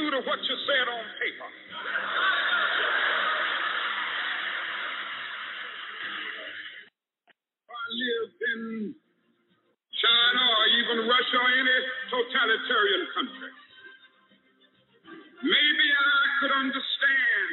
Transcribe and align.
true 0.00 0.10
to 0.16 0.20
what 0.24 0.40
you 0.40 0.56
said 0.64 0.86
on 0.88 1.04
paper. 1.20 1.50
I 7.68 7.84
lived 8.00 8.40
in 8.40 8.62
China 9.92 10.42
or 10.56 10.64
even 10.80 10.98
Russia 11.04 11.36
or 11.36 11.50
any 11.52 11.78
totalitarian 12.08 13.04
country. 13.12 13.52
Maybe 15.44 15.86
I 15.92 16.24
could 16.40 16.54
understand 16.56 17.52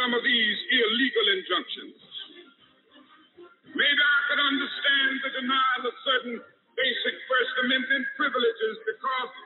some 0.00 0.16
of 0.16 0.24
these 0.24 0.58
illegal 0.80 1.26
injunctions. 1.36 2.00
Maybe 3.68 4.00
I 4.00 4.20
could 4.32 4.40
understand 4.40 5.12
the 5.28 5.30
denial 5.44 5.82
of 5.92 5.94
certain 6.08 6.36
basic 6.72 7.14
First 7.28 7.54
Amendment 7.68 8.04
privileges 8.16 8.76
because 8.88 9.45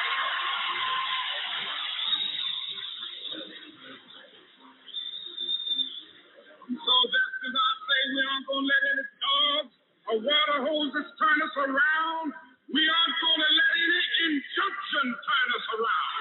Or 10.11 10.19
water 10.19 10.57
hoses 10.67 11.07
turn 11.15 11.39
us 11.39 11.55
around, 11.55 12.27
we 12.67 12.83
aren't 12.83 13.17
going 13.23 13.39
to 13.39 13.49
let 13.55 13.69
any 13.79 14.03
injunction 14.27 15.05
turn 15.15 15.47
us 15.55 15.67
around. 15.79 16.19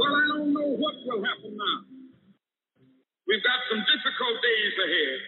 Well, 0.00 0.14
I 0.16 0.24
don't 0.32 0.52
know 0.56 0.68
what 0.80 0.96
will 1.04 1.20
happen 1.24 1.52
now. 1.56 1.78
We've 3.28 3.44
got 3.44 3.60
some 3.68 3.84
difficult 3.84 4.36
days 4.40 4.74
ahead. 4.80 5.20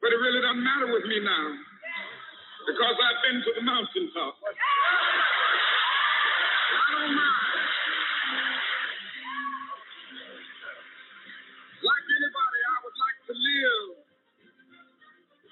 But 0.00 0.12
it 0.12 0.20
really 0.20 0.40
doesn't 0.44 0.64
matter 0.64 0.92
with 0.92 1.04
me 1.08 1.20
now 1.24 1.46
because 2.68 2.96
I've 3.00 3.20
been 3.24 3.40
to 3.44 3.50
the 3.56 3.62
mountaintop. 3.64 4.34
I 4.44 4.52
don't 6.92 7.16
mind. 7.16 7.49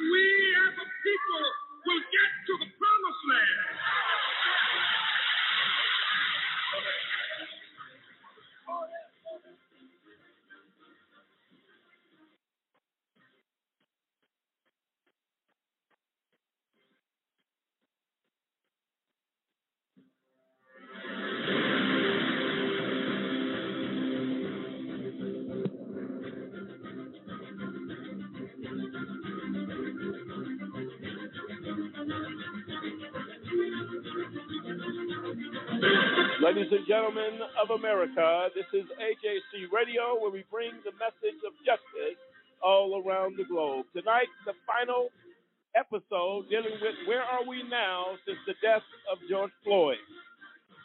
we 0.00 0.24
as 0.68 0.74
a 0.80 0.86
people 1.04 1.44
will 1.86 2.04
get 2.12 2.30
to 2.48 2.54
the 2.64 2.68
promised 2.80 3.24
land. 3.30 3.66
Ladies 36.40 36.72
and 36.72 36.86
gentlemen 36.88 37.44
of 37.60 37.68
America, 37.76 38.48
this 38.56 38.64
is 38.72 38.88
AJC 38.96 39.68
Radio 39.68 40.16
where 40.16 40.32
we 40.32 40.48
bring 40.50 40.72
the 40.88 40.96
message 40.96 41.36
of 41.44 41.52
justice 41.60 42.16
all 42.64 43.04
around 43.04 43.36
the 43.36 43.44
globe. 43.44 43.84
Tonight, 43.92 44.32
the 44.46 44.54
final 44.64 45.12
episode 45.76 46.48
dealing 46.48 46.72
with 46.80 46.96
where 47.04 47.20
are 47.20 47.44
we 47.46 47.62
now 47.68 48.16
since 48.24 48.38
the 48.46 48.54
death 48.64 48.86
of 49.12 49.18
George 49.28 49.52
Floyd. 49.62 50.00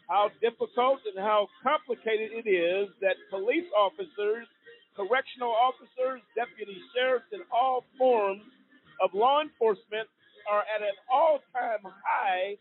How 0.09 0.31
difficult 0.41 0.99
and 1.07 1.23
how 1.23 1.47
complicated 1.63 2.31
it 2.43 2.49
is 2.49 2.89
that 2.99 3.15
police 3.31 3.71
officers, 3.71 4.51
correctional 4.99 5.55
officers, 5.55 6.19
deputy 6.35 6.75
sheriffs, 6.91 7.31
and 7.31 7.43
all 7.55 7.85
forms 7.97 8.43
of 8.99 9.13
law 9.13 9.39
enforcement 9.39 10.11
are 10.49 10.63
at 10.65 10.81
an 10.81 10.95
all 11.11 11.39
time 11.53 11.83
high 11.83 12.57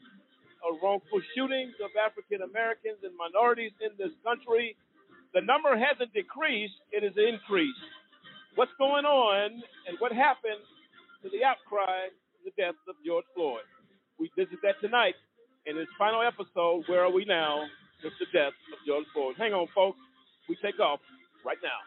of 0.65 0.81
wrongful 0.83 1.21
shootings 1.37 1.77
of 1.84 1.93
African 1.99 2.43
Americans 2.43 3.00
and 3.05 3.12
minorities 3.17 3.72
in 3.84 3.93
this 4.00 4.12
country. 4.25 4.77
The 5.37 5.43
number 5.45 5.77
hasn't 5.77 6.12
decreased, 6.15 6.78
it 6.93 7.05
has 7.05 7.17
increased. 7.19 7.84
What's 8.55 8.72
going 8.78 9.05
on 9.05 9.61
and 9.89 9.95
what 9.99 10.12
happened 10.12 10.62
to 11.22 11.28
the 11.28 11.45
outcry 11.45 12.09
the 12.45 12.55
death 12.56 12.78
of 12.89 12.97
George 13.05 13.27
Floyd? 13.34 13.67
We 14.19 14.31
visit 14.39 14.62
that 14.62 14.81
tonight 14.81 15.19
in 15.66 15.77
this 15.77 15.91
final 15.99 16.22
episode, 16.22 16.84
Where 16.87 17.05
Are 17.05 17.12
We 17.12 17.25
Now? 17.25 17.66
With 18.05 18.12
the 18.21 18.28
death 18.37 18.53
of 18.72 18.78
George 18.87 19.06
Floyd. 19.15 19.34
Hang 19.39 19.55
on, 19.55 19.66
folks. 19.75 19.99
We 20.49 20.56
take 20.61 20.78
off 20.78 21.01
right 21.45 21.56
now. 21.62 21.81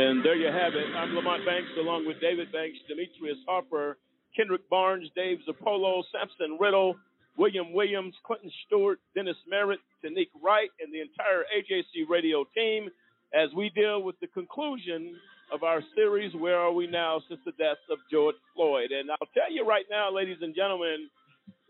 And 0.00 0.24
there 0.24 0.34
you 0.34 0.46
have 0.46 0.72
it. 0.72 0.96
I'm 0.96 1.14
Lamont 1.14 1.44
Banks, 1.44 1.68
along 1.78 2.06
with 2.06 2.18
David 2.22 2.50
Banks, 2.50 2.78
Demetrius 2.88 3.36
Harper, 3.46 3.98
Kendrick 4.34 4.66
Barnes, 4.70 5.10
Dave 5.14 5.40
Zappolo, 5.46 6.02
Samson 6.10 6.56
Riddle, 6.58 6.96
William 7.36 7.74
Williams, 7.74 8.14
Clinton 8.24 8.50
Stewart, 8.64 8.98
Dennis 9.14 9.36
Merritt, 9.46 9.80
Tanique 10.02 10.32
Wright, 10.42 10.70
and 10.80 10.90
the 10.90 11.02
entire 11.02 11.44
AJC 11.54 12.08
radio 12.08 12.46
team 12.56 12.88
as 13.34 13.50
we 13.54 13.68
deal 13.76 14.02
with 14.02 14.18
the 14.20 14.26
conclusion 14.28 15.16
of 15.52 15.64
our 15.64 15.82
series, 15.94 16.34
Where 16.34 16.58
Are 16.58 16.72
We 16.72 16.86
Now, 16.86 17.20
since 17.28 17.40
the 17.44 17.52
death 17.52 17.84
of 17.90 17.98
George 18.10 18.36
Floyd. 18.56 18.92
And 18.92 19.10
I'll 19.10 19.28
tell 19.34 19.52
you 19.52 19.66
right 19.66 19.84
now, 19.90 20.10
ladies 20.10 20.38
and 20.40 20.54
gentlemen, 20.56 21.10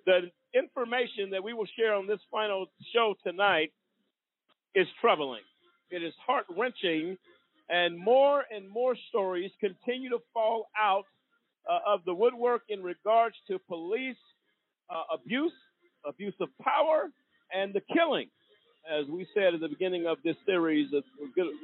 the 0.06 0.30
information 0.54 1.30
that 1.32 1.42
we 1.42 1.52
will 1.52 1.66
share 1.76 1.94
on 1.94 2.06
this 2.06 2.20
final 2.30 2.66
show 2.94 3.16
tonight 3.26 3.72
is 4.76 4.86
troubling. 5.00 5.42
It 5.90 6.04
is 6.04 6.14
heart 6.24 6.46
wrenching, 6.56 7.18
and 7.70 7.96
more 7.96 8.44
and 8.54 8.68
more 8.68 8.96
stories 9.08 9.50
continue 9.60 10.10
to 10.10 10.18
fall 10.34 10.68
out 10.78 11.04
uh, 11.70 11.78
of 11.86 12.00
the 12.04 12.14
woodwork 12.14 12.62
in 12.68 12.82
regards 12.82 13.36
to 13.48 13.58
police 13.68 14.16
uh, 14.90 15.14
abuse, 15.14 15.52
abuse 16.06 16.34
of 16.40 16.48
power, 16.62 17.10
and 17.52 17.72
the 17.72 17.80
killing. 17.94 18.28
As 18.90 19.06
we 19.08 19.26
said 19.34 19.54
at 19.54 19.60
the 19.60 19.68
beginning 19.68 20.06
of 20.06 20.18
this 20.24 20.36
series, 20.46 20.88
a 20.92 21.02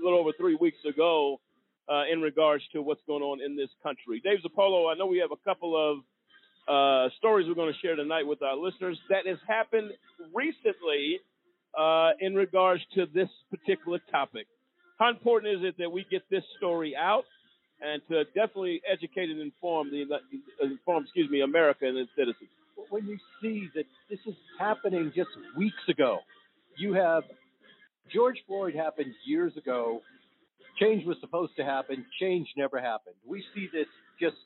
little 0.03 0.19
over 0.19 0.31
three 0.39 0.55
weeks 0.55 0.79
ago, 0.89 1.41
uh, 1.89 2.03
in 2.11 2.21
regards 2.21 2.65
to 2.73 2.83
what's 2.83 3.01
going 3.07 3.23
on 3.23 3.41
in 3.41 3.57
this 3.57 3.71
country. 3.83 4.21
Dave 4.25 4.39
Zappolo, 4.45 4.93
I 4.93 4.97
know 4.97 5.07
we 5.07 5.19
have 5.19 5.31
a 5.31 5.49
couple 5.49 5.77
of 5.77 5.99
uh, 6.69 7.11
stories 7.17 7.47
we're 7.47 7.55
going 7.55 7.73
to 7.73 7.79
share 7.79 7.95
tonight 7.95 8.27
with 8.27 8.43
our 8.43 8.57
listeners 8.57 8.99
that 9.09 9.27
has 9.27 9.39
happened 9.47 9.93
recently 10.35 11.21
uh, 11.79 12.11
in 12.21 12.35
regards 12.35 12.83
to 12.95 13.07
this 13.15 13.29
particular 13.51 14.01
topic. 14.11 14.47
How 14.99 15.11
important 15.11 15.59
is 15.59 15.65
it 15.65 15.77
that 15.79 15.91
we 15.91 16.07
get 16.11 16.23
this 16.31 16.45
story 16.57 16.97
out 16.97 17.25
and 17.81 18.01
to 18.09 18.25
definitely 18.27 18.81
educate 18.91 19.31
and 19.31 19.41
inform 19.41 19.91
the 19.91 20.05
uh, 20.15 20.67
inform, 20.67 21.05
excuse 21.05 21.31
me, 21.31 21.43
America 21.43 21.87
and 21.87 21.99
its 21.99 22.11
citizens? 22.17 22.49
when 22.91 23.07
you 23.07 23.19
see 23.41 23.69
that 23.75 23.85
this 24.09 24.19
is 24.27 24.35
happening 24.59 25.13
just 25.15 25.31
weeks 25.57 25.75
ago, 25.89 26.19
you 26.79 26.93
have 26.93 27.25
George 28.13 28.37
Floyd 28.47 28.75
happened 28.75 29.13
years 29.25 29.57
ago. 29.57 30.01
Change 30.79 31.07
was 31.07 31.17
supposed 31.21 31.57
to 31.57 31.65
happen. 31.65 32.05
Change 32.21 32.49
never 32.57 32.81
happened. 32.81 33.17
We 33.27 33.43
see 33.55 33.69
this 33.73 33.87
just 34.21 34.37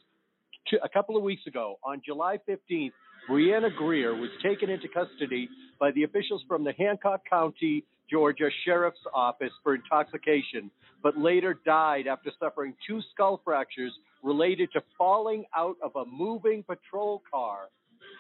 a 0.83 0.89
couple 0.89 1.17
of 1.17 1.23
weeks 1.23 1.47
ago 1.47 1.79
on 1.85 2.01
July 2.05 2.39
15th. 2.49 2.93
Brianna 3.29 3.75
Grier 3.75 4.15
was 4.15 4.31
taken 4.43 4.71
into 4.71 4.89
custody 4.89 5.49
by 5.79 5.91
the 5.91 6.05
officials 6.05 6.43
from 6.49 6.65
the 6.65 6.73
Hancock 6.79 7.23
County, 7.29 7.85
Georgia 8.11 8.49
Sheriff's 8.65 8.99
Office 9.15 9.53
for 9.63 9.75
intoxication, 9.75 10.71
but 11.03 11.17
later 11.19 11.59
died 11.65 12.07
after 12.07 12.31
suffering 12.39 12.75
two 12.87 13.01
skull 13.13 13.41
fractures 13.45 13.93
related 14.23 14.71
to 14.73 14.83
falling 14.99 15.45
out 15.57 15.77
of 15.83 15.93
a 15.97 16.05
moving 16.05 16.63
patrol 16.63 17.23
car 17.31 17.69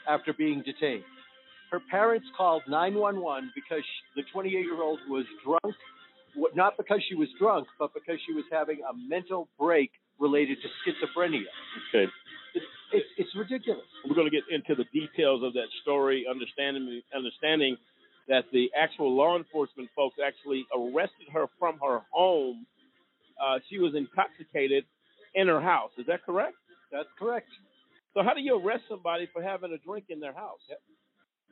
after 0.08 0.32
being 0.32 0.62
detained. 0.62 1.04
Her 1.70 1.80
parents 1.90 2.26
called 2.36 2.62
911 2.68 3.52
because 3.54 3.84
the 4.16 4.22
28 4.32 4.52
year 4.52 4.82
old 4.82 4.98
was 5.08 5.24
drunk, 5.44 5.76
not 6.54 6.76
because 6.76 7.00
she 7.08 7.14
was 7.14 7.28
drunk, 7.38 7.68
but 7.78 7.94
because 7.94 8.18
she 8.26 8.32
was 8.32 8.44
having 8.50 8.80
a 8.88 9.08
mental 9.08 9.48
break 9.58 9.90
related 10.18 10.58
to 10.62 10.68
schizophrenia. 10.82 11.46
Okay. 11.88 12.10
It's, 12.54 12.66
it's, 12.92 13.06
it's 13.18 13.30
ridiculous. 13.36 13.86
We're 14.06 14.16
going 14.16 14.28
to 14.28 14.34
get 14.34 14.44
into 14.50 14.74
the 14.74 14.84
details 14.92 15.42
of 15.44 15.52
that 15.52 15.68
story, 15.82 16.26
understanding 16.28 17.00
understanding 17.14 17.76
that 18.30 18.44
the 18.52 18.70
actual 18.80 19.14
law 19.14 19.36
enforcement 19.36 19.90
folks 19.94 20.16
actually 20.24 20.64
arrested 20.74 21.26
her 21.32 21.46
from 21.58 21.78
her 21.82 22.00
home. 22.12 22.64
Uh, 23.42 23.58
she 23.68 23.78
was 23.78 23.92
intoxicated 23.94 24.84
in 25.34 25.48
her 25.48 25.60
house. 25.60 25.90
Is 25.98 26.06
that 26.06 26.24
correct? 26.24 26.54
That's 26.92 27.08
correct. 27.18 27.48
So 28.14 28.22
how 28.22 28.32
do 28.34 28.40
you 28.40 28.56
arrest 28.56 28.84
somebody 28.88 29.28
for 29.32 29.42
having 29.42 29.72
a 29.72 29.78
drink 29.78 30.06
in 30.08 30.20
their 30.20 30.32
house? 30.32 30.60
Yep. 30.68 30.78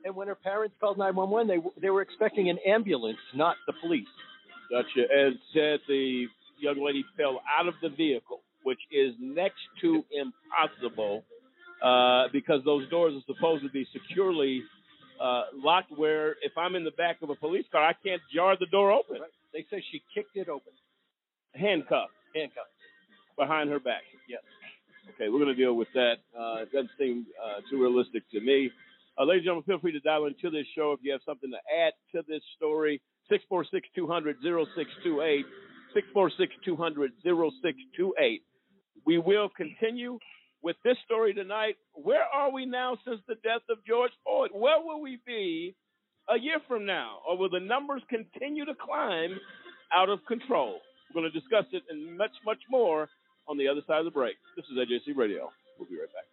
And 0.05 0.15
when 0.15 0.29
her 0.29 0.35
parents 0.35 0.75
called 0.79 0.97
911, 0.97 1.47
they 1.47 1.81
they 1.81 1.89
were 1.89 2.01
expecting 2.01 2.49
an 2.49 2.57
ambulance, 2.65 3.19
not 3.35 3.57
the 3.67 3.73
police. 3.81 4.07
Gotcha. 4.71 5.05
And 5.13 5.37
said 5.53 5.79
the 5.87 6.27
young 6.59 6.83
lady 6.83 7.03
fell 7.17 7.41
out 7.59 7.67
of 7.67 7.73
the 7.81 7.89
vehicle, 7.89 8.39
which 8.63 8.79
is 8.91 9.13
next 9.19 9.59
to 9.81 10.03
impossible 10.11 11.23
uh, 11.83 12.27
because 12.31 12.63
those 12.63 12.89
doors 12.89 13.13
are 13.13 13.33
supposed 13.33 13.63
to 13.63 13.69
be 13.69 13.85
securely 13.91 14.63
uh, 15.19 15.43
locked. 15.55 15.91
Where 15.95 16.31
if 16.41 16.57
I'm 16.57 16.75
in 16.75 16.83
the 16.83 16.91
back 16.91 17.17
of 17.21 17.29
a 17.29 17.35
police 17.35 17.65
car, 17.71 17.83
I 17.83 17.93
can't 17.93 18.21
jar 18.33 18.55
the 18.59 18.67
door 18.67 18.91
open. 18.91 19.21
Right. 19.21 19.29
They 19.53 19.65
say 19.71 19.83
she 19.91 20.01
kicked 20.13 20.35
it 20.35 20.49
open. 20.49 20.73
Handcuffed. 21.55 22.13
Handcuffed. 22.35 22.67
Behind 23.37 23.69
her 23.69 23.79
back. 23.79 24.01
Yes. 24.27 24.41
Okay, 25.15 25.29
we're 25.29 25.39
going 25.39 25.55
to 25.55 25.55
deal 25.55 25.73
with 25.73 25.87
that. 25.93 26.17
Uh, 26.37 26.61
it 26.61 26.71
doesn't 26.71 26.91
seem 26.99 27.25
uh, 27.43 27.61
too 27.69 27.81
realistic 27.81 28.23
to 28.31 28.39
me. 28.41 28.69
Uh, 29.17 29.23
ladies 29.25 29.39
and 29.39 29.45
gentlemen, 29.45 29.63
feel 29.65 29.79
free 29.79 29.91
to 29.91 29.99
dial 29.99 30.25
into 30.25 30.49
this 30.49 30.65
show 30.75 30.93
if 30.93 30.99
you 31.01 31.11
have 31.11 31.21
something 31.25 31.49
to 31.49 31.57
add 31.75 31.93
to 32.13 32.23
this 32.27 32.41
story. 32.55 33.01
646 33.29 33.87
200 33.95 34.37
0628. 34.41 35.45
646 35.93 36.53
200 36.65 37.11
0628. 37.23 38.43
We 39.05 39.17
will 39.17 39.49
continue 39.49 40.19
with 40.61 40.75
this 40.83 40.97
story 41.05 41.33
tonight. 41.33 41.75
Where 41.93 42.23
are 42.33 42.51
we 42.51 42.65
now 42.65 42.97
since 43.05 43.21
the 43.27 43.35
death 43.35 43.61
of 43.69 43.77
George 43.85 44.11
Floyd? 44.23 44.51
Where 44.53 44.81
will 44.81 45.01
we 45.01 45.19
be 45.25 45.75
a 46.29 46.39
year 46.39 46.57
from 46.67 46.85
now? 46.85 47.19
Or 47.27 47.37
will 47.37 47.49
the 47.49 47.59
numbers 47.59 48.01
continue 48.09 48.65
to 48.65 48.73
climb 48.75 49.39
out 49.95 50.09
of 50.09 50.19
control? 50.27 50.79
We're 51.09 51.21
going 51.21 51.31
to 51.31 51.39
discuss 51.39 51.65
it 51.71 51.83
and 51.89 52.17
much, 52.17 52.33
much 52.45 52.59
more 52.69 53.09
on 53.47 53.57
the 53.57 53.67
other 53.67 53.81
side 53.87 53.99
of 53.99 54.05
the 54.05 54.11
break. 54.11 54.35
This 54.55 54.65
is 54.65 54.77
AJC 54.77 55.17
Radio. 55.17 55.49
We'll 55.77 55.89
be 55.89 55.95
right 55.95 56.09
back. 56.13 56.25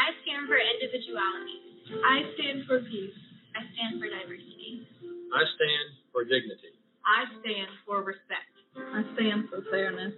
I 0.00 0.16
stand 0.24 0.48
for 0.48 0.56
individuality. 0.56 1.60
I 2.00 2.16
stand 2.32 2.64
for 2.64 2.80
peace. 2.88 3.12
I 3.52 3.60
stand 3.76 4.00
for 4.00 4.08
diversity. 4.08 4.88
I 5.28 5.44
stand 5.44 5.86
for 6.12 6.24
dignity. 6.24 6.72
I 7.04 7.28
stand 7.44 7.68
for 7.84 8.00
respect. 8.00 8.48
I 8.76 9.04
stand 9.12 9.52
for 9.52 9.60
fairness. 9.70 10.14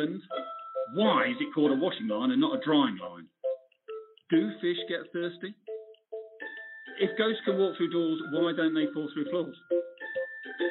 England? 0.00 0.22
Why 0.94 1.26
is 1.28 1.36
it 1.40 1.54
called 1.54 1.72
a 1.72 1.80
washing 1.80 2.08
line 2.08 2.30
and 2.30 2.40
not 2.40 2.56
a 2.56 2.64
drying 2.64 2.98
line? 2.98 3.26
Do 4.30 4.50
fish 4.60 4.76
get 4.88 5.00
thirsty? 5.12 5.54
If 7.00 7.16
ghosts 7.18 7.42
can 7.44 7.58
walk 7.58 7.76
through 7.76 7.92
doors, 7.92 8.20
why 8.32 8.52
don't 8.56 8.74
they 8.74 8.86
fall 8.92 9.08
through 9.12 9.30
floors? 9.30 9.56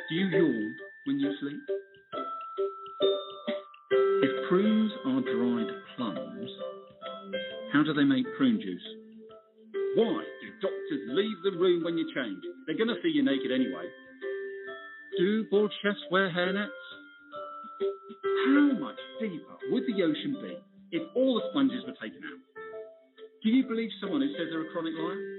Do 0.09 0.15
you 0.15 0.27
yawn 0.27 0.75
when 1.05 1.19
you 1.19 1.31
sleep? 1.39 1.61
If 4.23 4.49
prunes 4.49 4.91
are 5.05 5.21
dried 5.21 5.73
plums, 5.95 6.51
how 7.73 7.83
do 7.83 7.93
they 7.93 8.03
make 8.03 8.25
prune 8.37 8.59
juice? 8.61 8.87
Why 9.95 10.23
do 10.41 10.47
doctors 10.61 11.09
leave 11.09 11.37
the 11.43 11.57
room 11.57 11.83
when 11.83 11.97
you 11.97 12.05
change? 12.13 12.43
They're 12.65 12.77
going 12.77 12.89
to 12.89 13.01
see 13.01 13.09
you 13.09 13.23
naked 13.23 13.51
anyway. 13.51 13.85
Do 15.17 15.45
bald 15.49 15.73
chefs 15.81 15.99
wear 16.11 16.29
hairnets? 16.29 16.74
The 19.95 20.03
ocean 20.03 20.35
be 20.41 20.57
if 20.91 21.03
all 21.15 21.35
the 21.35 21.41
sponges 21.51 21.83
were 21.85 21.95
taken 22.01 22.21
out? 22.23 22.39
Do 23.43 23.49
you 23.49 23.63
believe 23.67 23.89
someone 24.01 24.21
who 24.21 24.27
says 24.33 24.47
they're 24.51 24.67
a 24.67 24.71
chronic 24.71 24.93
liar? 24.97 25.34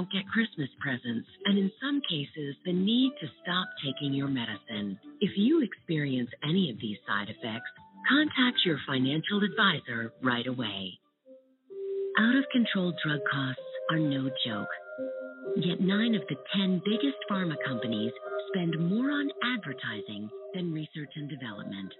Don't 0.00 0.10
get 0.12 0.24
Christmas 0.32 0.70
presents, 0.80 1.28
and 1.44 1.58
in 1.58 1.70
some 1.76 2.00
cases, 2.08 2.56
the 2.64 2.72
need 2.72 3.12
to 3.20 3.26
stop 3.42 3.68
taking 3.84 4.14
your 4.14 4.28
medicine. 4.28 4.98
If 5.20 5.32
you 5.36 5.60
experience 5.62 6.30
any 6.42 6.70
of 6.70 6.80
these 6.80 6.96
side 7.06 7.28
effects, 7.28 7.68
contact 8.08 8.64
your 8.64 8.78
financial 8.88 9.44
advisor 9.44 10.14
right 10.22 10.46
away. 10.46 10.96
Out 12.18 12.34
of 12.34 12.48
control 12.50 12.94
drug 13.04 13.20
costs 13.30 13.60
are 13.90 13.98
no 13.98 14.30
joke. 14.46 14.72
Yet 15.56 15.82
nine 15.82 16.14
of 16.14 16.22
the 16.30 16.36
10 16.56 16.80
biggest 16.80 17.20
pharma 17.30 17.56
companies 17.66 18.12
spend 18.54 18.80
more 18.80 19.10
on 19.10 19.28
advertising 19.52 20.30
than 20.54 20.72
research 20.72 21.12
and 21.16 21.28
development. 21.28 21.92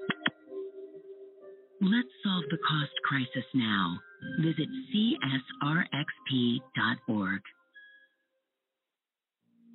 Let's 1.82 2.08
solve 2.24 2.44
the 2.50 2.56
cost 2.64 2.96
crisis 3.04 3.44
now. 3.52 3.98
Visit 4.40 4.68
csrxp.org. 4.88 6.00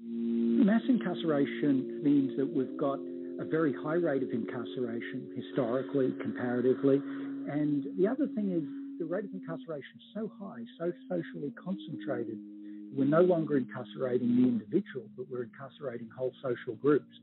Mass 0.07 0.81
incarceration 0.87 2.01
means 2.03 2.37
that 2.37 2.45
we've 2.45 2.77
got 2.77 2.99
a 3.39 3.45
very 3.45 3.73
high 3.73 3.95
rate 3.95 4.23
of 4.23 4.29
incarceration 4.31 5.31
historically, 5.35 6.13
comparatively. 6.21 7.01
And 7.49 7.85
the 7.97 8.07
other 8.07 8.27
thing 8.35 8.51
is 8.51 8.63
the 8.99 9.05
rate 9.05 9.25
of 9.25 9.33
incarceration 9.33 9.91
is 9.97 10.03
so 10.13 10.31
high, 10.39 10.63
so 10.79 10.91
socially 11.09 11.53
concentrated, 11.61 12.37
we're 12.95 13.05
no 13.05 13.21
longer 13.21 13.57
incarcerating 13.57 14.35
the 14.35 14.47
individual, 14.47 15.09
but 15.17 15.25
we're 15.29 15.43
incarcerating 15.43 16.07
whole 16.17 16.31
social 16.41 16.75
groups. 16.75 17.19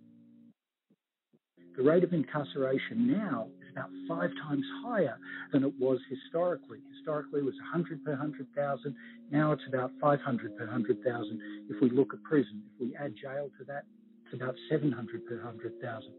The 1.77 1.83
rate 1.83 2.05
of 2.05 2.13
incarceration 2.13 3.11
now 3.11 3.49
about 3.73 3.91
five 4.09 4.31
times 4.47 4.65
higher 4.85 5.17
than 5.53 5.65
it 5.65 5.73
was 5.79 5.99
historically. 6.09 6.79
Historically, 6.97 7.41
it 7.41 7.45
was 7.45 7.55
100 7.73 8.05
per 8.05 8.13
100,000. 8.13 8.95
Now 9.31 9.53
it's 9.53 9.63
about 9.69 9.91
500 10.01 10.57
per 10.57 10.65
100,000. 10.65 11.41
If 11.71 11.81
we 11.81 11.91
look 11.91 12.13
at 12.13 12.23
prison, 12.23 12.63
if 12.75 12.81
we 12.81 12.97
add 12.97 13.15
jail 13.21 13.49
to 13.59 13.65
that, 13.65 13.85
it's 14.25 14.35
about 14.35 14.55
700 14.71 15.27
per 15.27 15.37
100,000. 15.37 16.13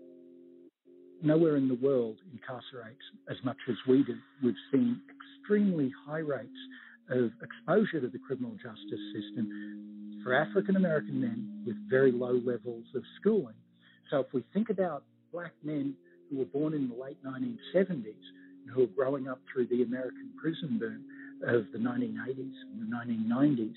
Nowhere 1.22 1.56
in 1.56 1.68
the 1.68 1.76
world 1.76 2.18
incarcerates 2.36 3.06
as 3.30 3.38
much 3.46 3.58
as 3.70 3.76
we 3.88 4.04
do. 4.04 4.18
We've 4.44 4.56
seen 4.72 5.00
extremely 5.40 5.92
high 6.06 6.20
rates 6.20 6.50
of 7.10 7.32
exposure 7.42 8.02
to 8.02 8.08
the 8.08 8.20
criminal 8.20 8.52
justice 8.56 9.00
system 9.14 10.22
for 10.24 10.34
African 10.34 10.76
American 10.76 11.20
men 11.20 11.64
with 11.66 11.76
very 11.90 12.12
low 12.12 12.42
levels 12.46 12.86
of 12.96 13.04
schooling. 13.20 13.56
So 14.10 14.20
if 14.20 14.28
we 14.34 14.44
think 14.54 14.70
about 14.70 15.04
black 15.32 15.54
men 15.64 15.96
who 16.34 16.40
were 16.40 16.46
born 16.46 16.74
in 16.74 16.90
the 16.90 16.96
late 16.96 17.18
1970s 17.24 18.06
and 18.66 18.74
who 18.74 18.84
are 18.84 18.96
growing 18.96 19.28
up 19.28 19.40
through 19.52 19.68
the 19.68 19.84
American 19.84 20.32
prison 20.42 20.80
boom 20.80 21.06
of 21.46 21.66
the 21.72 21.78
1980s 21.78 22.54
and 22.72 22.82
the 22.82 22.96
1990s, 22.96 23.76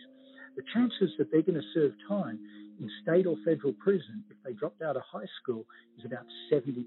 the 0.57 0.63
chances 0.73 1.11
that 1.19 1.31
they're 1.31 1.43
going 1.43 1.61
to 1.61 1.69
serve 1.75 1.93
time 2.09 2.39
in 2.81 2.91
state 3.03 3.27
or 3.27 3.37
federal 3.45 3.73
prison 3.75 4.25
if 4.31 4.37
they 4.45 4.53
dropped 4.53 4.81
out 4.81 4.97
of 4.97 5.03
high 5.11 5.27
school 5.43 5.65
is 5.99 6.05
about 6.05 6.25
70%. 6.51 6.85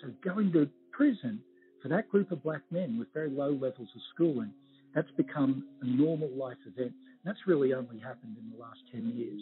So 0.00 0.08
going 0.24 0.52
to 0.52 0.68
prison 0.90 1.40
for 1.82 1.88
that 1.88 2.08
group 2.08 2.32
of 2.32 2.42
black 2.42 2.62
men 2.70 2.98
with 2.98 3.12
very 3.12 3.30
low 3.30 3.50
levels 3.50 3.88
of 3.94 4.00
schooling, 4.14 4.52
that's 4.94 5.10
become 5.16 5.64
a 5.82 5.86
normal 5.86 6.30
life 6.30 6.58
event. 6.66 6.92
That's 7.24 7.38
really 7.46 7.74
only 7.74 7.98
happened 7.98 8.36
in 8.38 8.50
the 8.50 8.62
last 8.62 8.80
10 8.92 9.12
years 9.16 9.40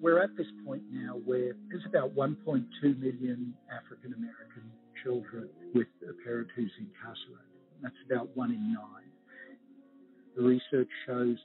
we're 0.00 0.22
at 0.22 0.36
this 0.36 0.46
point 0.64 0.82
now 0.90 1.14
where 1.24 1.52
there's 1.68 1.84
about 1.86 2.14
1.2 2.14 2.36
million 2.82 3.54
African 3.70 4.14
American 4.14 4.70
children 5.02 5.48
with 5.74 5.88
a 6.08 6.12
parent 6.24 6.48
who's 6.54 6.72
incarcerated. 6.78 7.46
That's 7.82 7.94
about 8.06 8.36
one 8.36 8.50
in 8.50 8.72
nine. 8.72 9.10
The 10.36 10.42
research 10.42 10.88
shows 11.06 11.36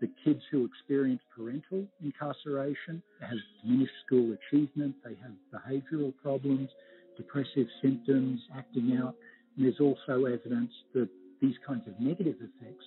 that 0.00 0.10
kids 0.24 0.40
who 0.50 0.64
experience 0.64 1.22
parental 1.34 1.86
incarceration 2.02 3.02
have 3.20 3.38
diminished 3.62 3.92
school 4.06 4.36
achievement, 4.36 4.94
they 5.04 5.16
have 5.22 5.32
behavioral 5.52 6.12
problems, 6.22 6.68
depressive 7.16 7.66
symptoms, 7.80 8.40
acting 8.56 8.98
out. 9.00 9.14
And 9.56 9.64
there's 9.64 9.80
also 9.80 10.24
evidence 10.24 10.72
that 10.94 11.08
these 11.40 11.54
kinds 11.66 11.86
of 11.86 11.98
negative 12.00 12.36
effects 12.36 12.84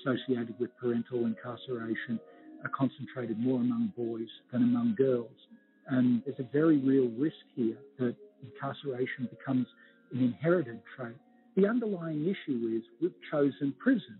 associated 0.00 0.54
with 0.58 0.70
parental 0.80 1.26
incarceration 1.26 2.20
are 2.64 2.70
concentrated 2.70 3.38
more 3.38 3.60
among 3.60 3.92
boys 3.96 4.28
than 4.52 4.62
among 4.62 4.94
girls. 4.96 5.30
And 5.88 6.22
there's 6.24 6.40
a 6.40 6.50
very 6.52 6.78
real 6.78 7.08
risk 7.18 7.36
here 7.54 7.76
that 7.98 8.16
incarceration 8.42 9.28
becomes 9.30 9.66
an 10.12 10.22
inherited 10.22 10.80
trait. 10.96 11.16
The 11.56 11.66
underlying 11.66 12.24
issue 12.24 12.76
is 12.76 12.82
we've 13.00 13.12
chosen 13.30 13.74
prison 13.78 14.18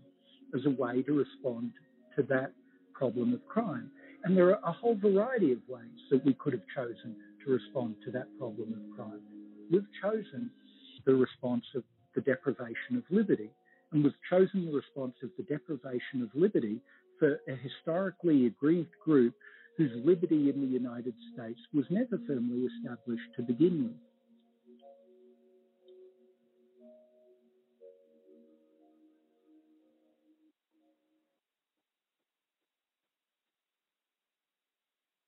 as 0.55 0.61
a 0.65 0.69
way 0.69 1.01
to 1.01 1.13
respond 1.13 1.71
to 2.15 2.23
that 2.23 2.51
problem 2.93 3.33
of 3.33 3.45
crime. 3.47 3.89
And 4.23 4.37
there 4.37 4.49
are 4.49 4.59
a 4.63 4.71
whole 4.71 4.95
variety 4.95 5.51
of 5.51 5.59
ways 5.67 5.99
that 6.11 6.23
we 6.25 6.33
could 6.33 6.53
have 6.53 6.63
chosen 6.75 7.15
to 7.45 7.51
respond 7.51 7.95
to 8.05 8.11
that 8.11 8.27
problem 8.39 8.73
of 8.73 8.95
crime. 8.95 9.21
We've 9.71 9.87
chosen 10.01 10.49
the 11.05 11.15
response 11.15 11.65
of 11.75 11.83
the 12.15 12.21
deprivation 12.21 12.95
of 12.97 13.03
liberty. 13.09 13.49
And 13.91 14.03
we've 14.03 14.13
chosen 14.29 14.65
the 14.65 14.71
response 14.71 15.15
of 15.23 15.29
the 15.37 15.43
deprivation 15.43 16.21
of 16.21 16.29
liberty 16.33 16.79
for 17.19 17.39
a 17.47 17.55
historically 17.55 18.47
aggrieved 18.47 18.91
group 19.03 19.33
whose 19.77 19.91
liberty 20.05 20.49
in 20.49 20.61
the 20.61 20.67
United 20.67 21.13
States 21.33 21.59
was 21.73 21.85
never 21.89 22.19
firmly 22.27 22.67
established 22.77 23.27
to 23.35 23.41
begin 23.43 23.83
with. 23.85 23.97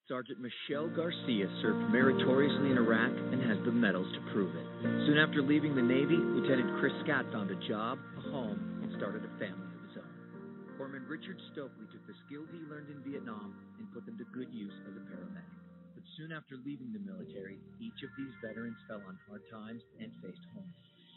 Sergeant 0.08 0.40
Michelle 0.40 0.88
Garcia 0.96 1.50
served 1.62 1.92
meritoriously 1.92 2.72
in 2.72 2.78
Iraq 2.78 3.12
and 3.12 3.44
has 3.44 3.58
the 3.66 3.72
medals 3.74 4.08
to 4.14 4.32
prove 4.32 4.56
it. 4.56 4.66
Soon 5.06 5.18
after 5.18 5.42
leaving 5.42 5.76
the 5.76 5.82
Navy, 5.82 6.16
Lieutenant 6.16 6.80
Chris 6.80 6.94
Scott 7.04 7.26
found 7.34 7.52
a 7.52 7.68
job, 7.68 8.00
a 8.18 8.22
home, 8.32 8.80
and 8.84 8.96
started 8.96 9.24
a 9.26 9.38
family. 9.38 9.77
Corpsman 10.78 11.10
Richard 11.10 11.42
Stokely 11.52 11.90
took 11.90 12.06
the 12.06 12.14
skills 12.30 12.46
he 12.54 12.62
learned 12.70 12.94
in 12.94 13.02
Vietnam 13.02 13.50
and 13.82 13.90
put 13.92 14.06
them 14.06 14.18
to 14.22 14.26
good 14.30 14.54
use 14.54 14.74
as 14.86 14.94
a 14.94 15.04
paramedic. 15.10 15.58
But 15.98 16.06
soon 16.18 16.32
after 16.32 16.54
leaving 16.62 16.94
the 16.94 17.02
military, 17.02 17.58
each 17.82 17.98
of 18.06 18.14
these 18.14 18.30
veterans 18.46 18.78
fell 18.88 19.02
on 19.10 19.18
hard 19.26 19.42
times 19.50 19.82
and 19.98 20.14
faced 20.22 20.46
homelessness. 20.54 21.10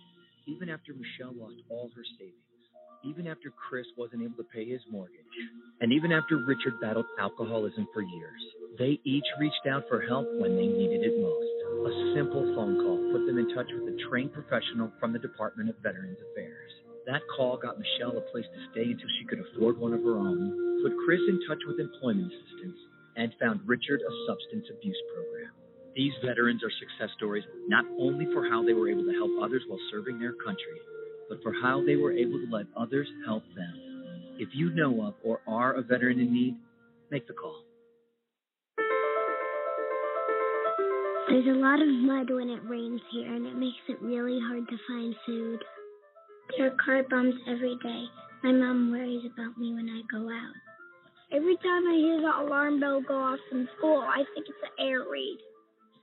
Even 0.49 0.73
after 0.73 0.97
Michelle 0.97 1.37
lost 1.37 1.61
all 1.69 1.93
her 1.93 2.05
savings, 2.17 2.65
even 3.05 3.29
after 3.29 3.53
Chris 3.53 3.85
wasn't 4.01 4.25
able 4.25 4.41
to 4.41 4.49
pay 4.49 4.65
his 4.65 4.81
mortgage, 4.89 5.37
and 5.85 5.93
even 5.93 6.11
after 6.11 6.41
Richard 6.41 6.81
battled 6.81 7.09
alcoholism 7.21 7.87
for 7.93 8.01
years, 8.01 8.43
they 8.81 8.97
each 9.05 9.29
reached 9.39 9.69
out 9.69 9.85
for 9.93 10.01
help 10.01 10.25
when 10.41 10.57
they 10.57 10.69
needed 10.73 11.05
it 11.05 11.21
most. 11.21 11.57
A 11.85 12.15
simple 12.17 12.49
phone 12.57 12.81
call 12.81 12.97
put 13.13 13.29
them 13.29 13.37
in 13.37 13.53
touch 13.53 13.69
with 13.77 13.93
a 13.93 13.99
trained 14.09 14.33
professional 14.33 14.89
from 14.99 15.13
the 15.13 15.21
Department 15.21 15.69
of 15.69 15.77
Veterans 15.85 16.19
Affairs. 16.33 16.73
That 17.07 17.23
call 17.35 17.57
got 17.57 17.79
Michelle 17.79 18.17
a 18.17 18.21
place 18.33 18.45
to 18.45 18.61
stay 18.73 18.85
until 18.85 19.09
she 19.19 19.25
could 19.25 19.41
afford 19.41 19.79
one 19.79 19.95
of 19.95 20.03
her 20.03 20.19
own, 20.19 20.83
put 20.83 20.93
Chris 21.05 21.21
in 21.29 21.41
touch 21.49 21.61
with 21.67 21.81
employment 21.81 22.29
assistance, 22.33 22.79
and 23.17 23.33
found 23.41 23.61
Richard 23.67 24.01
a 24.01 24.13
substance 24.29 24.67
abuse 24.71 25.01
program. 25.15 25.53
These 25.97 26.13
veterans 26.25 26.63
are 26.63 26.71
success 26.71 27.11
stories 27.17 27.45
not 27.69 27.85
only 27.99 28.27
for 28.33 28.49
how 28.49 28.65
they 28.65 28.75
were 28.75 28.89
able 28.89 29.05
to 29.05 29.13
help 29.13 29.31
others 29.43 29.63
while 29.67 29.81
serving 29.91 30.21
their 30.21 30.35
country, 30.45 30.79
but 31.29 31.43
for 31.43 31.53
how 31.63 31.85
they 31.85 31.97
were 31.97 32.13
able 32.13 32.39
to 32.39 32.49
let 32.51 32.67
others 32.77 33.09
help 33.27 33.43
them. 33.57 34.37
If 34.39 34.51
you 34.53 34.71
know 34.71 35.07
of 35.07 35.15
or 35.25 35.41
are 35.49 35.73
a 35.73 35.83
veteran 35.83 36.21
in 36.21 36.33
need, 36.33 36.57
make 37.11 37.27
the 37.27 37.35
call. 37.35 37.65
There's 41.29 41.47
a 41.47 41.59
lot 41.59 41.81
of 41.81 41.89
mud 41.89 42.31
when 42.31 42.51
it 42.51 42.61
rains 42.69 43.01
here, 43.13 43.33
and 43.33 43.47
it 43.47 43.57
makes 43.57 43.79
it 43.89 44.01
really 44.03 44.39
hard 44.41 44.69
to 44.69 44.77
find 44.89 45.15
food. 45.27 45.61
There 46.57 46.67
are 46.67 46.77
car 46.85 47.03
bumps 47.09 47.39
every 47.47 47.77
day. 47.83 48.05
My 48.43 48.53
mom 48.53 48.91
worries 48.91 49.25
about 49.33 49.57
me 49.57 49.73
when 49.75 49.89
I 49.89 50.03
go 50.11 50.27
out. 50.29 50.57
Every 51.31 51.57
time 51.57 51.87
I 51.87 51.95
hear 51.95 52.21
the 52.21 52.43
alarm 52.43 52.81
bell 52.81 53.01
go 53.07 53.15
off 53.15 53.39
from 53.49 53.69
school, 53.79 54.03
I 54.03 54.25
think 54.35 54.47
it's 54.49 54.65
an 54.67 54.87
air 54.87 55.05
raid. 55.07 55.39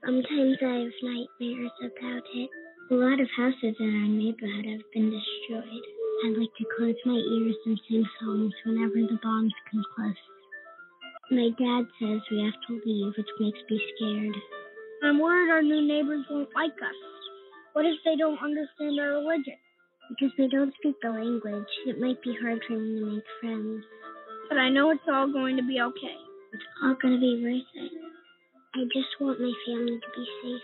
Sometimes 0.04 0.56
I 0.62 0.88
have 0.88 1.02
nightmares 1.04 1.76
about 1.84 2.24
it. 2.32 2.50
A 2.90 2.94
lot 2.94 3.20
of 3.20 3.28
houses 3.36 3.76
in 3.78 3.92
our 3.92 4.08
neighborhood 4.08 4.64
have 4.72 4.88
been 4.94 5.10
destroyed. 5.12 5.84
I 6.24 6.28
like 6.32 6.54
to 6.56 6.64
close 6.78 6.96
my 7.04 7.18
ears 7.18 7.56
and 7.66 7.80
sing 7.88 8.04
songs 8.20 8.54
whenever 8.64 9.04
the 9.04 9.18
bombs 9.22 9.52
come 9.70 9.84
close. 9.94 10.22
My 11.30 11.50
dad 11.60 11.84
says 12.00 12.24
we 12.30 12.40
have 12.40 12.56
to 12.68 12.80
leave, 12.86 13.12
which 13.18 13.32
makes 13.38 13.60
me 13.68 13.82
scared. 13.94 14.36
I'm 15.04 15.20
worried 15.20 15.50
our 15.52 15.62
new 15.62 15.86
neighbors 15.86 16.24
won't 16.30 16.48
like 16.54 16.78
us. 16.80 16.98
What 17.74 17.84
if 17.84 18.00
they 18.04 18.16
don't 18.16 18.40
understand 18.42 18.98
our 18.98 19.20
religion? 19.20 19.60
Because 20.08 20.32
we 20.38 20.48
don't 20.48 20.74
speak 20.80 20.96
the 21.02 21.10
language, 21.10 21.68
it 21.86 22.00
might 22.00 22.22
be 22.22 22.36
hard 22.40 22.60
for 22.66 22.74
me 22.74 23.00
to 23.00 23.06
make 23.06 23.24
friends. 23.40 23.84
But 24.48 24.58
I 24.58 24.70
know 24.70 24.90
it's 24.90 25.00
all 25.06 25.30
going 25.30 25.56
to 25.56 25.62
be 25.62 25.80
okay. 25.80 26.16
It's 26.52 26.64
all 26.82 26.96
going 27.00 27.14
to 27.14 27.20
be 27.20 27.42
worth 27.44 27.84
it. 27.84 27.92
I 28.74 28.84
just 28.94 29.20
want 29.20 29.40
my 29.40 29.52
family 29.66 30.00
to 30.00 30.10
be 30.16 30.26
safe. 30.42 30.62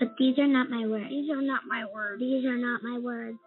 But 0.00 0.14
these 0.18 0.38
are 0.38 0.46
not 0.46 0.70
my 0.70 0.86
words. 0.86 1.10
These 1.10 1.30
are 1.30 1.42
not 1.42 1.62
my 1.68 1.84
words. 1.92 2.20
These 2.20 2.44
are 2.46 2.56
not 2.56 2.82
my 2.82 2.98
words. 2.98 3.38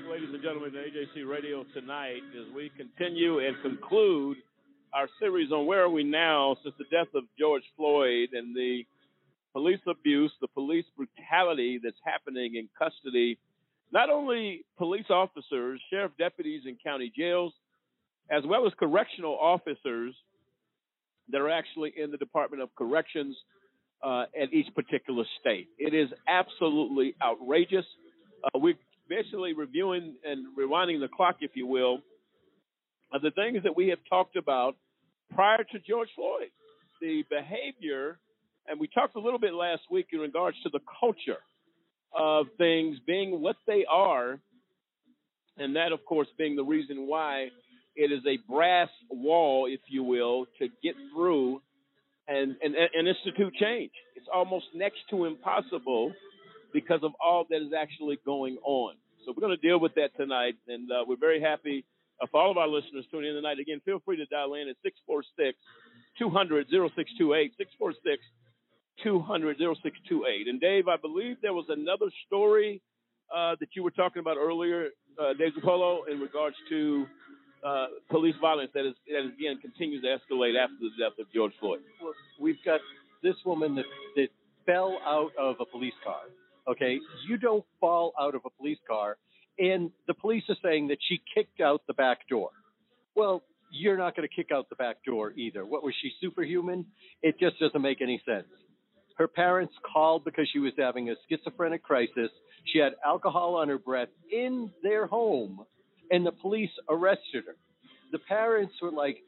Back, 0.00 0.10
ladies 0.10 0.28
and 0.32 0.42
gentlemen, 0.42 0.72
to 0.72 0.78
AJC 0.78 1.28
Radio 1.28 1.64
tonight 1.74 2.22
as 2.38 2.54
we 2.54 2.70
continue 2.76 3.38
and 3.38 3.56
conclude 3.62 4.36
our 4.92 5.08
series 5.18 5.52
on 5.52 5.66
where 5.66 5.82
are 5.82 5.88
we 5.88 6.04
now 6.04 6.56
since 6.62 6.74
the 6.78 6.84
death 6.90 7.12
of 7.14 7.24
George 7.38 7.62
Floyd 7.76 8.30
and 8.32 8.54
the 8.54 8.84
police 9.52 9.80
abuse, 9.88 10.32
the 10.40 10.48
police 10.48 10.84
brutality 10.96 11.80
that's 11.82 11.96
happening 12.04 12.56
in 12.56 12.68
custody, 12.78 13.38
not 13.92 14.10
only 14.10 14.64
police 14.78 15.06
officers, 15.10 15.80
sheriff 15.90 16.12
deputies 16.18 16.62
in 16.66 16.76
county 16.84 17.12
jails, 17.16 17.52
as 18.30 18.44
well 18.46 18.66
as 18.66 18.72
correctional 18.78 19.36
officers 19.40 20.14
that 21.30 21.40
are 21.40 21.50
actually 21.50 21.92
in 21.96 22.10
the 22.10 22.16
Department 22.16 22.62
of 22.62 22.74
Corrections 22.76 23.36
uh, 24.02 24.24
at 24.40 24.52
each 24.52 24.72
particular 24.74 25.24
state. 25.40 25.68
It 25.78 25.94
is 25.94 26.08
absolutely 26.28 27.14
outrageous. 27.22 27.84
Uh, 28.44 28.58
we're 28.58 28.74
basically 29.10 29.52
reviewing 29.52 30.14
and 30.24 30.46
rewinding 30.56 31.00
the 31.00 31.08
clock, 31.08 31.36
if 31.40 31.50
you 31.54 31.66
will, 31.66 31.98
of 33.12 33.20
the 33.20 33.32
things 33.32 33.62
that 33.64 33.76
we 33.76 33.88
have 33.88 33.98
talked 34.08 34.36
about 34.36 34.76
prior 35.34 35.64
to 35.64 35.78
George 35.80 36.08
Floyd. 36.14 36.50
The 37.00 37.24
behavior, 37.28 38.18
and 38.68 38.78
we 38.78 38.86
talked 38.86 39.16
a 39.16 39.20
little 39.20 39.38
bit 39.38 39.52
last 39.52 39.82
week 39.90 40.06
in 40.12 40.20
regards 40.20 40.56
to 40.62 40.70
the 40.70 40.80
culture 41.00 41.40
of 42.16 42.46
things 42.56 42.98
being 43.06 43.42
what 43.42 43.56
they 43.66 43.84
are, 43.90 44.38
and 45.58 45.76
that, 45.76 45.92
of 45.92 46.04
course, 46.04 46.28
being 46.38 46.56
the 46.56 46.64
reason 46.64 47.06
why 47.08 47.48
it 47.96 48.12
is 48.12 48.20
a 48.26 48.38
brass 48.50 48.88
wall, 49.10 49.66
if 49.68 49.80
you 49.88 50.04
will, 50.04 50.46
to 50.58 50.68
get 50.82 50.94
through 51.12 51.60
and, 52.28 52.54
and, 52.62 52.74
and 52.76 53.08
institute 53.08 53.54
change. 53.54 53.90
It's 54.14 54.28
almost 54.32 54.66
next 54.74 54.98
to 55.10 55.24
impossible 55.24 56.12
because 56.72 57.00
of 57.02 57.12
all 57.22 57.46
that 57.50 57.62
is 57.62 57.72
actually 57.76 58.18
going 58.24 58.58
on. 58.64 58.94
So 59.24 59.32
we're 59.36 59.46
going 59.46 59.56
to 59.58 59.68
deal 59.68 59.78
with 59.78 59.94
that 59.94 60.16
tonight, 60.16 60.56
and 60.68 60.90
uh, 60.90 61.04
we're 61.06 61.20
very 61.20 61.40
happy 61.40 61.84
uh, 62.20 62.26
for 62.30 62.40
all 62.40 62.50
of 62.50 62.56
our 62.56 62.68
listeners 62.68 63.04
tuning 63.10 63.30
in 63.30 63.36
tonight. 63.36 63.58
Again, 63.58 63.80
feel 63.84 64.00
free 64.04 64.16
to 64.16 64.26
dial 64.26 64.54
in 64.54 64.68
at 64.68 64.76
646 64.82 65.58
200 66.18 66.66
0628, 66.68 67.52
646 67.56 68.22
200 69.02 69.58
0628. 69.58 70.48
And 70.48 70.60
Dave, 70.60 70.88
I 70.88 70.96
believe 70.96 71.36
there 71.42 71.54
was 71.54 71.66
another 71.68 72.06
story 72.26 72.80
uh, 73.34 73.56
that 73.60 73.68
you 73.74 73.82
were 73.82 73.90
talking 73.90 74.20
about 74.20 74.36
earlier, 74.36 74.88
uh, 75.20 75.34
Dave 75.38 75.52
Zappolo, 75.52 76.08
in 76.10 76.18
regards 76.18 76.56
to 76.68 77.06
uh, 77.64 77.86
police 78.10 78.34
violence 78.40 78.70
that 78.74 78.86
is 78.86 78.94
that 79.06 79.20
again 79.20 79.58
continues 79.60 80.02
to 80.02 80.08
escalate 80.08 80.56
after 80.56 80.76
the 80.80 80.90
death 80.98 81.18
of 81.18 81.26
George 81.32 81.52
Floyd. 81.60 81.80
We've 82.40 82.62
got 82.64 82.80
this 83.22 83.36
woman 83.44 83.74
that, 83.74 83.84
that 84.16 84.28
fell 84.64 84.98
out 85.04 85.30
of 85.38 85.56
a 85.60 85.66
police 85.66 85.94
car. 86.02 86.22
Okay, 86.68 86.98
you 87.28 87.36
don't 87.36 87.64
fall 87.80 88.12
out 88.20 88.34
of 88.34 88.42
a 88.44 88.50
police 88.50 88.78
car, 88.86 89.16
and 89.58 89.90
the 90.06 90.14
police 90.14 90.44
are 90.48 90.56
saying 90.62 90.88
that 90.88 90.98
she 91.08 91.20
kicked 91.34 91.60
out 91.60 91.82
the 91.86 91.94
back 91.94 92.28
door. 92.28 92.50
Well, 93.16 93.42
you're 93.72 93.98
not 93.98 94.16
going 94.16 94.28
to 94.28 94.34
kick 94.34 94.50
out 94.52 94.68
the 94.68 94.76
back 94.76 95.04
door 95.04 95.32
either. 95.36 95.64
What 95.64 95.82
was 95.82 95.94
she 96.02 96.10
superhuman? 96.20 96.86
It 97.22 97.38
just 97.38 97.58
doesn't 97.58 97.80
make 97.80 98.02
any 98.02 98.22
sense. 98.26 98.46
Her 99.16 99.28
parents 99.28 99.74
called 99.92 100.24
because 100.24 100.48
she 100.52 100.58
was 100.58 100.72
having 100.78 101.10
a 101.10 101.14
schizophrenic 101.28 101.82
crisis. 101.82 102.30
She 102.72 102.78
had 102.78 102.92
alcohol 103.04 103.56
on 103.56 103.68
her 103.68 103.78
breath 103.78 104.08
in 104.32 104.70
their 104.82 105.06
home, 105.06 105.64
and 106.10 106.24
the 106.24 106.32
police 106.32 106.70
arrested 106.88 107.44
her. 107.46 107.56
The 108.12 108.18
parents 108.18 108.74
were 108.80 108.90
like, 108.90 109.18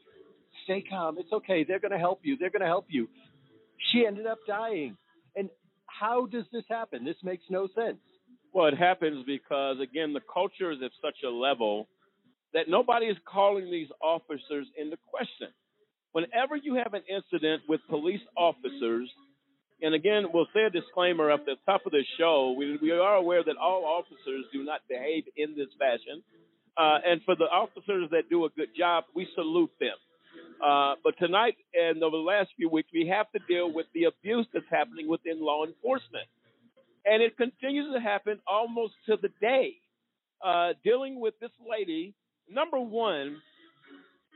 "Stay 0.63 0.81
calm. 0.81 1.17
It's 1.19 1.31
okay. 1.31 1.63
They're 1.63 1.79
going 1.79 1.91
to 1.91 1.99
help 1.99 2.21
you. 2.23 2.37
They're 2.37 2.49
going 2.49 2.61
to 2.61 2.67
help 2.67 2.87
you." 2.89 3.07
She 3.91 4.05
ended 4.05 4.25
up 4.25 4.39
dying. 4.47 4.97
How 5.99 6.25
does 6.25 6.45
this 6.51 6.63
happen? 6.69 7.05
This 7.05 7.17
makes 7.23 7.43
no 7.49 7.67
sense. 7.75 7.99
Well, 8.53 8.67
it 8.67 8.77
happens 8.77 9.25
because 9.25 9.77
again, 9.81 10.13
the 10.13 10.21
culture 10.31 10.71
is 10.71 10.79
at 10.83 10.91
such 11.01 11.23
a 11.25 11.29
level 11.29 11.87
that 12.53 12.69
nobody 12.69 13.07
is 13.07 13.17
calling 13.25 13.71
these 13.71 13.87
officers 14.01 14.67
into 14.77 14.97
question. 15.09 15.49
Whenever 16.11 16.55
you 16.55 16.75
have 16.75 16.93
an 16.93 17.01
incident 17.09 17.63
with 17.67 17.81
police 17.89 18.21
officers, 18.37 19.09
and 19.81 19.95
again, 19.95 20.25
we'll 20.31 20.47
say 20.53 20.63
a 20.63 20.69
disclaimer 20.69 21.31
at 21.31 21.45
the 21.45 21.55
top 21.65 21.85
of 21.85 21.91
the 21.91 22.03
show. 22.19 22.53
We, 22.57 22.77
we 22.81 22.91
are 22.91 23.15
aware 23.15 23.43
that 23.43 23.57
all 23.57 23.83
officers 23.85 24.45
do 24.53 24.63
not 24.63 24.81
behave 24.87 25.23
in 25.35 25.55
this 25.57 25.69
fashion. 25.79 26.23
Uh, 26.77 26.99
and 27.05 27.21
for 27.25 27.35
the 27.35 27.45
officers 27.45 28.09
that 28.11 28.29
do 28.29 28.45
a 28.45 28.49
good 28.49 28.69
job, 28.77 29.05
we 29.15 29.27
salute 29.35 29.71
them. 29.79 29.97
Uh, 30.63 30.95
but 31.03 31.17
tonight 31.19 31.55
and 31.73 32.01
over 32.01 32.15
the 32.15 32.23
last 32.23 32.49
few 32.55 32.69
weeks, 32.69 32.87
we 32.93 33.07
have 33.07 33.29
to 33.31 33.39
deal 33.49 33.71
with 33.71 33.85
the 33.93 34.05
abuse 34.05 34.47
that's 34.53 34.65
happening 34.71 35.09
within 35.09 35.41
law 35.41 35.65
enforcement. 35.65 36.25
And 37.05 37.21
it 37.21 37.35
continues 37.35 37.93
to 37.93 37.99
happen 37.99 38.39
almost 38.47 38.93
to 39.07 39.17
the 39.21 39.29
day. 39.41 39.73
Uh, 40.43 40.73
dealing 40.83 41.19
with 41.19 41.33
this 41.41 41.51
lady, 41.69 42.13
number 42.49 42.79
one, 42.79 43.37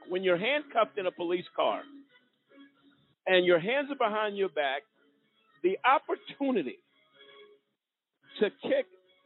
when 0.10 0.24
you're 0.24 0.38
handcuffed 0.38 0.98
in 0.98 1.06
a 1.06 1.12
police 1.12 1.46
car 1.56 1.82
and 3.26 3.46
your 3.46 3.60
hands 3.60 3.90
are 3.90 4.10
behind 4.10 4.38
your 4.38 4.50
back, 4.50 4.82
the 5.63 5.78
opportunity 5.86 6.80
to 8.40 8.50
kick 8.63 8.86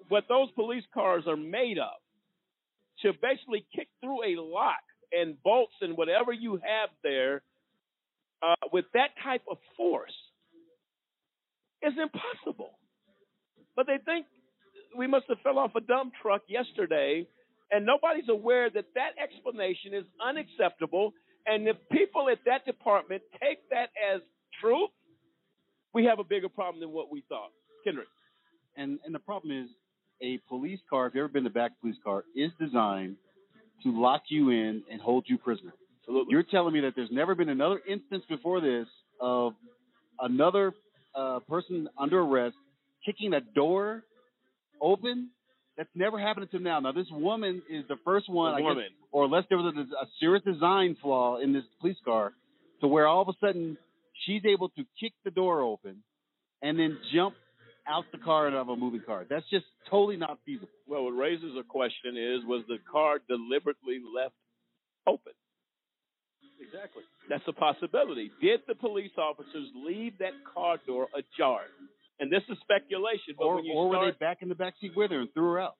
what 0.09 0.25
those 0.29 0.49
police 0.51 0.83
cars 0.93 1.23
are 1.27 1.37
made 1.37 1.77
of, 1.77 1.97
to 3.01 3.11
basically 3.21 3.65
kick 3.75 3.87
through 4.01 4.23
a 4.23 4.41
lock 4.41 4.81
and 5.11 5.41
bolts 5.43 5.73
and 5.81 5.97
whatever 5.97 6.31
you 6.31 6.53
have 6.55 6.89
there 7.03 7.41
uh, 8.43 8.55
with 8.71 8.85
that 8.93 9.09
type 9.23 9.43
of 9.49 9.57
force 9.77 10.13
is 11.81 11.93
impossible. 12.01 12.71
But 13.75 13.87
they 13.87 13.97
think 14.03 14.25
we 14.97 15.07
must 15.07 15.25
have 15.29 15.37
fell 15.43 15.59
off 15.59 15.71
a 15.75 15.81
dump 15.81 16.13
truck 16.21 16.41
yesterday, 16.47 17.27
and 17.71 17.85
nobody's 17.85 18.29
aware 18.29 18.69
that 18.69 18.85
that 18.95 19.11
explanation 19.21 19.93
is 19.93 20.03
unacceptable. 20.23 21.13
And 21.45 21.67
if 21.67 21.77
people 21.91 22.29
at 22.29 22.39
that 22.45 22.65
department 22.65 23.23
take 23.41 23.67
that 23.69 23.89
as 24.13 24.21
truth, 24.59 24.89
we 25.93 26.05
have 26.05 26.19
a 26.19 26.23
bigger 26.23 26.49
problem 26.49 26.79
than 26.81 26.91
what 26.91 27.11
we 27.11 27.23
thought. 27.29 27.51
Kendrick. 27.83 28.07
And 28.77 28.99
and 29.05 29.13
the 29.13 29.19
problem 29.19 29.51
is 29.63 29.69
a 30.21 30.39
police 30.47 30.79
car, 30.89 31.07
if 31.07 31.15
you've 31.15 31.23
ever 31.23 31.27
been 31.33 31.43
the 31.43 31.49
back 31.49 31.79
police 31.81 31.95
car, 32.03 32.23
is 32.35 32.51
designed 32.59 33.15
to 33.83 34.01
lock 34.01 34.23
you 34.29 34.49
in 34.49 34.83
and 34.91 35.01
hold 35.01 35.25
you 35.27 35.37
prisoner. 35.37 35.73
Absolutely. 36.01 36.31
You're 36.31 36.43
telling 36.43 36.73
me 36.73 36.81
that 36.81 36.93
there's 36.95 37.11
never 37.11 37.35
been 37.35 37.49
another 37.49 37.79
instance 37.87 38.23
before 38.29 38.61
this 38.61 38.87
of 39.19 39.53
another 40.19 40.73
uh, 41.15 41.39
person 41.47 41.87
under 41.97 42.21
arrest 42.21 42.55
kicking 43.05 43.31
that 43.31 43.53
door 43.53 44.03
open? 44.81 45.29
That's 45.77 45.89
never 45.95 46.19
happened 46.19 46.43
until 46.51 46.59
now. 46.59 46.79
Now 46.79 46.91
this 46.91 47.07
woman 47.11 47.61
is 47.69 47.85
the 47.87 47.95
first 48.03 48.29
one, 48.29 48.53
The 48.53 48.59
I 48.59 48.61
woman. 48.61 48.83
guess, 48.83 48.91
or 49.11 49.25
unless 49.25 49.45
there 49.49 49.57
was 49.57 49.73
a, 49.75 49.79
a 49.79 50.07
serious 50.19 50.43
design 50.43 50.97
flaw 51.01 51.37
in 51.39 51.53
this 51.53 51.63
police 51.79 51.97
car, 52.03 52.33
to 52.81 52.87
where 52.87 53.07
all 53.07 53.21
of 53.21 53.29
a 53.29 53.33
sudden 53.39 53.77
she's 54.25 54.43
able 54.45 54.69
to 54.69 54.83
kick 54.99 55.13
the 55.23 55.31
door 55.31 55.61
open 55.61 56.03
and 56.61 56.77
then 56.77 56.97
jump 57.13 57.35
out 57.91 58.05
the 58.11 58.17
car 58.17 58.47
and 58.47 58.55
out 58.55 58.61
of 58.61 58.69
a 58.69 58.75
moving 58.75 59.01
car. 59.05 59.25
That's 59.29 59.47
just 59.49 59.65
totally 59.89 60.17
not 60.17 60.39
feasible. 60.45 60.69
Well, 60.87 61.03
what 61.03 61.11
raises 61.11 61.51
a 61.59 61.63
question 61.63 62.17
is 62.17 62.45
was 62.45 62.63
the 62.67 62.77
car 62.91 63.19
deliberately 63.27 63.99
left 64.15 64.35
open? 65.05 65.33
Exactly. 66.59 67.03
That's 67.29 67.43
a 67.47 67.53
possibility. 67.53 68.31
Did 68.41 68.61
the 68.67 68.75
police 68.75 69.11
officers 69.17 69.67
leave 69.75 70.17
that 70.19 70.33
car 70.53 70.77
door 70.85 71.07
ajar? 71.13 71.61
And 72.19 72.31
this 72.31 72.43
is 72.49 72.57
speculation, 72.61 73.33
but 73.37 73.45
Or, 73.45 73.55
when 73.55 73.65
you 73.65 73.73
or 73.73 73.89
were 73.89 74.05
they 74.05 74.17
back 74.17 74.41
in 74.41 74.49
the 74.49 74.55
back 74.55 74.75
seat 74.79 74.91
with 74.95 75.11
her 75.11 75.19
and 75.19 75.33
threw 75.33 75.51
her 75.51 75.59
out? 75.59 75.75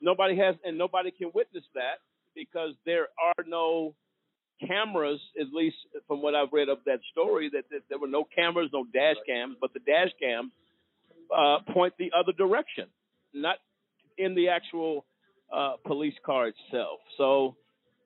nobody 0.00 0.36
has, 0.36 0.54
and 0.64 0.76
nobody 0.76 1.10
can 1.10 1.30
witness 1.34 1.64
that 1.74 1.98
because 2.34 2.72
there 2.84 3.08
are 3.22 3.44
no 3.46 3.94
cameras, 4.66 5.20
at 5.40 5.46
least 5.52 5.76
from 6.06 6.22
what 6.22 6.34
I've 6.34 6.52
read 6.52 6.68
of 6.68 6.78
that 6.86 7.00
story, 7.10 7.50
that, 7.52 7.64
that 7.70 7.82
there 7.88 7.98
were 7.98 8.08
no 8.08 8.24
cameras, 8.24 8.70
no 8.72 8.84
dash 8.92 9.16
cams, 9.26 9.56
but 9.60 9.72
the 9.72 9.80
dash 9.80 10.10
cams 10.20 10.52
uh, 11.36 11.58
point 11.72 11.94
the 11.98 12.10
other 12.18 12.32
direction, 12.32 12.86
not 13.32 13.56
in 14.18 14.34
the 14.34 14.48
actual 14.48 15.04
uh, 15.52 15.74
police 15.86 16.14
car 16.24 16.48
itself. 16.48 17.00
So 17.18 17.56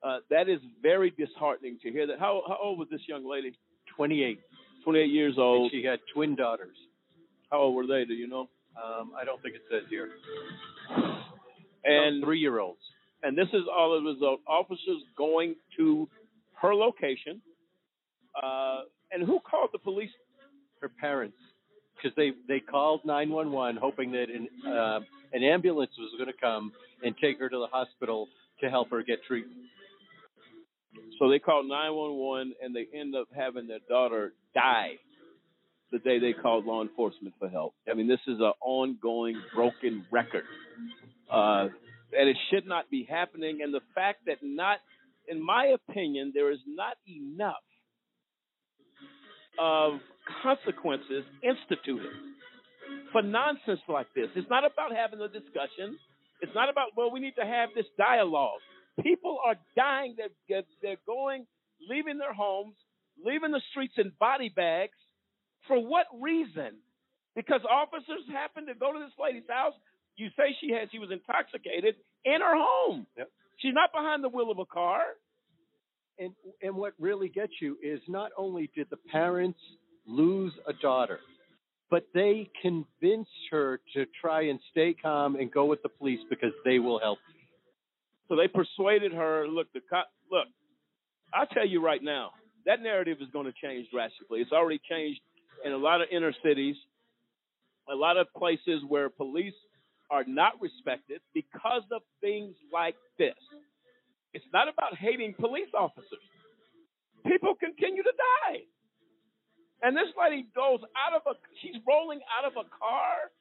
uh, 0.03 0.17
that 0.29 0.49
is 0.49 0.59
very 0.81 1.11
disheartening 1.11 1.77
to 1.83 1.91
hear 1.91 2.07
that. 2.07 2.19
How, 2.19 2.41
how 2.47 2.57
old 2.61 2.79
was 2.79 2.87
this 2.91 3.01
young 3.07 3.29
lady? 3.29 3.53
28. 3.95 4.39
28 4.83 5.05
years 5.05 5.33
And 5.35 5.43
old. 5.43 5.71
she 5.71 5.83
had 5.83 5.99
twin 6.13 6.35
daughters. 6.35 6.75
How 7.51 7.59
old 7.59 7.75
were 7.75 7.87
they? 7.87 8.05
Do 8.05 8.13
you 8.13 8.27
know? 8.27 8.49
Um, 8.81 9.11
I 9.19 9.25
don't 9.25 9.41
think 9.41 9.55
it 9.55 9.61
says 9.69 9.83
here. 9.89 10.09
And 11.83 12.23
three 12.23 12.39
year 12.39 12.59
olds. 12.59 12.79
And 13.23 13.37
this 13.37 13.47
is 13.53 13.63
all 13.75 13.93
a 13.97 14.01
result. 14.01 14.39
Officers 14.47 15.01
going 15.17 15.55
to 15.77 16.07
her 16.61 16.73
location. 16.75 17.41
Uh, 18.41 18.81
and 19.11 19.23
who 19.25 19.39
called 19.39 19.69
the 19.73 19.79
police? 19.79 20.11
Her 20.81 20.89
parents, 21.01 21.35
because 22.01 22.15
they 22.15 22.31
they 22.47 22.59
called 22.59 23.01
911 23.05 23.77
hoping 23.81 24.11
that 24.11 24.27
an 24.29 24.47
uh, 24.67 24.99
an 25.33 25.43
ambulance 25.43 25.91
was 25.97 26.11
going 26.17 26.31
to 26.31 26.39
come 26.39 26.71
and 27.03 27.15
take 27.21 27.39
her 27.39 27.49
to 27.49 27.57
the 27.57 27.67
hospital 27.67 28.27
to 28.61 28.69
help 28.69 28.89
her 28.91 29.03
get 29.03 29.19
treatment. 29.27 29.59
So 31.19 31.29
they 31.29 31.39
called 31.39 31.67
911 31.67 32.53
and 32.61 32.75
they 32.75 32.87
end 32.97 33.15
up 33.15 33.27
having 33.35 33.67
their 33.67 33.79
daughter 33.87 34.33
die 34.53 34.93
the 35.91 35.99
day 35.99 36.19
they 36.19 36.33
called 36.33 36.65
law 36.65 36.81
enforcement 36.81 37.33
for 37.39 37.49
help. 37.49 37.73
I 37.89 37.95
mean, 37.95 38.07
this 38.07 38.19
is 38.27 38.39
an 38.39 38.53
ongoing 38.61 39.41
broken 39.55 40.05
record. 40.11 40.43
Uh, 41.31 41.69
that 42.11 42.27
it 42.27 42.37
should 42.51 42.65
not 42.65 42.89
be 42.89 43.07
happening, 43.09 43.59
and 43.61 43.73
the 43.73 43.81
fact 43.93 44.25
that 44.25 44.37
not, 44.41 44.79
in 45.27 45.43
my 45.43 45.75
opinion, 45.75 46.31
there 46.33 46.51
is 46.51 46.59
not 46.67 46.95
enough 47.07 47.55
of 49.59 49.99
consequences 50.43 51.23
instituted 51.43 52.13
for 53.11 53.21
nonsense 53.21 53.81
like 53.87 54.07
this. 54.15 54.27
It's 54.35 54.49
not 54.49 54.63
about 54.65 54.95
having 54.95 55.19
a 55.21 55.27
discussion. 55.27 55.97
It's 56.41 56.53
not 56.55 56.69
about 56.69 56.95
well, 56.95 57.11
we 57.11 57.19
need 57.19 57.35
to 57.39 57.45
have 57.45 57.69
this 57.75 57.85
dialogue. 57.97 58.61
People 59.01 59.39
are 59.45 59.55
dying. 59.75 60.15
They're, 60.17 60.63
they're, 60.81 60.97
going, 61.05 61.45
leaving 61.89 62.17
their 62.17 62.33
homes, 62.33 62.75
leaving 63.23 63.51
the 63.51 63.61
streets 63.71 63.93
in 63.97 64.11
body 64.19 64.51
bags. 64.53 64.97
For 65.67 65.79
what 65.79 66.05
reason? 66.19 66.79
Because 67.35 67.61
officers 67.69 68.25
happen 68.31 68.65
to 68.67 68.73
go 68.73 68.91
to 68.91 68.99
this 68.99 69.13
lady's 69.21 69.47
house. 69.49 69.73
You 70.15 70.27
say 70.35 70.55
she 70.59 70.71
had 70.71 70.89
she 70.91 70.99
was 70.99 71.09
intoxicated 71.11 71.95
in 72.25 72.41
her 72.41 72.55
home. 72.55 73.07
Yep. 73.17 73.29
She's 73.59 73.73
not 73.73 73.91
behind 73.93 74.23
the 74.23 74.29
wheel 74.29 74.51
of 74.51 74.59
a 74.59 74.65
car. 74.65 75.01
And 76.17 76.33
and 76.61 76.75
what 76.75 76.93
really 76.99 77.29
gets 77.29 77.53
you 77.61 77.77
is 77.81 78.01
not 78.07 78.31
only 78.37 78.69
did 78.75 78.87
the 78.89 78.97
parents 79.11 79.59
lose 80.09 80.53
a 80.67 80.73
daughter, 80.73 81.19
but 81.89 82.07
they 82.13 82.49
convinced 82.61 83.29
her 83.51 83.79
to 83.95 84.05
try 84.19 84.47
and 84.47 84.59
stay 84.71 84.95
calm 84.99 85.35
and 85.35 85.51
go 85.51 85.65
with 85.65 85.81
the 85.83 85.89
police 85.89 86.19
because 86.29 86.51
they 86.65 86.79
will 86.79 86.99
help. 86.99 87.19
you. 87.29 87.35
So 88.27 88.35
they 88.35 88.47
persuaded 88.47 89.13
her. 89.13 89.47
Look, 89.47 89.71
the 89.73 89.81
cop. 89.89 90.07
Look, 90.31 90.47
I'll 91.33 91.47
tell 91.47 91.67
you 91.67 91.83
right 91.83 92.03
now, 92.03 92.31
that 92.65 92.81
narrative 92.81 93.17
is 93.21 93.27
going 93.31 93.45
to 93.45 93.53
change 93.63 93.87
drastically. 93.91 94.41
It's 94.41 94.51
already 94.51 94.79
changed 94.89 95.21
in 95.65 95.71
a 95.71 95.77
lot 95.77 96.01
of 96.01 96.07
inner 96.11 96.33
cities, 96.43 96.75
a 97.91 97.95
lot 97.95 98.17
of 98.17 98.27
places 98.37 98.81
where 98.87 99.09
police 99.09 99.53
are 100.11 100.23
not 100.25 100.53
respected 100.61 101.21
because 101.33 101.83
of 101.91 102.01
things 102.21 102.55
like 102.73 102.95
this. 103.17 103.35
It's 104.33 104.45
not 104.53 104.67
about 104.67 104.95
hating 104.97 105.33
police 105.39 105.69
officers. 105.77 106.25
People 107.25 107.55
continue 107.59 108.03
to 108.03 108.13
die. 108.47 108.59
And 109.81 109.95
this 109.95 110.11
lady 110.19 110.47
goes 110.55 110.79
out 110.95 111.15
of 111.15 111.21
a, 111.25 111.37
she's 111.61 111.75
rolling 111.87 112.19
out 112.37 112.45
of 112.45 112.53
a 112.57 112.67
car, 112.67 113.31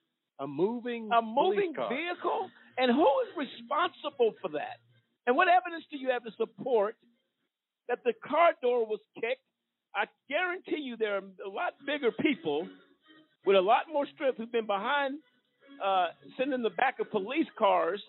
A 0.40 0.46
moving 0.46 1.11
a 1.12 1.20
moving 1.20 1.74
vehicle, 1.74 2.51
and 2.79 2.92
who 2.92 3.09
is 3.27 3.31
responsible 3.37 4.35
for 4.40 4.51
that? 4.51 4.79
And 5.27 5.37
what 5.37 5.48
evidence 5.48 5.85
do 5.90 5.98
you 5.98 6.11
have 6.11 6.24
to 6.24 6.31
support 6.38 6.96
that 7.88 7.98
the 8.05 8.12
car 8.24 8.53
door 8.62 8.87
was 8.87 9.01
kicked? 9.20 9.42
I 9.94 10.05
guarantee 10.29 10.81
you 10.81 10.96
there 10.96 11.16
are 11.16 11.27
a 11.44 11.51
lot 11.51 11.74
bigger 11.85 12.12
people 12.12 12.68
with 13.44 13.57
a 13.57 13.61
lot 13.61 13.85
more 13.92 14.07
strength 14.14 14.38
who've 14.38 14.53
been 14.53 14.66
behind, 14.66 15.18
uh, 15.83 16.09
in 16.38 16.62
the 16.62 16.70
back 16.70 17.01
of 17.01 17.11
police 17.11 17.46
cars 17.59 18.01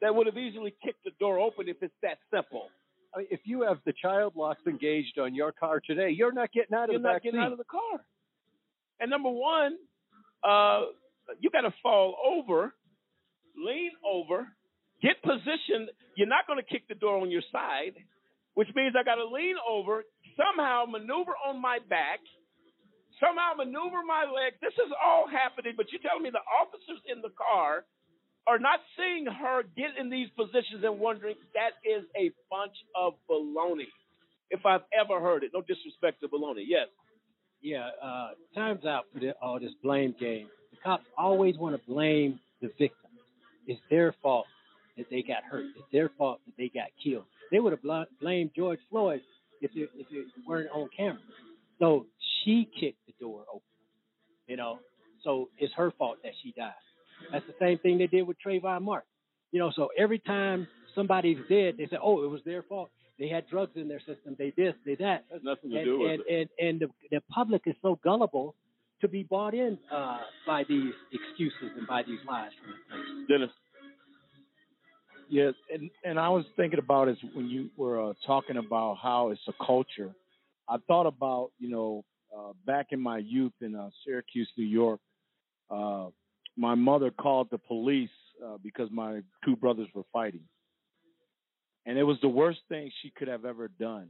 that 0.00 0.14
would 0.14 0.26
have 0.26 0.38
easily 0.38 0.74
kicked 0.84 1.02
the 1.04 1.10
door 1.18 1.38
open 1.38 1.68
if 1.68 1.76
it's 1.82 1.94
that 2.02 2.18
simple. 2.32 2.68
I 3.14 3.18
mean, 3.18 3.26
if 3.30 3.40
you 3.44 3.62
have 3.62 3.78
the 3.84 3.92
child 4.00 4.34
locks 4.36 4.62
engaged 4.66 5.18
on 5.18 5.34
your 5.34 5.52
car 5.52 5.80
today, 5.84 6.10
you're 6.10 6.32
not 6.32 6.52
getting 6.52 6.74
out 6.74 6.84
of 6.84 6.92
You're 6.92 7.00
the 7.00 7.08
not 7.08 7.14
back 7.14 7.22
getting 7.24 7.40
seat. 7.40 7.44
out 7.44 7.52
of 7.52 7.58
the 7.58 7.64
car. 7.64 8.00
And 9.00 9.10
number 9.10 9.30
one, 9.30 9.76
uh, 10.46 10.82
you 11.40 11.50
got 11.50 11.62
to 11.62 11.74
fall 11.82 12.14
over, 12.24 12.72
lean 13.56 13.90
over, 14.04 14.46
get 15.02 15.20
positioned. 15.22 15.90
You're 16.16 16.28
not 16.28 16.46
going 16.46 16.58
to 16.60 16.66
kick 16.66 16.86
the 16.88 16.94
door 16.94 17.18
on 17.20 17.30
your 17.30 17.42
side, 17.50 17.94
which 18.54 18.68
means 18.76 18.94
I 18.98 19.02
got 19.02 19.16
to 19.16 19.26
lean 19.26 19.56
over, 19.68 20.04
somehow 20.36 20.84
maneuver 20.86 21.32
on 21.46 21.60
my 21.60 21.78
back, 21.88 22.20
somehow 23.18 23.54
maneuver 23.56 24.02
my 24.06 24.24
legs. 24.28 24.56
This 24.60 24.74
is 24.74 24.92
all 25.02 25.26
happening, 25.28 25.74
but 25.76 25.86
you're 25.90 26.02
telling 26.02 26.22
me 26.22 26.30
the 26.30 26.44
officers 26.46 27.00
in 27.10 27.22
the 27.22 27.32
car 27.34 27.84
are 28.46 28.58
not 28.58 28.80
seeing 28.96 29.26
her 29.26 29.62
get 29.76 29.90
in 29.98 30.10
these 30.10 30.28
positions 30.36 30.82
and 30.82 30.98
wondering 30.98 31.36
that 31.54 31.72
is 31.88 32.04
a 32.16 32.30
bunch 32.50 32.74
of 32.96 33.14
baloney. 33.30 33.88
If 34.50 34.66
I've 34.66 34.82
ever 34.98 35.20
heard 35.20 35.44
it, 35.44 35.52
no 35.54 35.60
disrespect 35.60 36.20
to 36.22 36.28
baloney. 36.28 36.64
Yes. 36.66 36.88
Yeah, 37.62 37.90
uh, 38.02 38.30
time's 38.54 38.84
out 38.84 39.04
for 39.12 39.20
the, 39.20 39.32
all 39.42 39.60
this 39.60 39.72
blame 39.82 40.14
game. 40.18 40.48
The 40.72 40.78
cops 40.82 41.04
always 41.16 41.56
want 41.58 41.76
to 41.76 41.90
blame 41.90 42.40
the 42.62 42.68
victim. 42.78 43.10
It's 43.66 43.80
their 43.90 44.14
fault 44.22 44.46
that 44.96 45.06
they 45.10 45.22
got 45.22 45.44
hurt. 45.44 45.66
It's 45.76 45.86
their 45.92 46.10
fault 46.16 46.40
that 46.46 46.54
they 46.56 46.68
got 46.68 46.88
killed. 47.02 47.24
They 47.52 47.60
would 47.60 47.72
have 47.72 47.82
bl- 47.82 48.02
blamed 48.20 48.50
George 48.56 48.78
Floyd 48.88 49.20
if 49.60 49.70
it, 49.74 49.90
if 49.94 50.06
it 50.10 50.26
weren't 50.46 50.70
on 50.72 50.88
camera. 50.96 51.20
So 51.78 52.06
she 52.42 52.68
kicked 52.78 52.98
the 53.06 53.12
door 53.20 53.44
open, 53.48 53.62
you 54.46 54.56
know. 54.56 54.78
So 55.22 55.50
it's 55.58 55.72
her 55.74 55.92
fault 55.98 56.18
that 56.24 56.32
she 56.42 56.52
died. 56.52 56.72
That's 57.32 57.46
the 57.46 57.54
same 57.60 57.78
thing 57.78 57.98
they 57.98 58.06
did 58.06 58.22
with 58.22 58.36
Trayvon 58.44 58.82
Martin. 58.82 59.06
You 59.52 59.58
know, 59.58 59.72
so 59.74 59.88
every 59.98 60.18
time 60.18 60.66
somebody's 60.94 61.38
dead, 61.48 61.74
they 61.78 61.86
say, 61.86 61.98
"Oh, 62.02 62.22
it 62.24 62.28
was 62.28 62.40
their 62.44 62.62
fault. 62.62 62.90
They 63.18 63.28
had 63.28 63.48
drugs 63.48 63.72
in 63.76 63.88
their 63.88 64.00
system. 64.00 64.36
They 64.38 64.52
this, 64.56 64.74
they 64.84 64.94
that." 64.96 65.24
Has 65.32 65.42
nothing 65.42 65.70
to 65.70 65.76
and, 65.76 65.84
do 65.84 65.98
with 66.00 66.10
and, 66.10 66.22
it. 66.28 66.50
and 66.60 66.68
and 66.68 66.80
the 66.80 66.88
the 67.10 67.20
public 67.32 67.62
is 67.66 67.74
so 67.82 67.98
gullible 68.02 68.54
to 69.00 69.08
be 69.08 69.22
bought 69.22 69.54
in 69.54 69.78
uh, 69.92 70.18
by 70.46 70.64
these 70.68 70.92
excuses 71.12 71.70
and 71.76 71.86
by 71.86 72.02
these 72.02 72.18
lies 72.28 72.50
from 72.60 72.72
the 72.72 73.02
police. 73.14 73.28
Dennis. 73.28 73.50
Yes, 75.28 75.54
and 75.72 75.90
and 76.04 76.18
I 76.18 76.28
was 76.28 76.44
thinking 76.56 76.78
about 76.78 77.08
is 77.08 77.16
when 77.34 77.48
you 77.48 77.70
were 77.76 78.10
uh, 78.10 78.12
talking 78.26 78.56
about 78.56 78.98
how 79.02 79.30
it's 79.30 79.40
a 79.48 79.64
culture. 79.64 80.14
I 80.68 80.76
thought 80.86 81.06
about 81.06 81.50
you 81.58 81.70
know 81.70 82.04
uh, 82.36 82.52
back 82.66 82.88
in 82.90 83.00
my 83.00 83.18
youth 83.18 83.52
in 83.60 83.74
uh, 83.74 83.90
Syracuse, 84.04 84.48
New 84.56 84.64
York. 84.64 85.00
My 86.56 86.74
mother 86.74 87.10
called 87.10 87.48
the 87.50 87.58
police 87.58 88.10
uh, 88.44 88.58
because 88.62 88.90
my 88.90 89.20
two 89.44 89.56
brothers 89.56 89.88
were 89.94 90.04
fighting, 90.12 90.44
and 91.86 91.98
it 91.98 92.02
was 92.02 92.18
the 92.20 92.28
worst 92.28 92.60
thing 92.68 92.90
she 93.02 93.10
could 93.10 93.28
have 93.28 93.44
ever 93.44 93.68
done. 93.68 94.08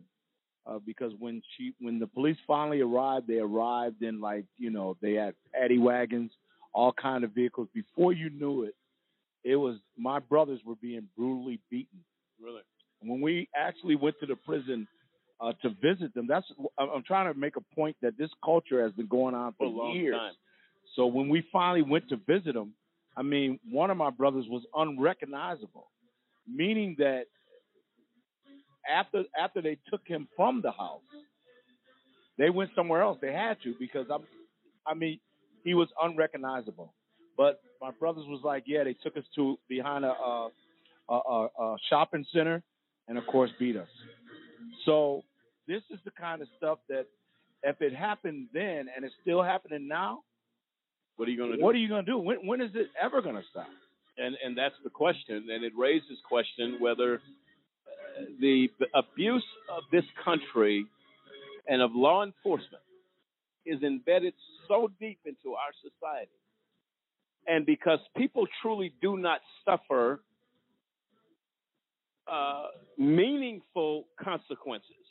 Uh, 0.67 0.79
because 0.85 1.13
when 1.19 1.43
she 1.57 1.73
when 1.81 1.99
the 1.99 2.07
police 2.07 2.37
finally 2.47 2.81
arrived, 2.81 3.27
they 3.27 3.39
arrived 3.39 4.03
in 4.03 4.21
like 4.21 4.45
you 4.59 4.71
know 4.71 4.97
they 5.01 5.15
had 5.15 5.35
paddy 5.55 5.79
wagons, 5.79 6.31
all 6.73 6.93
kind 6.93 7.25
of 7.25 7.33
vehicles. 7.33 7.69
Before 7.75 8.13
you 8.13 8.31
knew 8.31 8.65
it, 8.65 8.75
it 9.43 9.57
was 9.57 9.77
my 9.97 10.19
brothers 10.19 10.61
were 10.65 10.77
being 10.77 11.09
brutally 11.17 11.61
beaten. 11.71 12.01
Really? 12.43 12.63
When 13.03 13.21
we 13.21 13.49
actually 13.57 13.97
went 13.97 14.17
to 14.21 14.27
the 14.27 14.37
prison 14.37 14.87
uh, 15.41 15.53
to 15.63 15.71
visit 15.83 16.13
them, 16.15 16.27
that's 16.29 16.47
I'm 16.79 16.91
I'm 16.91 17.03
trying 17.03 17.33
to 17.33 17.39
make 17.39 17.57
a 17.57 17.75
point 17.75 17.97
that 18.03 18.19
this 18.19 18.31
culture 18.45 18.83
has 18.83 18.93
been 18.93 19.07
going 19.07 19.35
on 19.35 19.55
For 19.59 19.73
for 19.73 19.91
years. 19.95 20.15
time. 20.15 20.35
So 20.97 21.07
when 21.07 21.29
we 21.29 21.45
finally 21.53 21.83
went 21.83 22.09
to 22.09 22.17
visit 22.17 22.55
them, 22.55 22.75
I 23.17 23.23
mean, 23.23 23.59
one 23.71 23.91
of 23.91 23.97
my 23.97 24.11
brothers 24.11 24.47
was 24.49 24.63
unrecognizable, 24.75 25.89
meaning 26.49 26.97
that 26.99 27.25
after 28.91 29.25
after 29.39 29.61
they 29.61 29.79
took 29.91 30.01
him 30.07 30.29
from 30.37 30.63
the 30.63 30.71
house, 30.73 31.03
they 32.39 32.51
went 32.51 32.71
somewhere 32.75 33.03
else. 33.03 33.19
They 33.21 33.33
had 33.33 33.59
to 33.65 33.75
because 33.79 34.07
I'm, 34.13 34.23
I 34.87 34.95
mean, 34.95 35.21
he 35.65 35.75
was 35.75 35.89
unrecognizable. 36.01 36.95
But 37.37 37.61
my 37.81 37.91
brothers 37.93 38.25
was 38.27 38.41
like, 38.45 38.65
yeah, 38.67 38.85
they 38.85 38.95
took 38.95 39.17
us 39.17 39.25
to 39.35 39.59
behind 39.69 40.05
a, 40.05 40.09
a, 40.09 40.51
a, 41.09 41.49
a 41.59 41.77
shopping 41.89 42.25
center, 42.33 42.63
and 43.09 43.19
of 43.19 43.27
course 43.27 43.51
beat 43.59 43.77
us. 43.77 43.89
So 44.85 45.23
this 45.67 45.83
is 45.91 45.99
the 46.05 46.11
kind 46.13 46.43
of 46.43 46.49
stuff 46.57 46.79
that 46.89 47.07
if 47.63 47.81
it 47.81 47.95
happened 47.95 48.49
then 48.53 48.87
and 48.95 49.05
it's 49.05 49.15
still 49.23 49.43
happening 49.43 49.87
now, 49.89 50.21
What 51.21 51.29
are 51.29 51.33
you 51.33 51.37
going 51.37 51.51
to 51.51 51.57
do? 51.59 51.63
what 51.63 51.75
are 51.75 51.79
you 51.79 51.89
going 51.89 52.05
to 52.07 52.11
do? 52.11 52.19
When 52.19 52.39
when 52.47 52.61
is 52.63 52.71
it 52.75 52.89
ever 53.01 53.21
going 53.21 53.37
to 53.37 53.45
stop? 53.51 53.69
and 54.21 54.37
and 54.45 54.57
that's 54.57 54.75
the 54.85 54.91
question, 54.91 55.49
and 55.51 55.65
it 55.65 55.73
raises 55.77 56.19
question 56.29 56.77
whether 56.79 57.15
uh, 57.15 57.19
the 58.41 58.69
abuse 58.95 59.45
of 59.75 59.83
this 59.91 60.05
country 60.25 60.87
and 61.67 61.83
of 61.83 61.91
law 61.95 62.25
enforcement 62.25 62.83
is 63.67 63.83
embedded 63.83 64.35
so 64.69 64.91
deep 65.01 65.19
into 65.25 65.55
our 65.55 65.73
society, 65.83 66.31
and 67.47 67.67
because 67.67 67.99
people 68.17 68.47
truly 68.63 68.93
do 69.01 69.17
not 69.17 69.41
suffer 69.65 70.21
uh, 72.31 72.67
meaningful 72.99 74.07
consequences, 74.23 75.07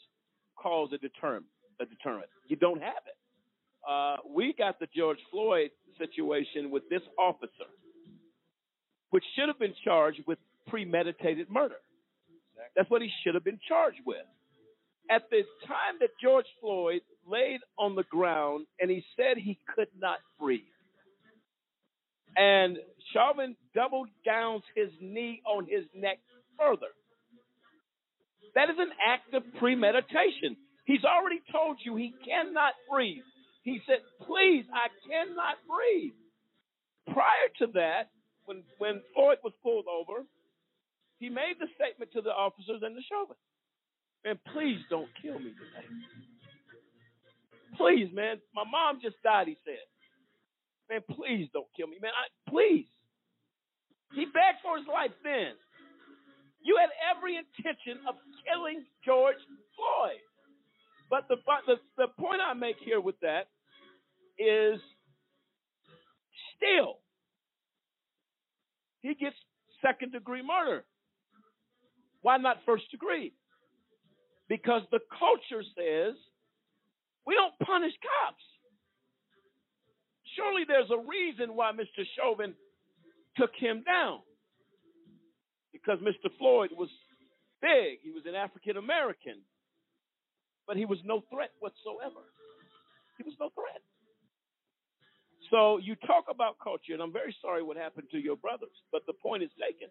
cause 0.55 0.89
a 0.93 0.97
deterrent. 0.97 1.45
A 1.81 1.85
deterrent. 1.85 2.27
You 2.47 2.57
don't 2.57 2.81
have 2.81 3.03
it. 3.07 3.18
Uh, 3.87 4.17
we 4.35 4.53
got 4.57 4.79
the 4.79 4.87
George 4.95 5.19
Floyd 5.31 5.71
situation 5.97 6.71
with 6.71 6.83
this 6.89 7.01
officer 7.19 7.69
which 9.09 9.23
should 9.35 9.47
have 9.47 9.59
been 9.59 9.73
charged 9.83 10.21
with 10.27 10.37
premeditated 10.67 11.49
murder. 11.49 11.77
That's 12.75 12.89
what 12.89 13.01
he 13.01 13.09
should 13.23 13.33
have 13.33 13.43
been 13.43 13.59
charged 13.67 13.99
with. 14.05 14.25
At 15.09 15.23
the 15.31 15.41
time 15.67 15.97
that 16.01 16.09
George 16.21 16.45
Floyd 16.61 17.01
laid 17.27 17.61
on 17.79 17.95
the 17.95 18.03
ground 18.03 18.67
and 18.79 18.91
he 18.91 19.03
said 19.17 19.37
he 19.37 19.57
could 19.75 19.87
not 19.99 20.19
breathe, 20.39 20.61
and 22.37 22.77
Chauvin 23.13 23.55
doubled 23.73 24.09
down 24.23 24.61
his 24.75 24.89
knee 25.01 25.41
on 25.47 25.65
his 25.65 25.85
neck 25.95 26.19
further. 26.59 26.93
That 28.53 28.69
is 28.69 28.75
an 28.77 28.91
act 29.05 29.33
of 29.33 29.43
premeditation. 29.57 30.55
He's 30.85 31.03
already 31.03 31.41
told 31.51 31.77
you 31.83 31.95
he 31.95 32.13
cannot 32.23 32.73
breathe. 32.91 33.23
He 33.63 33.81
said, 33.87 33.99
Please, 34.25 34.65
I 34.73 34.87
cannot 35.07 35.57
breathe. 35.67 36.15
Prior 37.13 37.49
to 37.59 37.67
that, 37.73 38.11
when 38.45 38.63
when 38.77 39.01
Floyd 39.13 39.39
was 39.43 39.53
pulled 39.63 39.85
over, 39.87 40.23
he 41.19 41.29
made 41.29 41.57
the 41.59 41.67
statement 41.75 42.11
to 42.13 42.21
the 42.21 42.31
officers 42.31 42.81
and 42.81 42.95
the 42.95 43.03
Chauvin. 43.09 43.35
Man, 44.25 44.39
please 44.53 44.79
don't 44.89 45.09
kill 45.21 45.39
me 45.39 45.51
today. 45.55 45.87
Please, 47.77 48.09
man. 48.13 48.37
My 48.53 48.63
mom 48.69 48.99
just 49.01 49.15
died, 49.23 49.47
he 49.47 49.57
said. 49.65 49.83
Man, 50.89 51.01
please 51.15 51.47
don't 51.53 51.69
kill 51.75 51.87
me, 51.87 51.97
man. 52.01 52.11
I, 52.11 52.27
please. 52.49 52.87
He 54.13 54.25
begged 54.25 54.61
for 54.63 54.77
his 54.77 54.87
life 54.87 55.13
then. 55.23 55.53
You 56.61 56.77
had 56.81 56.89
every 57.15 57.37
intention 57.37 58.03
of 58.07 58.15
killing 58.43 58.83
George 59.05 59.39
Floyd. 59.77 60.23
But 61.09 61.27
the, 61.27 61.37
but 61.45 61.65
the, 61.65 61.75
the 61.97 62.07
point 62.19 62.41
I 62.45 62.53
make 62.53 62.77
here 62.83 63.01
with 63.01 63.19
that 63.21 63.47
is 64.37 64.79
still, 66.55 66.99
he 69.01 69.15
gets 69.15 69.35
second 69.81 70.11
degree 70.11 70.43
murder. 70.43 70.83
Why 72.21 72.37
not 72.37 72.57
first 72.65 72.91
degree? 72.91 73.33
Because 74.47 74.81
the 74.91 74.99
culture 75.17 75.63
says 75.75 76.15
we 77.25 77.35
don't 77.35 77.53
punish 77.65 77.93
cops. 78.01 78.43
Surely 80.35 80.63
there's 80.67 80.89
a 80.91 80.97
reason 80.97 81.55
why 81.55 81.71
Mr. 81.71 82.03
Chauvin 82.17 82.53
took 83.37 83.51
him 83.57 83.83
down. 83.85 84.19
Because 85.71 85.99
Mr. 85.99 86.29
Floyd 86.37 86.71
was 86.75 86.89
big, 87.61 87.99
he 88.03 88.11
was 88.11 88.23
an 88.27 88.35
African 88.35 88.77
American, 88.77 89.41
but 90.69 90.77
he 90.77 90.85
was 90.85 90.99
no 91.03 91.23
threat 91.33 91.49
whatsoever. 91.59 92.21
He 93.17 93.23
was 93.23 93.33
no 93.39 93.49
threat. 93.57 93.81
So 95.49 95.79
you 95.79 95.95
talk 96.05 96.25
about 96.29 96.57
culture, 96.63 96.93
and 96.93 97.01
I'm 97.01 97.11
very 97.11 97.35
sorry 97.41 97.63
what 97.63 97.75
happened 97.75 98.05
to 98.11 98.19
your 98.19 98.37
brothers, 98.37 98.77
but 98.91 99.01
the 99.07 99.13
point 99.13 99.41
is 99.41 99.49
taken. 99.57 99.89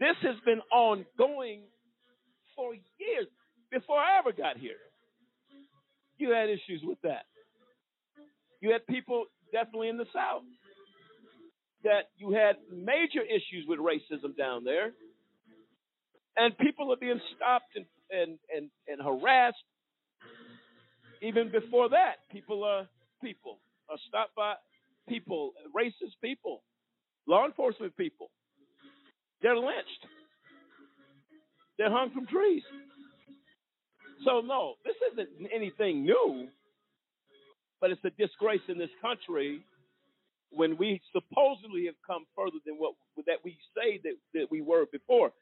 This 0.00 0.16
has 0.22 0.36
been 0.46 0.62
ongoing 0.72 1.60
for 2.56 2.72
years 2.72 3.28
before 3.70 3.98
I 3.98 4.18
ever 4.18 4.32
got 4.32 4.56
here. 4.56 4.80
You 6.16 6.30
had 6.30 6.48
issues 6.48 6.80
with 6.82 6.98
that. 7.02 7.26
You 8.62 8.72
had 8.72 8.86
people 8.86 9.26
definitely 9.52 9.90
in 9.90 9.98
the 9.98 10.08
South 10.14 10.48
that 11.82 12.08
you 12.16 12.32
had 12.32 12.56
major 12.72 13.20
issues 13.20 13.68
with 13.68 13.78
racism 13.78 14.34
down 14.38 14.64
there, 14.64 14.92
and 16.34 16.56
people 16.56 16.90
are 16.94 16.96
being 16.96 17.20
stopped 17.36 17.76
and 17.76 17.84
and 18.14 18.38
and, 18.54 18.70
and 18.88 19.02
harassed. 19.02 19.56
Even 21.22 21.50
before 21.50 21.88
that, 21.88 22.16
people 22.30 22.64
are 22.64 22.86
people 23.22 23.58
are 23.90 23.98
stopped 24.08 24.34
by 24.34 24.54
people, 25.08 25.52
racist 25.74 26.14
people, 26.22 26.62
law 27.26 27.46
enforcement 27.46 27.96
people. 27.96 28.30
They're 29.42 29.56
lynched. 29.56 30.06
They're 31.78 31.90
hung 31.90 32.10
from 32.10 32.26
trees. 32.26 32.62
So 34.24 34.40
no, 34.40 34.74
this 34.84 34.94
isn't 35.12 35.28
anything 35.54 36.04
new, 36.04 36.48
but 37.80 37.90
it's 37.90 38.04
a 38.04 38.10
disgrace 38.10 38.62
in 38.68 38.78
this 38.78 38.90
country 39.02 39.60
when 40.50 40.76
we 40.76 41.00
supposedly 41.12 41.86
have 41.86 41.96
come 42.06 42.24
further 42.36 42.58
than 42.64 42.76
what 42.76 42.94
that 43.26 43.38
we 43.44 43.56
say 43.76 44.00
that, 44.04 44.14
that 44.34 44.46
we 44.50 44.62
were 44.62 44.86
before. 44.92 45.32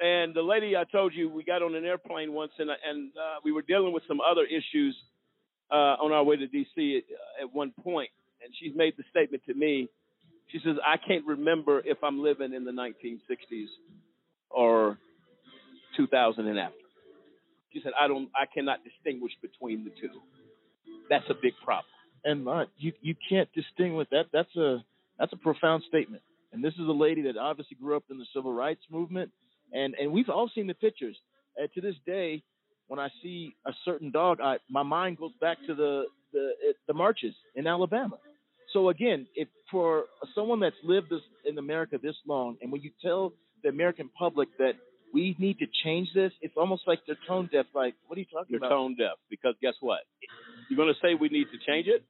And 0.00 0.34
the 0.34 0.42
lady 0.42 0.76
I 0.76 0.84
told 0.84 1.14
you, 1.14 1.28
we 1.28 1.42
got 1.42 1.62
on 1.62 1.74
an 1.74 1.84
airplane 1.84 2.32
once, 2.32 2.52
and 2.58 2.70
and 2.70 3.10
uh, 3.16 3.40
we 3.44 3.52
were 3.52 3.62
dealing 3.62 3.92
with 3.92 4.02
some 4.06 4.18
other 4.20 4.44
issues 4.44 4.96
uh, 5.70 5.96
on 6.02 6.12
our 6.12 6.22
way 6.22 6.36
to 6.36 6.46
D.C. 6.46 7.02
At, 7.38 7.44
at 7.44 7.54
one 7.54 7.72
point, 7.82 8.10
and 8.44 8.52
she's 8.60 8.76
made 8.76 8.94
the 8.98 9.04
statement 9.10 9.42
to 9.46 9.54
me. 9.54 9.88
She 10.52 10.60
says, 10.64 10.76
"I 10.86 10.96
can't 10.98 11.26
remember 11.26 11.80
if 11.84 11.98
I'm 12.02 12.22
living 12.22 12.52
in 12.52 12.64
the 12.64 12.72
1960s 12.72 13.66
or 14.50 14.98
2000 15.96 16.46
and 16.46 16.58
after." 16.58 16.76
She 17.72 17.80
said, 17.82 17.92
"I 17.98 18.06
don't, 18.06 18.28
I 18.36 18.44
cannot 18.52 18.80
distinguish 18.84 19.32
between 19.40 19.84
the 19.84 19.90
two. 19.90 20.20
That's 21.08 21.24
a 21.30 21.34
big 21.34 21.54
problem." 21.64 21.86
and 22.26 22.46
uh, 22.48 22.64
you 22.76 22.92
you 23.00 23.14
can't 23.30 23.48
distinguish 23.54 24.08
that. 24.10 24.26
That's 24.32 24.54
a 24.56 24.84
that's 25.18 25.32
a 25.32 25.36
profound 25.36 25.84
statement. 25.88 26.22
And 26.52 26.62
this 26.62 26.74
is 26.74 26.88
a 26.88 26.92
lady 26.92 27.22
that 27.22 27.36
obviously 27.36 27.76
grew 27.80 27.96
up 27.96 28.04
in 28.10 28.18
the 28.18 28.26
civil 28.34 28.52
rights 28.52 28.82
movement, 28.90 29.30
and 29.72 29.94
and 29.94 30.12
we've 30.12 30.28
all 30.28 30.50
seen 30.54 30.66
the 30.66 30.74
pictures. 30.74 31.16
And 31.56 31.68
to 31.74 31.80
this 31.80 31.94
day, 32.06 32.42
when 32.88 33.00
I 33.00 33.08
see 33.22 33.54
a 33.66 33.72
certain 33.84 34.10
dog, 34.10 34.40
I 34.40 34.58
my 34.70 34.82
mind 34.82 35.18
goes 35.18 35.32
back 35.40 35.58
to 35.66 35.74
the 35.74 36.04
the 36.32 36.50
uh, 36.68 36.72
the 36.86 36.94
marches 36.94 37.34
in 37.54 37.66
Alabama. 37.66 38.18
So 38.72 38.88
again, 38.88 39.26
if 39.34 39.48
for 39.70 40.04
someone 40.34 40.60
that's 40.60 40.76
lived 40.82 41.10
this 41.10 41.20
in 41.44 41.56
America 41.58 41.98
this 42.02 42.16
long, 42.26 42.56
and 42.60 42.70
when 42.72 42.82
you 42.82 42.90
tell 43.02 43.32
the 43.62 43.68
American 43.68 44.10
public 44.18 44.48
that 44.58 44.72
we 45.14 45.34
need 45.38 45.58
to 45.60 45.66
change 45.84 46.08
this, 46.14 46.32
it's 46.42 46.54
almost 46.56 46.82
like 46.86 47.00
they're 47.06 47.16
tone 47.26 47.48
deaf. 47.52 47.66
Like, 47.74 47.94
what 48.06 48.16
are 48.16 48.20
you 48.20 48.26
talking 48.26 48.48
You're 48.50 48.58
about? 48.58 48.70
tone 48.70 48.96
deaf 48.96 49.16
because 49.30 49.54
guess 49.62 49.74
what? 49.80 50.00
You're 50.68 50.76
going 50.76 50.92
to 50.92 51.00
say 51.00 51.14
we 51.14 51.28
need 51.28 51.46
to 51.52 51.58
change 51.66 51.86
it, 51.86 52.04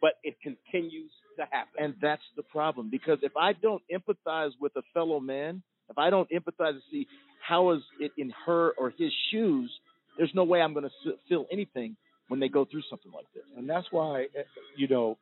but 0.00 0.14
it 0.22 0.36
continues 0.40 1.10
to 1.38 1.42
happen. 1.50 1.84
And 1.84 1.94
that's 2.00 2.22
the 2.36 2.42
problem 2.44 2.88
because 2.90 3.18
if 3.22 3.36
I 3.36 3.52
don't 3.52 3.82
empathize 3.92 4.52
with 4.60 4.74
a 4.76 4.82
fellow 4.94 5.20
man, 5.20 5.62
if 5.92 5.98
I 5.98 6.10
don't 6.10 6.28
empathize 6.30 6.70
and 6.70 6.82
see 6.90 7.06
how 7.46 7.72
is 7.72 7.82
it 8.00 8.12
in 8.16 8.32
her 8.46 8.72
or 8.78 8.92
his 8.98 9.12
shoes, 9.30 9.70
there's 10.16 10.30
no 10.34 10.44
way 10.44 10.60
I'm 10.60 10.72
going 10.72 10.88
to 11.04 11.12
feel 11.28 11.46
anything 11.52 11.96
when 12.28 12.40
they 12.40 12.48
go 12.48 12.64
through 12.64 12.82
something 12.88 13.12
like 13.12 13.26
this. 13.34 13.44
And 13.56 13.68
that's 13.68 13.86
why, 13.90 14.22
eh, 14.36 14.42
you 14.76 14.88
know, 14.88 15.18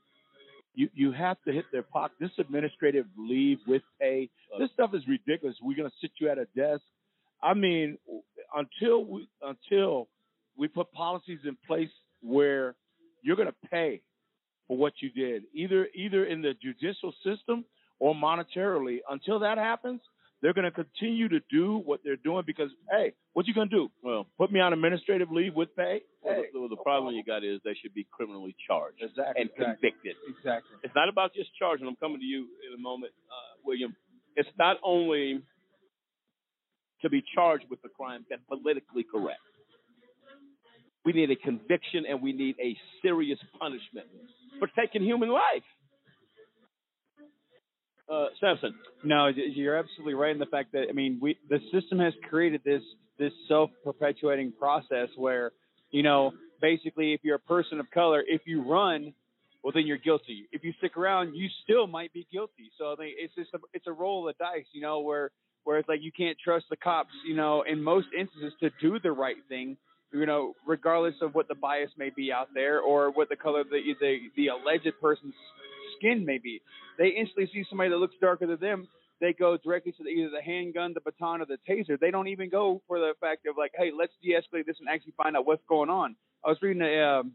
you 0.75 0.89
you 0.95 1.13
have 1.13 1.37
to 1.47 1.53
hit 1.53 1.65
their 1.73 1.83
pocket. 1.83 2.17
This 2.21 2.31
administrative 2.39 3.07
leave 3.19 3.59
with 3.67 3.83
pay, 4.01 4.31
this 4.59 4.71
stuff 4.73 4.91
is 4.95 5.03
ridiculous. 5.09 5.57
We're 5.61 5.77
going 5.77 5.91
to 5.91 5.97
sit 6.01 6.13
you 6.21 6.31
at 6.31 6.39
a 6.39 6.47
desk. 6.57 6.83
I 7.43 7.55
mean, 7.55 7.99
until 8.55 9.05
we 9.05 9.29
until 9.43 10.09
we 10.57 10.69
put 10.69 10.93
policies 10.93 11.41
in 11.45 11.57
place 11.67 11.91
where 12.23 12.77
you're 13.23 13.37
going 13.37 13.49
to 13.49 13.69
pay 13.69 14.03
for 14.69 14.77
what 14.77 14.93
you 15.01 15.11
did, 15.11 15.43
either 15.53 15.89
either 15.95 16.25
in 16.27 16.43
the 16.43 16.55
judicial 16.63 17.13
system 17.25 17.65
or 18.01 18.15
monetarily. 18.15 18.99
Until 19.09 19.39
that 19.41 19.59
happens, 19.59 20.01
they're 20.43 20.55
going 20.55 20.65
to 20.65 20.71
continue 20.71 21.29
to 21.29 21.41
do 21.51 21.79
what 21.85 22.01
they're 22.03 22.17
doing 22.17 22.45
because, 22.47 22.71
hey, 22.91 23.13
what 23.35 23.47
you 23.47 23.55
going 23.55 23.69
to 23.69 23.77
do? 23.77 23.89
Well, 24.03 24.27
put 24.39 24.51
me 24.51 24.61
on 24.61 24.73
administrative 24.73 25.31
leave 25.31 25.55
with 25.55 25.75
pay? 25.77 26.01
Well, 26.23 26.43
the, 26.53 26.69
the 26.71 26.83
problem 26.83 27.15
you 27.15 27.25
got 27.25 27.45
is 27.45 27.61
they 27.65 27.77
should 27.81 27.95
be 27.95 28.07
criminally 28.11 28.57
charged 28.67 29.03
Exactly, 29.03 29.43
and 29.43 29.51
convicted. 29.55 30.17
Exactly. 30.29 30.77
It's 30.83 30.95
not 30.95 31.09
about 31.09 31.35
just 31.35 31.51
charging. 31.59 31.87
I'm 31.87 31.97
coming 31.97 32.19
to 32.21 32.25
you 32.25 32.47
in 32.67 32.79
a 32.79 32.81
moment, 32.81 33.13
uh, 33.29 33.61
William. 33.65 33.95
It's 34.37 34.49
not 34.59 34.79
only 34.83 35.43
to 37.03 37.11
be 37.11 37.23
charged 37.35 37.65
with 37.71 37.83
the 37.83 37.89
crime 37.89 38.25
that's 38.29 38.43
politically 38.49 39.05
correct. 39.05 39.41
We 41.05 41.13
need 41.13 41.31
a 41.31 41.37
conviction 41.37 42.05
and 42.09 42.21
we 42.21 42.33
need 42.33 42.57
a 42.63 42.77
serious 43.03 43.39
punishment 43.59 44.07
for 44.59 44.69
taking 44.79 45.03
human 45.03 45.31
life. 45.31 45.65
Uh. 48.11 48.27
No, 49.05 49.29
you're 49.29 49.77
absolutely 49.77 50.15
right 50.15 50.33
in 50.33 50.39
the 50.39 50.47
fact 50.47 50.73
that 50.73 50.87
I 50.89 50.93
mean, 50.93 51.19
we 51.23 51.39
the 51.49 51.61
system 51.73 52.01
has 52.01 52.13
created 52.29 52.61
this 52.65 52.83
this 53.19 53.33
self-perpetuating 53.49 54.53
process 54.59 55.09
where, 55.17 55.53
you 55.91 56.03
know, 56.03 56.33
basically 56.61 57.13
if 57.13 57.21
you're 57.23 57.37
a 57.37 57.39
person 57.39 57.79
of 57.79 57.91
color, 57.91 58.25
if 58.27 58.43
you 58.47 58.63
run, 58.63 59.15
well 59.63 59.73
then 59.73 59.87
you're 59.87 59.99
guilty. 59.99 60.49
If 60.51 60.65
you 60.65 60.73
stick 60.79 60.97
around, 60.97 61.35
you 61.35 61.49
still 61.63 61.87
might 61.87 62.13
be 62.13 62.27
guilty. 62.33 62.71
So 62.79 62.93
I 62.93 62.97
think 62.97 63.15
it's 63.19 63.35
just 63.35 63.55
a, 63.55 63.59
it's 63.75 63.87
a 63.87 63.93
roll 63.93 64.29
of 64.29 64.35
the 64.37 64.45
dice, 64.45 64.67
you 64.73 64.83
know, 64.83 65.01
where 65.01 65.31
where 65.65 65.79
it's 65.79 65.89
like 65.89 66.01
you 66.03 66.11
can't 66.11 66.37
trust 66.43 66.65
the 66.71 66.77
cops, 66.77 67.11
you 67.29 67.37
know, 67.37 67.63
in 67.63 67.83
most 67.83 68.09
instances 68.19 68.53
to 68.61 68.71
do 68.81 68.99
the 68.99 69.13
right 69.13 69.37
thing, 69.49 69.77
you 70.13 70.27
know, 70.27 70.55
regardless 70.67 71.15
of 71.23 71.35
what 71.35 71.47
the 71.47 71.55
bias 71.55 71.91
may 71.97 72.11
be 72.11 72.33
out 72.33 72.49
there 72.55 72.81
or 72.81 73.11
what 73.11 73.29
the 73.29 73.37
color 73.37 73.63
the 73.63 73.81
the, 74.01 74.19
the 74.37 74.49
alleged 74.49 74.93
person's 75.01 75.35
skin 76.01 76.25
may 76.25 76.39
be. 76.39 76.61
They 76.99 77.09
instantly 77.09 77.51
see 77.53 77.65
somebody 77.69 77.91
that 77.91 77.99
looks 77.99 78.17
darker 78.21 78.47
than 78.47 78.61
them. 78.61 78.89
They 79.21 79.35
go 79.35 79.59
directly 79.59 79.93
to 79.93 80.03
the, 80.03 80.09
either 80.09 80.31
the 80.31 80.43
handgun, 80.43 80.95
the 80.95 81.01
baton, 81.01 81.43
or 81.43 81.47
the 81.47 81.59
taser. 81.69 82.01
They 82.01 82.11
don't 82.11 82.29
even 82.29 82.49
go 82.49 82.81
for 82.89 82.99
the 82.99 83.13
fact 83.21 83.47
of 83.47 83.57
like, 83.59 83.73
hey, 83.77 83.91
let's 83.97 84.13
de-escalate 84.23 84.65
this 84.65 84.77
and 84.81 84.89
actually 84.89 85.13
find 85.17 85.37
out 85.37 85.47
what's 85.47 85.63
going 85.69 85.91
on. 85.91 86.17
I 86.45 86.49
was 86.49 86.59
reading 86.63 86.83
a 86.83 87.21
um, 87.21 87.33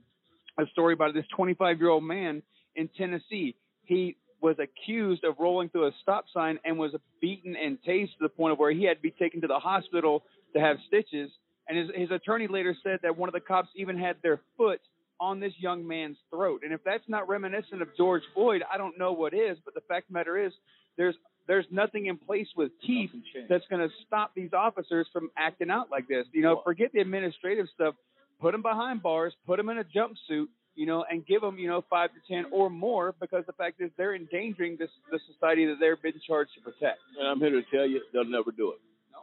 a 0.57 0.65
story 0.71 0.93
about 0.93 1.13
this 1.13 1.25
25 1.35 1.79
year 1.79 1.89
old 1.89 2.03
man 2.03 2.41
in 2.75 2.89
Tennessee. 2.97 3.55
He 3.83 4.17
was 4.41 4.55
accused 4.59 5.23
of 5.23 5.35
rolling 5.39 5.69
through 5.69 5.87
a 5.87 5.91
stop 6.01 6.25
sign 6.33 6.59
and 6.65 6.77
was 6.77 6.91
beaten 7.21 7.55
and 7.55 7.77
tased 7.87 8.11
to 8.17 8.21
the 8.21 8.29
point 8.29 8.53
of 8.53 8.59
where 8.59 8.71
he 8.71 8.83
had 8.83 8.97
to 8.97 9.01
be 9.01 9.11
taken 9.11 9.41
to 9.41 9.47
the 9.47 9.59
hospital 9.59 10.23
to 10.53 10.59
have 10.59 10.77
stitches. 10.87 11.31
And 11.67 11.77
his, 11.77 11.89
his 11.95 12.11
attorney 12.11 12.47
later 12.47 12.75
said 12.83 12.99
that 13.03 13.17
one 13.17 13.27
of 13.29 13.33
the 13.33 13.39
cops 13.39 13.69
even 13.75 13.97
had 13.97 14.17
their 14.21 14.41
foot 14.57 14.81
on 15.19 15.39
this 15.39 15.53
young 15.57 15.87
man's 15.87 16.17
throat. 16.29 16.61
And 16.63 16.73
if 16.73 16.83
that's 16.83 17.03
not 17.07 17.27
reminiscent 17.27 17.81
of 17.81 17.89
George 17.97 18.23
Floyd, 18.33 18.63
I 18.71 18.77
don't 18.77 18.97
know 18.97 19.11
what 19.13 19.33
is. 19.33 19.57
But 19.63 19.73
the 19.73 19.81
fact 19.81 20.05
of 20.05 20.13
the 20.13 20.19
matter 20.19 20.37
is, 20.37 20.53
there's 20.97 21.15
there's 21.47 21.65
nothing 21.71 22.07
in 22.07 22.17
place 22.17 22.47
with 22.57 22.71
teeth 22.85 23.11
that's 23.49 23.65
going 23.69 23.87
to 23.87 23.93
stop 24.07 24.31
these 24.35 24.51
officers 24.53 25.07
from 25.13 25.29
acting 25.37 25.69
out 25.69 25.91
like 25.91 26.07
this. 26.07 26.25
You 26.31 26.41
know, 26.41 26.61
forget 26.63 26.91
the 26.93 26.99
administrative 26.99 27.67
stuff. 27.73 27.95
Put 28.41 28.51
them 28.53 28.61
behind 28.61 29.03
bars. 29.03 29.33
Put 29.45 29.57
them 29.57 29.69
in 29.69 29.77
a 29.77 29.83
jumpsuit. 29.83 30.47
you 30.75 30.85
know, 30.85 31.05
and 31.09 31.25
give 31.25 31.41
them, 31.41 31.57
you 31.57 31.67
know, 31.69 31.83
five 31.89 32.09
to 32.11 32.33
ten 32.33 32.45
or 32.51 32.69
more 32.69 33.15
because 33.19 33.45
the 33.47 33.53
fact 33.53 33.79
is 33.79 33.89
they're 33.97 34.15
endangering 34.15 34.75
this 34.77 34.89
the 35.11 35.19
society 35.31 35.65
that 35.65 35.77
they've 35.79 36.01
been 36.01 36.19
charged 36.27 36.51
to 36.55 36.61
protect. 36.61 36.99
And 37.17 37.27
I'm 37.27 37.39
here 37.39 37.51
to 37.51 37.61
tell 37.73 37.87
you, 37.87 38.01
they'll 38.11 38.25
never 38.25 38.51
do 38.51 38.71
it. 38.71 38.79
No. 39.11 39.19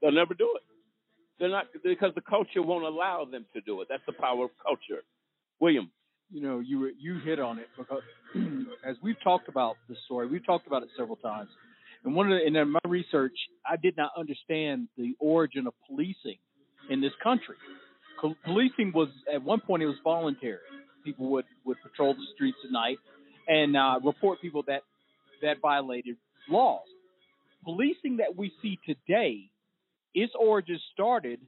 They'll 0.00 0.12
never 0.12 0.34
do 0.34 0.56
it. 0.56 0.62
They're 1.40 1.48
not 1.48 1.66
because 1.82 2.12
the 2.14 2.20
culture 2.20 2.62
won't 2.62 2.84
allow 2.84 3.24
them 3.24 3.46
to 3.54 3.60
do 3.62 3.80
it. 3.80 3.88
That's 3.90 4.02
the 4.06 4.12
power 4.12 4.44
of 4.44 4.50
culture. 4.62 5.02
William. 5.58 5.90
You 6.32 6.42
know, 6.42 6.60
you 6.60 6.78
were- 6.78 6.92
you 6.96 7.18
hit 7.18 7.40
on 7.40 7.58
it 7.58 7.66
because 7.76 8.02
as 8.84 8.96
we've 9.02 9.20
talked 9.24 9.48
about 9.48 9.76
the 9.88 9.96
story, 10.04 10.28
we've 10.28 10.46
talked 10.46 10.68
about 10.68 10.84
it 10.84 10.90
several 10.96 11.16
times. 11.16 11.48
And 12.04 12.14
one 12.14 12.30
of 12.30 12.38
the, 12.38 12.46
in 12.46 12.70
my 12.70 12.78
research, 12.86 13.34
I 13.66 13.76
did 13.76 13.96
not 13.96 14.12
understand 14.16 14.88
the 14.96 15.14
origin 15.18 15.66
of 15.66 15.74
policing 15.88 16.38
in 16.88 17.00
this 17.00 17.12
country. 17.22 17.56
Co- 18.20 18.36
policing 18.44 18.92
was 18.94 19.08
at 19.34 19.42
one 19.42 19.60
point 19.60 19.82
it 19.82 19.86
was 19.86 19.96
voluntary. 20.04 20.58
People 21.04 21.30
would 21.30 21.46
would 21.64 21.78
patrol 21.82 22.14
the 22.14 22.24
streets 22.34 22.58
at 22.64 22.70
night 22.70 22.98
and 23.48 23.76
uh, 23.76 23.98
report 24.04 24.40
people 24.40 24.62
that 24.68 24.82
that 25.42 25.56
violated 25.60 26.16
laws. 26.48 26.86
Policing 27.64 28.18
that 28.18 28.36
we 28.36 28.52
see 28.62 28.78
today, 28.86 29.50
its 30.14 30.32
origins 30.38 30.82
started 30.92 31.40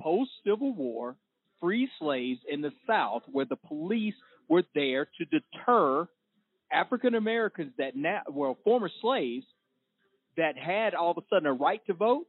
post 0.00 0.30
Civil 0.44 0.72
War, 0.74 1.16
free 1.60 1.88
slaves 1.98 2.40
in 2.50 2.60
the 2.60 2.72
South, 2.86 3.22
where 3.30 3.44
the 3.44 3.56
police 3.56 4.14
were 4.48 4.64
there 4.74 5.06
to 5.18 5.24
deter 5.26 6.08
African 6.72 7.14
Americans 7.14 7.72
that 7.78 7.96
now 7.96 8.22
well 8.30 8.56
former 8.64 8.90
slaves 9.00 9.46
that 10.36 10.56
had 10.56 10.94
all 10.94 11.10
of 11.10 11.18
a 11.18 11.22
sudden 11.28 11.46
a 11.46 11.52
right 11.52 11.84
to 11.86 11.94
vote, 11.94 12.26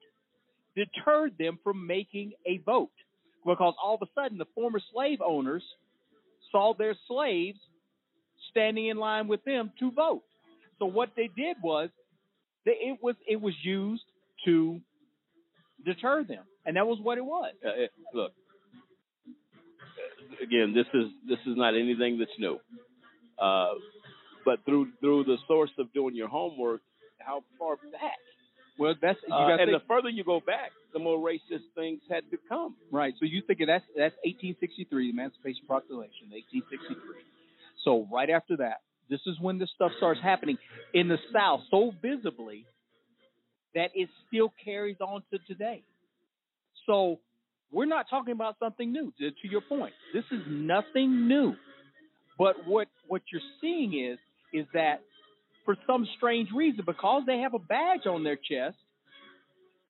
deterred 0.75 1.37
them 1.37 1.59
from 1.63 1.85
making 1.85 2.33
a 2.45 2.57
vote 2.59 2.91
because 3.45 3.73
all 3.81 3.95
of 3.95 4.01
a 4.01 4.09
sudden 4.19 4.37
the 4.37 4.45
former 4.53 4.81
slave 4.93 5.19
owners 5.25 5.63
saw 6.51 6.73
their 6.77 6.95
slaves 7.07 7.59
standing 8.49 8.87
in 8.87 8.97
line 8.97 9.27
with 9.27 9.43
them 9.45 9.71
to 9.79 9.91
vote. 9.91 10.23
So 10.79 10.85
what 10.85 11.11
they 11.15 11.29
did 11.35 11.57
was 11.63 11.89
it 12.65 12.97
was 13.01 13.15
it 13.27 13.39
was 13.39 13.53
used 13.63 14.03
to 14.45 14.79
deter 15.85 16.23
them, 16.23 16.43
and 16.65 16.75
that 16.77 16.85
was 16.87 16.99
what 17.01 17.17
it 17.17 17.25
was. 17.25 17.53
Uh, 17.65 17.69
it- 17.69 17.91
look, 18.13 18.33
again, 20.41 20.73
this 20.73 20.87
is 20.93 21.09
this 21.27 21.39
is 21.45 21.55
not 21.57 21.75
anything 21.75 22.17
that's 22.17 22.31
new. 22.39 22.59
Uh, 23.37 23.73
but 24.45 24.63
through 24.65 24.89
through 24.99 25.23
the 25.25 25.37
source 25.47 25.71
of 25.77 25.91
doing 25.93 26.15
your 26.15 26.27
homework, 26.27 26.81
how 27.19 27.43
far 27.57 27.77
back? 27.91 28.17
Well, 28.77 28.95
that's 29.01 29.19
you 29.27 29.33
Uh, 29.33 29.57
and 29.59 29.67
to 29.71 29.77
the 29.79 29.85
further 29.87 30.09
you 30.09 30.23
go 30.23 30.39
back, 30.39 30.71
the 30.93 30.99
more 30.99 31.17
racist 31.19 31.65
things 31.75 32.01
had 32.09 32.29
become. 32.31 32.75
Right. 32.91 33.13
So 33.19 33.25
you 33.25 33.41
think 33.41 33.59
that's 33.65 33.85
that's 33.95 34.15
1863, 34.23 35.07
the 35.07 35.09
Emancipation 35.11 35.65
Proclamation, 35.67 36.29
1863. 36.31 37.23
So 37.83 38.07
right 38.11 38.29
after 38.29 38.57
that, 38.57 38.81
this 39.09 39.21
is 39.27 39.39
when 39.39 39.57
this 39.59 39.69
stuff 39.75 39.91
starts 39.97 40.19
happening 40.21 40.57
in 40.93 41.07
the 41.07 41.17
South 41.33 41.61
so 41.69 41.93
visibly 42.01 42.65
that 43.75 43.91
it 43.93 44.09
still 44.27 44.53
carries 44.63 44.97
on 44.99 45.23
to 45.31 45.39
today. 45.47 45.83
So 46.85 47.19
we're 47.71 47.85
not 47.85 48.07
talking 48.09 48.33
about 48.33 48.57
something 48.59 48.91
new. 48.91 49.13
To, 49.19 49.31
to 49.31 49.47
your 49.47 49.61
point, 49.61 49.93
this 50.13 50.25
is 50.31 50.41
nothing 50.47 51.27
new. 51.27 51.55
But 52.37 52.67
what 52.67 52.87
what 53.07 53.21
you're 53.31 53.41
seeing 53.61 53.93
is 53.93 54.17
is 54.53 54.65
that 54.73 55.01
for 55.63 55.75
some 55.87 56.07
strange 56.17 56.49
reason, 56.55 56.83
because 56.85 57.23
they 57.25 57.39
have 57.39 57.53
a 57.53 57.59
badge 57.59 58.07
on 58.07 58.23
their 58.23 58.35
chest, 58.35 58.77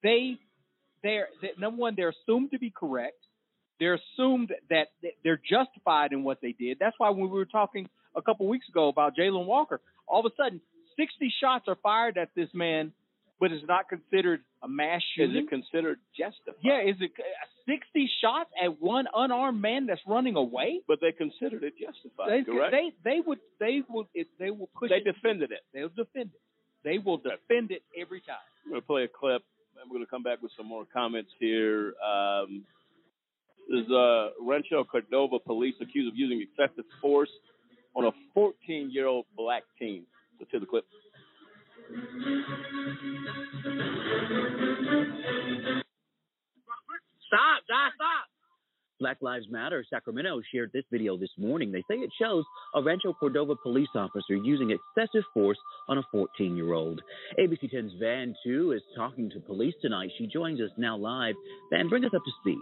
they 0.03 0.37
they're 1.03 1.27
that 1.41 1.59
number 1.59 1.79
one 1.79 1.93
they're 1.95 2.13
assumed 2.23 2.51
to 2.51 2.59
be 2.59 2.71
correct. 2.71 3.15
They're 3.79 3.95
assumed 4.15 4.51
that 4.69 4.89
they're 5.23 5.41
justified 5.49 6.11
in 6.11 6.23
what 6.23 6.39
they 6.41 6.51
did. 6.51 6.77
That's 6.79 6.95
why 6.99 7.09
when 7.09 7.21
we 7.21 7.29
were 7.29 7.45
talking 7.45 7.89
a 8.15 8.21
couple 8.21 8.47
weeks 8.47 8.69
ago 8.69 8.89
about 8.89 9.15
Jayland 9.17 9.47
Walker, 9.47 9.81
all 10.07 10.19
of 10.19 10.31
a 10.31 10.35
sudden 10.35 10.61
60 10.97 11.33
shots 11.41 11.65
are 11.67 11.77
fired 11.81 12.17
at 12.17 12.29
this 12.35 12.49
man, 12.53 12.91
but 13.41 13.51
it's 13.51 13.65
not 13.67 13.89
considered 13.89 14.39
a 14.63 14.67
mass 14.69 15.01
shooting. 15.15 15.35
Is 15.35 15.43
it 15.43 15.49
considered 15.49 15.97
justified? 16.17 16.61
yeah, 16.63 16.81
is 16.87 16.95
it 17.01 17.11
uh, 17.19 17.23
60 17.67 18.09
shots 18.21 18.49
at 18.63 18.79
one 18.79 19.05
unarmed 19.13 19.59
man 19.61 19.87
that's 19.87 19.99
running 20.07 20.35
away? 20.35 20.81
But 20.87 20.99
they 21.01 21.11
considered 21.11 21.63
it 21.63 21.73
justified. 21.77 22.29
They, 22.29 22.43
correct? 22.45 22.71
they 22.71 22.91
they 23.03 23.19
would 23.25 23.39
they 23.59 23.81
would 23.89 24.05
if 24.13 24.27
they 24.39 24.51
will 24.51 24.69
push 24.79 24.89
They 24.91 24.97
it, 24.97 25.03
defended 25.05 25.51
it. 25.51 25.61
they'll 25.73 25.89
defend 25.89 26.29
it. 26.33 26.41
They 26.83 26.97
will 26.99 27.17
defend 27.17 27.71
it 27.71 27.81
every 27.99 28.21
time. 28.21 28.37
I'm 28.65 28.73
to 28.75 28.81
play 28.81 29.03
a 29.03 29.07
clip. 29.07 29.41
and 29.81 29.89
We're 29.89 29.95
going 29.97 30.05
to 30.05 30.09
come 30.09 30.23
back 30.23 30.41
with 30.41 30.51
some 30.55 30.67
more 30.67 30.85
comments 30.93 31.31
here. 31.39 31.93
Um, 32.05 32.63
this 33.69 33.85
is 33.85 33.91
uh, 33.91 34.29
Rancho 34.41 34.83
Cordova 34.83 35.39
police 35.39 35.75
accused 35.81 36.07
of 36.11 36.17
using 36.17 36.41
excessive 36.41 36.85
force 37.01 37.29
on 37.95 38.05
a 38.05 38.11
14-year-old 38.37 39.25
black 39.35 39.63
teen. 39.79 40.03
Let's 40.39 40.51
hear 40.51 40.59
the 40.59 40.65
clip. 40.65 40.85
Stop, 47.27 47.63
stop, 47.65 47.91
stop. 47.95 48.25
Black 49.01 49.17
Lives 49.21 49.47
Matter 49.49 49.83
Sacramento 49.89 50.41
shared 50.53 50.69
this 50.73 50.83
video 50.91 51.17
this 51.17 51.31
morning. 51.37 51.71
They 51.71 51.81
say 51.89 51.95
it 51.95 52.11
shows 52.21 52.45
a 52.75 52.83
Rancho 52.83 53.13
Cordova 53.13 53.55
police 53.55 53.89
officer 53.95 54.35
using 54.35 54.69
excessive 54.71 55.23
force 55.33 55.57
on 55.89 55.97
a 55.97 56.03
14 56.11 56.55
year 56.55 56.73
old. 56.73 57.01
ABC 57.39 57.73
10's 57.73 57.93
Van 57.99 58.35
Tieu 58.43 58.71
is 58.71 58.81
talking 58.95 59.29
to 59.31 59.39
police 59.39 59.73
tonight. 59.81 60.11
She 60.17 60.27
joins 60.27 60.61
us 60.61 60.69
now 60.77 60.95
live. 60.95 61.35
Van, 61.71 61.89
bring 61.89 62.05
us 62.05 62.11
up 62.15 62.21
to 62.23 62.31
speed. 62.41 62.59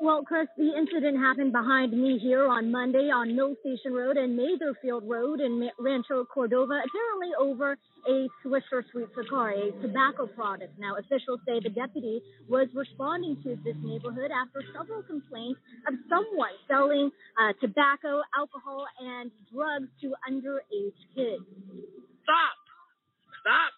Well, 0.00 0.22
Chris, 0.22 0.48
the 0.56 0.76
incident 0.76 1.16
happened 1.18 1.52
behind 1.52 1.92
me 1.92 2.18
here 2.18 2.46
on 2.48 2.70
Monday 2.70 3.10
on 3.14 3.36
Mill 3.36 3.54
Station 3.60 3.92
Road 3.94 4.16
and 4.16 4.38
Matherfield 4.38 5.02
Road 5.08 5.40
in 5.40 5.70
Rancho 5.78 6.24
Cordova, 6.24 6.82
apparently 6.82 7.30
over 7.38 7.78
a 8.08 8.28
Swisher 8.44 8.82
Sweet 8.90 9.08
Cigar, 9.14 9.52
a 9.52 9.70
tobacco 9.80 10.26
product. 10.26 10.78
Now, 10.78 10.96
officials 10.96 11.40
say 11.46 11.60
the 11.62 11.70
deputy 11.70 12.20
was 12.48 12.68
responding 12.74 13.36
to 13.44 13.56
this 13.64 13.76
neighborhood 13.82 14.30
after 14.30 14.62
several 14.76 15.02
complaints 15.02 15.60
of 15.86 15.94
someone 16.08 16.52
selling 16.68 17.10
uh, 17.40 17.52
tobacco, 17.60 18.20
alcohol, 18.36 18.86
and 19.00 19.30
drugs 19.52 19.88
to 20.02 20.12
underage 20.28 20.98
kids. 21.14 21.44
Stop! 22.24 22.58
Stop! 23.40 23.72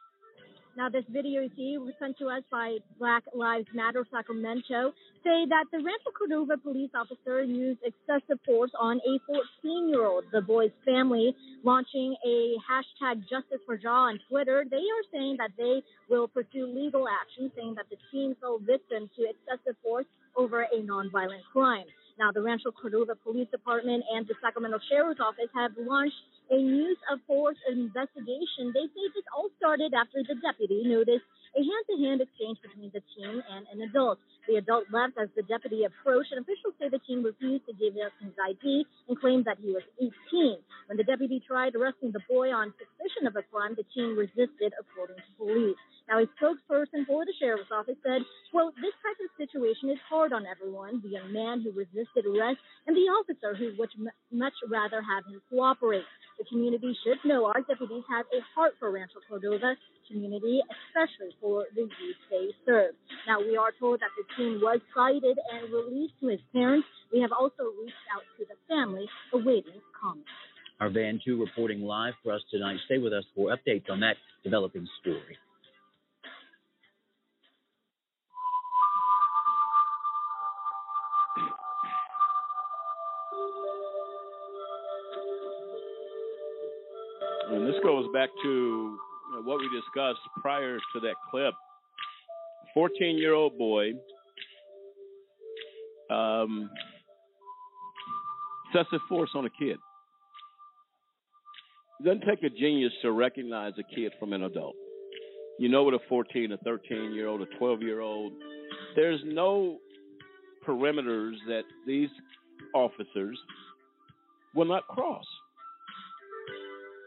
Now, 0.76 0.90
this 0.90 1.04
video 1.08 1.40
you 1.42 1.50
see 1.56 1.78
was 1.78 1.94
sent 1.98 2.18
to 2.18 2.26
us 2.28 2.42
by 2.50 2.76
Black 2.98 3.22
Lives 3.34 3.66
Matter 3.74 4.06
Sacramento 4.12 4.92
say 5.26 5.42
that 5.50 5.66
the 5.74 5.82
Rancho 5.82 6.14
Cordova 6.14 6.56
police 6.56 6.94
officer 6.94 7.42
used 7.42 7.80
excessive 7.82 8.38
force 8.46 8.70
on 8.78 9.02
a 9.02 9.18
14 9.26 9.88
year 9.88 10.06
old. 10.06 10.22
The 10.30 10.40
boy's 10.40 10.70
family 10.84 11.34
launching 11.64 12.14
a 12.24 12.54
hashtag 12.62 13.26
justice 13.26 13.58
for 13.66 13.76
Jaw 13.76 14.14
on 14.14 14.20
Twitter. 14.30 14.64
They 14.70 14.86
are 14.86 15.04
saying 15.10 15.42
that 15.42 15.50
they 15.58 15.82
will 16.08 16.28
pursue 16.28 16.70
legal 16.70 17.08
action, 17.10 17.50
saying 17.56 17.74
that 17.74 17.90
the 17.90 17.96
teen 18.12 18.36
fell 18.40 18.58
victim 18.62 19.10
to 19.18 19.26
excessive 19.26 19.74
force 19.82 20.06
over 20.36 20.62
a 20.62 20.78
nonviolent 20.78 21.42
crime. 21.52 21.86
Now, 22.18 22.30
the 22.30 22.40
Rancho 22.40 22.70
Cordova 22.70 23.14
Police 23.16 23.48
Department 23.50 24.04
and 24.14 24.26
the 24.26 24.34
Sacramento 24.40 24.78
Sheriff's 24.88 25.20
Office 25.20 25.50
have 25.54 25.72
launched 25.76 26.16
a 26.50 26.56
use 26.56 26.98
of 27.12 27.18
force 27.26 27.58
investigation. 27.68 28.70
They 28.72 28.86
say 28.94 29.04
this 29.12 29.26
all 29.36 29.50
started 29.58 29.92
after 29.92 30.22
the 30.22 30.38
deputy 30.40 30.86
noticed 30.86 31.26
a 31.56 31.62
hand-to-hand 31.64 32.20
exchange 32.20 32.58
between 32.60 32.92
the 32.92 33.02
teen 33.16 33.40
and 33.40 33.64
an 33.72 33.80
adult. 33.88 34.18
The 34.48 34.56
adult 34.56 34.84
left 34.92 35.16
as 35.18 35.28
the 35.34 35.42
deputy 35.42 35.84
approached, 35.84 36.30
and 36.32 36.44
officials 36.44 36.76
say 36.78 36.88
the 36.88 37.00
teen 37.08 37.24
refused 37.24 37.66
to 37.66 37.74
give 37.74 37.96
up 37.98 38.12
his 38.20 38.36
ID 38.36 38.84
and 39.08 39.18
claimed 39.18 39.46
that 39.46 39.58
he 39.58 39.72
was 39.72 39.82
18. 39.98 40.60
When 40.86 40.96
the 40.98 41.04
deputy 41.04 41.42
tried 41.46 41.74
arresting 41.74 42.12
the 42.12 42.22
boy 42.28 42.52
on 42.52 42.74
suspicion 42.76 43.26
of 43.26 43.34
a 43.36 43.42
crime, 43.48 43.74
the 43.74 43.88
teen 43.94 44.14
resisted, 44.14 44.76
according 44.78 45.16
to 45.16 45.30
police. 45.38 45.80
Now, 46.08 46.22
a 46.22 46.26
spokesperson 46.38 47.02
for 47.06 47.26
the 47.26 47.34
sheriff's 47.38 47.70
office 47.74 47.98
said, 48.06 48.22
quote, 48.52 48.74
this 48.78 48.94
type 49.02 49.18
of 49.18 49.30
situation 49.34 49.90
is 49.90 49.98
hard 50.08 50.32
on 50.32 50.46
everyone, 50.46 51.02
the 51.02 51.10
young 51.18 51.32
man 51.32 51.66
who 51.66 51.74
resisted 51.74 52.26
arrest 52.30 52.62
and 52.86 52.94
the 52.94 53.10
officer 53.10 53.58
who 53.58 53.74
would 53.78 53.90
much 54.30 54.54
rather 54.70 55.02
have 55.02 55.26
him 55.26 55.42
cooperate. 55.50 56.06
The 56.38 56.44
community 56.44 56.96
should 57.02 57.18
know 57.24 57.46
our 57.46 57.60
deputies 57.66 58.04
have 58.08 58.26
a 58.30 58.38
heart 58.54 58.74
for 58.78 58.92
Rancho 58.92 59.18
Cordova 59.28 59.74
community, 60.06 60.62
especially 60.70 61.34
for 61.40 61.64
the 61.74 61.82
youth 61.82 62.20
they 62.30 62.54
serve. 62.64 62.94
Now, 63.26 63.40
we 63.40 63.56
are 63.56 63.72
told 63.78 63.98
that 63.98 64.14
the 64.14 64.24
teen 64.36 64.60
was 64.62 64.78
cited 64.94 65.34
and 65.34 65.72
released 65.72 66.14
to 66.20 66.28
his 66.28 66.40
parents. 66.52 66.86
We 67.12 67.20
have 67.20 67.32
also 67.32 67.74
reached 67.82 68.06
out 68.14 68.22
to 68.38 68.46
the 68.46 68.54
family, 68.68 69.06
awaiting 69.32 69.82
comments. 69.90 70.30
Our 70.78 70.90
Van 70.90 71.18
Tieu 71.24 71.40
reporting 71.40 71.82
live 71.82 72.14
for 72.22 72.32
us 72.32 72.42
tonight. 72.50 72.76
Stay 72.84 72.98
with 72.98 73.12
us 73.12 73.24
for 73.34 73.50
updates 73.50 73.90
on 73.90 74.00
that 74.00 74.16
developing 74.44 74.86
story. 75.00 75.38
And 87.48 87.66
this 87.66 87.76
goes 87.82 88.06
back 88.12 88.30
to 88.42 88.98
what 89.44 89.58
we 89.58 89.68
discussed 89.68 90.20
prior 90.40 90.78
to 90.78 91.00
that 91.00 91.14
clip. 91.30 91.54
14 92.74 93.16
year 93.16 93.34
old 93.34 93.56
boy 93.56 93.92
um, 96.10 96.70
Excessive 98.68 99.00
force 99.08 99.30
on 99.34 99.46
a 99.46 99.50
kid. 99.50 99.78
It 102.00 102.04
doesn't 102.04 102.24
take 102.28 102.42
a 102.42 102.50
genius 102.50 102.92
to 103.02 103.12
recognize 103.12 103.72
a 103.78 103.94
kid 103.94 104.12
from 104.18 104.32
an 104.32 104.42
adult. 104.42 104.74
You 105.58 105.68
know 105.70 105.82
what 105.82 105.94
a 105.94 105.98
14, 106.08 106.52
a 106.52 106.56
13 106.58 107.14
year 107.14 107.28
old, 107.28 107.40
a 107.40 107.46
12 107.58 107.80
year 107.80 108.00
old, 108.00 108.32
there's 108.94 109.20
no 109.24 109.78
perimeters 110.66 111.36
that 111.46 111.62
these 111.86 112.10
officers 112.74 113.38
will 114.54 114.66
not 114.66 114.86
cross. 114.88 115.24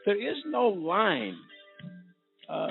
There 0.06 0.16
is 0.16 0.38
no 0.46 0.68
line. 0.68 1.38
Uh, 2.50 2.68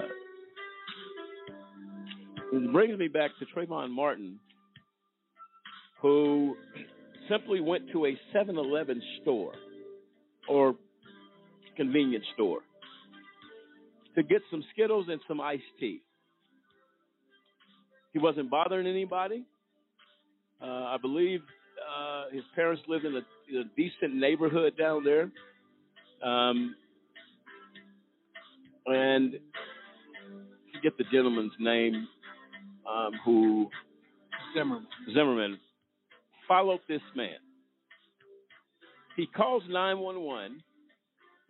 it 2.53 2.73
brings 2.73 2.99
me 2.99 3.09
back 3.09 3.31
to 3.39 3.47
Trayvon 3.47 3.91
Martin, 3.91 4.39
who 6.01 6.57
simply 7.29 7.61
went 7.61 7.91
to 7.93 8.07
a 8.07 8.19
7 8.33 8.57
Eleven 8.57 9.03
store 9.23 9.53
or 10.49 10.75
convenience 11.77 12.25
store 12.35 12.61
to 14.15 14.23
get 14.23 14.43
some 14.51 14.65
Skittles 14.73 15.07
and 15.09 15.21
some 15.29 15.41
iced 15.41 15.63
tea. 15.79 16.01
He 18.13 18.19
wasn't 18.19 18.51
bothering 18.51 18.87
anybody. 18.87 19.45
Uh, 20.61 20.65
I 20.65 20.97
believe 21.01 21.41
uh, 21.89 22.25
his 22.33 22.43
parents 22.57 22.83
lived 22.89 23.05
in 23.05 23.15
a, 23.15 23.21
in 23.49 23.57
a 23.59 23.65
decent 23.77 24.15
neighborhood 24.15 24.75
down 24.77 25.05
there. 25.05 25.31
Um, 26.29 26.75
and 28.89 29.35
forget 30.75 30.93
the 30.99 31.05
gentleman's 31.13 31.53
name 31.59 32.09
um, 32.89 33.13
who 33.25 33.69
Zimmerman. 34.55 34.87
Zimmerman 35.13 35.59
followed 36.47 36.81
this 36.89 37.03
man. 37.15 37.37
He 39.17 39.27
calls 39.27 39.63
911. 39.69 40.63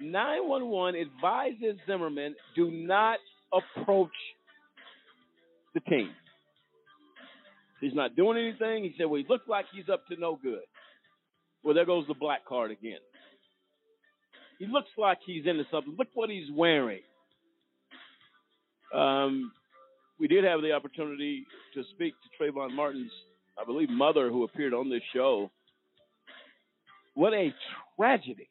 911 0.00 1.00
advises 1.00 1.78
Zimmerman 1.86 2.34
do 2.54 2.70
not 2.70 3.18
approach 3.52 4.10
the 5.74 5.80
team. 5.80 6.10
He's 7.80 7.94
not 7.94 8.16
doing 8.16 8.38
anything. 8.38 8.84
He 8.84 8.94
said, 8.96 9.06
well, 9.06 9.20
he 9.20 9.26
looks 9.28 9.46
like 9.48 9.66
he's 9.74 9.88
up 9.92 10.06
to 10.08 10.16
no 10.18 10.38
good. 10.42 10.62
Well, 11.62 11.74
there 11.74 11.86
goes 11.86 12.06
the 12.08 12.14
black 12.14 12.44
card 12.44 12.70
again. 12.70 12.98
He 14.58 14.66
looks 14.66 14.88
like 14.96 15.18
he's 15.24 15.46
into 15.46 15.64
something. 15.70 15.94
Look 15.96 16.08
what 16.14 16.30
he's 16.30 16.50
wearing. 16.52 17.02
Um, 18.94 19.52
we 20.18 20.28
did 20.28 20.44
have 20.44 20.62
the 20.62 20.72
opportunity 20.72 21.46
to 21.74 21.82
speak 21.94 22.14
to 22.14 22.42
Trayvon 22.42 22.74
Martin's, 22.74 23.10
I 23.60 23.64
believe, 23.64 23.90
mother 23.90 24.30
who 24.30 24.44
appeared 24.44 24.74
on 24.74 24.90
this 24.90 25.02
show. 25.12 25.50
What 27.14 27.32
a 27.34 27.52
tragedy. 27.96 28.48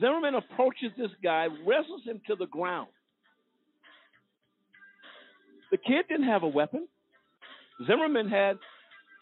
Zimmerman 0.00 0.34
approaches 0.34 0.92
this 0.96 1.10
guy, 1.22 1.48
wrestles 1.66 2.02
him 2.04 2.20
to 2.28 2.36
the 2.36 2.46
ground. 2.46 2.88
The 5.70 5.76
kid 5.76 6.06
didn't 6.08 6.28
have 6.28 6.44
a 6.44 6.48
weapon. 6.48 6.88
Zimmerman 7.86 8.28
had 8.28 8.58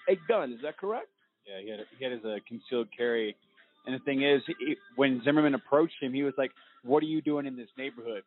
a 0.09 0.17
gun. 0.29 0.53
Is 0.53 0.61
that 0.63 0.79
correct? 0.79 1.09
Yeah, 1.47 1.61
he 1.63 1.71
had 1.71 1.81
he 1.99 2.05
had 2.05 2.13
his 2.13 2.25
uh, 2.25 2.37
concealed 2.47 2.89
carry. 2.97 3.37
And 3.87 3.95
the 3.95 4.05
thing 4.05 4.23
is, 4.23 4.43
he, 4.47 4.77
when 4.97 5.23
Zimmerman 5.25 5.55
approached 5.55 5.95
him, 6.01 6.13
he 6.13 6.23
was 6.23 6.35
like, 6.37 6.51
"What 6.83 7.03
are 7.03 7.07
you 7.07 7.21
doing 7.21 7.47
in 7.47 7.57
this 7.57 7.69
neighborhood?" 7.79 8.23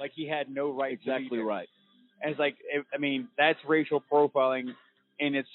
Like 0.00 0.12
he 0.14 0.26
had 0.26 0.48
no 0.48 0.70
right. 0.72 0.92
Exactly 0.92 1.38
right. 1.38 1.68
And 2.22 2.32
it's 2.32 2.40
like, 2.40 2.56
it, 2.72 2.84
I 2.92 2.98
mean, 2.98 3.28
that's 3.38 3.58
racial 3.68 4.02
profiling 4.12 4.74
in 5.18 5.34
its 5.34 5.48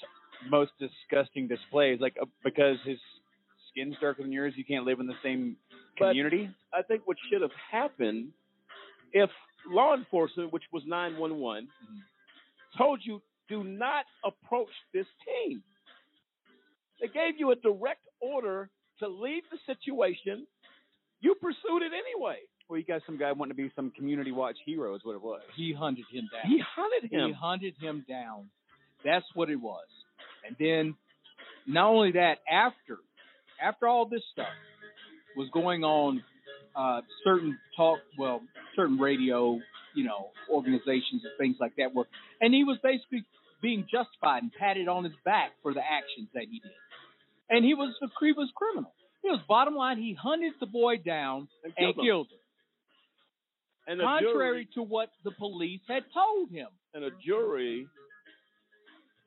most 0.48 0.72
disgusting 0.78 1.48
displays. 1.48 2.00
Like 2.00 2.16
uh, 2.20 2.26
because 2.44 2.76
his 2.84 2.98
skin's 3.70 3.96
darker 4.00 4.22
than 4.22 4.32
yours, 4.32 4.54
you 4.56 4.64
can't 4.64 4.84
live 4.84 5.00
in 5.00 5.06
the 5.06 5.14
same 5.22 5.56
But 5.98 6.08
community. 6.08 6.50
I 6.72 6.82
think 6.82 7.02
what 7.06 7.16
should 7.30 7.42
have 7.42 7.50
happened 7.70 8.28
if 9.12 9.30
law 9.68 9.94
enforcement, 9.94 10.52
which 10.52 10.64
was 10.72 10.82
911, 10.86 11.68
told 12.78 13.00
you 13.02 13.20
do 13.48 13.64
not 13.64 14.04
approach 14.24 14.68
this 14.92 15.06
team. 15.24 15.62
They 17.00 17.08
gave 17.08 17.38
you 17.38 17.50
a 17.52 17.56
direct 17.56 18.02
order 18.20 18.70
to 19.00 19.08
leave 19.08 19.42
the 19.50 19.58
situation. 19.66 20.46
You 21.20 21.34
pursued 21.34 21.82
it 21.82 21.92
anyway. 21.92 22.38
Well, 22.68 22.78
you 22.78 22.84
got 22.84 23.02
some 23.06 23.18
guy 23.18 23.30
wanting 23.32 23.56
to 23.56 23.62
be 23.62 23.70
some 23.76 23.90
community 23.92 24.32
watch 24.32 24.56
hero 24.64 24.94
is 24.96 25.00
what 25.04 25.14
it 25.14 25.22
was. 25.22 25.40
He 25.56 25.72
hunted 25.72 26.04
him 26.10 26.28
down. 26.32 26.50
He 26.50 26.60
hunted 26.74 27.10
him. 27.12 27.28
He 27.28 27.32
hunted 27.32 27.74
him 27.80 28.04
down. 28.08 28.46
That's 29.04 29.24
what 29.34 29.50
it 29.50 29.56
was. 29.56 29.86
And 30.46 30.56
then, 30.58 30.94
not 31.66 31.88
only 31.88 32.12
that, 32.12 32.38
after 32.50 32.98
after 33.62 33.86
all 33.86 34.06
this 34.06 34.22
stuff 34.32 34.46
was 35.36 35.48
going 35.52 35.84
on, 35.84 36.22
uh, 36.74 37.02
certain 37.24 37.58
talk, 37.76 37.98
well, 38.18 38.42
certain 38.74 38.98
radio, 38.98 39.58
you 39.94 40.04
know, 40.04 40.30
organizations 40.50 41.22
and 41.24 41.32
things 41.38 41.56
like 41.60 41.74
that 41.76 41.94
were, 41.94 42.06
and 42.40 42.52
he 42.52 42.64
was 42.64 42.78
basically 42.82 43.24
being 43.62 43.86
justified 43.90 44.42
and 44.42 44.52
patted 44.52 44.88
on 44.88 45.04
his 45.04 45.12
back 45.24 45.50
for 45.62 45.72
the 45.72 45.80
actions 45.80 46.28
that 46.34 46.44
he 46.50 46.58
did. 46.60 46.70
And 47.48 47.64
he 47.64 47.74
was 47.74 47.94
a 48.02 48.06
he 48.20 48.32
was 48.32 48.50
criminal. 48.56 48.92
He 49.22 49.30
was 49.30 49.40
bottom 49.48 49.74
line. 49.76 49.98
He 49.98 50.14
hunted 50.14 50.52
the 50.60 50.66
boy 50.66 50.96
down 50.98 51.48
And 51.64 51.72
and 51.76 51.86
him. 51.96 52.04
killed 52.04 52.26
him, 52.28 52.38
And 53.86 54.00
contrary 54.00 54.64
jury, 54.64 54.68
to 54.74 54.82
what 54.82 55.10
the 55.24 55.30
police 55.32 55.80
had 55.88 56.02
told 56.12 56.50
him. 56.50 56.68
and 56.94 57.04
a 57.04 57.10
jury 57.24 57.86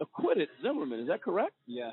acquitted 0.01 0.49
Zimmerman. 0.61 0.99
Is 1.01 1.07
that 1.07 1.21
correct? 1.21 1.53
Yeah. 1.67 1.91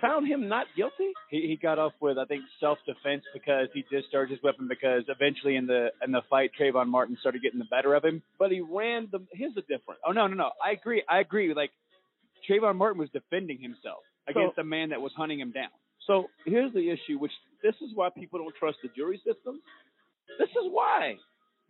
Found 0.00 0.28
him 0.28 0.48
not 0.48 0.66
guilty. 0.76 1.12
He 1.30 1.48
he 1.48 1.56
got 1.56 1.78
off 1.78 1.92
with 2.00 2.18
I 2.18 2.24
think 2.26 2.42
self 2.60 2.78
defense 2.86 3.24
because 3.32 3.68
he 3.72 3.84
discharged 3.90 4.30
his 4.30 4.40
weapon 4.42 4.68
because 4.68 5.02
eventually 5.08 5.56
in 5.56 5.66
the 5.66 5.88
in 6.04 6.12
the 6.12 6.20
fight 6.30 6.50
Trayvon 6.60 6.88
Martin 6.88 7.16
started 7.20 7.42
getting 7.42 7.58
the 7.58 7.64
better 7.70 7.94
of 7.94 8.04
him. 8.04 8.22
But 8.38 8.52
he 8.52 8.60
ran 8.60 9.08
the. 9.10 9.20
Here's 9.32 9.54
the 9.54 9.62
difference. 9.62 10.00
Oh 10.06 10.12
no 10.12 10.26
no 10.28 10.34
no 10.34 10.50
I 10.64 10.72
agree 10.72 11.02
I 11.08 11.18
agree 11.20 11.52
like 11.54 11.70
Trayvon 12.48 12.76
Martin 12.76 13.00
was 13.00 13.08
defending 13.10 13.60
himself 13.60 14.04
against 14.28 14.56
the 14.56 14.62
man 14.62 14.90
that 14.90 15.00
was 15.00 15.12
hunting 15.16 15.40
him 15.40 15.52
down. 15.52 15.70
So 16.06 16.28
here's 16.44 16.72
the 16.74 16.90
issue, 16.90 17.18
which 17.18 17.32
this 17.62 17.74
is 17.80 17.90
why 17.94 18.10
people 18.10 18.38
don't 18.38 18.54
trust 18.56 18.78
the 18.82 18.90
jury 18.94 19.16
system. 19.26 19.60
This 20.38 20.50
is 20.50 20.70
why. 20.70 21.16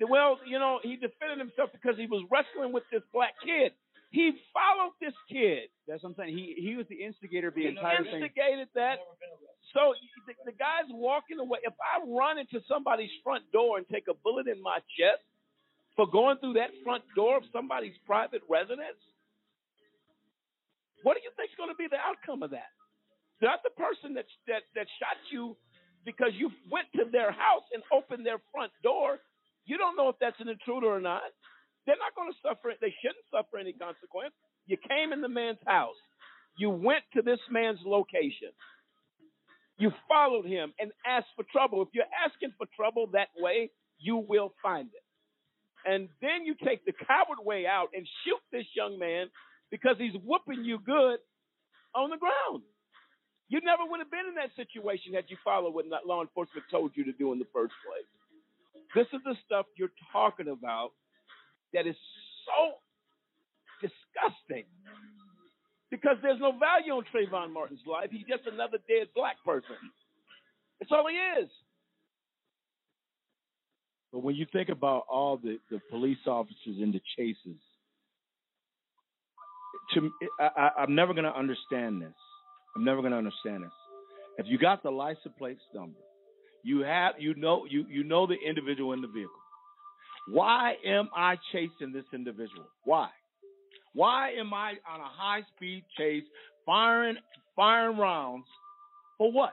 Well, 0.00 0.38
you 0.46 0.58
know, 0.58 0.78
he 0.82 0.94
defended 0.96 1.38
himself 1.38 1.70
because 1.72 1.98
he 1.98 2.06
was 2.06 2.22
wrestling 2.30 2.72
with 2.72 2.84
this 2.92 3.02
black 3.12 3.34
kid. 3.44 3.72
He 4.10 4.32
followed 4.54 4.94
this 5.02 5.12
kid. 5.28 5.68
That's 5.86 6.02
what 6.02 6.10
I'm 6.10 6.16
saying. 6.16 6.36
He 6.36 6.54
he 6.56 6.76
was 6.76 6.86
the 6.88 7.02
instigator 7.02 7.48
of 7.48 7.54
the 7.54 7.62
He 7.62 7.74
entire 7.74 8.04
thing. 8.04 8.22
instigated 8.22 8.68
that. 8.74 9.02
So 9.74 9.92
the, 10.26 10.32
the 10.48 10.56
guy's 10.56 10.88
walking 10.88 11.38
away. 11.38 11.58
If 11.62 11.74
I 11.76 12.00
run 12.08 12.38
into 12.38 12.64
somebody's 12.64 13.12
front 13.22 13.44
door 13.52 13.76
and 13.76 13.84
take 13.88 14.08
a 14.08 14.14
bullet 14.14 14.48
in 14.48 14.62
my 14.62 14.78
chest 14.96 15.20
for 15.94 16.06
going 16.08 16.38
through 16.38 16.54
that 16.54 16.70
front 16.84 17.04
door 17.14 17.36
of 17.36 17.44
somebody's 17.52 17.98
private 18.06 18.40
residence, 18.48 18.96
what 21.02 21.14
do 21.14 21.20
you 21.20 21.30
think's 21.36 21.52
going 21.60 21.68
to 21.68 21.76
be 21.76 21.86
the 21.90 22.00
outcome 22.00 22.42
of 22.42 22.50
that? 22.56 22.72
Not 23.42 23.60
the 23.62 23.70
person 23.76 24.14
that 24.14 24.24
that 24.46 24.62
that 24.74 24.86
shot 24.98 25.20
you 25.30 25.52
because 26.04 26.32
you 26.32 26.50
went 26.72 26.88
to 26.96 27.04
their 27.12 27.30
house 27.30 27.66
and 27.74 27.82
opened 27.92 28.24
their 28.24 28.40
front 28.50 28.72
door. 28.82 29.20
You 29.68 29.76
don't 29.76 29.96
know 29.96 30.08
if 30.08 30.16
that's 30.18 30.40
an 30.40 30.48
intruder 30.48 30.88
or 30.88 31.00
not. 31.00 31.28
They're 31.84 32.00
not 32.00 32.16
going 32.16 32.32
to 32.32 32.38
suffer. 32.40 32.72
They 32.80 32.94
shouldn't 33.04 33.28
suffer 33.28 33.60
any 33.60 33.76
consequence. 33.76 34.32
You 34.66 34.80
came 34.80 35.12
in 35.12 35.20
the 35.20 35.28
man's 35.28 35.60
house. 35.66 36.00
You 36.56 36.70
went 36.70 37.04
to 37.14 37.20
this 37.20 37.38
man's 37.50 37.78
location. 37.84 38.48
You 39.76 39.92
followed 40.08 40.46
him 40.46 40.72
and 40.80 40.90
asked 41.06 41.36
for 41.36 41.44
trouble. 41.52 41.82
If 41.82 41.88
you're 41.92 42.08
asking 42.24 42.56
for 42.56 42.66
trouble 42.74 43.08
that 43.12 43.28
way, 43.36 43.70
you 44.00 44.16
will 44.16 44.52
find 44.62 44.88
it. 44.88 45.04
And 45.84 46.08
then 46.20 46.44
you 46.44 46.56
take 46.64 46.84
the 46.84 46.92
coward 46.92 47.38
way 47.44 47.64
out 47.66 47.88
and 47.94 48.08
shoot 48.24 48.40
this 48.50 48.66
young 48.74 48.98
man 48.98 49.28
because 49.70 49.96
he's 49.98 50.16
whooping 50.24 50.64
you 50.64 50.80
good 50.80 51.20
on 51.94 52.10
the 52.10 52.16
ground. 52.16 52.64
You 53.48 53.60
never 53.62 53.84
would 53.88 54.00
have 54.00 54.10
been 54.10 54.28
in 54.28 54.34
that 54.34 54.50
situation 54.56 55.14
had 55.14 55.24
you 55.28 55.36
followed 55.44 55.72
what 55.72 55.86
law 56.04 56.22
enforcement 56.22 56.66
told 56.70 56.92
you 56.96 57.04
to 57.04 57.12
do 57.12 57.32
in 57.32 57.38
the 57.38 57.48
first 57.52 57.72
place. 57.86 58.08
This 58.94 59.06
is 59.12 59.20
the 59.24 59.34
stuff 59.44 59.66
you're 59.76 59.92
talking 60.12 60.48
about 60.48 60.90
that 61.74 61.86
is 61.86 61.96
so 62.46 62.78
disgusting 63.80 64.64
because 65.90 66.16
there's 66.22 66.40
no 66.40 66.52
value 66.52 66.92
on 66.92 67.04
Trayvon 67.14 67.52
Martin's 67.52 67.80
life. 67.86 68.08
He's 68.10 68.26
just 68.26 68.46
another 68.46 68.78
dead 68.88 69.08
black 69.14 69.36
person. 69.44 69.76
That's 70.80 70.92
all 70.92 71.06
he 71.08 71.16
is. 71.42 71.50
But 74.12 74.20
when 74.20 74.36
you 74.36 74.46
think 74.52 74.68
about 74.68 75.04
all 75.08 75.36
the, 75.36 75.58
the 75.70 75.80
police 75.90 76.18
officers 76.26 76.76
in 76.80 76.92
the 76.92 77.00
chases, 77.16 77.60
to 79.94 80.10
I, 80.40 80.48
I, 80.56 80.70
I'm 80.82 80.94
never 80.94 81.12
going 81.12 81.24
to 81.24 81.36
understand 81.36 82.02
this. 82.02 82.14
I'm 82.76 82.84
never 82.84 83.00
going 83.00 83.12
to 83.12 83.18
understand 83.18 83.64
this. 83.64 83.72
If 84.38 84.46
you 84.46 84.58
got 84.58 84.82
the 84.82 84.90
license 84.90 85.34
plate 85.38 85.58
number, 85.74 85.98
you 86.64 86.80
have 86.80 87.14
you 87.18 87.34
know 87.34 87.64
you 87.68 87.84
you 87.88 88.04
know 88.04 88.26
the 88.26 88.36
individual 88.46 88.92
in 88.92 89.00
the 89.02 89.08
vehicle. 89.08 89.32
Why 90.28 90.74
am 90.86 91.08
I 91.16 91.36
chasing 91.52 91.92
this 91.92 92.04
individual? 92.12 92.66
Why? 92.84 93.08
Why 93.94 94.32
am 94.38 94.52
I 94.54 94.74
on 94.88 95.00
a 95.00 95.08
high 95.08 95.42
speed 95.56 95.84
chase, 95.98 96.24
firing 96.66 97.16
firing 97.56 97.98
rounds 97.98 98.46
For 99.18 99.32
what? 99.32 99.52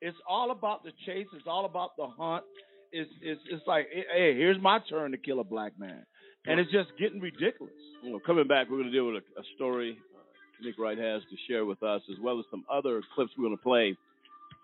It's 0.00 0.16
all 0.28 0.50
about 0.50 0.84
the 0.84 0.92
chase. 1.06 1.26
It's 1.34 1.46
all 1.46 1.64
about 1.64 1.96
the 1.96 2.06
hunt. 2.06 2.44
It's 2.92 3.10
it's 3.22 3.40
it's 3.50 3.66
like, 3.66 3.86
hey, 3.92 4.34
here's 4.36 4.60
my 4.60 4.78
turn 4.88 5.12
to 5.12 5.18
kill 5.18 5.40
a 5.40 5.44
black 5.44 5.78
man, 5.78 6.04
and 6.46 6.60
it's 6.60 6.70
just 6.70 6.90
getting 6.98 7.20
ridiculous. 7.20 7.74
Well, 8.04 8.20
coming 8.24 8.46
back, 8.46 8.68
we're 8.70 8.76
going 8.78 8.90
to 8.90 8.92
deal 8.92 9.06
with 9.06 9.16
a, 9.16 9.40
a 9.40 9.44
story 9.56 9.98
uh, 10.14 10.64
Nick 10.64 10.78
Wright 10.78 10.98
has 10.98 11.22
to 11.22 11.36
share 11.48 11.64
with 11.64 11.82
us, 11.82 12.02
as 12.10 12.18
well 12.22 12.38
as 12.38 12.44
some 12.50 12.64
other 12.70 13.02
clips 13.14 13.32
we're 13.36 13.46
going 13.46 13.56
to 13.56 13.62
play. 13.62 13.96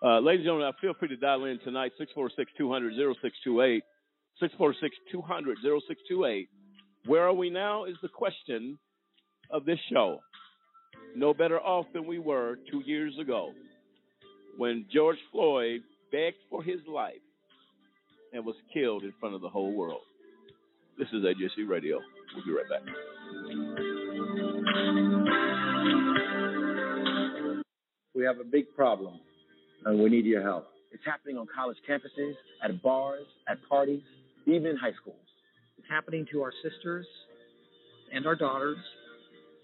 Uh, 0.03 0.19
ladies 0.19 0.39
and 0.39 0.47
gentlemen, 0.47 0.73
feel 0.81 0.93
free 0.99 1.07
to 1.07 1.15
dial 1.15 1.45
in 1.45 1.59
tonight, 1.59 1.93
646 1.97 2.51
200 2.57 2.93
0628. 2.93 3.83
646 4.39 4.95
200 5.11 5.57
0628. 5.63 6.49
Where 7.05 7.23
are 7.23 7.33
we 7.33 7.49
now 7.49 7.85
is 7.85 7.95
the 8.01 8.09
question 8.09 8.77
of 9.49 9.65
this 9.65 9.79
show. 9.91 10.19
No 11.15 11.33
better 11.33 11.59
off 11.59 11.85
than 11.93 12.05
we 12.07 12.19
were 12.19 12.57
two 12.71 12.81
years 12.85 13.13
ago 13.19 13.53
when 14.57 14.85
George 14.93 15.17
Floyd 15.31 15.81
begged 16.11 16.37
for 16.49 16.63
his 16.63 16.79
life 16.87 17.13
and 18.33 18.45
was 18.45 18.55
killed 18.73 19.03
in 19.03 19.13
front 19.19 19.35
of 19.35 19.41
the 19.41 19.49
whole 19.49 19.73
world. 19.73 20.01
This 20.97 21.07
is 21.09 21.23
AJC 21.23 21.67
Radio. 21.67 21.99
We'll 22.35 22.45
be 22.45 22.51
right 22.51 22.69
back. 22.69 22.81
We 28.15 28.23
have 28.23 28.39
a 28.39 28.43
big 28.43 28.65
problem, 28.75 29.19
and 29.85 29.99
we 29.99 30.09
need 30.09 30.25
your 30.25 30.41
help. 30.41 30.67
It's 30.91 31.03
happening 31.05 31.37
on 31.37 31.47
college 31.53 31.77
campuses, 31.89 32.33
at 32.63 32.81
bars, 32.81 33.25
at 33.47 33.57
parties, 33.67 34.03
even 34.45 34.67
in 34.67 34.77
high 34.77 34.93
schools. 35.01 35.17
It's 35.77 35.87
happening 35.89 36.25
to 36.31 36.41
our 36.43 36.53
sisters 36.63 37.05
and 38.13 38.25
our 38.25 38.35
daughters. 38.35 38.77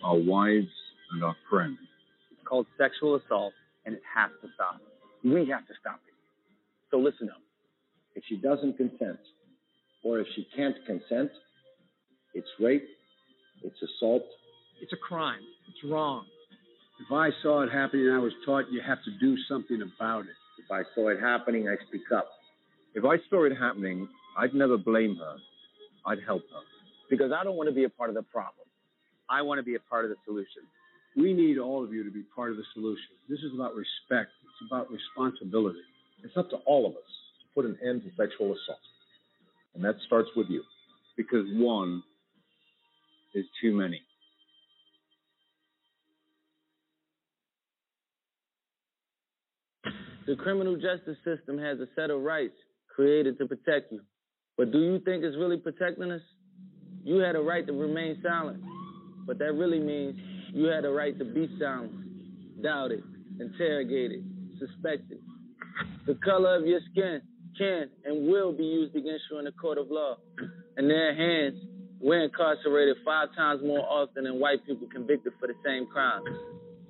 Our 0.03 0.17
wives 0.17 0.67
and 1.11 1.23
our 1.23 1.35
friends. 1.49 1.77
It's 2.31 2.41
called 2.47 2.65
sexual 2.77 3.15
assault, 3.15 3.53
and 3.85 3.95
it 3.95 4.01
has 4.15 4.31
to 4.41 4.47
stop. 4.55 4.81
We 5.23 5.47
have 5.49 5.67
to 5.67 5.73
stop 5.79 5.99
it. 6.07 6.13
So 6.89 6.97
listen 6.97 7.29
up. 7.29 7.41
If 8.15 8.23
she 8.27 8.37
doesn't 8.37 8.77
consent, 8.77 9.19
or 10.03 10.19
if 10.19 10.27
she 10.35 10.47
can't 10.55 10.75
consent, 10.85 11.31
it's 12.33 12.47
rape, 12.59 12.87
it's 13.63 13.75
assault. 13.81 14.23
It's 14.81 14.93
a 14.93 14.97
crime. 14.97 15.41
It's 15.67 15.91
wrong. 15.91 16.25
If 17.09 17.13
I 17.13 17.29
saw 17.41 17.63
it 17.63 17.71
happening 17.71 18.05
and 18.05 18.15
I 18.15 18.19
was 18.19 18.33
taught 18.45 18.65
you 18.69 18.81
have 18.85 19.03
to 19.03 19.09
do 19.19 19.35
something 19.49 19.81
about 19.81 20.25
it. 20.25 20.37
If 20.63 20.69
I 20.69 20.83
saw 20.93 21.09
it 21.09 21.19
happening, 21.19 21.67
I 21.67 21.73
speak 21.87 22.03
up. 22.15 22.29
If 22.93 23.03
I 23.03 23.17
saw 23.31 23.45
it 23.45 23.57
happening, 23.57 24.07
I'd 24.37 24.53
never 24.53 24.77
blame 24.77 25.15
her. 25.15 25.37
I'd 26.05 26.19
help 26.23 26.43
her. 26.51 26.61
Because 27.09 27.31
I 27.31 27.43
don't 27.43 27.55
want 27.55 27.67
to 27.67 27.73
be 27.73 27.85
a 27.85 27.89
part 27.89 28.09
of 28.09 28.15
the 28.15 28.21
problem. 28.21 28.67
I 29.27 29.41
want 29.41 29.57
to 29.57 29.63
be 29.63 29.73
a 29.73 29.79
part 29.79 30.05
of 30.05 30.11
the 30.11 30.17
solution. 30.23 30.61
We 31.17 31.33
need 31.33 31.57
all 31.57 31.83
of 31.83 31.91
you 31.91 32.03
to 32.03 32.11
be 32.11 32.21
part 32.35 32.51
of 32.51 32.57
the 32.57 32.63
solution. 32.75 33.17
This 33.27 33.39
is 33.39 33.55
about 33.55 33.73
respect. 33.73 34.29
It's 34.43 34.69
about 34.69 34.91
responsibility. 34.91 35.79
It's 36.23 36.37
up 36.37 36.51
to 36.51 36.57
all 36.67 36.85
of 36.85 36.91
us 36.91 37.11
to 37.41 37.45
put 37.55 37.65
an 37.65 37.75
end 37.83 38.03
to 38.03 38.09
sexual 38.09 38.53
assault. 38.53 38.85
And 39.73 39.83
that 39.83 39.95
starts 40.05 40.29
with 40.35 40.45
you. 40.47 40.61
Because 41.17 41.47
one 41.53 42.03
is 43.33 43.45
too 43.59 43.73
many. 43.73 43.99
The 50.29 50.35
criminal 50.35 50.75
justice 50.75 51.17
system 51.25 51.57
has 51.57 51.79
a 51.79 51.87
set 51.95 52.11
of 52.11 52.21
rights 52.21 52.53
created 52.87 53.39
to 53.39 53.47
protect 53.47 53.91
you. 53.91 54.01
But 54.57 54.71
do 54.71 54.77
you 54.77 54.99
think 54.99 55.23
it's 55.23 55.35
really 55.35 55.57
protecting 55.57 56.11
us? 56.11 56.21
You 57.03 57.17
had 57.17 57.35
a 57.35 57.39
right 57.39 57.65
to 57.65 57.73
remain 57.73 58.21
silent, 58.21 58.61
but 59.25 59.39
that 59.39 59.53
really 59.53 59.79
means 59.79 60.19
you 60.53 60.65
had 60.65 60.85
a 60.85 60.91
right 60.91 61.17
to 61.17 61.25
be 61.25 61.49
silent, 61.59 62.61
doubted, 62.61 63.01
interrogated, 63.39 64.23
suspected. 64.59 65.17
The 66.05 66.13
color 66.23 66.57
of 66.57 66.67
your 66.67 66.81
skin 66.91 67.23
can 67.57 67.89
and 68.05 68.27
will 68.27 68.53
be 68.53 68.65
used 68.65 68.95
against 68.95 69.23
you 69.31 69.39
in 69.39 69.47
a 69.47 69.51
court 69.53 69.79
of 69.79 69.89
law. 69.89 70.17
In 70.77 70.87
their 70.87 71.15
hands, 71.15 71.59
we're 71.99 72.23
incarcerated 72.23 72.97
five 73.03 73.29
times 73.35 73.61
more 73.63 73.81
often 73.81 74.25
than 74.25 74.39
white 74.39 74.63
people 74.67 74.87
convicted 74.93 75.33
for 75.39 75.47
the 75.47 75.55
same 75.65 75.87
crimes. 75.87 76.27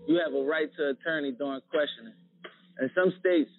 You 0.10 0.20
have 0.26 0.34
a 0.34 0.44
right 0.44 0.68
to 0.76 0.90
attorney 0.90 1.32
during 1.32 1.62
questioning. 1.72 2.16
In 2.82 2.90
some 2.96 3.14
states, 3.20 3.50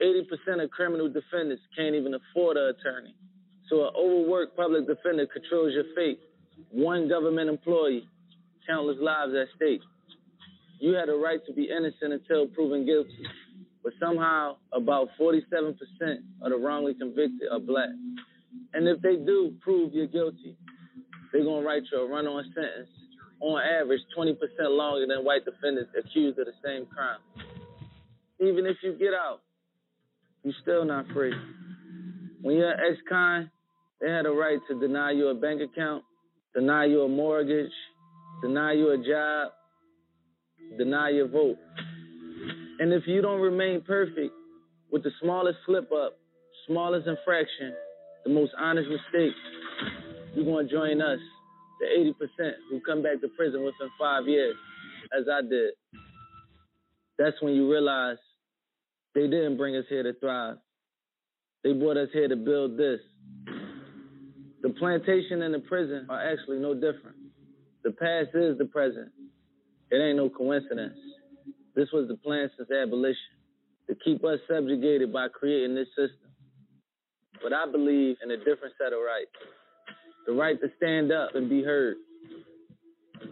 80% 0.00 0.62
of 0.64 0.70
criminal 0.70 1.08
defendants 1.08 1.62
can't 1.76 1.94
even 1.94 2.14
afford 2.14 2.56
an 2.56 2.74
attorney. 2.74 3.14
So 3.68 3.86
an 3.86 3.94
overworked 3.96 4.56
public 4.56 4.86
defender 4.86 5.26
controls 5.26 5.74
your 5.74 5.84
fate. 5.94 6.20
One 6.70 7.08
government 7.08 7.48
employee, 7.48 8.08
countless 8.66 8.98
lives 9.00 9.32
at 9.34 9.48
stake. 9.56 9.80
You 10.78 10.94
had 10.94 11.08
a 11.08 11.14
right 11.14 11.44
to 11.46 11.52
be 11.52 11.68
innocent 11.70 12.12
until 12.12 12.46
proven 12.48 12.86
guilty. 12.86 13.26
But 13.82 13.92
somehow, 14.00 14.56
about 14.72 15.08
47% 15.20 15.74
of 16.42 16.50
the 16.50 16.56
wrongly 16.56 16.94
convicted 16.94 17.48
are 17.50 17.60
black. 17.60 17.90
And 18.74 18.88
if 18.88 19.00
they 19.02 19.16
do 19.16 19.54
prove 19.60 19.92
you're 19.92 20.06
guilty, 20.06 20.56
they're 21.32 21.44
going 21.44 21.62
to 21.62 21.66
write 21.66 21.82
you 21.90 22.00
a 22.00 22.08
run 22.08 22.26
on 22.26 22.44
sentence, 22.54 22.88
on 23.40 23.62
average, 23.62 24.00
20% 24.16 24.36
longer 24.68 25.06
than 25.06 25.24
white 25.24 25.44
defendants 25.44 25.90
accused 25.98 26.38
of 26.38 26.46
the 26.46 26.52
same 26.64 26.86
crime. 26.86 27.20
Even 28.40 28.64
if 28.66 28.76
you 28.82 28.94
get 28.98 29.12
out, 29.12 29.40
you're 30.42 30.54
still 30.62 30.84
not 30.84 31.06
free. 31.12 31.34
When 32.40 32.56
you're 32.56 32.70
an 32.70 32.78
ex 32.90 32.98
con, 33.08 33.50
they 34.00 34.10
had 34.10 34.24
a 34.24 34.30
right 34.30 34.58
to 34.68 34.80
deny 34.80 35.10
you 35.12 35.28
a 35.28 35.34
bank 35.34 35.60
account, 35.60 36.04
deny 36.54 36.86
you 36.86 37.02
a 37.02 37.08
mortgage, 37.08 37.72
deny 38.42 38.72
you 38.72 38.90
a 38.92 38.96
job, 38.96 39.52
deny 40.78 41.10
your 41.10 41.28
vote. 41.28 41.58
And 42.78 42.94
if 42.94 43.02
you 43.06 43.20
don't 43.20 43.40
remain 43.40 43.82
perfect 43.82 44.32
with 44.90 45.02
the 45.02 45.10
smallest 45.20 45.58
slip 45.66 45.92
up, 45.92 46.16
smallest 46.66 47.06
infraction, 47.06 47.74
the 48.24 48.30
most 48.30 48.52
honest 48.58 48.88
mistake, 48.88 49.34
you're 50.34 50.46
going 50.46 50.66
to 50.66 50.72
join 50.72 51.02
us, 51.02 51.18
the 51.80 52.14
80% 52.40 52.52
who 52.70 52.80
come 52.80 53.02
back 53.02 53.20
to 53.20 53.28
prison 53.36 53.60
within 53.60 53.90
five 53.98 54.26
years, 54.26 54.56
as 55.18 55.26
I 55.30 55.42
did. 55.42 55.72
That's 57.18 57.36
when 57.42 57.52
you 57.52 57.70
realize 57.70 58.16
they 59.14 59.22
didn't 59.22 59.56
bring 59.56 59.76
us 59.76 59.84
here 59.88 60.02
to 60.02 60.12
thrive. 60.20 60.56
They 61.64 61.72
brought 61.72 61.96
us 61.96 62.08
here 62.12 62.28
to 62.28 62.36
build 62.36 62.76
this. 62.76 63.00
The 64.62 64.70
plantation 64.70 65.42
and 65.42 65.54
the 65.54 65.60
prison 65.60 66.06
are 66.08 66.32
actually 66.32 66.58
no 66.58 66.74
different. 66.74 67.16
The 67.82 67.92
past 67.92 68.28
is 68.34 68.58
the 68.58 68.66
present. 68.66 69.10
It 69.90 69.96
ain't 69.96 70.16
no 70.16 70.28
coincidence. 70.28 70.94
This 71.74 71.88
was 71.92 72.08
the 72.08 72.16
plan 72.16 72.50
since 72.56 72.70
abolition 72.70 73.16
to 73.88 73.96
keep 74.04 74.24
us 74.24 74.38
subjugated 74.48 75.12
by 75.12 75.28
creating 75.28 75.74
this 75.74 75.88
system. 75.88 76.30
But 77.42 77.52
I 77.52 77.70
believe 77.70 78.16
in 78.22 78.30
a 78.30 78.36
different 78.36 78.74
set 78.78 78.92
of 78.92 79.00
rights 79.00 79.30
the 80.26 80.32
right 80.32 80.60
to 80.60 80.68
stand 80.76 81.10
up 81.10 81.34
and 81.34 81.48
be 81.48 81.62
heard, 81.62 81.96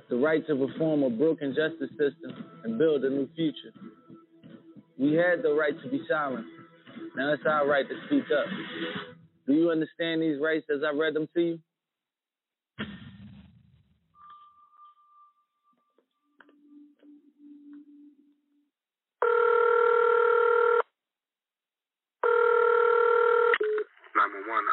the 0.08 0.16
right 0.16 0.44
to 0.46 0.54
reform 0.54 1.02
a 1.02 1.10
broken 1.10 1.54
justice 1.54 1.90
system 1.90 2.44
and 2.64 2.78
build 2.78 3.04
a 3.04 3.10
new 3.10 3.28
future. 3.36 3.72
We 4.98 5.14
had 5.14 5.42
the 5.42 5.54
right 5.54 5.80
to 5.80 5.88
be 5.88 6.02
silent. 6.08 6.46
Now 7.16 7.32
it's 7.32 7.42
our 7.46 7.66
right 7.66 7.88
to 7.88 7.94
speak 8.06 8.24
up. 8.34 8.46
Do 9.46 9.54
you 9.54 9.70
understand 9.70 10.20
these 10.20 10.40
rights 10.40 10.66
as 10.74 10.82
I 10.82 10.90
read 10.90 11.14
them 11.14 11.28
to 11.34 11.40
you? 11.40 11.58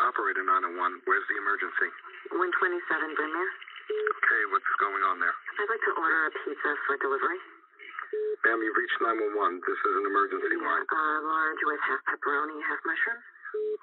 Operator 0.06 0.48
901, 0.48 1.02
where's 1.10 1.28
the 1.28 1.36
emergency? 1.36 1.90
127 2.32 3.20
Brynmere. 3.20 3.52
Okay, 3.90 4.42
what's 4.54 4.72
going 4.80 5.04
on 5.12 5.20
there? 5.20 5.34
I'd 5.60 5.68
like 5.68 5.82
to 5.82 5.94
order 5.98 6.20
a 6.28 6.32
pizza 6.46 6.72
for 6.88 6.96
delivery. 7.04 7.36
Ma'am, 8.46 8.62
you've 8.62 8.78
reached 8.78 9.00
911. 9.02 9.58
This 9.66 9.80
is 9.82 9.94
an 9.98 10.06
emergency 10.06 10.58
line. 10.62 10.86
Uh, 10.86 11.18
large 11.26 11.62
with 11.66 11.82
half 11.82 12.02
pepperoni, 12.06 12.58
half 12.62 12.78
mushroom. 12.86 13.18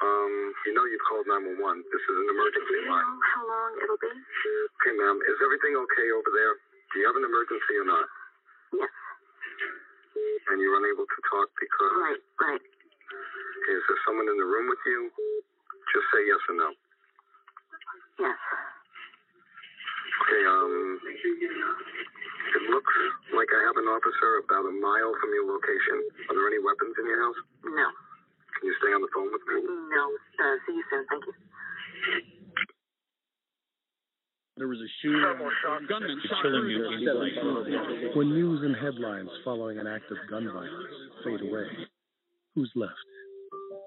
Um, 0.02 0.32
you 0.68 0.72
know 0.76 0.84
you've 0.86 1.02
called 1.10 1.26
911. 1.26 1.58
This 1.90 2.04
is 2.06 2.16
an 2.22 2.28
emergency 2.30 2.78
Do 2.78 2.86
you 2.86 2.92
line. 2.92 3.02
know 3.02 3.26
how 3.26 3.42
long 3.42 3.70
it'll 3.82 3.98
be? 4.02 4.12
Okay, 4.14 4.94
ma'am, 4.94 5.18
is 5.26 5.38
everything 5.42 5.74
okay 5.74 6.06
over 6.14 6.30
there? 6.30 6.54
Do 6.54 6.94
you 7.02 7.06
have 7.10 7.18
an 7.18 7.26
emergency 7.26 7.74
or 7.80 7.86
not? 7.88 8.06
Yes. 8.78 8.92
And 10.52 10.56
you're 10.62 10.78
unable 10.78 11.06
to 11.10 11.18
talk 11.26 11.48
because. 11.58 11.92
Right, 11.98 12.22
right. 12.46 12.62
Okay, 12.62 13.74
is 13.74 13.84
there 13.90 14.00
someone 14.06 14.28
in 14.30 14.36
the 14.38 14.46
room 14.46 14.70
with 14.70 14.82
you? 14.86 15.10
Just 15.90 16.06
say 16.14 16.22
yes 16.22 16.42
or 16.50 16.54
no. 16.58 16.68
Yes. 18.22 18.38
Okay, 20.22 20.42
um, 20.46 21.00
it 22.56 22.64
looks 22.70 22.94
like 23.32 23.50
I 23.50 23.60
have 23.66 23.76
an 23.78 23.88
officer 23.88 24.30
about 24.42 24.66
a 24.66 24.74
mile 24.74 25.12
from 25.20 25.30
your 25.34 25.46
location. 25.46 25.98
Are 26.30 26.34
there 26.34 26.48
any 26.50 26.60
weapons 26.60 26.94
in 26.98 27.06
your 27.06 27.20
house? 27.22 27.38
No. 27.64 27.88
Can 28.58 28.62
you 28.68 28.74
stay 28.78 28.92
on 28.94 29.00
the 29.02 29.10
phone 29.14 29.30
with 29.32 29.44
me? 29.48 29.58
No. 29.66 30.04
Uh, 30.38 30.56
see 30.66 30.74
you 30.76 30.84
soon. 30.90 31.04
Thank 31.08 31.24
you. 31.26 31.34
There 34.58 34.68
was 34.68 34.78
a 34.78 34.90
shooter. 35.00 35.34
Gunman 35.88 36.20
shot 36.28 36.42
through 36.42 38.12
When 38.14 38.28
news 38.30 38.60
and 38.62 38.76
headlines 38.76 39.30
following 39.44 39.78
an 39.78 39.86
act 39.86 40.10
of 40.10 40.18
gun 40.28 40.44
violence 40.52 40.94
fade 41.24 41.40
away, 41.40 41.66
who's 42.54 42.70
left? 42.76 42.92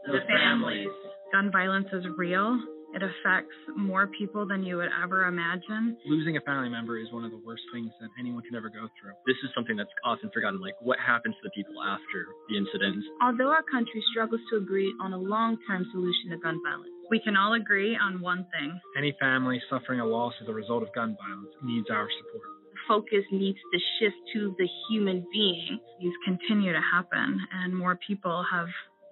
The 0.08 0.20
families. 0.28 0.90
Gun 1.32 1.52
violence 1.52 1.88
is 1.94 2.06
real. 2.18 2.60
It 2.96 3.04
affects 3.04 3.52
more 3.76 4.08
people 4.08 4.48
than 4.48 4.64
you 4.64 4.78
would 4.78 4.88
ever 5.04 5.28
imagine. 5.28 5.98
Losing 6.08 6.38
a 6.38 6.42
family 6.42 6.70
member 6.70 6.98
is 6.98 7.12
one 7.12 7.26
of 7.26 7.32
the 7.32 7.42
worst 7.46 7.64
things 7.74 7.92
that 8.00 8.08
anyone 8.18 8.42
can 8.44 8.56
ever 8.56 8.70
go 8.70 8.88
through. 8.96 9.12
This 9.28 9.36
is 9.44 9.52
something 9.54 9.76
that's 9.76 9.92
often 10.06 10.32
forgotten. 10.34 10.62
Like, 10.62 10.76
what 10.80 10.98
happens 10.98 11.36
to 11.36 11.42
the 11.44 11.52
people 11.52 11.76
after 11.84 12.32
the 12.48 12.56
incident? 12.56 13.04
Although 13.22 13.52
our 13.52 13.64
country 13.64 14.02
struggles 14.12 14.40
to 14.50 14.56
agree 14.56 14.96
on 15.02 15.12
a 15.12 15.18
long 15.20 15.58
term 15.68 15.86
solution 15.92 16.32
to 16.32 16.38
gun 16.38 16.62
violence, 16.64 16.96
we 17.12 17.20
can 17.20 17.36
all 17.36 17.54
agree 17.54 18.00
on 18.00 18.22
one 18.22 18.48
thing. 18.56 18.80
Any 18.98 19.14
family 19.20 19.62
suffering 19.70 20.00
a 20.00 20.06
loss 20.06 20.34
as 20.42 20.48
a 20.48 20.54
result 20.54 20.82
of 20.82 20.94
gun 20.96 21.18
violence 21.20 21.52
needs 21.64 21.90
our 21.92 22.08
support. 22.08 22.48
Focus 22.88 23.26
needs 23.30 23.60
to 23.74 23.80
shift 24.00 24.16
to 24.34 24.56
the 24.58 24.70
human 24.88 25.26
being. 25.34 25.80
These 26.00 26.14
continue 26.24 26.72
to 26.72 26.82
happen, 26.82 27.42
and 27.52 27.76
more 27.76 28.00
people 28.08 28.46
have 28.50 28.68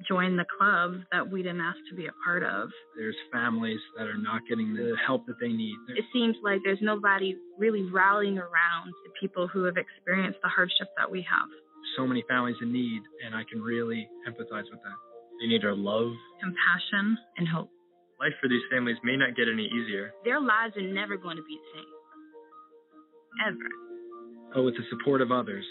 joined 0.07 0.37
the 0.39 0.45
club 0.57 0.95
that 1.11 1.29
we 1.29 1.43
didn't 1.43 1.61
ask 1.61 1.77
to 1.89 1.95
be 1.95 2.07
a 2.07 2.13
part 2.23 2.43
of. 2.43 2.69
There's 2.97 3.15
families 3.31 3.79
that 3.97 4.07
are 4.07 4.17
not 4.17 4.41
getting 4.49 4.73
the 4.73 4.95
help 5.05 5.25
that 5.27 5.39
they 5.39 5.49
need. 5.49 5.75
It 5.95 6.05
seems 6.13 6.35
like 6.43 6.59
there's 6.63 6.81
nobody 6.81 7.35
really 7.57 7.83
rallying 7.91 8.37
around 8.37 8.87
the 9.05 9.11
people 9.19 9.47
who 9.47 9.63
have 9.63 9.77
experienced 9.77 10.39
the 10.43 10.49
hardship 10.49 10.87
that 10.97 11.09
we 11.09 11.21
have. 11.29 11.47
So 11.97 12.07
many 12.07 12.23
families 12.29 12.55
in 12.61 12.71
need, 12.73 13.01
and 13.25 13.35
I 13.35 13.43
can 13.51 13.61
really 13.61 14.07
empathize 14.27 14.65
with 14.71 14.81
that. 14.83 14.97
They 15.41 15.47
need 15.47 15.63
our 15.65 15.75
love, 15.75 16.11
Compassion 16.41 17.17
and 17.37 17.47
hope. 17.47 17.69
Life 18.19 18.33
for 18.41 18.47
these 18.47 18.61
families 18.71 18.97
may 19.03 19.17
not 19.17 19.35
get 19.35 19.47
any 19.51 19.65
easier, 19.67 20.13
Their 20.23 20.39
lives 20.39 20.77
are 20.77 20.81
never 20.93 21.17
going 21.17 21.35
to 21.37 21.43
be 21.43 21.57
the 21.59 21.79
same. 21.79 21.91
Ever. 23.49 23.69
but 24.53 24.63
with 24.63 24.75
the 24.77 24.83
support 24.89 25.21
of 25.21 25.31
others, 25.31 25.65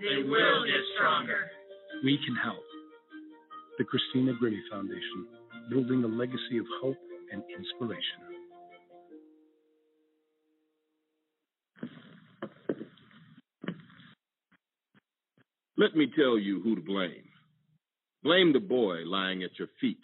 They 0.00 0.22
will 0.24 0.64
get 0.66 0.80
stronger. 0.96 1.50
we 2.02 2.18
can 2.24 2.34
help. 2.42 2.64
The 3.78 3.84
Christina 3.84 4.34
Grimmie 4.38 4.60
Foundation, 4.70 5.26
building 5.70 6.04
a 6.04 6.06
legacy 6.06 6.58
of 6.58 6.66
hope 6.82 6.98
and 7.32 7.42
inspiration. 7.56 8.20
Let 15.78 15.96
me 15.96 16.06
tell 16.14 16.38
you 16.38 16.60
who 16.62 16.74
to 16.74 16.82
blame. 16.82 17.24
Blame 18.22 18.52
the 18.52 18.60
boy 18.60 19.04
lying 19.06 19.42
at 19.42 19.58
your 19.58 19.68
feet, 19.80 19.98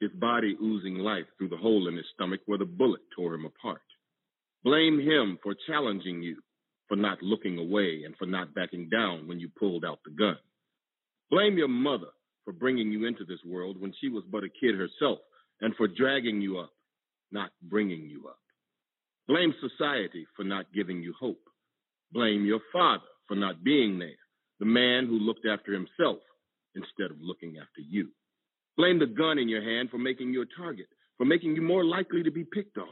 his 0.00 0.10
body 0.10 0.56
oozing 0.60 0.96
life 0.96 1.26
through 1.38 1.50
the 1.50 1.56
hole 1.56 1.86
in 1.86 1.96
his 1.96 2.06
stomach 2.14 2.40
where 2.46 2.58
the 2.58 2.64
bullet 2.64 3.00
tore 3.14 3.34
him 3.34 3.44
apart. 3.44 3.80
Blame 4.64 4.98
him 4.98 5.38
for 5.40 5.54
challenging 5.68 6.20
you, 6.20 6.42
for 6.88 6.96
not 6.96 7.22
looking 7.22 7.58
away, 7.58 8.02
and 8.04 8.16
for 8.16 8.26
not 8.26 8.54
backing 8.54 8.88
down 8.88 9.28
when 9.28 9.38
you 9.38 9.48
pulled 9.56 9.84
out 9.84 10.00
the 10.04 10.10
gun. 10.10 10.36
Blame 11.30 11.56
your 11.56 11.68
mother 11.68 12.08
for 12.44 12.52
bringing 12.52 12.92
you 12.92 13.06
into 13.06 13.24
this 13.24 13.38
world 13.44 13.80
when 13.80 13.92
she 14.00 14.08
was 14.08 14.24
but 14.30 14.44
a 14.44 14.48
kid 14.48 14.74
herself, 14.74 15.18
and 15.60 15.74
for 15.76 15.88
dragging 15.88 16.40
you 16.40 16.58
up, 16.58 16.70
not 17.32 17.50
bringing 17.62 18.08
you 18.08 18.28
up. 18.28 18.38
Blame 19.26 19.54
society 19.60 20.26
for 20.36 20.44
not 20.44 20.66
giving 20.74 21.02
you 21.02 21.14
hope. 21.18 21.40
Blame 22.12 22.44
your 22.44 22.60
father 22.72 23.04
for 23.26 23.34
not 23.34 23.64
being 23.64 23.98
there, 23.98 24.18
the 24.60 24.66
man 24.66 25.06
who 25.06 25.18
looked 25.18 25.46
after 25.46 25.72
himself 25.72 26.18
instead 26.74 27.10
of 27.10 27.20
looking 27.20 27.56
after 27.58 27.80
you. 27.80 28.08
Blame 28.76 28.98
the 28.98 29.06
gun 29.06 29.38
in 29.38 29.48
your 29.48 29.62
hand 29.62 29.90
for 29.90 29.98
making 29.98 30.32
you 30.32 30.42
a 30.42 30.60
target, 30.60 30.86
for 31.16 31.24
making 31.24 31.54
you 31.54 31.62
more 31.62 31.84
likely 31.84 32.22
to 32.22 32.30
be 32.30 32.44
picked 32.44 32.76
on. 32.76 32.88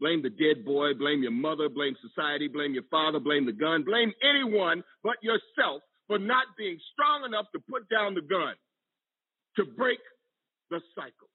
Blame 0.00 0.22
the 0.22 0.30
dead 0.30 0.64
boy, 0.64 0.94
blame 0.94 1.22
your 1.22 1.32
mother, 1.32 1.68
blame 1.68 1.96
society, 2.00 2.48
blame 2.48 2.74
your 2.74 2.84
father, 2.90 3.18
blame 3.18 3.46
the 3.46 3.52
gun, 3.52 3.82
blame 3.82 4.12
anyone 4.22 4.82
but 5.02 5.16
yourself 5.22 5.82
for 6.06 6.18
not 6.18 6.46
being 6.56 6.78
strong 6.92 7.24
enough 7.24 7.46
to 7.52 7.60
put 7.68 7.88
down 7.88 8.14
the 8.14 8.20
gun, 8.20 8.54
to 9.56 9.64
break 9.64 10.00
the 10.70 10.80
cycle. 10.94 11.25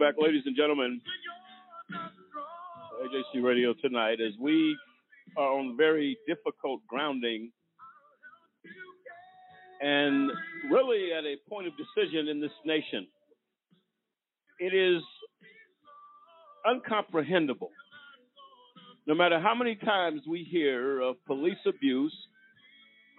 Back, 0.00 0.14
ladies 0.18 0.44
and 0.46 0.56
gentlemen. 0.56 0.98
AJC 3.04 3.44
Radio 3.44 3.74
tonight 3.82 4.16
as 4.18 4.32
we 4.40 4.74
are 5.36 5.58
on 5.58 5.76
very 5.76 6.16
difficult 6.26 6.80
grounding 6.88 7.52
and 9.82 10.30
really 10.70 11.12
at 11.12 11.26
a 11.26 11.36
point 11.50 11.66
of 11.66 11.74
decision 11.76 12.28
in 12.28 12.40
this 12.40 12.50
nation. 12.64 13.06
It 14.58 14.72
is 14.72 15.02
uncomprehendable. 16.64 17.68
No 19.06 19.14
matter 19.14 19.38
how 19.38 19.54
many 19.54 19.74
times 19.74 20.22
we 20.26 20.44
hear 20.50 21.02
of 21.02 21.16
police 21.26 21.60
abuse, 21.66 22.16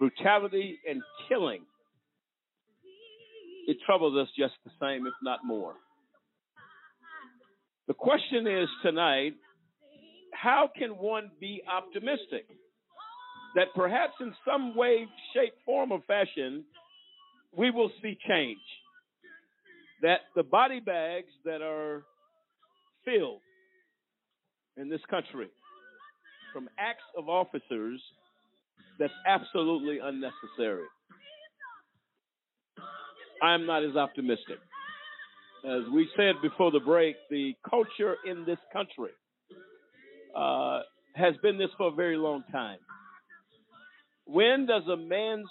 brutality, 0.00 0.80
and 0.90 1.00
killing, 1.28 1.62
it 3.68 3.76
troubles 3.86 4.16
us 4.20 4.28
just 4.36 4.54
the 4.64 4.72
same, 4.80 5.06
if 5.06 5.14
not 5.22 5.38
more. 5.44 5.74
The 7.92 7.96
question 7.96 8.46
is 8.46 8.70
tonight 8.82 9.34
how 10.32 10.70
can 10.74 10.92
one 10.92 11.30
be 11.38 11.60
optimistic 11.70 12.46
that 13.54 13.66
perhaps 13.74 14.14
in 14.18 14.32
some 14.48 14.74
way, 14.74 15.04
shape, 15.34 15.52
form, 15.66 15.92
or 15.92 16.00
fashion, 16.06 16.64
we 17.54 17.70
will 17.70 17.90
see 18.00 18.16
change? 18.26 18.56
That 20.00 20.20
the 20.34 20.42
body 20.42 20.80
bags 20.80 21.28
that 21.44 21.60
are 21.60 22.04
filled 23.04 23.42
in 24.78 24.88
this 24.88 25.02
country 25.10 25.48
from 26.54 26.70
acts 26.78 27.04
of 27.18 27.28
officers 27.28 28.00
that's 28.98 29.12
absolutely 29.26 29.98
unnecessary. 30.02 30.86
I'm 33.42 33.66
not 33.66 33.84
as 33.84 33.96
optimistic. 33.96 34.60
As 35.64 35.82
we 35.94 36.08
said 36.16 36.34
before 36.42 36.72
the 36.72 36.80
break, 36.80 37.14
the 37.30 37.54
culture 37.68 38.16
in 38.26 38.44
this 38.44 38.58
country 38.72 39.12
uh, 40.36 40.80
has 41.14 41.34
been 41.40 41.56
this 41.56 41.70
for 41.78 41.88
a 41.88 41.94
very 41.94 42.16
long 42.16 42.42
time. 42.50 42.78
When 44.26 44.66
does 44.66 44.82
a 44.92 44.96
man's 44.96 45.46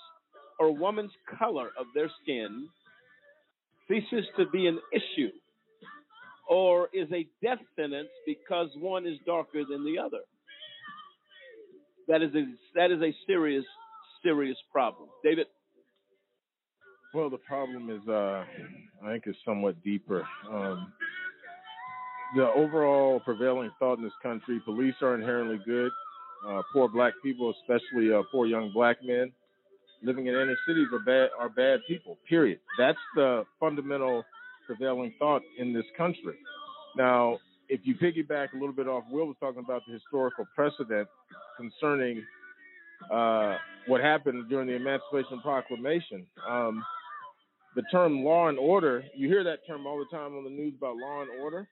or 0.59 0.75
woman's 0.75 1.11
color 1.39 1.69
of 1.79 1.85
their 1.95 2.09
skin 2.21 2.67
ceases 3.87 4.25
to 4.37 4.45
be 4.47 4.67
an 4.67 4.79
issue 4.93 5.31
or 6.49 6.89
is 6.93 7.07
a 7.13 7.25
death 7.41 7.59
sentence 7.77 8.09
because 8.25 8.67
one 8.79 9.07
is 9.07 9.17
darker 9.25 9.63
than 9.69 9.85
the 9.85 9.97
other? 9.97 10.19
That 12.09 12.21
is 12.21 12.35
a, 12.35 12.43
that 12.75 12.91
is 12.91 13.01
a 13.01 13.15
serious, 13.25 13.65
serious 14.23 14.57
problem. 14.73 15.07
David? 15.23 15.47
Well, 17.13 17.29
the 17.29 17.37
problem 17.37 17.89
is, 17.89 18.07
uh, 18.07 18.43
I 19.03 19.11
think, 19.11 19.23
is 19.27 19.35
somewhat 19.45 19.81
deeper. 19.83 20.25
Um, 20.49 20.93
the 22.35 22.47
overall 22.47 23.19
prevailing 23.19 23.69
thought 23.79 23.97
in 23.97 24.03
this 24.03 24.13
country: 24.23 24.61
police 24.63 24.95
are 25.01 25.15
inherently 25.15 25.59
good. 25.65 25.91
Uh, 26.47 26.61
poor 26.73 26.87
black 26.87 27.13
people, 27.21 27.53
especially 27.61 28.13
uh, 28.13 28.21
poor 28.31 28.45
young 28.47 28.71
black 28.73 28.97
men 29.03 29.31
living 30.03 30.27
in 30.27 30.33
inner 30.33 30.57
cities, 30.67 30.87
are 30.93 30.99
bad 30.99 31.29
are 31.37 31.49
bad 31.49 31.81
people. 31.87 32.17
Period. 32.27 32.59
That's 32.77 32.97
the 33.15 33.43
fundamental 33.59 34.23
prevailing 34.65 35.13
thought 35.19 35.41
in 35.59 35.73
this 35.73 35.85
country. 35.97 36.35
Now, 36.95 37.39
if 37.67 37.81
you 37.83 37.95
piggyback 37.95 38.53
a 38.53 38.57
little 38.57 38.73
bit 38.73 38.87
off, 38.87 39.03
Will 39.11 39.27
was 39.27 39.35
talking 39.39 39.63
about 39.63 39.81
the 39.85 39.93
historical 39.93 40.45
precedent 40.55 41.07
concerning 41.57 42.23
uh, 43.11 43.57
what 43.87 44.01
happened 44.01 44.49
during 44.49 44.67
the 44.67 44.75
Emancipation 44.75 45.41
Proclamation. 45.41 46.25
Um, 46.49 46.83
the 47.75 47.83
term 47.91 48.23
law 48.23 48.49
and 48.49 48.59
order, 48.59 49.03
you 49.15 49.27
hear 49.27 49.43
that 49.43 49.59
term 49.67 49.85
all 49.85 49.97
the 49.97 50.15
time 50.15 50.35
on 50.35 50.43
the 50.43 50.49
news 50.49 50.73
about 50.77 50.97
law 50.97 51.21
and 51.21 51.41
order. 51.41 51.67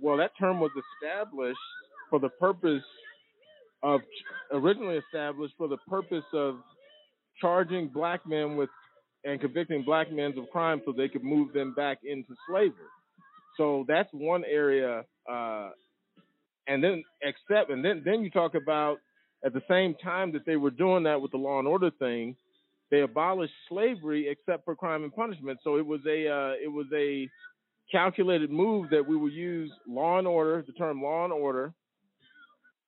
Well, 0.00 0.16
that 0.16 0.32
term 0.38 0.60
was 0.60 0.70
established 0.94 1.58
for 2.10 2.18
the 2.18 2.30
purpose 2.30 2.82
of 3.82 4.00
originally 4.52 4.96
established 4.96 5.54
for 5.58 5.68
the 5.68 5.76
purpose 5.88 6.24
of 6.32 6.56
charging 7.40 7.88
black 7.88 8.26
men 8.26 8.56
with 8.56 8.70
and 9.24 9.40
convicting 9.40 9.82
black 9.84 10.10
men 10.10 10.34
of 10.36 10.50
crime 10.50 10.80
so 10.84 10.92
they 10.92 11.08
could 11.08 11.22
move 11.22 11.52
them 11.52 11.74
back 11.74 11.98
into 12.04 12.34
slavery. 12.48 12.90
So 13.56 13.84
that's 13.86 14.08
one 14.12 14.44
area. 14.44 15.04
Uh, 15.30 15.70
and 16.66 16.82
then 16.82 17.02
except 17.22 17.70
and 17.70 17.84
then 17.84 18.02
then 18.04 18.22
you 18.22 18.30
talk 18.30 18.54
about 18.54 18.98
at 19.44 19.52
the 19.52 19.62
same 19.68 19.94
time 20.02 20.32
that 20.32 20.46
they 20.46 20.56
were 20.56 20.70
doing 20.70 21.02
that 21.04 21.20
with 21.20 21.32
the 21.32 21.36
law 21.36 21.58
and 21.58 21.66
order 21.66 21.90
thing, 21.90 22.36
they 22.92 23.00
abolished 23.00 23.54
slavery 23.70 24.28
except 24.28 24.66
for 24.66 24.76
crime 24.76 25.02
and 25.02 25.14
punishment. 25.14 25.58
So 25.64 25.76
it 25.76 25.86
was 25.86 26.00
a 26.06 26.28
uh, 26.28 26.52
it 26.62 26.70
was 26.70 26.86
a 26.94 27.28
calculated 27.90 28.50
move 28.50 28.90
that 28.90 29.04
we 29.04 29.16
would 29.16 29.32
use 29.32 29.72
law 29.88 30.18
and 30.18 30.26
order, 30.26 30.62
the 30.64 30.72
term 30.74 31.02
law 31.02 31.24
and 31.24 31.32
order, 31.32 31.72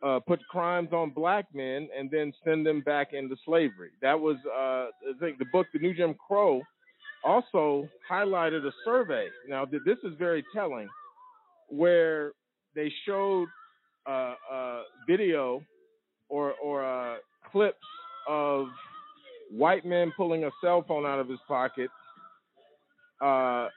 uh, 0.03 0.21
put 0.21 0.41
crimes 0.49 0.91
on 0.93 1.11
black 1.11 1.47
men, 1.55 1.89
and 1.99 2.11
then 2.11 2.33
send 2.45 2.67
them 2.67 2.83
back 2.83 3.15
into 3.15 3.35
slavery. 3.47 3.91
That 4.03 4.19
was, 4.21 4.37
uh, 4.47 4.91
I 5.11 5.19
think, 5.21 5.39
the 5.39 5.47
book, 5.47 5.67
The 5.73 5.81
New 5.81 5.95
Jim 5.95 6.15
Crow, 6.15 6.61
also 7.25 7.89
highlighted 8.11 8.67
a 8.67 8.73
survey. 8.85 9.29
Now, 9.49 9.65
this 9.65 9.99
is 10.05 10.13
very 10.19 10.45
telling, 10.55 10.89
where 11.69 12.33
they 12.75 12.93
showed 13.07 13.49
uh, 14.07 14.35
uh, 14.53 14.83
video 15.09 15.63
or 16.29 16.53
or 16.63 16.85
uh, 16.85 17.17
clips 17.51 17.79
of 18.29 18.69
white 19.57 19.85
men 19.85 20.13
pulling 20.17 20.45
a 20.45 20.51
cell 20.63 20.85
phone 20.87 21.07
out 21.07 21.21
of 21.21 21.29
his 21.29 21.39
pocket. 21.47 21.91
Uh, 23.21 23.69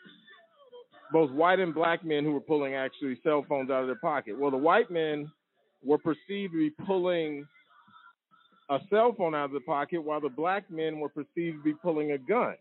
both 1.12 1.32
white 1.32 1.60
and 1.60 1.74
black 1.74 2.04
men 2.04 2.24
who 2.24 2.34
were 2.34 2.42
pulling 2.42 2.76
actually 2.76 3.18
cell 3.24 3.46
phones 3.48 3.70
out 3.70 3.82
of 3.82 3.88
their 3.88 4.00
pocket. 4.00 4.38
Well, 4.38 4.52
the 4.52 4.58
white 4.58 4.92
men 4.92 5.32
were 5.84 5.98
perceived 5.98 6.54
to 6.54 6.58
be 6.58 6.72
pulling 6.86 7.46
a 8.70 8.80
cell 8.90 9.14
phone 9.18 9.34
out 9.34 9.46
of 9.46 9.52
the 9.52 9.62
pocket, 9.62 10.04
while 10.04 10.20
the 10.20 10.30
black 10.30 10.70
men 10.70 11.00
were 11.00 11.10
perceived 11.10 11.58
to 11.58 11.64
be 11.64 11.74
pulling 11.74 12.12
a 12.12 12.18
gun. 12.18 12.56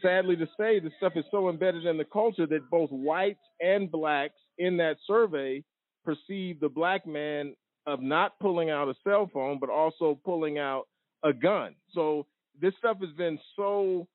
Sadly 0.00 0.36
to 0.36 0.46
say, 0.56 0.78
this 0.78 0.92
stuff 0.98 1.14
is 1.16 1.24
so 1.30 1.48
embedded 1.48 1.84
in 1.86 1.96
the 1.96 2.04
culture 2.04 2.46
that 2.46 2.70
both 2.70 2.90
whites 2.90 3.40
and 3.60 3.90
blacks 3.90 4.38
in 4.58 4.76
that 4.76 4.96
survey 5.06 5.64
perceived 6.04 6.60
the 6.60 6.68
black 6.68 7.04
man 7.04 7.54
of 7.86 8.00
not 8.00 8.38
pulling 8.38 8.70
out 8.70 8.88
a 8.88 8.94
cell 9.02 9.28
phone, 9.32 9.58
but 9.58 9.70
also 9.70 10.20
pulling 10.24 10.58
out 10.58 10.86
a 11.24 11.32
gun. 11.32 11.74
So 11.94 12.26
this 12.60 12.74
stuff 12.78 12.98
has 13.00 13.10
been 13.16 13.38
so 13.56 14.06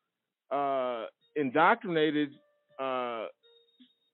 uh, 0.52 1.06
indoctrinated, 1.36 2.30
uh, 2.80 3.26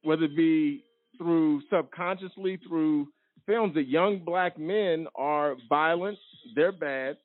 whether 0.03 0.23
it 0.23 0.35
be 0.35 0.83
through 1.17 1.61
subconsciously 1.69 2.59
through 2.67 3.07
films, 3.45 3.73
that 3.75 3.87
young 3.87 4.19
black 4.19 4.57
men 4.57 5.07
are 5.15 5.55
violent, 5.67 6.17
they're 6.55 6.71
bad, 6.71 7.17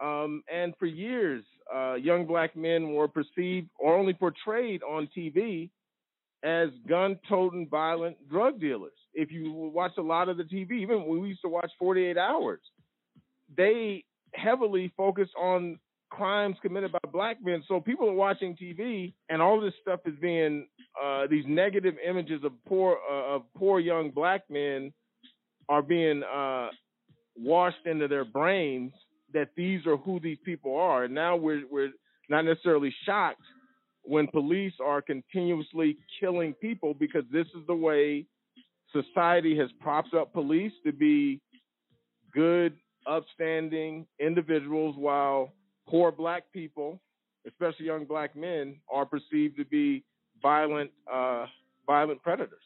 um, 0.00 0.42
and 0.52 0.74
for 0.78 0.86
years, 0.86 1.44
uh, 1.74 1.94
young 1.94 2.26
black 2.26 2.56
men 2.56 2.94
were 2.94 3.08
perceived 3.08 3.68
or 3.78 3.94
only 3.94 4.14
portrayed 4.14 4.82
on 4.82 5.08
TV 5.16 5.70
as 6.42 6.70
gun-toting, 6.88 7.68
violent 7.70 8.16
drug 8.30 8.60
dealers. 8.60 8.92
If 9.12 9.30
you 9.30 9.70
watch 9.74 9.92
a 9.98 10.02
lot 10.02 10.28
of 10.28 10.38
the 10.38 10.44
TV, 10.44 10.72
even 10.80 11.04
when 11.06 11.20
we 11.20 11.28
used 11.28 11.42
to 11.42 11.48
watch 11.48 11.70
48 11.78 12.16
Hours, 12.16 12.60
they 13.54 14.04
heavily 14.34 14.92
focused 14.96 15.32
on 15.38 15.78
crimes 16.10 16.56
committed 16.60 16.92
by 16.92 16.98
black 17.12 17.38
men. 17.42 17.62
So 17.68 17.80
people 17.80 18.08
are 18.08 18.14
watching 18.14 18.56
TV, 18.56 19.12
and 19.28 19.40
all 19.40 19.60
this 19.60 19.74
stuff 19.80 20.00
is 20.06 20.14
being 20.20 20.66
uh, 21.02 21.26
these 21.30 21.44
negative 21.46 21.94
images 22.06 22.42
of 22.44 22.52
poor 22.66 22.98
uh, 23.10 23.36
of 23.36 23.42
poor 23.56 23.80
young 23.80 24.10
black 24.10 24.42
men 24.50 24.92
are 25.68 25.82
being 25.82 26.22
uh, 26.22 26.68
washed 27.36 27.86
into 27.86 28.08
their 28.08 28.24
brains 28.24 28.92
that 29.32 29.50
these 29.56 29.86
are 29.86 29.96
who 29.96 30.18
these 30.20 30.38
people 30.44 30.76
are. 30.76 31.04
And 31.04 31.14
now 31.14 31.36
we're 31.36 31.62
we're 31.70 31.90
not 32.28 32.44
necessarily 32.44 32.94
shocked 33.06 33.42
when 34.02 34.26
police 34.26 34.72
are 34.84 35.02
continuously 35.02 35.96
killing 36.18 36.54
people 36.54 36.94
because 36.94 37.24
this 37.32 37.46
is 37.48 37.66
the 37.66 37.74
way 37.74 38.26
society 38.92 39.56
has 39.56 39.68
propped 39.80 40.14
up 40.14 40.32
police 40.32 40.72
to 40.84 40.92
be 40.92 41.40
good, 42.32 42.76
upstanding 43.06 44.06
individuals, 44.18 44.96
while 44.98 45.52
poor 45.88 46.12
black 46.12 46.44
people, 46.52 47.00
especially 47.46 47.86
young 47.86 48.04
black 48.04 48.36
men, 48.36 48.76
are 48.92 49.06
perceived 49.06 49.56
to 49.56 49.64
be 49.64 50.04
violent, 50.42 50.90
uh, 51.12 51.46
violent 51.86 52.22
predators. 52.22 52.58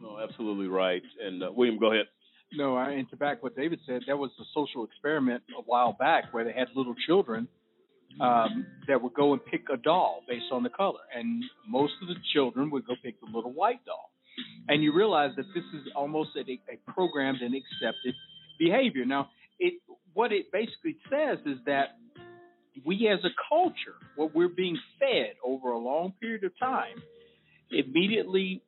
No, 0.00 0.18
absolutely 0.18 0.68
right. 0.68 1.02
And 1.24 1.42
uh, 1.42 1.50
William, 1.52 1.78
go 1.78 1.92
ahead. 1.92 2.06
No, 2.52 2.76
I, 2.76 2.90
and 2.92 3.08
to 3.10 3.16
back 3.16 3.42
what 3.42 3.56
David 3.56 3.80
said, 3.86 4.02
that 4.06 4.16
was 4.16 4.30
a 4.40 4.44
social 4.54 4.84
experiment 4.84 5.42
a 5.56 5.62
while 5.62 5.94
back 5.98 6.32
where 6.32 6.44
they 6.44 6.52
had 6.52 6.68
little 6.74 6.94
children 7.06 7.46
um, 8.20 8.66
that 8.86 9.02
would 9.02 9.14
go 9.14 9.32
and 9.34 9.44
pick 9.44 9.64
a 9.72 9.76
doll 9.76 10.22
based 10.26 10.46
on 10.50 10.62
the 10.62 10.70
color, 10.70 11.00
and 11.14 11.44
most 11.68 11.92
of 12.00 12.08
the 12.08 12.14
children 12.32 12.70
would 12.70 12.86
go 12.86 12.94
pick 13.02 13.20
the 13.20 13.26
little 13.26 13.52
white 13.52 13.84
doll. 13.84 14.10
And 14.68 14.82
you 14.82 14.94
realize 14.94 15.32
that 15.36 15.46
this 15.54 15.64
is 15.74 15.88
almost 15.94 16.30
a, 16.36 16.40
a 16.40 16.92
programmed 16.92 17.40
and 17.42 17.54
accepted 17.54 18.14
behavior. 18.58 19.04
Now, 19.04 19.30
it 19.58 19.74
what 20.14 20.32
it 20.32 20.50
basically 20.52 20.96
says 21.10 21.38
is 21.46 21.58
that 21.66 21.96
we 22.84 23.08
as 23.08 23.24
a 23.24 23.30
culture, 23.48 23.96
what 24.16 24.34
we're 24.34 24.48
being 24.48 24.78
fed 24.98 25.34
over 25.44 25.70
a 25.70 25.78
long 25.78 26.12
period 26.20 26.44
of 26.44 26.52
time, 26.58 26.96
immediately 27.70 28.62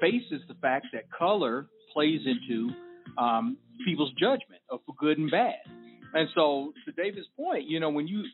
faces 0.00 0.42
the 0.48 0.54
fact 0.54 0.86
that 0.92 1.10
color 1.10 1.66
plays 1.92 2.20
into 2.26 2.70
um, 3.18 3.56
people's 3.84 4.12
judgment 4.12 4.60
of 4.70 4.80
good 4.98 5.18
and 5.18 5.30
bad. 5.30 5.54
And 6.14 6.28
so, 6.34 6.72
to 6.84 6.92
David's 6.92 7.26
point, 7.36 7.64
you 7.64 7.80
know, 7.80 7.90
when 7.90 8.06
you, 8.06 8.24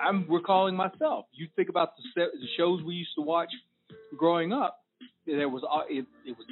I'm 0.00 0.26
recalling 0.28 0.74
myself. 0.74 1.26
You 1.32 1.46
think 1.54 1.68
about 1.68 1.90
the, 1.96 2.22
the 2.32 2.48
shows 2.56 2.82
we 2.82 2.94
used 2.94 3.14
to 3.16 3.22
watch 3.22 3.50
growing 4.16 4.52
up. 4.52 4.80
There 5.26 5.48
was 5.48 5.62
uh, 5.62 5.82
it, 5.88 6.06
it 6.24 6.36
was 6.36 6.46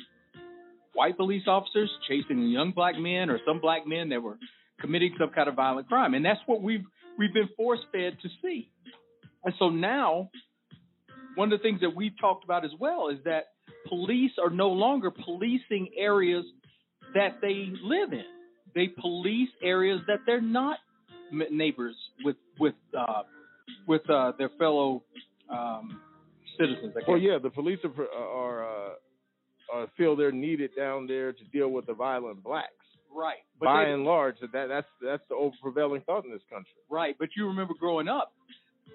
white 0.97 1.17
police 1.17 1.45
officers 1.47 1.91
chasing 2.09 2.49
young 2.49 2.73
black 2.73 2.99
men 2.99 3.31
or 3.31 3.39
some 3.47 3.61
black 3.61 3.87
men 3.87 4.09
that 4.09 4.23
were 4.23 4.39
committing 4.81 5.15
some 5.19 5.31
kind 5.31 5.49
of 5.49 5.55
violent 5.55 5.89
crime, 5.89 6.15
and 6.15 6.25
that's 6.25 6.41
what 6.47 6.63
we've 6.63 6.85
we've 7.19 7.33
been 7.33 7.49
force 7.57 7.81
fed 7.93 8.17
to 8.23 8.29
see. 8.43 8.71
And 9.45 9.55
so 9.59 9.69
now, 9.69 10.31
one 11.35 11.53
of 11.53 11.59
the 11.59 11.63
things 11.63 11.81
that 11.81 11.95
we've 11.95 12.19
talked 12.21 12.45
about 12.45 12.65
as 12.65 12.73
well 12.81 13.09
is 13.09 13.19
that 13.25 13.45
police 13.89 14.33
are 14.43 14.51
no 14.51 14.69
longer 14.69 15.11
policing 15.11 15.91
areas 15.97 16.45
that 17.15 17.39
they 17.41 17.71
live 17.83 18.13
in. 18.13 18.25
They 18.75 18.89
police 18.89 19.49
areas 19.63 20.01
that 20.09 20.21
they're 20.27 20.41
not 20.41 20.79
neighbors 21.33 21.97
with 22.25 22.37
with 22.59 22.75
uh, 22.97 23.23
with 23.87 24.09
uh, 24.11 24.33
their 24.39 24.51
fellow 24.59 25.03
um, 25.51 26.01
citizens. 26.59 26.95
Well, 27.07 27.19
yeah, 27.19 27.39
the 27.43 27.51
police 27.51 27.79
are, 27.85 28.07
are 28.13 28.65
uh, 28.65 28.95
uh, 29.75 29.87
feel 29.97 30.17
they're 30.17 30.33
needed 30.33 30.71
down 30.77 31.07
there 31.07 31.33
to 31.33 31.45
deal 31.53 31.69
with 31.69 31.87
the 31.87 31.95
violent 31.95 32.43
blacks. 32.43 32.73
Right. 33.15 33.39
By 33.61 33.85
they- 33.85 33.93
and 33.93 34.05
large, 34.05 34.37
that 34.41 34.67
that's 34.69 34.87
that's 35.01 35.23
the 35.29 35.35
over 35.35 35.55
prevailing 35.63 36.03
thought 36.03 36.25
in 36.25 36.31
this 36.31 36.43
country. 36.51 36.73
Right, 36.91 37.17
but 37.19 37.31
you 37.37 37.47
remember 37.47 37.75
growing 37.79 38.09
up, 38.09 38.33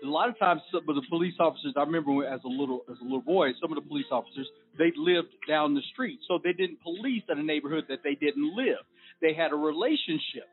a 0.04 0.08
lot 0.08 0.30
of 0.30 0.38
times 0.38 0.62
some 0.72 0.88
of 0.88 0.96
the 0.96 1.02
police 1.10 1.34
officers. 1.40 1.74
I 1.76 1.82
remember 1.82 2.12
when- 2.12 2.28
as 2.28 2.44
a 2.44 2.48
little 2.48 2.86
as 2.90 3.00
a 3.00 3.04
little 3.04 3.22
boy, 3.22 3.54
some 3.60 3.72
of 3.72 3.82
the 3.82 3.88
police 3.88 4.06
officers 4.12 4.48
they 4.78 4.92
lived 4.96 5.34
down 5.48 5.74
the 5.74 5.82
street, 5.94 6.20
so 6.28 6.38
they 6.38 6.54
didn't 6.54 6.82
police 6.82 7.24
in 7.30 7.40
a 7.40 7.44
neighborhood 7.44 7.86
that 7.90 8.04
they 8.04 8.16
didn't 8.16 8.56
live. 8.56 8.80
They 9.22 9.34
had 9.34 9.52
a 9.52 9.56
relationship 9.56 10.48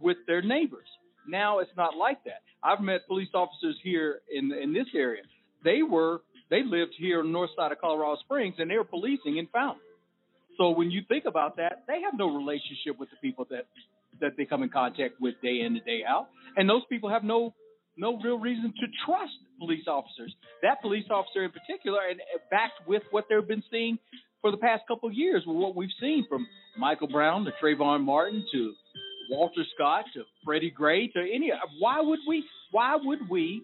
with 0.00 0.18
their 0.26 0.42
neighbors. 0.42 0.88
Now 1.26 1.60
it's 1.60 1.74
not 1.76 1.96
like 1.96 2.22
that. 2.24 2.42
I've 2.62 2.80
met 2.80 3.06
police 3.06 3.30
officers 3.34 3.78
here 3.82 4.20
in 4.30 4.52
in 4.52 4.72
this 4.74 4.88
area. 4.94 5.22
They 5.62 5.82
were 5.82 6.20
they 6.50 6.62
lived 6.62 6.94
here 6.98 7.20
on 7.20 7.26
the 7.26 7.32
north 7.32 7.50
side 7.56 7.72
of 7.72 7.80
Colorado 7.80 8.16
Springs, 8.20 8.56
and 8.58 8.70
they 8.70 8.76
were 8.76 8.84
policing 8.84 9.38
in 9.38 9.46
Fountain. 9.52 9.82
So 10.58 10.70
when 10.70 10.90
you 10.90 11.02
think 11.08 11.24
about 11.24 11.56
that, 11.56 11.84
they 11.88 12.00
have 12.02 12.14
no 12.16 12.34
relationship 12.34 12.98
with 12.98 13.10
the 13.10 13.16
people 13.20 13.46
that 13.50 13.66
that 14.20 14.36
they 14.36 14.44
come 14.44 14.62
in 14.62 14.68
contact 14.68 15.20
with 15.20 15.34
day 15.42 15.60
in 15.60 15.74
and 15.74 15.84
day 15.84 16.02
out, 16.08 16.28
and 16.56 16.68
those 16.68 16.82
people 16.88 17.10
have 17.10 17.24
no 17.24 17.52
no 17.96 18.18
real 18.20 18.38
reason 18.38 18.72
to 18.80 18.86
trust 19.04 19.32
police 19.58 19.86
officers. 19.86 20.34
That 20.62 20.80
police 20.82 21.06
officer 21.10 21.44
in 21.44 21.50
particular, 21.50 22.00
and 22.08 22.20
backed 22.50 22.86
with 22.86 23.02
what 23.10 23.26
they've 23.28 23.46
been 23.46 23.62
seeing 23.70 23.98
for 24.40 24.50
the 24.50 24.56
past 24.56 24.82
couple 24.86 25.08
of 25.08 25.14
years, 25.14 25.42
what 25.46 25.74
we've 25.74 25.94
seen 26.00 26.26
from 26.28 26.46
Michael 26.76 27.08
Brown 27.08 27.44
to 27.44 27.52
Trayvon 27.62 28.02
Martin 28.02 28.44
to 28.52 28.74
Walter 29.30 29.62
Scott 29.74 30.04
to 30.14 30.22
Freddie 30.44 30.70
Gray 30.70 31.08
to 31.08 31.20
any. 31.20 31.50
Why 31.80 32.00
would 32.00 32.20
we? 32.28 32.44
Why 32.70 32.96
would 32.96 33.28
we? 33.28 33.62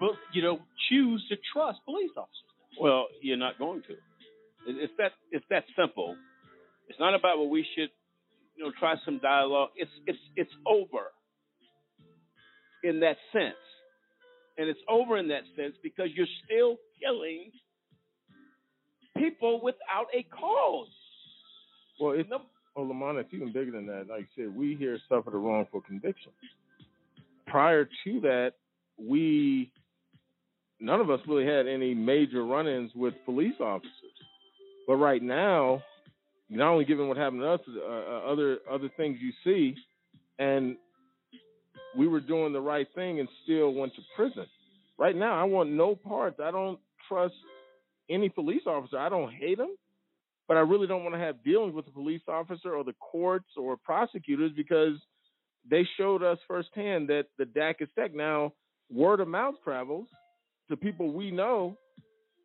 But 0.00 0.12
you 0.32 0.42
know, 0.42 0.58
choose 0.88 1.24
to 1.28 1.36
trust 1.52 1.78
police 1.84 2.10
officers. 2.16 2.36
Well, 2.80 3.06
you're 3.20 3.36
not 3.36 3.58
going 3.58 3.82
to. 3.82 3.94
It's 4.66 4.92
that 4.98 5.12
it's 5.30 5.44
that 5.50 5.64
simple. 5.78 6.16
It's 6.88 6.98
not 6.98 7.14
about 7.14 7.38
what 7.38 7.50
we 7.50 7.64
should, 7.76 7.90
you 8.56 8.64
know, 8.64 8.72
try 8.78 8.94
some 9.04 9.18
dialogue. 9.18 9.70
It's 9.76 9.90
it's 10.06 10.18
it's 10.36 10.50
over 10.66 11.12
in 12.82 13.00
that 13.00 13.16
sense, 13.32 13.60
and 14.58 14.68
it's 14.68 14.80
over 14.88 15.18
in 15.18 15.28
that 15.28 15.42
sense 15.56 15.74
because 15.82 16.08
you're 16.14 16.26
still 16.44 16.76
killing 17.00 17.50
people 19.16 19.60
without 19.62 20.06
a 20.14 20.22
cause. 20.34 20.88
Well, 22.00 22.12
it's 22.12 22.28
no, 22.30 22.40
Oh, 22.76 22.82
Lamont, 22.82 23.18
it's 23.18 23.34
even 23.34 23.52
bigger 23.52 23.72
than 23.72 23.86
that. 23.86 24.06
Like 24.08 24.22
I 24.22 24.28
said, 24.36 24.54
we 24.54 24.76
here 24.76 24.98
suffered 25.08 25.34
a 25.34 25.38
wrongful 25.38 25.80
conviction. 25.80 26.32
Prior 27.46 27.88
to 28.04 28.20
that, 28.20 28.52
we 28.98 29.72
none 30.80 31.00
of 31.00 31.10
us 31.10 31.20
really 31.28 31.46
had 31.46 31.66
any 31.66 31.94
major 31.94 32.44
run-ins 32.44 32.90
with 32.94 33.14
police 33.24 33.54
officers. 33.60 33.92
But 34.86 34.96
right 34.96 35.22
now, 35.22 35.82
not 36.48 36.72
only 36.72 36.84
given 36.84 37.06
what 37.06 37.16
happened 37.16 37.42
to 37.42 37.50
us, 37.50 37.60
uh, 37.68 37.80
uh, 37.80 38.32
other 38.32 38.58
other 38.70 38.90
things 38.96 39.18
you 39.20 39.32
see, 39.44 39.76
and 40.38 40.76
we 41.96 42.08
were 42.08 42.20
doing 42.20 42.52
the 42.52 42.60
right 42.60 42.88
thing 42.94 43.20
and 43.20 43.28
still 43.44 43.72
went 43.72 43.94
to 43.94 44.02
prison. 44.16 44.46
Right 44.98 45.16
now, 45.16 45.40
I 45.40 45.44
want 45.44 45.70
no 45.70 45.94
parts. 45.94 46.40
I 46.42 46.50
don't 46.50 46.78
trust 47.08 47.34
any 48.08 48.28
police 48.28 48.62
officer. 48.66 48.98
I 48.98 49.08
don't 49.08 49.32
hate 49.32 49.58
them, 49.58 49.76
but 50.48 50.56
I 50.56 50.60
really 50.60 50.86
don't 50.86 51.04
want 51.04 51.14
to 51.14 51.20
have 51.20 51.42
dealings 51.44 51.74
with 51.74 51.84
the 51.84 51.92
police 51.92 52.22
officer 52.28 52.74
or 52.74 52.84
the 52.84 52.94
courts 53.00 53.48
or 53.56 53.76
prosecutors 53.76 54.50
because 54.56 54.96
they 55.68 55.86
showed 55.96 56.22
us 56.22 56.38
firsthand 56.48 57.08
that 57.08 57.26
the 57.38 57.44
DAC 57.44 57.74
is 57.80 57.88
tech. 57.96 58.14
Now, 58.14 58.52
word 58.92 59.20
of 59.20 59.28
mouth 59.28 59.54
travels 59.62 60.08
to 60.70 60.76
people 60.76 61.12
we 61.12 61.30
know, 61.30 61.76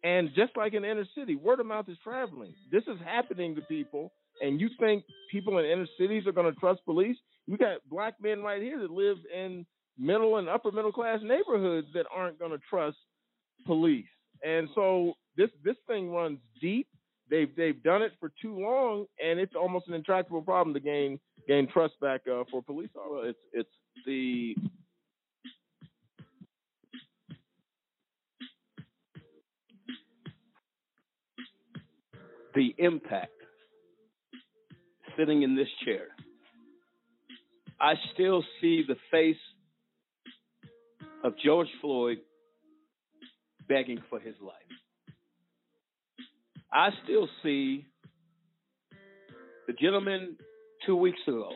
and 0.04 0.30
just 0.36 0.56
like 0.58 0.74
in 0.74 0.84
inner 0.86 1.06
city, 1.18 1.36
word 1.36 1.60
of 1.60 1.66
mouth 1.66 1.86
is 1.88 1.98
traveling. 2.04 2.54
This 2.72 2.84
is 2.84 2.98
happening 3.06 3.56
to 3.56 3.62
people, 3.62 4.12
and 4.42 4.60
you 4.60 4.70
think 4.80 5.04
people 5.32 5.58
in 5.60 5.66
inner 5.66 5.88
cities 6.00 6.28
are 6.28 6.32
going 6.32 6.52
to 6.54 6.60
trust 6.60 6.84
police? 6.86 7.18
We 7.48 7.58
got 7.58 7.78
black 7.90 8.16
men 8.22 8.42
right 8.42 8.62
here 8.62 8.80
that 8.80 8.92
live 8.92 9.18
in 9.34 9.66
middle 9.98 10.38
and 10.38 10.50
upper 10.50 10.72
middle 10.72 10.92
class 10.92 11.20
neighborhoods 11.24 11.88
that 11.94 12.06
aren't 12.14 12.40
going 12.40 12.52
to 12.52 12.60
trust 12.70 12.98
police. 13.66 14.06
And 14.44 14.68
so 14.76 15.14
this 15.38 15.50
this 15.64 15.78
thing 15.88 16.12
runs 16.12 16.40
deep. 16.62 16.88
They've 17.30 17.50
they've 17.56 17.82
done 17.82 18.02
it 18.02 18.12
for 18.20 18.32
too 18.42 18.60
long, 18.60 19.06
and 19.24 19.40
it's 19.40 19.56
almost 19.56 19.88
an 19.88 19.94
intractable 19.94 20.42
problem 20.42 20.74
to 20.74 20.80
gain 20.80 21.20
gain 21.48 21.68
trust 21.68 21.94
back 22.00 22.22
uh, 22.32 22.44
for 22.52 22.62
police 22.62 22.90
officers. 22.96 23.12
Well, 23.12 23.30
it's 23.30 23.40
it's 23.54 24.06
the 24.06 24.56
the 32.56 32.74
impact 32.78 33.32
sitting 35.18 35.44
in 35.44 35.56
this 35.56 35.68
chair. 35.84 36.08
I 37.80 37.94
still 38.14 38.44
see 38.62 38.84
the 38.88 38.96
face 39.12 39.36
of 41.24 41.34
George 41.44 41.68
Floyd 41.82 42.20
begging 43.68 44.00
for 44.10 44.20
his 44.20 44.36
life. 44.42 44.54
I 46.72 46.90
still 47.04 47.28
see 47.44 47.86
the 49.68 49.74
gentleman 49.74 50.38
two 50.86 50.96
weeks 50.96 51.20
ago 51.28 51.52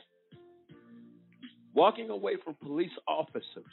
walking 1.74 2.10
away 2.10 2.34
from 2.44 2.56
police 2.56 2.92
officers 3.08 3.64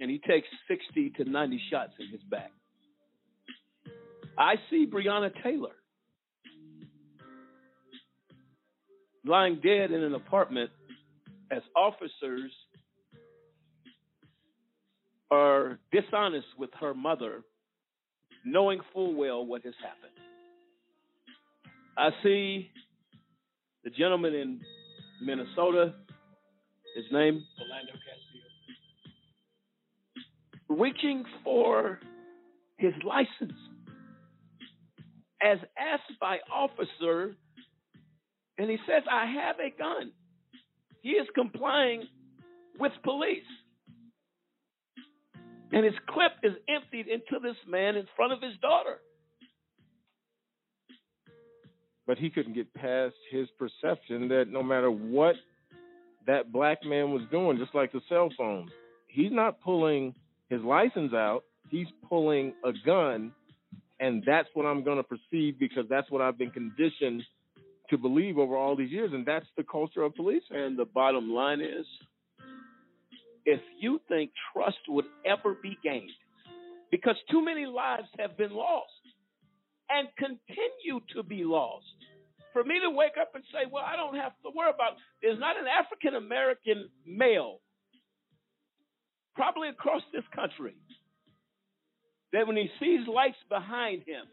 and 0.00 0.10
he 0.10 0.18
takes 0.18 0.48
60 0.68 1.10
to 1.16 1.30
90 1.30 1.60
shots 1.70 1.92
in 2.00 2.08
his 2.08 2.22
back. 2.28 2.50
I 4.38 4.56
see 4.70 4.86
Breonna 4.86 5.30
Taylor 5.42 5.76
lying 9.24 9.60
dead 9.62 9.90
in 9.90 10.02
an 10.02 10.14
apartment 10.14 10.70
as 11.50 11.62
officers 11.76 12.52
are 15.30 15.78
dishonest 15.92 16.46
with 16.58 16.70
her 16.80 16.94
mother, 16.94 17.42
knowing 18.44 18.80
full 18.92 19.14
well 19.14 19.44
what 19.44 19.64
has 19.64 19.74
happened. 19.82 20.12
I 21.96 22.10
see 22.22 22.70
the 23.84 23.90
gentleman 23.90 24.34
in 24.34 24.60
Minnesota, 25.22 25.94
his 26.96 27.04
name, 27.12 27.42
Philando 27.58 27.92
Castile. 30.68 30.76
reaching 30.76 31.24
for 31.42 32.00
his 32.78 32.92
license 33.04 33.58
as 35.42 35.58
asked 35.78 36.18
by 36.20 36.38
officer 36.52 37.34
and 38.58 38.70
he 38.70 38.76
says 38.86 39.02
i 39.10 39.26
have 39.26 39.56
a 39.58 39.76
gun. 39.76 40.12
He 41.02 41.10
is 41.10 41.26
complying 41.34 42.04
with 42.78 42.92
police. 43.02 43.42
And 45.72 45.84
his 45.84 45.94
clip 46.08 46.32
is 46.42 46.52
emptied 46.68 47.08
into 47.08 47.40
this 47.42 47.56
man 47.68 47.96
in 47.96 48.06
front 48.16 48.32
of 48.32 48.40
his 48.40 48.52
daughter. 48.62 49.00
But 52.06 52.18
he 52.18 52.30
couldn't 52.30 52.54
get 52.54 52.72
past 52.74 53.14
his 53.30 53.48
perception 53.58 54.28
that 54.28 54.46
no 54.48 54.62
matter 54.62 54.90
what 54.90 55.34
that 56.26 56.52
black 56.52 56.84
man 56.84 57.10
was 57.10 57.22
doing, 57.30 57.58
just 57.58 57.74
like 57.74 57.92
the 57.92 58.00
cell 58.08 58.30
phone, 58.36 58.68
he's 59.08 59.32
not 59.32 59.60
pulling 59.60 60.14
his 60.48 60.62
license 60.62 61.12
out, 61.12 61.42
he's 61.70 61.86
pulling 62.08 62.54
a 62.64 62.72
gun, 62.86 63.32
and 64.04 64.22
that's 64.26 64.48
what 64.52 64.66
I'm 64.66 64.84
going 64.84 64.98
to 64.98 65.02
perceive 65.02 65.58
because 65.58 65.84
that's 65.88 66.10
what 66.10 66.20
I've 66.20 66.36
been 66.36 66.50
conditioned 66.50 67.22
to 67.88 67.96
believe 67.96 68.36
over 68.36 68.54
all 68.54 68.76
these 68.76 68.90
years, 68.90 69.10
and 69.14 69.24
that's 69.24 69.46
the 69.56 69.64
culture 69.64 70.02
of 70.02 70.14
police. 70.14 70.42
And 70.50 70.78
the 70.78 70.84
bottom 70.84 71.32
line 71.32 71.62
is 71.62 71.86
if 73.46 73.60
you 73.80 74.00
think 74.08 74.30
trust 74.52 74.76
would 74.88 75.06
ever 75.24 75.56
be 75.62 75.78
gained, 75.82 76.10
because 76.90 77.16
too 77.30 77.42
many 77.42 77.64
lives 77.64 78.08
have 78.18 78.36
been 78.36 78.52
lost 78.52 78.92
and 79.88 80.08
continue 80.18 81.00
to 81.14 81.22
be 81.22 81.42
lost. 81.44 81.86
For 82.52 82.62
me 82.62 82.80
to 82.80 82.90
wake 82.90 83.16
up 83.18 83.32
and 83.34 83.42
say, 83.52 83.70
well, 83.72 83.84
I 83.86 83.96
don't 83.96 84.16
have 84.16 84.32
to 84.44 84.50
worry 84.54 84.70
about, 84.70 84.98
there's 85.22 85.40
not 85.40 85.56
an 85.56 85.64
African 85.66 86.14
American 86.14 86.90
male, 87.06 87.60
probably 89.34 89.70
across 89.70 90.02
this 90.12 90.24
country, 90.34 90.74
that 92.34 92.48
when 92.48 92.56
he 92.56 92.68
sees 92.80 93.06
lights 93.06 93.38
behind 93.48 94.02
him, 94.02 94.26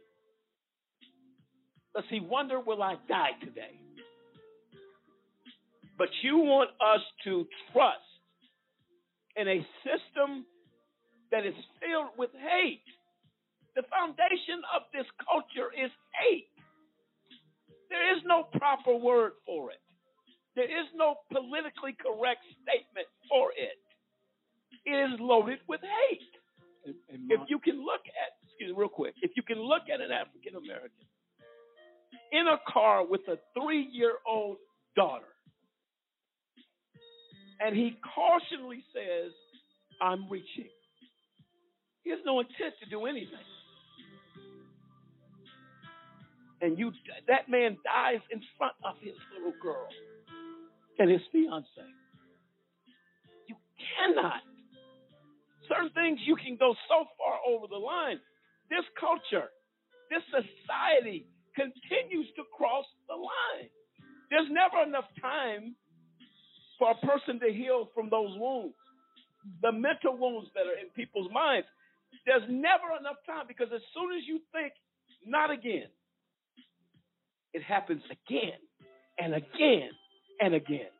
does 1.93 2.04
he 2.10 2.20
wonder, 2.20 2.60
will 2.60 2.82
I 2.82 2.95
die 3.08 3.38
today? 3.39 3.78
But 5.99 6.10
you 6.24 6.38
want 6.38 6.72
us 6.82 7.02
to 7.26 7.45
trust 7.72 7.99
in 9.36 9.47
a 9.47 9.66
system 9.86 10.45
that 11.32 11.45
is 11.45 11.54
filled 11.80 12.18
with 12.18 12.32
hate. 12.34 12.82
The 13.76 13.84
foundation 13.84 14.66
of 14.76 14.82
this 14.91 15.06
culture 15.22 15.70
is 15.72 15.91
hate. 16.18 16.49
There 17.89 18.18
is 18.18 18.24
no 18.26 18.49
proper 18.58 18.95
word 18.95 19.34
for 19.45 19.70
it. 19.70 19.80
There 20.56 20.66
is 20.66 20.88
no 20.95 21.16
politically 21.32 21.95
correct 22.02 22.41
statement 22.66 23.08
for 23.30 23.52
it. 23.56 23.78
It 24.89 25.14
is 25.14 25.20
loaded 25.20 25.60
with 25.68 25.82
hate. 25.82 26.41
And, 26.86 26.95
and 27.09 27.32
If 27.32 27.41
you 27.49 27.59
can 27.59 27.77
look 27.77 28.01
at, 28.07 28.34
excuse 28.43 28.71
me, 28.71 28.75
real 28.77 28.89
quick, 28.89 29.13
if 29.21 29.32
you 29.36 29.43
can 29.43 29.59
look 29.59 29.84
at 29.93 30.01
an 30.01 30.11
African 30.11 30.55
American 30.55 31.05
in 32.32 32.47
a 32.47 32.57
car 32.71 33.05
with 33.05 33.21
a 33.27 33.38
three 33.53 33.88
year 33.91 34.13
old 34.27 34.57
daughter, 34.95 35.25
and 37.59 37.75
he 37.75 37.97
cautionally 38.17 38.84
says, 38.93 39.32
I'm 40.01 40.27
reaching. 40.29 40.69
He 42.03 42.09
has 42.09 42.19
no 42.25 42.39
intent 42.39 42.73
to 42.84 42.89
do 42.89 43.05
anything. 43.05 43.45
And 46.61 46.77
you 46.77 46.91
that 47.27 47.49
man 47.49 47.77
dies 47.84 48.21
in 48.32 48.41
front 48.57 48.73
of 48.84 48.95
his 49.01 49.13
little 49.36 49.53
girl 49.61 49.88
and 50.99 51.09
his 51.09 51.21
fiance. 51.32 51.67
You 53.47 53.55
cannot. 53.97 54.41
Certain 55.72 55.91
things 55.95 56.19
you 56.28 56.36
can 56.36 56.57
go 56.59 56.76
so 56.91 57.07
far 57.15 57.39
over 57.47 57.67
the 57.72 57.80
line. 57.80 58.19
This 58.69 58.84
culture, 58.99 59.47
this 60.11 60.24
society 60.28 61.28
continues 61.55 62.28
to 62.36 62.43
cross 62.51 62.86
the 63.07 63.15
line. 63.15 63.72
There's 64.30 64.51
never 64.51 64.84
enough 64.84 65.07
time 65.22 65.76
for 66.78 66.91
a 66.91 66.99
person 67.05 67.39
to 67.39 67.53
heal 67.53 67.89
from 67.95 68.09
those 68.09 68.36
wounds, 68.38 68.76
the 69.61 69.72
mental 69.72 70.17
wounds 70.17 70.49
that 70.55 70.67
are 70.67 70.80
in 70.80 70.89
people's 70.95 71.32
minds. 71.32 71.67
There's 72.26 72.43
never 72.49 72.91
enough 72.99 73.24
time 73.26 73.45
because 73.47 73.67
as 73.74 73.82
soon 73.93 74.11
as 74.17 74.28
you 74.28 74.39
think, 74.51 74.74
not 75.26 75.51
again, 75.51 75.88
it 77.53 77.63
happens 77.63 78.01
again 78.11 78.59
and 79.19 79.36
again 79.36 79.91
and 80.39 80.53
again. 80.53 80.91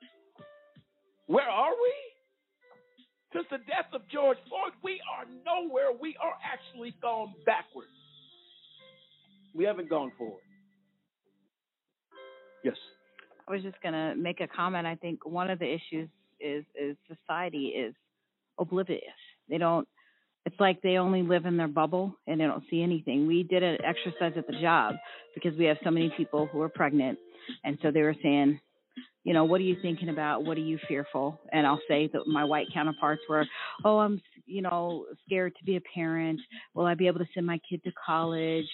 Where 1.28 1.50
are 1.50 1.72
we? 1.72 2.11
Since 3.34 3.46
the 3.50 3.58
death 3.60 3.88
of 3.94 4.02
George 4.12 4.38
Floyd, 4.50 4.74
we 4.84 5.00
are 5.18 5.26
nowhere. 5.46 5.92
We 6.00 6.16
are 6.22 6.34
actually 6.44 6.96
gone 7.02 7.34
backwards. 7.46 7.90
We 9.56 9.64
haven't 9.64 9.90
gone 9.90 10.12
forward. 10.18 10.42
Yes. 12.64 12.76
I 13.48 13.52
was 13.52 13.62
just 13.62 13.82
going 13.82 13.94
to 13.94 14.16
make 14.16 14.42
a 14.42 14.48
comment. 14.48 14.86
I 14.86 14.96
think 14.96 15.26
one 15.26 15.50
of 15.50 15.60
the 15.60 15.66
issues 15.66 16.10
is 16.40 16.66
is 16.80 16.98
society 17.08 17.68
is 17.68 17.94
oblivious. 18.58 19.02
They 19.50 19.58
don't 19.58 19.88
it's 20.46 20.60
like 20.60 20.82
they 20.82 20.98
only 20.98 21.22
live 21.22 21.46
in 21.46 21.58
their 21.58 21.68
bubble 21.68 22.16
and 22.26 22.40
they 22.40 22.46
don't 22.46 22.64
see 22.70 22.82
anything. 22.82 23.28
We 23.28 23.44
did 23.44 23.62
an 23.62 23.78
exercise 23.86 24.34
at 24.38 24.48
the 24.48 24.60
job 24.60 24.96
because 25.36 25.58
we 25.58 25.66
have 25.66 25.78
so 25.84 25.92
many 25.92 26.12
people 26.18 26.48
who 26.48 26.62
are 26.62 26.70
pregnant, 26.70 27.20
and 27.64 27.78
so 27.82 27.92
they 27.92 28.02
were 28.02 28.16
saying, 28.24 28.60
you 29.24 29.34
know, 29.34 29.44
what 29.46 29.62
are 29.62 29.66
you 29.66 29.78
thinking 29.82 30.10
about? 30.10 30.44
What 30.44 30.58
are 30.58 30.62
you 30.62 30.80
fearful? 30.88 31.40
And 31.52 31.68
I'll 31.68 31.82
say 31.88 32.10
that 32.12 32.26
my 32.26 32.44
white 32.44 32.68
counterparts 32.74 33.22
were, 33.30 33.46
oh, 33.86 34.00
I'm, 34.00 34.22
you 34.48 34.62
know, 34.62 35.06
scared 35.26 35.54
to 35.60 35.64
be 35.64 35.76
a 35.76 35.82
parent. 35.94 36.40
Will 36.74 36.86
I 36.86 36.96
be 36.96 37.08
able 37.08 37.20
to 37.20 37.28
send 37.34 37.46
my 37.46 37.60
kid 37.70 37.84
to 37.84 37.92
college? 38.04 38.66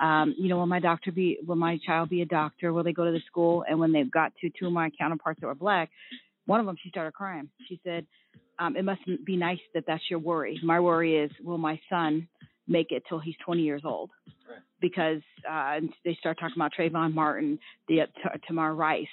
Um, 0.00 0.34
you 0.38 0.48
know, 0.48 0.58
will 0.58 0.66
my 0.66 0.78
doctor 0.78 1.10
be, 1.10 1.38
will 1.46 1.56
my 1.56 1.78
child 1.84 2.08
be 2.08 2.22
a 2.22 2.26
doctor? 2.26 2.72
Will 2.72 2.84
they 2.84 2.92
go 2.92 3.04
to 3.04 3.10
the 3.10 3.20
school? 3.26 3.64
And 3.68 3.80
when 3.80 3.92
they 3.92 4.04
got 4.04 4.32
to 4.40 4.50
two 4.58 4.68
of 4.68 4.72
my 4.72 4.90
counterparts 4.98 5.40
that 5.40 5.48
were 5.48 5.54
black, 5.54 5.90
one 6.46 6.60
of 6.60 6.66
them, 6.66 6.76
she 6.80 6.90
started 6.90 7.12
crying. 7.12 7.48
She 7.68 7.80
said, 7.82 8.06
um, 8.58 8.76
it 8.76 8.84
must 8.84 9.00
be 9.24 9.36
nice 9.36 9.58
that 9.74 9.84
that's 9.86 10.02
your 10.08 10.20
worry. 10.20 10.60
My 10.62 10.80
worry 10.80 11.16
is, 11.16 11.30
will 11.42 11.58
my 11.58 11.80
son 11.90 12.28
make 12.68 12.92
it 12.92 13.02
till 13.08 13.18
he's 13.18 13.34
20 13.44 13.62
years 13.62 13.82
old? 13.84 14.10
Because 14.80 15.22
uh, 15.50 15.80
they 16.04 16.16
start 16.20 16.38
talking 16.38 16.56
about 16.56 16.72
Trayvon 16.78 17.14
Martin, 17.14 17.58
the 17.88 18.02
uh, 18.02 18.06
T- 18.06 18.40
Tamir 18.48 18.76
Rice 18.76 19.06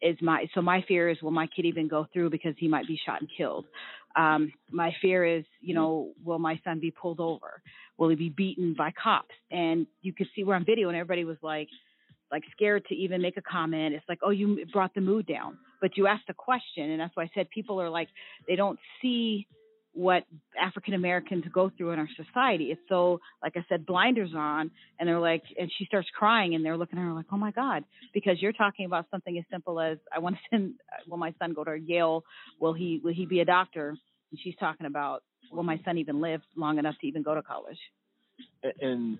is 0.00 0.16
my 0.22 0.46
so 0.54 0.62
my 0.62 0.84
fear 0.86 1.08
is 1.08 1.20
will 1.22 1.30
my 1.30 1.48
kid 1.48 1.64
even 1.64 1.88
go 1.88 2.06
through 2.12 2.30
because 2.30 2.54
he 2.56 2.68
might 2.68 2.86
be 2.86 2.98
shot 3.04 3.20
and 3.20 3.28
killed. 3.36 3.66
Um, 4.16 4.52
my 4.70 4.94
fear 5.00 5.24
is, 5.24 5.44
you 5.60 5.74
know, 5.74 6.12
will 6.24 6.38
my 6.38 6.60
son 6.64 6.80
be 6.80 6.90
pulled 6.90 7.20
over? 7.20 7.62
Will 7.98 8.08
he 8.08 8.16
be 8.16 8.30
beaten 8.30 8.74
by 8.76 8.92
cops? 9.00 9.34
And 9.50 9.86
you 10.02 10.12
could 10.12 10.28
see 10.34 10.44
we're 10.44 10.54
on 10.54 10.64
video, 10.64 10.88
and 10.88 10.96
everybody 10.96 11.24
was 11.24 11.36
like, 11.42 11.68
like 12.30 12.42
scared 12.52 12.84
to 12.86 12.94
even 12.94 13.22
make 13.22 13.36
a 13.36 13.42
comment. 13.42 13.94
It's 13.94 14.08
like, 14.08 14.18
oh, 14.22 14.30
you 14.30 14.64
brought 14.72 14.94
the 14.94 15.00
mood 15.00 15.26
down, 15.26 15.58
but 15.80 15.96
you 15.96 16.06
asked 16.06 16.28
a 16.28 16.34
question, 16.34 16.90
and 16.90 17.00
that's 17.00 17.14
why 17.14 17.24
I 17.24 17.30
said 17.34 17.48
people 17.50 17.80
are 17.80 17.90
like 17.90 18.08
they 18.46 18.56
don't 18.56 18.78
see 19.00 19.46
what 19.98 20.22
African 20.56 20.94
Americans 20.94 21.42
go 21.52 21.72
through 21.76 21.90
in 21.90 21.98
our 21.98 22.08
society. 22.16 22.66
It's 22.66 22.80
so, 22.88 23.20
like 23.42 23.56
I 23.56 23.64
said, 23.68 23.84
blinders 23.84 24.30
on, 24.32 24.70
and 24.98 25.08
they're 25.08 25.18
like, 25.18 25.42
and 25.58 25.68
she 25.76 25.86
starts 25.86 26.06
crying, 26.16 26.54
and 26.54 26.64
they're 26.64 26.76
looking 26.76 27.00
at 27.00 27.02
her 27.02 27.12
like, 27.12 27.26
oh 27.32 27.36
my 27.36 27.50
God, 27.50 27.82
because 28.14 28.40
you're 28.40 28.52
talking 28.52 28.86
about 28.86 29.06
something 29.10 29.36
as 29.36 29.44
simple 29.50 29.80
as 29.80 29.98
I 30.14 30.20
want 30.20 30.36
to 30.36 30.40
send, 30.50 30.74
will 31.08 31.16
my 31.16 31.34
son 31.40 31.52
go 31.52 31.64
to 31.64 31.76
Yale? 31.76 32.22
Will 32.60 32.74
he 32.74 33.00
will 33.02 33.12
he 33.12 33.26
be 33.26 33.40
a 33.40 33.44
doctor? 33.44 33.88
And 33.88 34.40
she's 34.40 34.54
talking 34.60 34.86
about, 34.86 35.24
will 35.50 35.64
my 35.64 35.80
son 35.84 35.98
even 35.98 36.20
live 36.20 36.42
long 36.56 36.78
enough 36.78 36.94
to 37.00 37.06
even 37.08 37.24
go 37.24 37.34
to 37.34 37.42
college? 37.42 37.78
And 38.80 39.18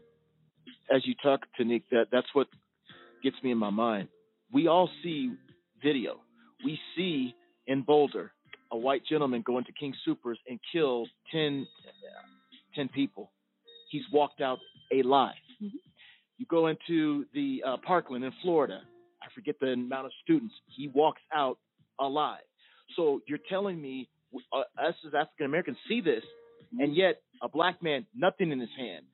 as 0.94 1.04
you 1.04 1.14
talk 1.20 1.40
to 1.56 1.64
Nick, 1.64 1.90
that 1.90 2.06
that's 2.12 2.28
what 2.34 2.46
gets 3.24 3.36
me 3.42 3.50
in 3.50 3.58
my 3.58 3.70
mind. 3.70 4.06
We 4.52 4.68
all 4.68 4.88
see 5.02 5.32
video. 5.82 6.20
We 6.64 6.78
see 6.96 7.34
in 7.66 7.82
Boulder 7.82 8.30
a 8.72 8.76
white 8.76 9.02
gentleman 9.08 9.42
go 9.44 9.58
into 9.58 9.72
King 9.72 9.94
Supers 10.04 10.38
and 10.48 10.58
kill 10.72 11.06
10, 11.32 11.66
10 12.74 12.88
people. 12.90 13.30
He's 13.90 14.02
walked 14.12 14.40
out 14.40 14.58
alive. 14.92 15.34
You 16.38 16.46
go 16.48 16.68
into 16.68 17.24
the 17.34 17.62
uh, 17.66 17.76
Parkland 17.84 18.24
in 18.24 18.32
Florida. 18.42 18.80
I 19.22 19.26
forget 19.34 19.56
the 19.60 19.68
amount 19.68 20.06
of 20.06 20.12
students. 20.22 20.54
He 20.66 20.88
walks 20.88 21.20
out 21.34 21.58
alive. 22.00 22.42
So 22.96 23.20
you're 23.26 23.40
telling 23.48 23.80
me 23.80 24.08
uh, 24.52 24.60
us 24.80 24.94
as 25.06 25.14
African 25.14 25.46
Americans 25.46 25.76
see 25.88 26.00
this, 26.00 26.22
and 26.78 26.94
yet 26.94 27.22
a 27.42 27.48
black 27.48 27.82
man, 27.82 28.06
nothing 28.14 28.52
in 28.52 28.60
his 28.60 28.70
hand, 28.78 29.04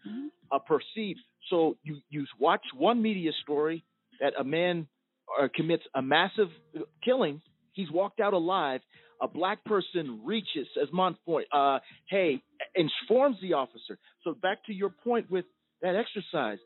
uh, 0.52 0.58
perceived. 0.58 1.20
So 1.50 1.76
you 1.82 1.98
you 2.10 2.26
watch 2.38 2.62
one 2.76 3.00
media 3.00 3.30
story 3.42 3.84
that 4.20 4.34
a 4.38 4.44
man 4.44 4.86
uh, 5.40 5.48
commits 5.54 5.84
a 5.94 6.02
massive 6.02 6.48
killing. 7.04 7.40
He's 7.72 7.90
walked 7.90 8.20
out 8.20 8.32
alive. 8.34 8.80
A 9.22 9.28
black 9.28 9.64
person 9.64 10.20
reaches, 10.24 10.66
as 10.80 10.88
Mont 10.92 11.16
point, 11.24 11.46
uh, 11.52 11.78
hey, 12.08 12.42
informs 12.74 13.36
the 13.40 13.52
officer. 13.52 13.98
So 14.22 14.34
back 14.34 14.64
to 14.66 14.72
your 14.72 14.90
point 14.90 15.30
with 15.30 15.44
that 15.82 15.94
exercise, 15.96 16.58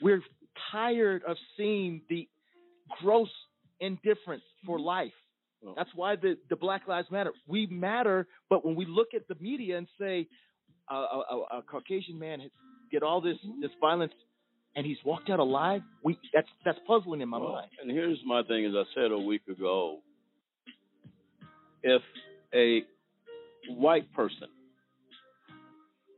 we're 0.00 0.22
tired 0.70 1.22
of 1.26 1.36
seeing 1.56 2.02
the 2.08 2.28
gross 3.00 3.28
indifference 3.80 4.42
for 4.66 4.78
life. 4.78 5.12
That's 5.76 5.90
why 5.94 6.16
the, 6.16 6.36
the 6.50 6.56
Black 6.56 6.88
Lives 6.88 7.08
Matter. 7.10 7.32
We 7.46 7.66
matter, 7.66 8.26
but 8.50 8.66
when 8.66 8.74
we 8.74 8.84
look 8.84 9.08
at 9.14 9.28
the 9.28 9.36
media 9.40 9.78
and 9.78 9.86
say 10.00 10.26
uh, 10.90 10.94
a, 10.96 11.18
a, 11.30 11.58
a 11.58 11.62
Caucasian 11.62 12.18
man 12.18 12.40
has 12.40 12.50
get 12.90 13.02
all 13.02 13.20
this 13.20 13.36
this 13.60 13.70
violence 13.80 14.12
and 14.74 14.84
he's 14.84 14.98
walked 15.04 15.30
out 15.30 15.38
alive, 15.38 15.82
we 16.02 16.18
that's 16.34 16.48
that's 16.64 16.78
puzzling 16.86 17.20
in 17.20 17.28
my 17.28 17.38
Well, 17.38 17.52
mind. 17.52 17.70
And 17.80 17.90
here's 17.90 18.18
my 18.26 18.42
thing, 18.42 18.66
as 18.66 18.72
I 18.74 18.82
said 18.94 19.12
a 19.12 19.18
week 19.18 19.42
ago, 19.48 20.00
if 21.82 22.02
a 22.54 22.82
white 23.74 24.12
person 24.12 24.48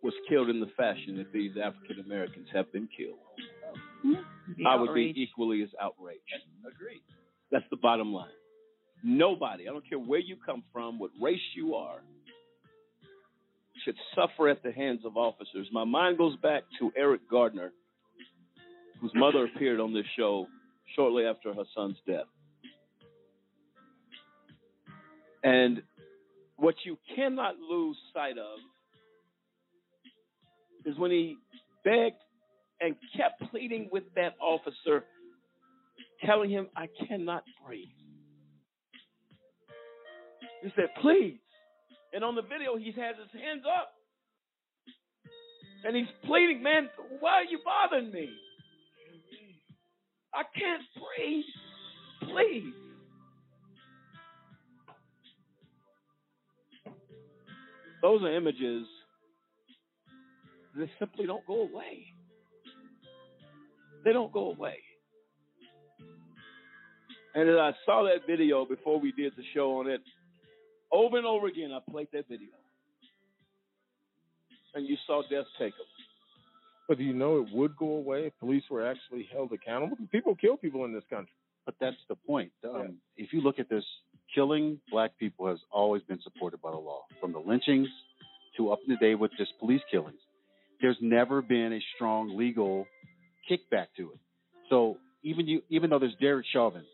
was 0.02 0.14
killed 0.28 0.50
in 0.50 0.60
the 0.60 0.70
fashion 0.76 1.16
that 1.16 1.32
these 1.32 1.52
African 1.62 2.04
Americans 2.04 2.46
have 2.52 2.70
been 2.72 2.88
killed, 2.96 3.18
Be 4.56 4.64
I 4.66 4.76
would 4.76 4.90
outraged. 4.90 5.14
be 5.14 5.22
equally 5.22 5.62
as 5.62 5.70
outraged. 5.80 6.20
Agreed. 6.60 7.00
That's 7.50 7.64
the 7.70 7.76
bottom 7.76 8.12
line. 8.12 8.28
Nobody, 9.02 9.68
I 9.68 9.72
don't 9.72 9.86
care 9.88 9.98
where 9.98 10.18
you 10.20 10.36
come 10.44 10.62
from, 10.72 10.98
what 10.98 11.10
race 11.20 11.40
you 11.54 11.74
are, 11.74 12.00
should 13.84 13.96
suffer 14.14 14.48
at 14.48 14.62
the 14.62 14.72
hands 14.72 15.00
of 15.04 15.16
officers. 15.16 15.68
My 15.72 15.84
mind 15.84 16.16
goes 16.18 16.36
back 16.36 16.62
to 16.78 16.90
Eric 16.96 17.22
Gardner, 17.30 17.72
whose 19.00 19.12
mother 19.14 19.44
appeared 19.44 19.80
on 19.80 19.92
this 19.92 20.06
show 20.16 20.46
shortly 20.96 21.24
after 21.26 21.52
her 21.52 21.64
son's 21.74 21.96
death. 22.06 22.24
And 25.44 25.82
what 26.56 26.74
you 26.84 26.96
cannot 27.14 27.56
lose 27.58 27.96
sight 28.14 28.38
of 28.38 28.58
is 30.86 30.98
when 30.98 31.10
he 31.10 31.36
begged 31.84 32.16
and 32.80 32.96
kept 33.16 33.50
pleading 33.50 33.88
with 33.92 34.04
that 34.16 34.34
officer, 34.40 35.04
telling 36.24 36.50
him, 36.50 36.68
I 36.74 36.88
cannot 37.06 37.44
breathe. 37.64 37.88
He 40.62 40.70
said, 40.74 40.88
please. 41.02 41.38
And 42.14 42.24
on 42.24 42.34
the 42.34 42.42
video, 42.42 42.76
he 42.78 42.86
has 42.86 43.16
his 43.16 43.40
hands 43.40 43.64
up. 43.66 43.90
And 45.84 45.94
he's 45.94 46.06
pleading, 46.24 46.62
man, 46.62 46.88
why 47.20 47.32
are 47.32 47.44
you 47.44 47.58
bothering 47.62 48.10
me? 48.10 48.30
I 50.32 50.42
can't 50.58 50.82
breathe. 50.94 51.44
Please. 52.30 52.72
Those 58.04 58.22
are 58.22 58.36
images 58.36 58.86
that 60.76 60.88
simply 60.98 61.24
don't 61.24 61.46
go 61.46 61.62
away. 61.62 62.04
They 64.04 64.12
don't 64.12 64.30
go 64.30 64.50
away. 64.50 64.76
And 67.34 67.48
as 67.48 67.56
I 67.56 67.72
saw 67.86 68.02
that 68.02 68.26
video 68.26 68.66
before 68.66 69.00
we 69.00 69.10
did 69.12 69.32
the 69.38 69.42
show 69.54 69.78
on 69.78 69.88
it, 69.88 70.02
over 70.92 71.16
and 71.16 71.24
over 71.24 71.46
again, 71.46 71.72
I 71.72 71.78
played 71.90 72.08
that 72.12 72.28
video. 72.28 72.50
And 74.74 74.86
you 74.86 74.98
saw 75.06 75.22
death 75.22 75.46
take 75.58 75.72
them. 75.72 75.86
But 76.86 76.98
do 76.98 77.04
you 77.04 77.14
know 77.14 77.38
it 77.38 77.54
would 77.54 77.74
go 77.78 77.92
away 77.92 78.26
if 78.26 78.38
police 78.38 78.64
were 78.70 78.86
actually 78.86 79.26
held 79.32 79.50
accountable? 79.52 79.96
People 80.12 80.34
kill 80.34 80.58
people 80.58 80.84
in 80.84 80.92
this 80.92 81.04
country. 81.08 81.32
But 81.64 81.76
that's 81.80 81.96
the 82.10 82.16
point. 82.16 82.52
Um, 82.68 82.98
If 83.16 83.32
you 83.32 83.40
look 83.40 83.58
at 83.58 83.70
this, 83.70 83.84
killing 84.34 84.80
black 84.90 85.12
people 85.18 85.48
has 85.48 85.58
always 85.70 86.02
been 86.02 86.20
supported 86.22 86.60
by 86.60 86.70
the 86.70 86.76
law, 86.76 87.02
from 87.20 87.32
the 87.32 87.38
lynchings 87.38 87.88
to 88.56 88.72
up 88.72 88.80
to 88.88 88.96
date 88.96 89.16
with 89.16 89.30
just 89.38 89.52
police 89.58 89.82
killings. 89.90 90.18
There's 90.80 90.96
never 91.00 91.42
been 91.42 91.72
a 91.72 91.80
strong 91.94 92.36
legal 92.36 92.86
kickback 93.50 93.86
to 93.96 94.10
it. 94.12 94.18
So 94.70 94.98
even 95.22 95.46
you, 95.46 95.62
even 95.70 95.90
though 95.90 95.98
there's 95.98 96.16
Derek 96.20 96.46
Chauvin, 96.52 96.84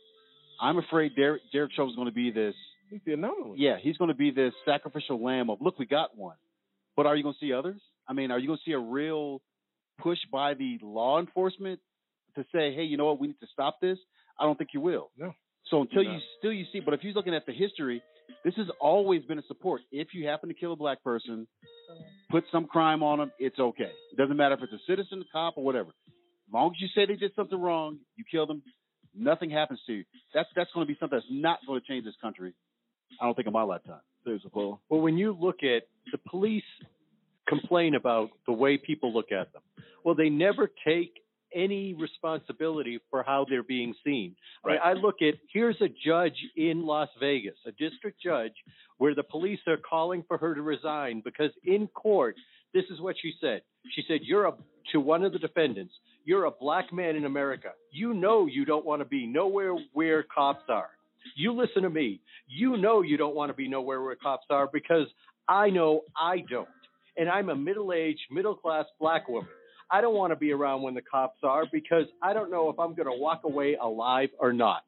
I'm 0.60 0.78
afraid 0.78 1.16
Derek, 1.16 1.42
Derek 1.52 1.72
Chauvin's 1.74 1.96
going 1.96 2.08
to 2.08 2.14
be 2.14 2.30
this. 2.30 2.54
He's 2.90 3.00
the 3.06 3.12
anomaly. 3.14 3.56
Yeah, 3.58 3.76
he's 3.80 3.96
going 3.96 4.08
to 4.08 4.16
be 4.16 4.30
this 4.30 4.52
sacrificial 4.64 5.22
lamb 5.22 5.50
of 5.50 5.58
look, 5.60 5.78
we 5.78 5.86
got 5.86 6.16
one. 6.16 6.36
But 6.96 7.06
are 7.06 7.16
you 7.16 7.22
going 7.22 7.34
to 7.38 7.46
see 7.46 7.52
others? 7.52 7.80
I 8.08 8.12
mean, 8.12 8.30
are 8.30 8.38
you 8.38 8.48
going 8.48 8.58
to 8.58 8.70
see 8.70 8.74
a 8.74 8.78
real 8.78 9.40
push 10.00 10.18
by 10.32 10.54
the 10.54 10.78
law 10.82 11.20
enforcement 11.20 11.80
to 12.36 12.42
say, 12.52 12.74
hey, 12.74 12.82
you 12.82 12.96
know 12.96 13.06
what, 13.06 13.20
we 13.20 13.28
need 13.28 13.40
to 13.40 13.46
stop 13.52 13.80
this? 13.80 13.98
I 14.38 14.44
don't 14.44 14.58
think 14.58 14.70
you 14.74 14.80
will. 14.80 15.10
No. 15.16 15.32
So 15.66 15.82
until 15.82 16.02
No. 16.04 16.12
you 16.12 16.20
still 16.38 16.52
you 16.52 16.64
see, 16.72 16.80
but 16.80 16.94
if 16.94 17.04
you're 17.04 17.12
looking 17.12 17.34
at 17.34 17.46
the 17.46 17.52
history, 17.52 18.02
this 18.44 18.54
has 18.56 18.66
always 18.80 19.22
been 19.24 19.38
a 19.38 19.42
support. 19.42 19.82
If 19.92 20.14
you 20.14 20.26
happen 20.26 20.48
to 20.48 20.54
kill 20.54 20.72
a 20.72 20.76
black 20.76 21.02
person, 21.02 21.46
put 22.30 22.44
some 22.50 22.66
crime 22.66 23.02
on 23.02 23.18
them, 23.18 23.32
it's 23.38 23.58
okay. 23.58 23.92
It 24.12 24.16
doesn't 24.16 24.36
matter 24.36 24.54
if 24.54 24.62
it's 24.62 24.72
a 24.72 24.84
citizen, 24.86 25.20
a 25.20 25.24
cop, 25.32 25.54
or 25.56 25.64
whatever. 25.64 25.90
As 25.90 26.52
long 26.52 26.70
as 26.74 26.80
you 26.80 26.88
say 26.94 27.06
they 27.06 27.16
did 27.16 27.32
something 27.36 27.60
wrong, 27.60 27.98
you 28.16 28.24
kill 28.28 28.46
them, 28.46 28.62
nothing 29.14 29.50
happens 29.50 29.80
to 29.86 29.92
you. 29.92 30.04
That's 30.34 30.48
that's 30.56 30.70
going 30.72 30.86
to 30.86 30.92
be 30.92 30.98
something 30.98 31.18
that's 31.18 31.30
not 31.30 31.58
going 31.66 31.80
to 31.80 31.86
change 31.86 32.04
this 32.04 32.14
country. 32.20 32.54
I 33.20 33.24
don't 33.26 33.34
think 33.34 33.46
in 33.46 33.52
my 33.52 33.62
lifetime. 33.62 34.00
There's 34.24 34.42
a. 34.44 34.48
Well, 34.56 34.80
when 34.88 35.16
you 35.18 35.36
look 35.38 35.62
at 35.62 35.84
the 36.12 36.18
police 36.28 36.62
complain 37.48 37.94
about 37.94 38.30
the 38.46 38.52
way 38.52 38.78
people 38.78 39.12
look 39.12 39.32
at 39.32 39.52
them, 39.52 39.62
well, 40.04 40.14
they 40.14 40.28
never 40.28 40.70
take 40.86 41.12
any 41.54 41.94
responsibility 41.94 43.00
for 43.10 43.22
how 43.22 43.46
they're 43.48 43.62
being 43.62 43.94
seen. 44.04 44.36
I, 44.64 44.90
I 44.90 44.92
look 44.94 45.16
at 45.22 45.34
here's 45.52 45.80
a 45.80 45.88
judge 46.04 46.36
in 46.56 46.86
Las 46.86 47.08
Vegas, 47.18 47.56
a 47.66 47.72
district 47.72 48.20
judge, 48.22 48.52
where 48.98 49.14
the 49.14 49.22
police 49.22 49.60
are 49.66 49.76
calling 49.76 50.24
for 50.28 50.38
her 50.38 50.54
to 50.54 50.62
resign 50.62 51.22
because 51.24 51.50
in 51.64 51.86
court 51.88 52.36
This 52.72 52.84
is 52.90 53.00
what 53.00 53.16
she 53.20 53.32
said. 53.40 53.62
She 53.94 54.04
said, 54.06 54.20
"You're 54.22 54.46
a 54.46 54.52
to 54.92 55.00
one 55.00 55.24
of 55.24 55.32
the 55.32 55.38
defendants. 55.38 55.94
You're 56.24 56.44
a 56.44 56.50
black 56.50 56.92
man 56.92 57.16
in 57.16 57.24
America. 57.24 57.70
You 57.92 58.14
know 58.14 58.46
you 58.46 58.64
don't 58.64 58.84
want 58.84 59.00
to 59.00 59.06
be 59.06 59.26
nowhere 59.26 59.74
where 59.92 60.22
cops 60.22 60.64
are. 60.68 60.90
You 61.36 61.52
listen 61.52 61.82
to 61.82 61.90
me. 61.90 62.20
You 62.48 62.76
know 62.76 63.02
you 63.02 63.16
don't 63.16 63.34
want 63.34 63.50
to 63.50 63.54
be 63.54 63.68
nowhere 63.68 64.02
where 64.02 64.14
cops 64.16 64.46
are 64.50 64.68
because 64.72 65.06
I 65.48 65.70
know 65.70 66.02
I 66.16 66.44
don't. 66.48 66.68
And 67.16 67.28
I'm 67.28 67.48
a 67.50 67.56
middle-aged, 67.56 68.20
middle-class 68.30 68.86
black 68.98 69.28
woman. 69.28 69.50
I 69.90 70.00
don't 70.00 70.14
want 70.14 70.32
to 70.32 70.36
be 70.36 70.52
around 70.52 70.82
when 70.82 70.94
the 70.94 71.02
cops 71.02 71.38
are 71.42 71.64
because 71.72 72.04
I 72.22 72.32
don't 72.32 72.50
know 72.50 72.70
if 72.70 72.78
I'm 72.78 72.94
going 72.94 73.08
to 73.08 73.18
walk 73.20 73.42
away 73.44 73.76
alive 73.80 74.28
or 74.38 74.52
not. 74.52 74.82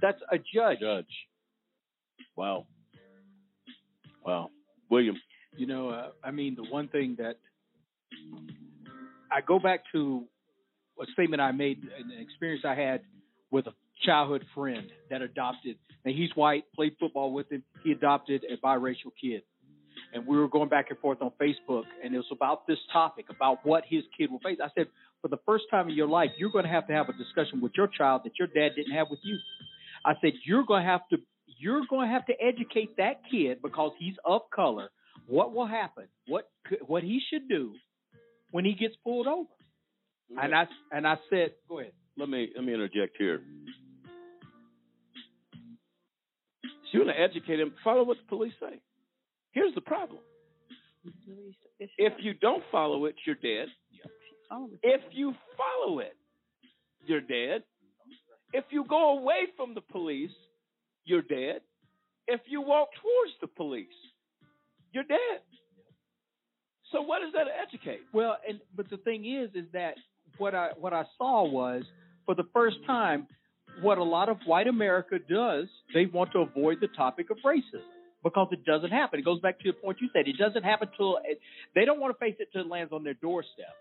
That's 0.00 0.20
a 0.30 0.38
judge. 0.38 0.80
Judge. 0.80 1.06
Wow. 2.36 2.66
Wow. 4.24 4.50
William. 4.90 5.16
You 5.56 5.66
know, 5.66 5.90
uh, 5.90 6.08
I 6.22 6.30
mean, 6.30 6.56
the 6.56 6.64
one 6.64 6.88
thing 6.88 7.16
that 7.18 7.38
I 9.30 9.40
go 9.40 9.58
back 9.58 9.80
to 9.92 10.24
a 11.00 11.06
statement 11.12 11.40
I 11.40 11.52
made, 11.52 11.78
an 11.82 12.12
experience 12.20 12.64
I 12.64 12.74
had 12.74 13.02
with 13.50 13.66
a 13.66 13.72
childhood 14.04 14.44
friend 14.54 14.86
that 15.10 15.22
adopted, 15.22 15.76
and 16.04 16.14
he's 16.14 16.30
white, 16.34 16.64
played 16.74 16.94
football 17.00 17.32
with 17.32 17.50
him. 17.50 17.62
He 17.82 17.92
adopted 17.92 18.44
a 18.44 18.56
biracial 18.64 19.12
kid. 19.20 19.42
And 20.12 20.26
we 20.26 20.36
were 20.36 20.48
going 20.48 20.68
back 20.68 20.86
and 20.90 20.98
forth 20.98 21.18
on 21.22 21.32
Facebook, 21.40 21.84
and 22.02 22.14
it 22.14 22.18
was 22.18 22.26
about 22.30 22.66
this 22.66 22.78
topic, 22.92 23.26
about 23.30 23.58
what 23.64 23.84
his 23.88 24.04
kid 24.16 24.30
will 24.30 24.40
face. 24.40 24.58
I 24.62 24.68
said, 24.76 24.86
for 25.22 25.28
the 25.28 25.38
first 25.46 25.64
time 25.70 25.88
in 25.88 25.94
your 25.94 26.08
life, 26.08 26.30
you're 26.38 26.50
going 26.50 26.64
to 26.64 26.70
have 26.70 26.86
to 26.88 26.92
have 26.92 27.08
a 27.08 27.12
discussion 27.12 27.60
with 27.60 27.72
your 27.76 27.88
child 27.88 28.22
that 28.24 28.32
your 28.38 28.48
dad 28.48 28.76
didn't 28.76 28.92
have 28.92 29.08
with 29.10 29.20
you. 29.22 29.38
I 30.04 30.12
said, 30.20 30.32
you're 30.44 30.64
going 30.64 30.82
to 30.82 30.88
have 30.88 31.00
to, 31.10 31.18
you're 31.58 31.82
going 31.88 32.08
to 32.08 32.12
have 32.12 32.26
to 32.26 32.34
educate 32.40 32.96
that 32.98 33.22
kid 33.30 33.62
because 33.62 33.92
he's 33.98 34.14
of 34.24 34.42
color. 34.54 34.90
What 35.26 35.54
will 35.54 35.66
happen? 35.66 36.04
What 36.26 36.48
what 36.86 37.02
he 37.02 37.20
should 37.30 37.48
do 37.48 37.72
when 38.50 38.64
he 38.64 38.74
gets 38.74 38.94
pulled 39.02 39.26
over? 39.26 39.42
Mm-hmm. 39.42 40.38
And 40.38 40.54
I 40.54 40.66
and 40.92 41.06
I 41.06 41.16
said, 41.30 41.52
go 41.68 41.80
ahead. 41.80 41.92
Let 42.18 42.28
me 42.28 42.50
let 42.54 42.64
me 42.64 42.74
interject 42.74 43.16
here. 43.18 43.40
So 46.62 46.68
you 46.92 47.00
want 47.00 47.16
to 47.16 47.22
educate 47.22 47.58
him, 47.58 47.72
follow 47.82 48.04
what 48.04 48.18
the 48.18 48.28
police 48.28 48.52
say. 48.60 48.80
Here's 49.54 49.74
the 49.74 49.80
problem. 49.80 50.18
If 51.78 52.14
you 52.18 52.34
don't 52.34 52.62
follow 52.72 53.06
it, 53.06 53.14
you're 53.24 53.36
dead. 53.36 53.68
If 54.82 55.00
you 55.12 55.32
follow 55.56 56.00
it, 56.00 56.16
you're 57.06 57.20
dead. 57.20 57.62
If 58.52 58.64
you 58.70 58.84
go 58.88 59.18
away 59.18 59.46
from 59.56 59.74
the 59.74 59.80
police, 59.80 60.30
you're 61.04 61.22
dead. 61.22 61.60
If 62.26 62.40
you 62.46 62.62
walk 62.62 62.88
towards 63.00 63.32
the 63.40 63.46
police, 63.46 63.86
you're 64.92 65.04
dead. 65.04 65.40
So 66.90 67.02
what 67.02 67.20
does 67.20 67.32
that 67.32 67.46
educate? 67.60 68.00
Well, 68.12 68.36
and 68.48 68.60
but 68.76 68.88
the 68.90 68.96
thing 68.98 69.24
is, 69.24 69.50
is 69.54 69.68
that 69.72 69.94
what 70.38 70.54
I 70.54 70.70
what 70.78 70.92
I 70.92 71.04
saw 71.18 71.44
was 71.44 71.82
for 72.24 72.34
the 72.34 72.46
first 72.52 72.76
time, 72.86 73.26
what 73.82 73.98
a 73.98 74.02
lot 74.02 74.28
of 74.28 74.38
white 74.46 74.68
America 74.68 75.18
does, 75.28 75.66
they 75.92 76.06
want 76.06 76.32
to 76.32 76.38
avoid 76.38 76.78
the 76.80 76.88
topic 76.88 77.30
of 77.30 77.36
racism 77.44 77.93
because 78.24 78.48
it 78.50 78.64
doesn't 78.64 78.90
happen. 78.90 79.20
It 79.20 79.24
goes 79.24 79.40
back 79.40 79.60
to 79.60 79.70
the 79.70 79.74
point 79.74 79.98
you 80.00 80.08
said. 80.12 80.26
It 80.26 80.38
doesn't 80.38 80.64
happen 80.64 80.88
till 80.96 81.18
it, 81.24 81.38
they 81.74 81.84
don't 81.84 82.00
want 82.00 82.16
to 82.16 82.18
face 82.18 82.34
it 82.40 82.48
till 82.52 82.62
it 82.62 82.68
lands 82.68 82.92
on 82.92 83.04
their 83.04 83.14
doorstep. 83.14 83.76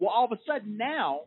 Well, 0.00 0.10
all 0.10 0.24
of 0.24 0.32
a 0.32 0.40
sudden 0.44 0.76
now, 0.76 1.20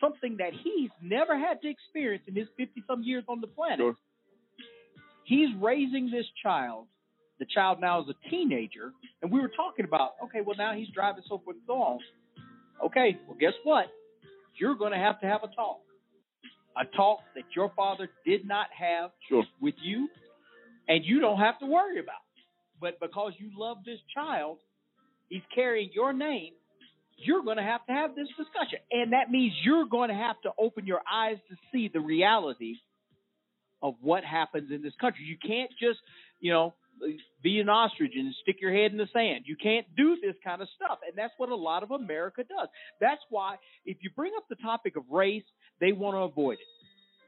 something 0.00 0.36
that 0.36 0.52
he's 0.52 0.90
never 1.02 1.36
had 1.36 1.60
to 1.62 1.68
experience 1.68 2.24
in 2.28 2.36
his 2.36 2.46
fifty 2.56 2.84
some 2.86 3.02
years 3.02 3.24
on 3.28 3.40
the 3.40 3.46
planet. 3.48 3.96
He's 5.24 5.48
raising 5.60 6.10
this 6.10 6.26
child. 6.42 6.86
The 7.38 7.46
child 7.46 7.80
now 7.80 8.02
is 8.02 8.08
a 8.08 8.30
teenager, 8.30 8.92
and 9.22 9.32
we 9.32 9.40
were 9.40 9.50
talking 9.56 9.84
about, 9.84 10.10
okay, 10.24 10.40
well 10.46 10.56
now 10.56 10.74
he's 10.74 10.88
driving 10.94 11.24
so 11.28 11.40
forth 11.44 11.56
and 11.56 11.64
so 11.66 11.74
on. 11.74 11.98
Okay, 12.84 13.18
well 13.26 13.36
guess 13.40 13.54
what? 13.64 13.86
You're 14.58 14.76
going 14.76 14.92
to 14.92 14.98
have 14.98 15.20
to 15.22 15.26
have 15.26 15.40
a 15.42 15.48
talk, 15.54 15.80
a 16.76 16.84
talk 16.96 17.20
that 17.34 17.44
your 17.56 17.72
father 17.74 18.10
did 18.26 18.46
not 18.46 18.66
have 18.78 19.10
sure. 19.28 19.44
with 19.60 19.74
you, 19.82 20.08
and 20.88 21.04
you 21.04 21.20
don't 21.20 21.38
have 21.38 21.58
to 21.60 21.66
worry 21.66 21.98
about. 21.98 22.22
It. 22.36 22.42
But 22.80 23.00
because 23.00 23.32
you 23.38 23.50
love 23.56 23.78
this 23.84 24.00
child, 24.14 24.58
he's 25.28 25.42
carrying 25.54 25.90
your 25.94 26.12
name. 26.12 26.52
You're 27.16 27.44
going 27.44 27.58
to 27.58 27.62
have 27.62 27.86
to 27.86 27.92
have 27.92 28.16
this 28.16 28.28
discussion, 28.28 28.80
and 28.90 29.12
that 29.12 29.30
means 29.30 29.52
you're 29.62 29.86
going 29.86 30.08
to 30.08 30.14
have 30.14 30.40
to 30.42 30.50
open 30.58 30.86
your 30.86 31.00
eyes 31.10 31.36
to 31.50 31.56
see 31.70 31.88
the 31.92 32.00
reality 32.00 32.76
of 33.82 33.94
what 34.00 34.24
happens 34.24 34.70
in 34.72 34.82
this 34.82 34.94
country. 35.00 35.24
You 35.24 35.36
can't 35.36 35.70
just, 35.80 36.00
you 36.40 36.52
know, 36.52 36.74
be 37.42 37.60
an 37.60 37.68
ostrich 37.68 38.12
and 38.14 38.34
stick 38.42 38.56
your 38.60 38.72
head 38.72 38.92
in 38.92 38.98
the 38.98 39.08
sand. 39.12 39.44
You 39.46 39.56
can't 39.56 39.86
do 39.96 40.16
this 40.22 40.34
kind 40.44 40.62
of 40.62 40.68
stuff. 40.76 40.98
And 41.06 41.16
that's 41.16 41.32
what 41.36 41.48
a 41.48 41.56
lot 41.56 41.82
of 41.82 41.90
America 41.90 42.42
does. 42.42 42.68
That's 43.00 43.20
why 43.28 43.56
if 43.84 43.98
you 44.00 44.10
bring 44.14 44.32
up 44.36 44.44
the 44.48 44.56
topic 44.56 44.96
of 44.96 45.04
race, 45.10 45.44
they 45.80 45.92
want 45.92 46.14
to 46.14 46.20
avoid 46.20 46.54
it. 46.54 46.66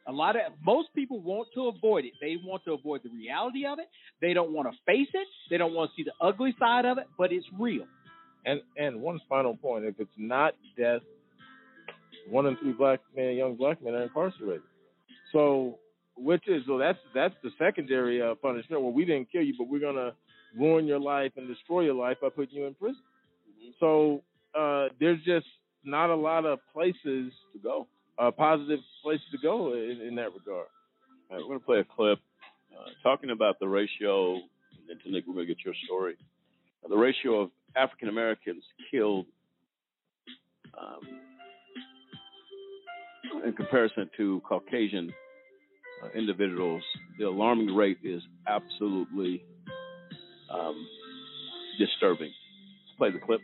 A 0.06 0.12
lot 0.12 0.36
of 0.36 0.52
most 0.64 0.88
people 0.94 1.20
want 1.20 1.48
to 1.54 1.68
avoid 1.68 2.04
it. 2.04 2.12
They 2.20 2.36
want 2.42 2.64
to 2.64 2.72
avoid 2.72 3.02
the 3.02 3.10
reality 3.10 3.64
of 3.66 3.78
it. 3.78 3.88
They 4.20 4.34
don't 4.34 4.52
want 4.52 4.70
to 4.70 4.76
face 4.84 5.08
it. 5.14 5.26
They 5.50 5.56
don't 5.56 5.72
want 5.74 5.90
to 5.90 5.96
see 5.96 6.04
the 6.04 6.12
ugly 6.24 6.54
side 6.58 6.84
of 6.84 6.98
it, 6.98 7.06
but 7.16 7.32
it's 7.32 7.46
real. 7.58 7.86
And 8.44 8.60
and 8.76 9.00
one 9.00 9.20
final 9.28 9.56
point: 9.56 9.84
if 9.84 9.98
it's 9.98 10.10
not 10.18 10.54
death, 10.76 11.00
one 12.28 12.46
in 12.46 12.56
three 12.58 12.72
black 12.72 13.00
men, 13.16 13.34
young 13.34 13.56
black 13.56 13.82
men, 13.82 13.94
are 13.94 14.02
incarcerated. 14.02 14.62
So, 15.32 15.78
which 16.16 16.46
is 16.48 16.62
so 16.66 16.78
that's 16.78 16.98
that's 17.14 17.34
the 17.42 17.50
secondary 17.58 18.20
uh, 18.20 18.34
punishment. 18.34 18.82
Well, 18.82 18.92
we 18.92 19.04
didn't 19.04 19.32
kill 19.32 19.42
you, 19.42 19.54
but 19.58 19.68
we're 19.68 19.80
gonna 19.80 20.12
ruin 20.58 20.86
your 20.86 21.00
life 21.00 21.32
and 21.36 21.48
destroy 21.48 21.80
your 21.82 21.94
life 21.94 22.18
by 22.20 22.28
putting 22.28 22.56
you 22.56 22.66
in 22.66 22.74
prison. 22.74 23.02
So 23.80 24.22
uh, 24.58 24.88
there's 25.00 25.22
just 25.24 25.46
not 25.84 26.10
a 26.10 26.14
lot 26.14 26.44
of 26.44 26.58
places 26.72 27.32
to 27.52 27.58
go, 27.62 27.86
uh, 28.18 28.30
positive 28.30 28.80
place 29.02 29.20
to 29.32 29.38
go 29.38 29.74
in, 29.74 30.00
in 30.06 30.14
that 30.16 30.32
regard. 30.34 30.66
We're 31.30 31.42
going 31.42 31.58
to 31.58 31.64
play 31.64 31.78
a 31.78 31.84
clip 31.84 32.18
uh, 32.72 32.90
talking 33.02 33.30
about 33.30 33.58
the 33.58 33.66
ratio, 33.66 34.34
and 34.34 34.42
then 34.88 34.98
we're 35.26 35.34
going 35.34 35.46
to 35.46 35.54
get 35.54 35.64
your 35.64 35.74
story. 35.84 36.14
Uh, 36.84 36.88
the 36.88 36.96
ratio 36.96 37.40
of 37.40 37.50
African 37.76 38.08
Americans 38.08 38.62
killed 38.90 39.26
um, 40.78 41.00
in 43.44 43.52
comparison 43.52 44.08
to 44.16 44.40
Caucasian 44.46 45.12
uh, 46.02 46.08
individuals, 46.16 46.82
the 47.18 47.24
alarming 47.24 47.74
rate 47.74 47.98
is 48.02 48.22
absolutely 48.46 49.44
um, 50.50 50.86
disturbing. 51.78 52.30
Let's 52.30 52.98
play 52.98 53.10
the 53.10 53.18
clip. 53.18 53.40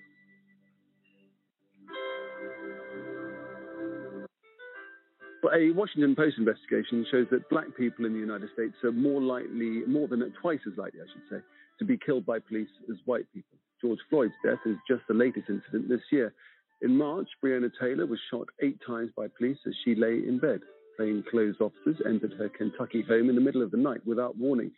But 5.43 5.55
a 5.55 5.71
Washington 5.71 6.14
Post 6.14 6.37
investigation 6.38 7.07
shows 7.11 7.26
that 7.30 7.49
black 7.49 7.75
people 7.76 8.04
in 8.04 8.12
the 8.12 8.18
United 8.18 8.50
States 8.53 8.75
are 8.84 8.92
more 8.92 9.22
likely, 9.22 9.83
more 9.87 10.07
than 10.07 10.21
twice 10.41 10.61
as 10.71 10.76
likely, 10.76 11.00
I 11.00 11.07
should 11.12 11.38
say, 11.38 11.45
to 11.79 11.84
be 11.84 11.96
killed 11.96 12.26
by 12.26 12.41
police 12.41 12.68
as 12.91 12.96
white 13.07 13.26
people. 13.33 13.58
George 13.80 14.00
Floyd's 14.11 14.34
death 14.45 14.58
is 14.67 14.76
just 14.87 15.03
the 15.08 15.14
latest 15.14 15.49
incident 15.49 15.88
this 15.88 16.03
year. 16.12 16.34
In 16.83 16.96
March, 16.96 17.29
Breonna 17.42 17.71
Taylor 17.80 18.07
was 18.07 18.18
shot 18.30 18.49
eight 18.62 18.79
times 18.87 19.11
by 19.17 19.29
police 19.29 19.58
as 19.67 19.75
she 19.84 19.95
lay 19.95 20.14
in 20.26 20.38
bed. 20.38 20.61
Plainclothes 20.96 21.61
officers 21.61 21.96
entered 22.07 22.34
her 22.34 22.50
Kentucky 22.50 23.03
home 23.03 23.30
in 23.30 23.34
the 23.34 23.41
middle 23.41 23.62
of 23.62 23.71
the 23.71 23.79
night 23.79 24.07
without 24.07 24.37
warning. 24.37 24.71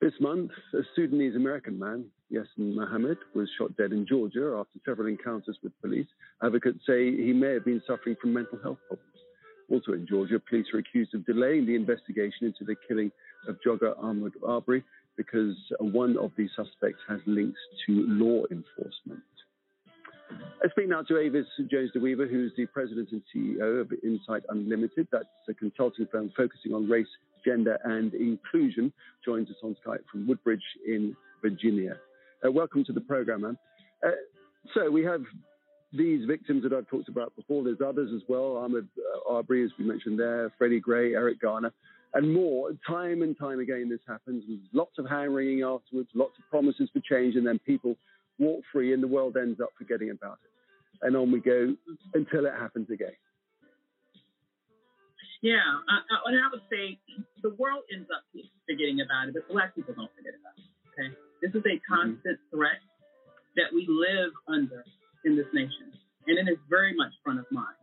This 0.00 0.12
month, 0.20 0.50
a 0.74 0.80
Sudanese 0.94 1.36
American 1.36 1.78
man, 1.78 2.06
Yasin 2.32 2.74
Mohammed, 2.74 3.18
was 3.34 3.48
shot 3.58 3.76
dead 3.76 3.92
in 3.92 4.06
Georgia 4.06 4.56
after 4.58 4.78
several 4.84 5.08
encounters 5.08 5.58
with 5.62 5.78
police. 5.80 6.06
Advocates 6.42 6.80
say 6.86 7.14
he 7.16 7.32
may 7.32 7.52
have 7.52 7.64
been 7.64 7.82
suffering 7.86 8.16
from 8.20 8.32
mental 8.32 8.58
health 8.62 8.78
problems. 8.88 9.15
Also 9.70 9.92
in 9.92 10.06
Georgia, 10.06 10.40
police 10.48 10.66
are 10.72 10.78
accused 10.78 11.14
of 11.14 11.26
delaying 11.26 11.66
the 11.66 11.74
investigation 11.74 12.46
into 12.46 12.64
the 12.64 12.76
killing 12.86 13.10
of 13.48 13.56
jogger 13.66 13.96
Ahmaud 13.98 14.32
Arbery 14.46 14.84
because 15.16 15.56
one 15.78 16.16
of 16.18 16.30
the 16.36 16.48
suspects 16.54 17.00
has 17.08 17.20
links 17.26 17.58
to 17.86 18.04
law 18.06 18.44
enforcement. 18.50 19.22
I 20.30 20.68
speak 20.70 20.88
now 20.88 21.02
to 21.02 21.18
Avis 21.18 21.46
Jones-DeWeever, 21.70 22.28
who's 22.28 22.52
the 22.56 22.66
president 22.66 23.10
and 23.12 23.22
CEO 23.34 23.80
of 23.80 23.92
Incite 24.02 24.42
Unlimited. 24.48 25.06
That's 25.12 25.24
a 25.48 25.54
consulting 25.54 26.06
firm 26.10 26.32
focusing 26.36 26.74
on 26.74 26.88
race, 26.88 27.06
gender, 27.44 27.78
and 27.84 28.12
inclusion. 28.14 28.92
Joins 29.24 29.48
us 29.50 29.56
on 29.62 29.76
Skype 29.86 30.04
from 30.10 30.26
Woodbridge 30.26 30.64
in 30.86 31.16
Virginia. 31.42 31.96
Uh, 32.44 32.50
welcome 32.50 32.84
to 32.84 32.92
the 32.92 33.00
program, 33.00 33.42
man. 33.42 33.58
Uh, 34.04 34.10
so 34.74 34.90
we 34.90 35.04
have 35.04 35.22
these 35.92 36.26
victims 36.26 36.62
that 36.62 36.72
I've 36.72 36.88
talked 36.88 37.08
about 37.08 37.34
before. 37.36 37.64
There's 37.64 37.80
others 37.84 38.10
as 38.14 38.22
well. 38.28 38.54
Ahmaud 38.54 38.86
uh, 38.98 39.32
Arbery, 39.32 39.64
as 39.64 39.70
we 39.78 39.84
mentioned 39.84 40.18
there, 40.18 40.52
Freddie 40.58 40.80
Gray, 40.80 41.14
Eric 41.14 41.40
Garner, 41.40 41.72
and 42.14 42.32
more. 42.32 42.70
Time 42.86 43.22
and 43.22 43.38
time 43.38 43.60
again, 43.60 43.88
this 43.88 44.00
happens. 44.06 44.44
There's 44.46 44.60
lots 44.72 44.98
of 44.98 45.08
hand 45.08 45.34
wringing 45.34 45.62
afterwards, 45.62 46.08
lots 46.14 46.32
of 46.38 46.48
promises 46.50 46.90
for 46.92 47.00
change, 47.00 47.36
and 47.36 47.46
then 47.46 47.58
people 47.60 47.96
walk 48.38 48.62
free, 48.72 48.92
and 48.92 49.02
the 49.02 49.08
world 49.08 49.36
ends 49.36 49.60
up 49.60 49.70
forgetting 49.78 50.10
about 50.10 50.38
it. 50.44 51.06
And 51.06 51.16
on 51.16 51.30
we 51.30 51.40
go 51.40 51.74
until 52.14 52.46
it 52.46 52.52
happens 52.58 52.90
again. 52.90 53.12
Yeah, 55.42 55.60
I, 55.60 55.94
I, 56.00 56.16
and 56.26 56.36
I 56.40 56.48
would 56.50 56.64
say 56.72 56.98
the 57.42 57.54
world 57.58 57.84
ends 57.92 58.08
up 58.10 58.24
forgetting 58.66 59.00
about 59.04 59.28
it, 59.28 59.34
but 59.34 59.46
black 59.52 59.74
people 59.74 59.94
don't 59.94 60.10
forget 60.16 60.32
about 60.40 60.56
it. 60.56 60.64
Okay, 60.96 61.14
this 61.42 61.52
is 61.52 61.62
a 61.68 61.76
constant 61.86 62.40
threat 62.50 62.80
that 63.56 63.68
we 63.72 63.86
live 63.88 64.32
under 64.48 64.84
in 65.26 65.36
this 65.36 65.50
nation, 65.52 65.92
and 66.26 66.38
it 66.38 66.50
is 66.50 66.56
very 66.70 66.94
much 66.94 67.10
front 67.22 67.40
of 67.40 67.46
mind. 67.50 67.76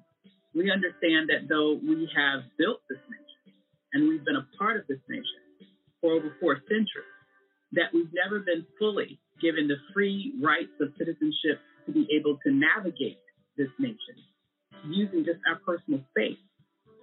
We 0.56 0.72
understand 0.72 1.30
that 1.30 1.50
though 1.50 1.78
we 1.84 2.10
have 2.16 2.42
built 2.58 2.80
this 2.90 3.04
nation 3.12 3.60
and 3.92 4.08
we've 4.08 4.24
been 4.24 4.38
a 4.38 4.48
part 4.58 4.78
of 4.78 4.88
this 4.88 5.04
nation 5.10 5.44
for 6.02 6.14
over 6.14 6.36
four 6.40 6.58
centuries, 6.70 7.14
that 7.74 7.92
we've 7.94 8.10
never 8.14 8.40
been 8.40 8.66
fully 8.80 9.20
given 9.42 9.68
the 9.68 9.76
free 9.94 10.34
rights 10.42 10.72
of 10.80 10.90
citizenship 10.98 11.60
to 11.86 11.92
be 11.92 12.08
able 12.16 12.38
to 12.46 12.52
navigate 12.52 13.20
this 13.58 13.70
nation 13.80 14.16
using 14.88 15.26
just 15.26 15.40
our 15.50 15.60
personal 15.66 16.00
space 16.12 16.40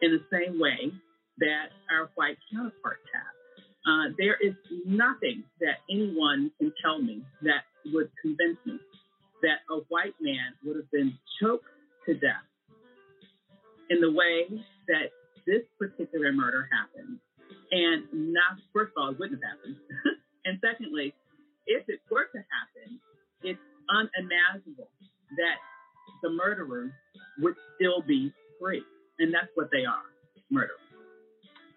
in 0.01 0.13
the 0.13 0.25
same 0.33 0.59
way 0.59 0.91
that 1.39 1.69
our 1.93 2.11
white 2.15 2.37
counterparts 2.53 3.05
have. 3.13 3.35
Uh, 3.87 4.15
there 4.19 4.37
is 4.41 4.55
nothing 4.87 5.43
that 5.61 5.81
anyone 5.91 6.51
can 6.59 6.73
tell 6.83 7.01
me 7.01 7.23
that 7.43 7.65
would 7.93 8.11
convince 8.23 8.59
me 8.65 8.79
that 9.43 9.65
a 9.71 9.81
white 9.89 10.15
man 10.21 10.55
would 10.65 10.77
have 10.77 10.91
been 10.91 11.15
choked 11.41 11.67
to 12.07 12.15
death 12.15 12.47
in 13.91 14.01
the 14.01 14.11
way 14.11 14.47
that 14.89 15.11
this 15.47 15.63
particular 15.79 16.33
murder 16.33 16.69
happened. 16.71 17.19
And 17.73 18.33
not, 18.33 18.59
first 18.73 18.93
of 18.97 19.03
all, 19.03 19.11
it 19.11 19.19
wouldn't 19.19 19.41
have 19.43 19.59
happened. 19.59 19.77
and 20.45 20.59
secondly, 20.61 21.15
if 21.67 21.89
it 21.89 22.01
were 22.11 22.27
to 22.33 22.39
happen, 22.39 23.01
it's 23.43 23.61
unimaginable 23.89 24.89
that 25.37 25.59
the 26.23 26.31
murderers 26.31 26.93
would 27.41 27.55
still 27.77 28.03
be 28.07 28.33
free. 28.61 28.83
And 29.19 29.33
that's 29.33 29.51
what 29.55 29.71
they 29.71 29.85
are 29.85 30.03
murderers. 30.51 30.79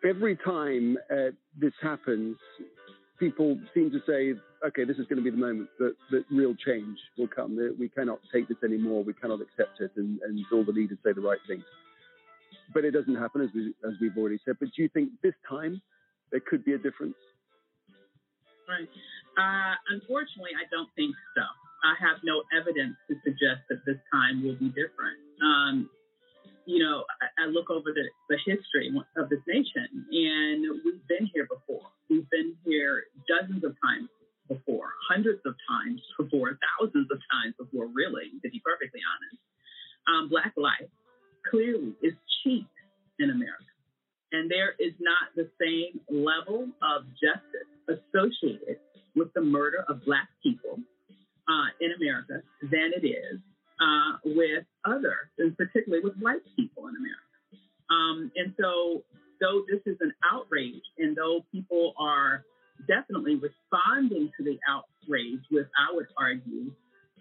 Every 0.04 0.36
time 0.36 0.98
uh, 1.12 1.32
this 1.58 1.74
happens, 1.82 2.36
people 3.20 3.58
seem 3.74 3.92
to 3.92 4.00
say, 4.08 4.34
okay, 4.66 4.86
this 4.86 4.98
is 4.98 5.06
going 5.08 5.18
to 5.18 5.24
be 5.24 5.30
the 5.30 5.38
moment 5.38 5.70
that, 5.80 5.94
that 6.12 6.24
real 6.32 6.56
change 6.56 6.98
will 7.18 7.28
come. 7.28 7.58
We 7.80 7.90
cannot 7.90 8.20
take 8.34 8.48
this 8.48 8.58
anymore. 8.64 9.04
We 9.04 9.14
cannot 9.14 9.42
accept 9.42 9.82
it. 9.82 9.92
And, 9.98 10.20
and 10.22 10.40
all 10.52 10.64
the 10.64 10.72
leaders 10.72 10.98
say 11.04 11.12
the 11.14 11.22
right 11.22 11.40
things. 11.48 11.64
But 12.74 12.86
it 12.86 12.92
doesn't 12.92 13.16
happen, 13.16 13.42
as, 13.42 13.50
we, 13.54 13.74
as 13.84 13.94
we've 14.00 14.18
already 14.18 14.40
said. 14.46 14.56
But 14.60 14.70
do 14.76 14.82
you 14.82 14.90
think 14.90 15.10
this 15.22 15.36
time 15.48 15.82
there 16.32 16.40
could 16.40 16.64
be 16.64 16.74
a 16.74 16.78
difference? 16.78 17.16
Right. 18.68 18.88
Uh, 19.36 19.76
unfortunately, 19.90 20.56
I 20.56 20.64
don't 20.72 20.90
think 20.96 21.14
so. 21.36 21.44
I 21.84 22.00
have 22.00 22.24
no 22.24 22.44
evidence 22.56 22.96
to 23.10 23.16
suggest 23.26 23.68
that 23.70 23.84
this 23.86 24.00
time 24.12 24.42
will 24.44 24.56
be 24.56 24.72
different. 24.72 25.20
Um, 25.44 25.90
you 26.66 26.80
know, 26.80 27.04
I, 27.20 27.44
I 27.44 27.46
look 27.52 27.70
over 27.70 27.92
the, 27.92 28.08
the 28.30 28.40
history 28.48 28.88
of 29.18 29.28
this 29.28 29.44
nation, 29.46 29.92
and 29.92 30.64
we've 30.86 31.04
been 31.12 31.28
here 31.34 31.44
before. 31.44 31.84
We've 32.10 32.30
been 32.30 32.56
here 32.64 33.04
dozens 33.28 33.66
of 33.66 33.76
times 33.84 34.08
hundreds 35.10 35.42
of 35.46 35.56
times 35.68 36.02
before, 36.18 36.58
thousands 36.80 37.10
of 37.12 37.20
times 37.32 37.56
before, 37.58 37.88
really, 37.94 38.32
to 38.44 38.50
be 38.50 38.62
perfectly 38.64 39.02
honest. 39.04 39.42
Um, 40.08 40.30
black 40.30 40.54
life 40.58 40.90
clearly 41.50 41.96
is 42.02 42.14
cheap 42.44 42.68
in 43.20 43.30
America. 43.30 43.64
And 44.32 44.50
there 44.50 44.74
is 44.80 44.94
not 45.00 45.30
the 45.36 45.50
same 45.62 46.02
level 46.10 46.68
of 46.82 47.04
justice 47.22 47.70
associated 47.88 48.80
with 49.16 49.32
the 49.34 49.42
murder 49.42 49.86
of 49.88 50.04
black 50.06 50.28
people 50.42 50.80
uh, 51.48 51.70
in 51.80 51.92
America 51.94 52.42
than 52.64 52.92
it 52.96 53.06
is 53.06 53.40
uh, 53.80 54.18
with 54.26 54.66
other, 54.86 55.30
and 55.38 55.56
particularly 55.58 56.04
with 56.04 56.16
white 56.18 56.42
people 56.56 56.88
in 56.88 56.96
America. 56.96 57.24
Um, 57.90 58.32
and 58.36 58.54
so, 58.60 59.04
though 59.40 59.64
this 59.70 59.82
is 59.86 59.98
an 60.02 60.14
outrage, 60.32 60.84
and 60.98 61.16
though 61.16 61.46
people 61.52 61.94
are 62.00 62.44
definitely 62.88 63.36
responding 63.36 64.32
to 64.38 64.44
the 64.44 64.60
outrage 64.70 65.44
with, 65.52 65.68
I 65.78 65.94
would 65.94 66.08
argue, 66.18 66.72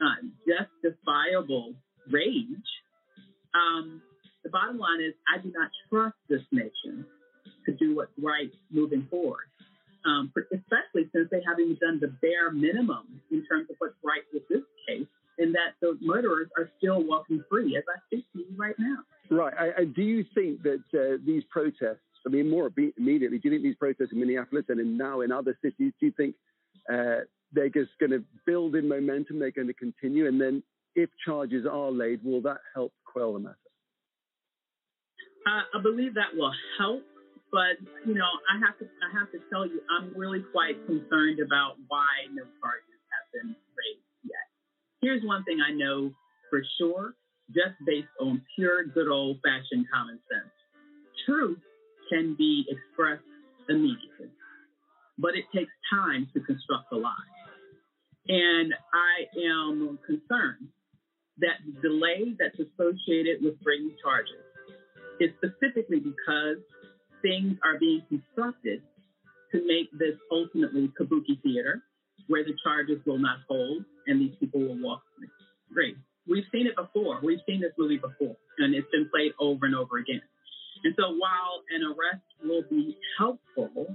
uh, 0.00 0.26
justifiable 0.46 1.74
rage, 2.10 2.68
um, 3.54 4.02
the 4.42 4.50
bottom 4.50 4.78
line 4.78 5.00
is 5.00 5.14
I 5.32 5.40
do 5.40 5.52
not 5.54 5.70
trust 5.88 6.16
this 6.28 6.42
nation 6.50 7.06
to 7.66 7.72
do 7.72 7.94
what's 7.94 8.12
right 8.20 8.50
moving 8.70 9.06
forward, 9.10 9.46
um, 10.04 10.32
especially 10.34 11.08
since 11.14 11.28
they 11.30 11.42
haven't 11.46 11.64
even 11.64 11.78
done 11.80 12.00
the 12.00 12.08
bare 12.20 12.50
minimum 12.50 13.20
in 13.30 13.44
terms 13.46 13.68
of 13.70 13.76
what's 13.78 13.94
right 14.02 14.22
with 14.32 14.42
this 14.48 14.62
case, 14.88 15.06
and 15.38 15.54
that 15.54 15.74
the 15.80 15.96
murderers 16.00 16.48
are 16.58 16.68
still 16.78 17.02
walking 17.02 17.42
free 17.48 17.76
as 17.76 17.84
I 17.88 18.00
speak 18.06 18.24
to 18.32 18.40
you 18.40 18.46
right 18.56 18.74
now. 18.78 18.98
Right. 19.30 19.54
I, 19.58 19.82
I, 19.82 19.84
do 19.84 20.02
you 20.02 20.24
think 20.34 20.62
that 20.62 20.82
uh, 20.92 21.22
these 21.24 21.42
protests, 21.50 22.00
I 22.26 22.30
mean, 22.30 22.50
more 22.50 22.70
immediately, 22.98 23.38
do 23.38 23.48
you 23.48 23.54
think 23.54 23.62
these 23.62 23.76
protests 23.76 24.12
in 24.12 24.20
Minneapolis 24.20 24.64
and 24.68 24.80
in 24.80 24.96
now 24.96 25.20
in 25.20 25.32
other 25.32 25.56
cities, 25.62 25.92
do 25.98 26.06
you 26.06 26.12
think 26.16 26.34
uh, 26.92 27.24
they're 27.52 27.68
just 27.68 27.90
going 27.98 28.10
to 28.10 28.24
build 28.46 28.76
in 28.76 28.88
momentum? 28.88 29.38
They're 29.38 29.50
going 29.50 29.68
to 29.68 29.74
continue? 29.74 30.28
And 30.28 30.40
then 30.40 30.62
if 30.94 31.10
charges 31.24 31.66
are 31.66 31.90
laid, 31.90 32.24
will 32.24 32.40
that 32.42 32.58
help 32.74 32.92
quell 33.04 33.34
the 33.34 33.40
matter? 33.40 33.56
Uh, 35.46 35.78
I 35.78 35.82
believe 35.82 36.14
that 36.14 36.36
will 36.36 36.52
help, 36.78 37.02
but 37.50 37.74
you 38.06 38.14
know, 38.14 38.30
I 38.48 38.64
have 38.64 38.78
to 38.78 38.84
I 38.84 39.18
have 39.18 39.32
to 39.32 39.38
tell 39.50 39.66
you, 39.66 39.80
I'm 39.90 40.14
really 40.16 40.44
quite 40.52 40.78
concerned 40.86 41.40
about 41.44 41.74
why 41.88 42.06
no 42.30 42.44
charges 42.62 43.00
have 43.10 43.26
been 43.34 43.50
raised 43.50 44.06
yet. 44.22 44.46
Here's 45.00 45.24
one 45.24 45.42
thing 45.42 45.58
I 45.58 45.72
know 45.72 46.12
for 46.48 46.62
sure, 46.78 47.14
just 47.50 47.74
based 47.84 48.12
on 48.20 48.40
pure 48.54 48.84
good 48.84 49.08
old 49.08 49.38
fashioned 49.42 49.86
common 49.92 50.20
sense. 50.30 50.52
Truth 51.26 51.58
can 52.12 52.34
be 52.36 52.66
expressed 52.68 53.24
immediately, 53.68 54.28
but 55.18 55.34
it 55.34 55.44
takes 55.54 55.72
time 55.90 56.28
to 56.34 56.40
construct 56.40 56.92
a 56.92 56.96
lie. 56.96 57.30
And 58.28 58.74
I 58.92 59.24
am 59.40 59.98
concerned 60.06 60.68
that 61.38 61.56
the 61.64 61.88
delay 61.88 62.36
that's 62.38 62.58
associated 62.60 63.42
with 63.42 63.60
bringing 63.62 63.96
charges 64.04 64.44
is 65.20 65.30
specifically 65.38 66.00
because 66.00 66.58
things 67.22 67.56
are 67.64 67.78
being 67.78 68.02
constructed 68.08 68.82
to 69.52 69.66
make 69.66 69.90
this 69.98 70.16
ultimately 70.30 70.92
kabuki 71.00 71.40
theater 71.42 71.82
where 72.28 72.44
the 72.44 72.54
charges 72.62 72.98
will 73.06 73.18
not 73.18 73.38
hold 73.48 73.84
and 74.06 74.20
these 74.20 74.34
people 74.38 74.60
will 74.60 74.80
walk 74.82 75.02
free. 75.72 75.96
We've 76.28 76.44
seen 76.52 76.66
it 76.66 76.76
before. 76.76 77.20
We've 77.22 77.40
seen 77.48 77.60
this 77.60 77.72
movie 77.76 77.98
before, 77.98 78.36
and 78.58 78.74
it's 78.74 78.88
been 78.92 79.08
played 79.12 79.32
over 79.40 79.66
and 79.66 79.74
over 79.74 79.98
again. 79.98 80.22
And 80.84 80.94
so 80.98 81.10
while 81.10 81.62
an 81.70 81.82
arrest 81.84 82.26
will 82.42 82.64
be 82.68 82.96
helpful, 83.18 83.86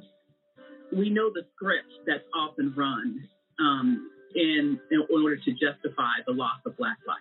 we 0.95 1.09
know 1.09 1.29
the 1.33 1.43
script 1.55 1.91
that's 2.05 2.23
often 2.35 2.73
run 2.75 3.27
um, 3.59 4.09
in, 4.35 4.79
in 4.91 5.03
order 5.11 5.35
to 5.35 5.51
justify 5.51 6.23
the 6.25 6.33
loss 6.33 6.59
of 6.65 6.77
Black 6.77 6.97
life. 7.07 7.17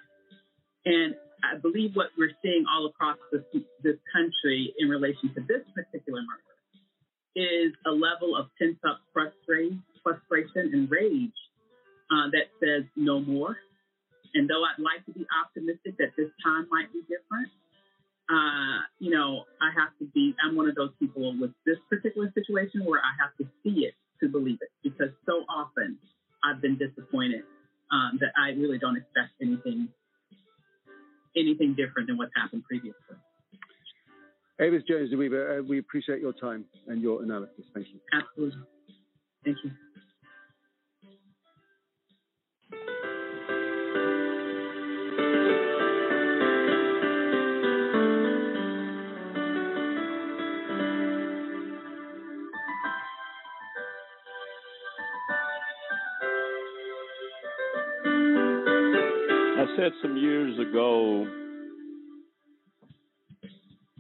And 0.84 1.14
I 1.42 1.58
believe 1.58 1.94
what 1.94 2.08
we're 2.16 2.32
seeing 2.42 2.64
all 2.72 2.86
across 2.86 3.18
this, 3.32 3.42
this 3.82 3.96
country 4.14 4.72
in 4.78 4.88
relation 4.88 5.34
to 5.34 5.40
this 5.40 5.62
particular 5.74 6.20
murder 6.22 6.46
is 7.36 7.72
a 7.86 7.90
level 7.90 8.36
of 8.36 8.46
pent 8.58 8.78
up 8.88 9.00
frustration, 9.12 9.82
frustration 10.02 10.70
and 10.72 10.90
rage 10.90 11.36
uh, 12.10 12.30
that 12.32 12.48
says 12.62 12.84
no 12.96 13.20
more. 13.20 13.56
And 14.34 14.48
though 14.48 14.62
I'd 14.64 14.80
like 14.80 15.04
to 15.06 15.12
be 15.12 15.26
optimistic 15.44 15.96
that 15.98 16.16
this 16.16 16.30
time 16.44 16.66
might 16.70 16.92
be 16.92 17.00
different, 17.02 17.50
uh, 18.28 18.82
you 18.98 19.10
know, 19.10 19.44
I 19.60 19.70
have 19.78 19.90
to 20.00 20.06
be, 20.12 20.34
I'm 20.42 20.56
one 20.56 20.68
of 20.68 20.74
those 20.74 20.90
people 20.98 21.34
with 21.38 21.52
this 21.64 21.76
particular 21.88 22.32
situation 22.34 22.84
where 22.84 23.00
I 23.00 23.12
have 23.22 23.36
to 23.38 23.46
see 23.62 23.86
it 23.86 23.94
to 24.20 24.28
believe 24.28 24.58
it 24.60 24.70
because 24.82 25.10
so 25.26 25.44
often 25.48 25.98
I've 26.44 26.60
been 26.60 26.76
disappointed 26.76 27.42
um, 27.92 28.18
that 28.20 28.32
I 28.36 28.50
really 28.50 28.78
don't 28.78 28.96
expect 28.96 29.30
anything 29.40 29.88
anything 31.36 31.74
different 31.74 32.08
than 32.08 32.16
what's 32.16 32.32
happened 32.34 32.64
previously. 32.64 32.94
Avis 34.58 34.82
Jones 34.88 35.14
Weaver, 35.14 35.58
uh, 35.58 35.62
we 35.62 35.78
appreciate 35.78 36.20
your 36.20 36.32
time 36.32 36.64
and 36.88 37.02
your 37.02 37.22
analysis. 37.22 37.66
Thank 37.74 37.88
you. 37.88 38.00
Absolutely. 38.10 38.62
Thank 39.44 39.58
you. 39.62 39.70
Said 59.76 59.92
some 60.00 60.16
years 60.16 60.58
ago 60.58 61.26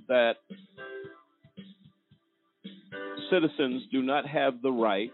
that 0.08 0.36
citizens 3.30 3.82
do 3.92 4.02
not 4.02 4.26
have 4.26 4.62
the 4.62 4.70
right 4.70 5.10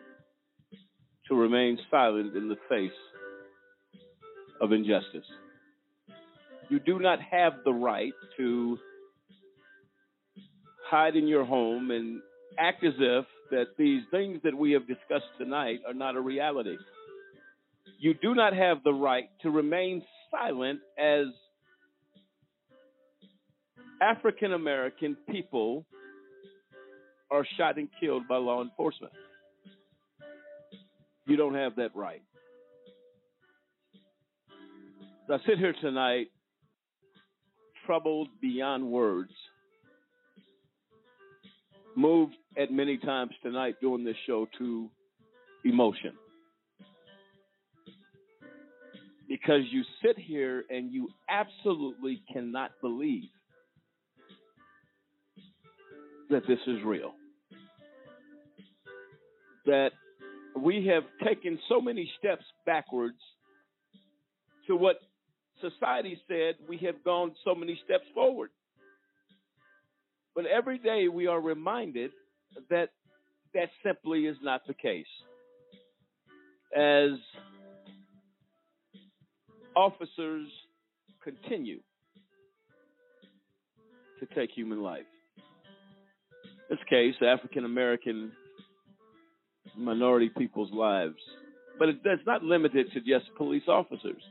to 1.29 1.35
remain 1.35 1.79
silent 1.91 2.37
in 2.37 2.49
the 2.49 2.57
face 2.69 2.91
of 4.61 4.71
injustice. 4.71 5.27
You 6.69 6.79
do 6.79 7.01
not 7.01 7.19
have 7.21 7.55
the 7.65 7.73
right 7.73 8.13
to 8.37 8.79
hide 10.89 11.17
in 11.17 11.27
your 11.27 11.45
home 11.45 11.91
and 11.91 12.21
act 12.59 12.85
as 12.85 12.95
if 12.99 13.25
that 13.51 13.67
these 13.79 14.03
things 14.13 14.39
that 14.45 14.57
we 14.57 14.73
have 14.73 14.87
discussed 14.87 15.31
tonight 15.39 15.81
are 15.87 15.95
not 15.95 16.15
a 16.15 16.21
reality. 16.21 16.77
You 17.99 18.15
do 18.15 18.35
not 18.35 18.55
have 18.55 18.85
the 18.85 18.93
right 18.93 19.29
to 19.43 19.51
remain 19.51 20.03
silent 20.33 20.81
as 20.99 21.27
African 24.01 24.53
American 24.53 25.17
people 25.31 25.87
are 27.31 27.47
shot 27.57 27.79
and 27.79 27.89
killed 28.01 28.27
by 28.29 28.37
law 28.37 28.63
enforcement. 28.63 29.13
You 31.27 31.37
don't 31.37 31.55
have 31.55 31.77
that 31.77 31.95
right. 31.95 32.23
I 35.31 35.39
sit 35.47 35.57
here 35.57 35.75
tonight, 35.81 36.27
troubled 37.87 38.29
beyond 38.43 38.85
words, 38.91 39.31
moved 41.97 42.35
at 42.59 42.71
many 42.71 42.99
times 42.99 43.31
tonight 43.43 43.77
during 43.81 44.05
this 44.05 44.17
show 44.27 44.47
to 44.59 44.91
emotion. 45.65 46.13
Because 49.33 49.63
you 49.71 49.83
sit 50.05 50.19
here 50.19 50.65
and 50.69 50.93
you 50.93 51.09
absolutely 51.31 52.23
cannot 52.31 52.73
believe 52.83 53.31
that 56.29 56.43
this 56.47 56.59
is 56.67 56.85
real. 56.85 57.13
That 59.65 59.93
we 60.55 60.87
have 60.89 61.05
taken 61.27 61.59
so 61.67 61.81
many 61.81 62.13
steps 62.19 62.45
backwards 62.67 63.17
to 64.67 64.77
what 64.77 64.97
society 65.63 66.21
said 66.29 66.57
we 66.69 66.77
have 66.85 67.03
gone 67.03 67.33
so 67.43 67.55
many 67.55 67.81
steps 67.87 68.05
forward. 68.13 68.51
But 70.35 70.45
every 70.45 70.77
day 70.77 71.09
we 71.09 71.27
are 71.27 71.41
reminded 71.41 72.11
that 72.69 72.91
that 73.55 73.71
simply 73.83 74.27
is 74.27 74.37
not 74.43 74.61
the 74.67 74.75
case. 74.75 75.07
As 76.77 77.13
officers 79.77 80.49
continue 81.23 81.81
to 84.21 84.27
take 84.35 84.51
human 84.51 84.83
life. 84.83 85.07
In 86.71 86.77
this 86.77 86.79
case, 86.89 87.15
African 87.27 87.65
American 87.65 88.33
minority 89.77 90.31
people's 90.37 90.73
lives. 90.73 91.17
But 91.79 91.89
it, 91.89 91.97
not 92.27 92.43
limited 92.43 92.93
to 92.93 93.01
just 93.01 93.35
police 93.37 93.65
officers. 93.67 94.23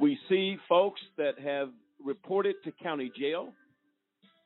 We 0.00 0.18
see 0.28 0.56
folks 0.68 1.00
that 1.16 1.38
have 1.38 1.70
reported 2.04 2.56
to 2.64 2.72
county 2.82 3.10
jail, 3.18 3.52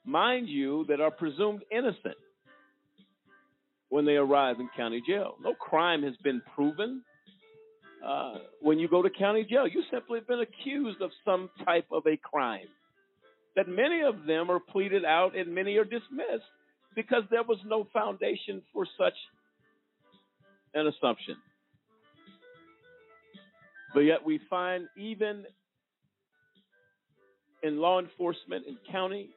mind 0.04 0.48
you, 0.48 0.86
that 0.88 1.00
are 1.00 1.10
presumed 1.10 1.62
innocent 1.70 2.16
when 3.90 4.06
they 4.06 4.16
arrive 4.16 4.58
in 4.58 4.68
county 4.74 5.02
jail. 5.06 5.34
No 5.42 5.54
crime 5.54 6.02
has 6.02 6.14
been 6.24 6.40
proven. 6.54 7.02
Uh, 8.04 8.34
when 8.60 8.78
you 8.78 8.88
go 8.88 9.02
to 9.02 9.10
county 9.10 9.46
jail, 9.48 9.66
you 9.66 9.82
simply 9.92 10.18
have 10.18 10.26
been 10.26 10.40
accused 10.40 11.00
of 11.00 11.10
some 11.24 11.48
type 11.64 11.86
of 11.92 12.04
a 12.06 12.16
crime. 12.16 12.66
That 13.54 13.68
many 13.68 14.00
of 14.02 14.26
them 14.26 14.50
are 14.50 14.58
pleaded 14.58 15.04
out 15.04 15.36
and 15.36 15.54
many 15.54 15.76
are 15.76 15.84
dismissed 15.84 16.50
because 16.96 17.22
there 17.30 17.42
was 17.42 17.58
no 17.64 17.86
foundation 17.92 18.62
for 18.72 18.86
such 18.98 19.14
an 20.74 20.86
assumption. 20.86 21.36
But 23.94 24.00
yet 24.00 24.24
we 24.24 24.40
find 24.48 24.88
even 24.96 25.44
in 27.62 27.78
law 27.78 28.00
enforcement 28.00 28.66
in 28.66 28.78
county, 28.90 29.28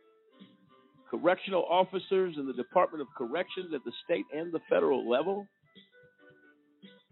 correctional 1.11 1.65
officers 1.69 2.35
in 2.37 2.47
the 2.47 2.53
Department 2.53 3.01
of 3.01 3.07
Corrections 3.17 3.73
at 3.75 3.83
the 3.83 3.91
state 4.05 4.25
and 4.33 4.51
the 4.51 4.61
federal 4.69 5.07
level, 5.07 5.45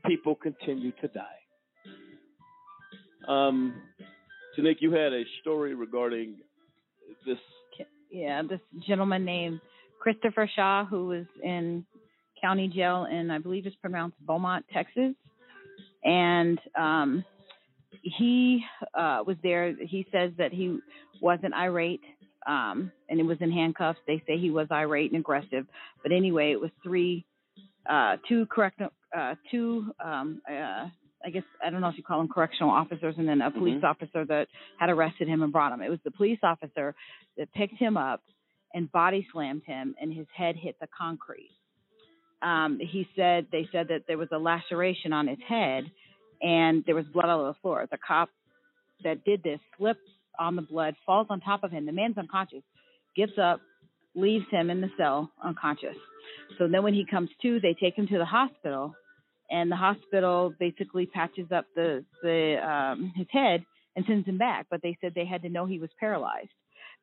people 0.05 0.35
continue 0.35 0.91
to 1.01 1.07
die. 1.09 1.42
Um, 3.27 3.81
Tanik, 4.57 4.77
you 4.79 4.91
had 4.91 5.13
a 5.13 5.23
story 5.41 5.73
regarding 5.73 6.35
this. 7.25 7.37
Yeah, 8.11 8.43
this 8.43 8.59
gentleman 8.87 9.25
named 9.25 9.59
Christopher 9.99 10.49
Shaw, 10.55 10.85
who 10.85 11.07
was 11.07 11.25
in 11.41 11.85
county 12.39 12.67
jail 12.67 13.07
in, 13.09 13.31
I 13.31 13.39
believe 13.39 13.65
it's 13.65 13.75
pronounced 13.77 14.17
Beaumont, 14.25 14.65
Texas. 14.71 15.13
And 16.03 16.59
um, 16.77 17.25
he 18.03 18.63
uh, 18.93 19.23
was 19.25 19.37
there. 19.41 19.73
He 19.73 20.05
says 20.11 20.31
that 20.37 20.51
he 20.51 20.79
wasn't 21.21 21.53
irate 21.53 22.01
um, 22.45 22.91
and 23.09 23.19
it 23.19 23.23
was 23.23 23.37
in 23.41 23.51
handcuffs. 23.51 23.99
They 24.07 24.21
say 24.27 24.37
he 24.37 24.49
was 24.49 24.67
irate 24.71 25.11
and 25.11 25.19
aggressive. 25.19 25.65
But 26.01 26.11
anyway, 26.11 26.51
it 26.51 26.59
was 26.59 26.71
three, 26.81 27.25
uh, 27.89 28.17
two 28.27 28.45
correct, 28.47 28.81
uh, 29.15 29.35
two, 29.49 29.93
um, 30.03 30.41
uh, 30.49 30.87
I 31.25 31.29
guess 31.29 31.43
I 31.65 31.69
don't 31.69 31.81
know 31.81 31.87
if 31.87 31.97
you 31.97 32.03
call 32.03 32.19
them 32.19 32.27
correctional 32.27 32.71
officers, 32.71 33.15
and 33.17 33.27
then 33.27 33.41
a 33.41 33.49
police 33.49 33.81
Mhm. 33.81 33.89
officer 33.89 34.25
that 34.25 34.47
had 34.77 34.89
arrested 34.89 35.27
him 35.27 35.41
and 35.41 35.51
brought 35.51 35.71
him. 35.71 35.81
It 35.81 35.89
was 35.89 36.01
the 36.03 36.11
police 36.11 36.39
officer 36.43 36.95
that 37.37 37.51
picked 37.53 37.75
him 37.75 37.97
up 37.97 38.21
and 38.73 38.91
body 38.91 39.27
slammed 39.31 39.63
him, 39.63 39.95
and 40.01 40.11
his 40.11 40.27
head 40.35 40.55
hit 40.55 40.79
the 40.79 40.87
concrete. 40.87 41.51
Um, 42.41 42.79
he 42.79 43.07
said 43.15 43.47
they 43.51 43.67
said 43.71 43.87
that 43.89 44.05
there 44.07 44.17
was 44.17 44.29
a 44.31 44.37
laceration 44.37 45.13
on 45.13 45.27
his 45.27 45.39
head, 45.41 45.89
and 46.41 46.83
there 46.85 46.95
was 46.95 47.05
blood 47.07 47.29
all 47.29 47.41
over 47.41 47.49
the 47.49 47.59
floor. 47.59 47.87
The 47.89 47.97
cop 47.97 48.29
that 49.03 49.23
did 49.23 49.43
this 49.43 49.59
slips 49.77 50.01
on 50.39 50.55
the 50.55 50.61
blood, 50.61 50.95
falls 51.05 51.27
on 51.29 51.39
top 51.39 51.63
of 51.63 51.71
him. 51.71 51.85
The 51.85 51.91
man's 51.91 52.17
unconscious, 52.17 52.63
gets 53.15 53.37
up, 53.37 53.61
leaves 54.15 54.45
him 54.49 54.69
in 54.69 54.81
the 54.81 54.89
cell 54.97 55.31
unconscious. 55.43 55.95
So 56.57 56.67
then 56.67 56.83
when 56.83 56.93
he 56.93 57.05
comes 57.05 57.29
to, 57.43 57.59
they 57.59 57.73
take 57.73 57.95
him 57.95 58.07
to 58.07 58.17
the 58.17 58.25
hospital, 58.25 58.95
and 59.49 59.71
the 59.71 59.75
hospital 59.75 60.53
basically 60.59 61.05
patches 61.05 61.51
up 61.51 61.65
the 61.75 62.03
the 62.21 62.55
um, 62.65 63.13
his 63.15 63.27
head 63.31 63.63
and 63.95 64.05
sends 64.05 64.27
him 64.27 64.37
back. 64.37 64.67
But 64.69 64.81
they 64.81 64.97
said 65.01 65.13
they 65.15 65.25
had 65.25 65.43
to 65.43 65.49
know 65.49 65.65
he 65.65 65.79
was 65.79 65.89
paralyzed 65.99 66.49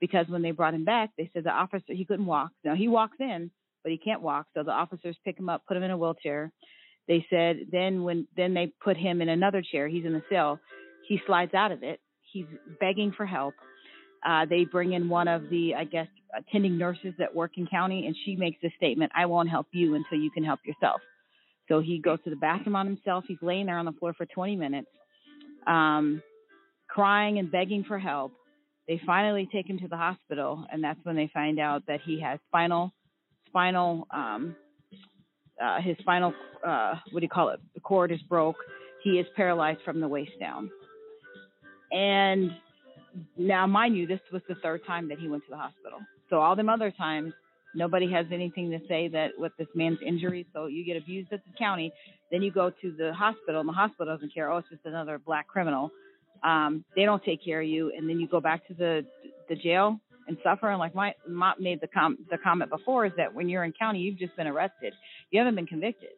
because 0.01 0.27
when 0.29 0.43
they 0.43 0.51
brought 0.51 0.75
him 0.75 0.85
back, 0.85 1.11
they 1.17 1.31
said 1.33 1.45
the 1.45 1.51
officer 1.51 1.85
he 1.89 2.05
couldn't 2.05 2.27
walk. 2.27 2.51
Now 2.65 2.75
he 2.75 2.89
walks 2.89 3.17
in, 3.21 3.51
but 3.83 3.93
he 3.93 3.99
can't 3.99 4.23
walk. 4.23 4.47
So 4.55 4.63
the 4.63 4.73
officers 4.73 5.17
pick 5.25 5.39
him 5.39 5.49
up, 5.49 5.63
put 5.67 5.77
him 5.77 5.83
in 5.83 5.91
a 5.91 5.99
wheelchair. 5.99 6.53
They 7.09 7.27
said 7.31 7.67
then 7.71 8.03
when 8.03 8.27
then 8.37 8.55
they 8.55 8.73
put 8.83 8.97
him 8.97 9.21
in 9.21 9.29
another 9.29 9.63
chair. 9.63 9.89
He's 9.89 10.05
in 10.05 10.13
the 10.13 10.23
cell. 10.31 10.61
He 11.09 11.21
slides 11.27 11.55
out 11.55 11.73
of 11.73 11.83
it. 11.83 12.01
He's 12.33 12.47
begging 12.79 13.13
for 13.17 13.27
help. 13.27 13.55
Uh, 14.25 14.45
they 14.45 14.65
bring 14.65 14.93
in 14.93 15.09
one 15.09 15.29
of 15.29 15.49
the, 15.49 15.75
I 15.75 15.85
guess, 15.85 16.07
attending 16.37 16.77
nurses 16.77 17.15
that 17.19 17.35
work 17.35 17.53
in 17.57 17.67
county, 17.67 18.07
and 18.07 18.15
she 18.25 18.37
makes 18.37 18.59
this 18.63 18.73
statement: 18.77 19.13
"I 19.15 19.27
won't 19.27 19.49
help 19.49 19.67
you 19.73 19.95
until 19.95 20.19
you 20.19 20.31
can 20.31 20.45
help 20.45 20.61
yourself." 20.65 21.01
So 21.71 21.81
he 21.81 22.01
goes 22.01 22.19
to 22.25 22.31
the 22.31 22.37
bathroom 22.37 22.75
on 22.75 22.85
himself. 22.85 23.25
He's 23.29 23.39
laying 23.41 23.67
there 23.67 23.79
on 23.79 23.85
the 23.85 23.93
floor 23.93 24.13
for 24.13 24.27
20 24.27 24.57
minutes, 24.57 24.89
um, 25.69 26.21
crying 26.89 27.39
and 27.39 27.51
begging 27.51 27.85
for 27.85 27.97
help. 27.97 28.33
They 28.89 29.01
finally 29.07 29.49
take 29.53 29.71
him 29.71 29.79
to 29.79 29.87
the 29.87 29.97
hospital, 29.97 30.67
and 30.73 30.83
that's 30.83 30.99
when 31.05 31.15
they 31.15 31.31
find 31.33 31.61
out 31.61 31.87
that 31.87 32.01
he 32.05 32.21
has 32.23 32.41
spinal, 32.49 32.93
spinal, 33.47 34.09
um, 34.11 34.57
uh, 35.63 35.81
his 35.81 35.97
spinal, 36.01 36.35
uh, 36.67 36.95
what 37.13 37.21
do 37.21 37.25
you 37.25 37.29
call 37.29 37.51
it? 37.51 37.61
The 37.75 37.81
cord 37.81 38.11
is 38.11 38.21
broke. 38.23 38.57
He 39.05 39.11
is 39.21 39.27
paralyzed 39.37 39.81
from 39.85 40.01
the 40.01 40.09
waist 40.09 40.33
down. 40.41 40.71
And 41.93 42.51
now, 43.37 43.69
mind 43.69 43.97
you, 43.97 44.09
this 44.09 44.21
was 44.33 44.43
the 44.49 44.57
third 44.57 44.81
time 44.89 45.09
that 45.09 45.21
he 45.21 45.29
went 45.29 45.45
to 45.45 45.51
the 45.51 45.57
hospital. 45.57 46.01
So 46.31 46.41
all 46.41 46.57
them 46.57 46.69
other 46.69 46.91
times, 46.91 47.33
nobody 47.75 48.11
has 48.13 48.27
anything 48.33 48.71
to 48.71 48.79
say 48.89 49.09
that 49.09 49.31
with 49.39 49.53
this 49.59 49.69
man's 49.75 49.99
injury. 50.05 50.47
So 50.53 50.67
you 50.67 50.85
get 50.85 50.97
abused 50.97 51.33
at 51.33 51.45
the 51.45 51.53
county, 51.59 51.93
then 52.31 52.43
you 52.43 52.51
go 52.51 52.71
to 52.71 52.95
the 52.97 53.13
hospital, 53.13 53.61
and 53.61 53.69
the 53.69 53.73
hospital 53.73 54.15
doesn't 54.15 54.35
care. 54.35 54.51
Oh, 54.51 54.59
it's 54.59 54.69
just 54.69 54.85
another 54.85 55.19
black 55.19 55.47
criminal. 55.49 55.91
Um, 56.43 56.85
they 56.97 57.05
don't 57.05 57.23
take 57.23 57.45
care 57.45 57.61
of 57.61 57.69
you, 57.69 57.93
and 57.97 58.09
then 58.09 58.19
you 58.19 58.29
go 58.29 58.41
back 58.41 58.67
to 58.69 58.75
the 58.75 59.05
the 59.49 59.57
jail 59.57 59.99
and 60.29 60.37
suffer. 60.45 60.71
And 60.71 60.79
like 60.79 60.95
my 60.95 61.15
mom 61.29 61.55
made 61.59 61.81
the 61.81 61.89
com 61.89 62.19
the 62.31 62.39
comment 62.39 62.71
before 62.71 63.07
is 63.07 63.13
that 63.17 63.35
when 63.35 63.49
you're 63.49 63.65
in 63.65 63.73
county, 63.73 64.01
you've 64.01 64.19
just 64.19 64.37
been 64.37 64.47
arrested. 64.47 64.95
You 65.31 65.39
haven't 65.39 65.57
been 65.57 65.67
convicted 65.67 66.11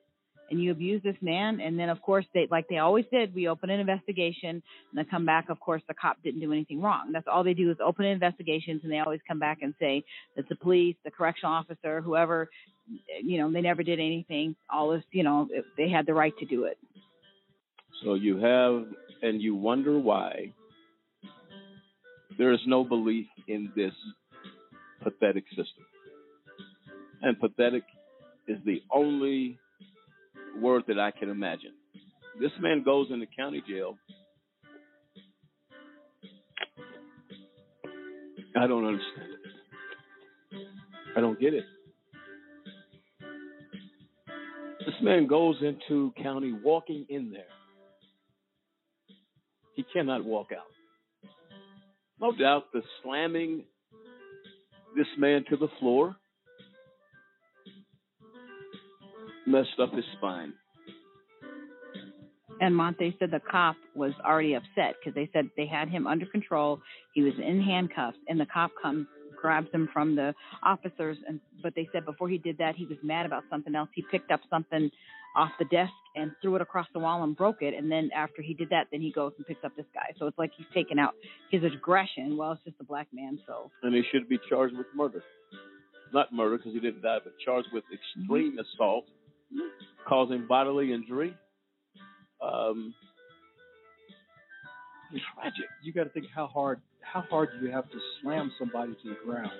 and 0.52 0.62
you 0.62 0.70
abuse 0.70 1.02
this 1.02 1.16
man 1.20 1.60
and 1.60 1.76
then 1.76 1.88
of 1.88 2.00
course 2.00 2.24
they 2.32 2.46
like 2.50 2.68
they 2.68 2.78
always 2.78 3.04
did 3.10 3.34
we 3.34 3.48
open 3.48 3.70
an 3.70 3.80
investigation 3.80 4.50
and 4.50 4.62
then 4.94 5.06
come 5.10 5.26
back 5.26 5.48
of 5.48 5.58
course 5.58 5.82
the 5.88 5.94
cop 5.94 6.22
didn't 6.22 6.40
do 6.40 6.52
anything 6.52 6.80
wrong. 6.80 7.10
That's 7.12 7.26
all 7.26 7.42
they 7.42 7.54
do 7.54 7.70
is 7.70 7.78
open 7.84 8.04
investigations 8.04 8.82
and 8.84 8.92
they 8.92 9.00
always 9.00 9.20
come 9.26 9.40
back 9.40 9.58
and 9.62 9.74
say 9.80 10.04
that 10.36 10.48
the 10.48 10.56
police 10.56 10.94
the 11.04 11.10
correctional 11.10 11.52
officer 11.52 12.00
whoever 12.00 12.48
you 13.22 13.38
know 13.38 13.50
they 13.50 13.62
never 13.62 13.82
did 13.82 13.98
anything. 13.98 14.54
All 14.72 14.90
this 14.90 15.02
you 15.10 15.24
know 15.24 15.48
they 15.76 15.88
had 15.88 16.06
the 16.06 16.14
right 16.14 16.36
to 16.38 16.46
do 16.46 16.64
it. 16.64 16.78
So 18.04 18.14
you 18.14 18.38
have, 18.38 18.86
and 19.22 19.40
you 19.40 19.54
wonder 19.54 19.98
why 19.98 20.52
there 22.36 22.52
is 22.52 22.60
no 22.66 22.82
belief 22.82 23.26
in 23.46 23.70
this 23.76 23.92
pathetic 25.02 25.44
system. 25.50 25.84
And 27.22 27.38
pathetic 27.38 27.84
is 28.48 28.58
the 28.64 28.82
only 28.92 29.58
word 30.60 30.84
that 30.88 30.98
I 30.98 31.10
can 31.10 31.30
imagine. 31.30 31.72
This 32.40 32.52
man 32.60 32.82
goes 32.82 33.08
into 33.10 33.26
county 33.36 33.62
jail. 33.68 33.96
I 38.56 38.66
don't 38.66 38.86
understand 38.86 39.28
it. 39.32 39.52
I 41.16 41.20
don't 41.20 41.40
get 41.40 41.54
it. 41.54 41.64
This 44.80 44.94
man 45.02 45.26
goes 45.26 45.56
into 45.62 46.12
county 46.22 46.52
walking 46.52 47.06
in 47.08 47.30
there 47.32 47.44
He 49.74 49.84
cannot 49.92 50.24
walk 50.24 50.48
out. 50.52 50.66
No 52.20 52.32
doubt 52.36 52.72
the 52.72 52.82
slamming 53.02 53.64
this 54.96 55.06
man 55.18 55.44
to 55.50 55.56
the 55.56 55.68
floor 55.80 56.16
messed 59.46 59.78
up 59.80 59.92
his 59.92 60.04
spine. 60.16 60.52
And 62.60 62.76
Monte 62.76 63.16
said 63.18 63.30
the 63.32 63.40
cop 63.40 63.76
was 63.94 64.12
already 64.24 64.54
upset 64.54 64.94
because 65.00 65.14
they 65.14 65.28
said 65.32 65.50
they 65.56 65.66
had 65.66 65.88
him 65.88 66.06
under 66.06 66.26
control. 66.26 66.80
He 67.12 67.22
was 67.22 67.34
in 67.36 67.60
handcuffs, 67.60 68.18
and 68.28 68.38
the 68.38 68.46
cop 68.46 68.70
comes, 68.80 69.06
grabs 69.40 69.68
him 69.72 69.88
from 69.92 70.14
the 70.14 70.32
officers. 70.62 71.16
And 71.26 71.40
but 71.60 71.74
they 71.74 71.88
said 71.92 72.04
before 72.04 72.28
he 72.28 72.38
did 72.38 72.58
that, 72.58 72.76
he 72.76 72.86
was 72.86 72.98
mad 73.02 73.26
about 73.26 73.42
something 73.50 73.74
else. 73.74 73.88
He 73.94 74.04
picked 74.10 74.30
up 74.30 74.40
something 74.48 74.90
off 75.34 75.50
the 75.58 75.64
desk 75.66 75.92
and 76.14 76.30
threw 76.40 76.54
it 76.56 76.62
across 76.62 76.86
the 76.92 76.98
wall 76.98 77.24
and 77.24 77.36
broke 77.36 77.62
it. 77.62 77.74
And 77.74 77.90
then 77.90 78.10
after 78.14 78.42
he 78.42 78.54
did 78.54 78.68
that, 78.70 78.88
then 78.92 79.00
he 79.00 79.10
goes 79.10 79.32
and 79.38 79.46
picks 79.46 79.64
up 79.64 79.74
this 79.76 79.86
guy. 79.94 80.12
So 80.18 80.26
it's 80.26 80.38
like 80.38 80.52
he's 80.56 80.66
taking 80.74 80.98
out 80.98 81.14
his 81.50 81.62
aggression. 81.64 82.36
Well, 82.36 82.52
it's 82.52 82.62
just 82.64 82.76
a 82.80 82.84
black 82.84 83.08
man, 83.12 83.38
so 83.46 83.70
and 83.82 83.94
he 83.94 84.02
should 84.12 84.28
be 84.28 84.38
charged 84.48 84.76
with 84.76 84.86
murder. 84.94 85.22
Not 86.12 86.32
murder 86.32 86.58
because 86.58 86.74
he 86.74 86.80
didn't 86.80 87.02
die, 87.02 87.18
but 87.24 87.32
charged 87.44 87.68
with 87.72 87.84
extreme 87.92 88.58
assault, 88.58 89.06
causing 90.08 90.46
bodily 90.46 90.92
injury. 90.92 91.34
Um, 92.42 92.94
It's 95.12 95.22
tragic. 95.34 95.66
You 95.82 95.92
got 95.92 96.04
to 96.04 96.10
think 96.10 96.26
how 96.34 96.46
hard 96.46 96.80
how 97.02 97.22
hard 97.30 97.50
do 97.58 97.66
you 97.66 97.72
have 97.72 97.90
to 97.90 97.98
slam 98.22 98.50
somebody 98.58 98.92
to 99.02 99.08
the 99.10 99.16
ground 99.24 99.50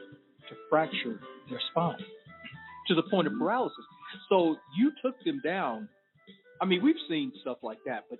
to 0.49 0.55
fracture 0.71 1.21
their 1.51 1.61
spine 1.71 1.99
to 2.89 2.95
the 2.95 3.03
point 3.11 3.27
of 3.27 3.35
paralysis. 3.39 3.85
So 4.29 4.57
you 4.77 4.93
took 5.05 5.15
them 5.25 5.41
down. 5.45 5.89
I 6.61 6.65
mean, 6.65 6.83
we've 6.83 6.97
seen 7.09 7.33
stuff 7.43 7.59
like 7.63 7.79
that, 7.87 8.05
but 8.09 8.19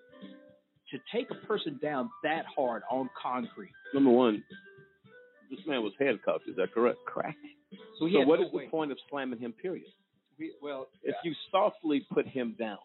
to 0.91 0.99
take 1.15 1.31
a 1.31 1.47
person 1.47 1.79
down 1.83 2.11
that 2.23 2.45
hard 2.55 2.83
on 2.91 3.09
concrete. 3.21 3.73
number 3.95 4.11
one, 4.11 4.43
this 5.51 5.61
man 5.67 5.83
was 5.83 5.93
handcuffed. 5.99 6.49
Is 6.49 6.57
that 6.57 6.73
correct? 6.75 6.99
Correct. 7.07 7.37
So, 7.99 8.09
So 8.13 8.21
what 8.27 8.41
no 8.41 8.47
is 8.47 8.53
the 8.53 8.67
point 8.71 8.93
of 8.93 8.99
slamming 9.11 9.39
him? 9.39 9.53
Period. 9.53 9.87
We, 10.39 10.53
well, 10.63 10.89
If 11.03 11.15
you 11.25 11.35
softly 11.51 12.07
put 12.13 12.27
him 12.27 12.57
down, 12.59 12.79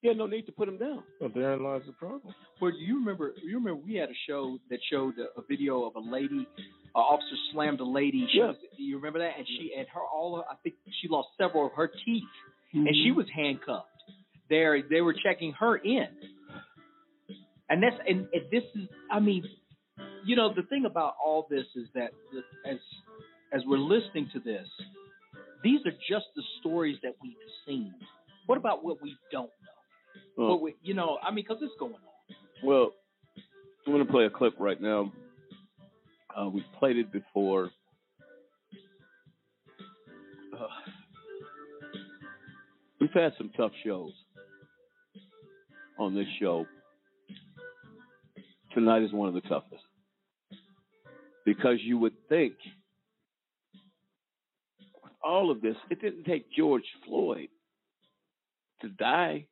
you 0.00 0.08
had 0.10 0.18
no 0.18 0.26
need 0.26 0.46
to 0.46 0.52
put 0.52 0.68
him 0.68 0.78
down. 0.78 1.04
Well, 1.20 1.30
therein 1.32 1.62
lies 1.62 1.82
the 1.86 1.92
problem. 1.92 2.34
Well, 2.60 2.72
you 2.76 2.96
remember? 2.98 3.32
You 3.42 3.58
remember 3.58 3.80
we 3.86 3.94
had 3.94 4.08
a 4.08 4.18
show 4.26 4.58
that 4.70 4.80
showed 4.90 5.14
a, 5.18 5.38
a 5.38 5.44
video 5.48 5.84
of 5.84 5.94
a 5.96 6.00
lady, 6.00 6.46
uh, 6.94 6.98
officer 6.98 7.36
slammed 7.52 7.80
a 7.80 7.84
lady. 7.84 8.26
She 8.32 8.38
Yeah. 8.38 8.48
was, 8.48 8.56
you 8.76 8.96
remember 8.96 9.20
that? 9.20 9.32
And 9.38 9.46
she 9.46 9.72
and 9.78 9.86
her 9.94 10.00
all. 10.00 10.36
her- 10.38 10.48
I 10.50 10.56
think 10.62 10.74
she 11.00 11.08
lost 11.08 11.28
several 11.38 11.66
of 11.66 11.72
her 11.74 11.88
teeth, 12.04 12.24
and 12.72 12.86
Mm-hmm. 12.86 13.04
she 13.04 13.12
was 13.12 13.26
handcuffed. 13.34 13.86
There, 14.48 14.82
they 14.82 15.00
were 15.02 15.14
checking 15.14 15.52
her 15.52 15.76
in, 15.76 16.08
and 17.70 17.82
that's 17.82 17.96
and, 18.08 18.26
and 18.32 18.42
this 18.50 18.64
is. 18.74 18.88
I 19.10 19.20
mean, 19.20 19.44
you 20.26 20.36
know, 20.36 20.52
the 20.52 20.62
thing 20.62 20.84
about 20.84 21.14
all 21.24 21.46
this 21.48 21.66
is 21.76 21.86
that 21.94 22.10
the- 22.32 22.70
as 22.70 22.78
as 23.52 23.62
we're 23.66 23.78
listening 23.78 24.28
to 24.32 24.40
this, 24.40 24.66
these 25.62 25.80
are 25.86 25.92
just 26.08 26.26
the 26.36 26.42
stories 26.60 26.96
that 27.02 27.14
we've 27.22 27.34
seen. 27.66 27.94
What 28.46 28.58
about 28.58 28.84
what 28.84 29.00
we 29.02 29.16
don't 29.30 29.50
know? 30.36 30.46
Well, 30.46 30.60
we, 30.60 30.74
you 30.82 30.94
know, 30.94 31.18
I 31.22 31.30
mean, 31.30 31.44
because 31.46 31.62
it's 31.62 31.74
going 31.78 31.94
on. 31.94 32.00
well, 32.64 32.92
I'm 33.86 33.92
going 33.92 34.04
to 34.06 34.12
play 34.12 34.24
a 34.24 34.30
clip 34.30 34.54
right 34.58 34.80
now. 34.80 35.12
Uh, 36.36 36.48
we 36.48 36.64
played 36.78 36.96
it 36.96 37.12
before. 37.12 37.70
Uh, 40.54 40.66
we've 43.00 43.12
had 43.12 43.32
some 43.36 43.50
tough 43.56 43.72
shows 43.84 44.12
on 45.98 46.14
this 46.14 46.26
show. 46.40 46.66
Tonight 48.74 49.02
is 49.02 49.12
one 49.12 49.28
of 49.28 49.34
the 49.34 49.42
toughest 49.42 49.82
because 51.44 51.78
you 51.82 51.98
would 51.98 52.14
think 52.28 52.54
all 55.24 55.50
of 55.50 55.60
this, 55.60 55.76
it 55.90 56.00
didn't 56.00 56.24
take 56.24 56.52
George 56.56 56.84
Floyd 57.06 57.48
to 58.80 58.88
die 58.88 59.46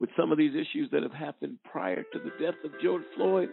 with 0.00 0.10
some 0.18 0.32
of 0.32 0.38
these 0.38 0.54
issues 0.54 0.90
that 0.90 1.02
have 1.02 1.12
happened 1.12 1.58
prior 1.70 2.02
to 2.02 2.18
the 2.18 2.30
death 2.44 2.56
of 2.64 2.72
George 2.82 3.04
Floyd. 3.16 3.48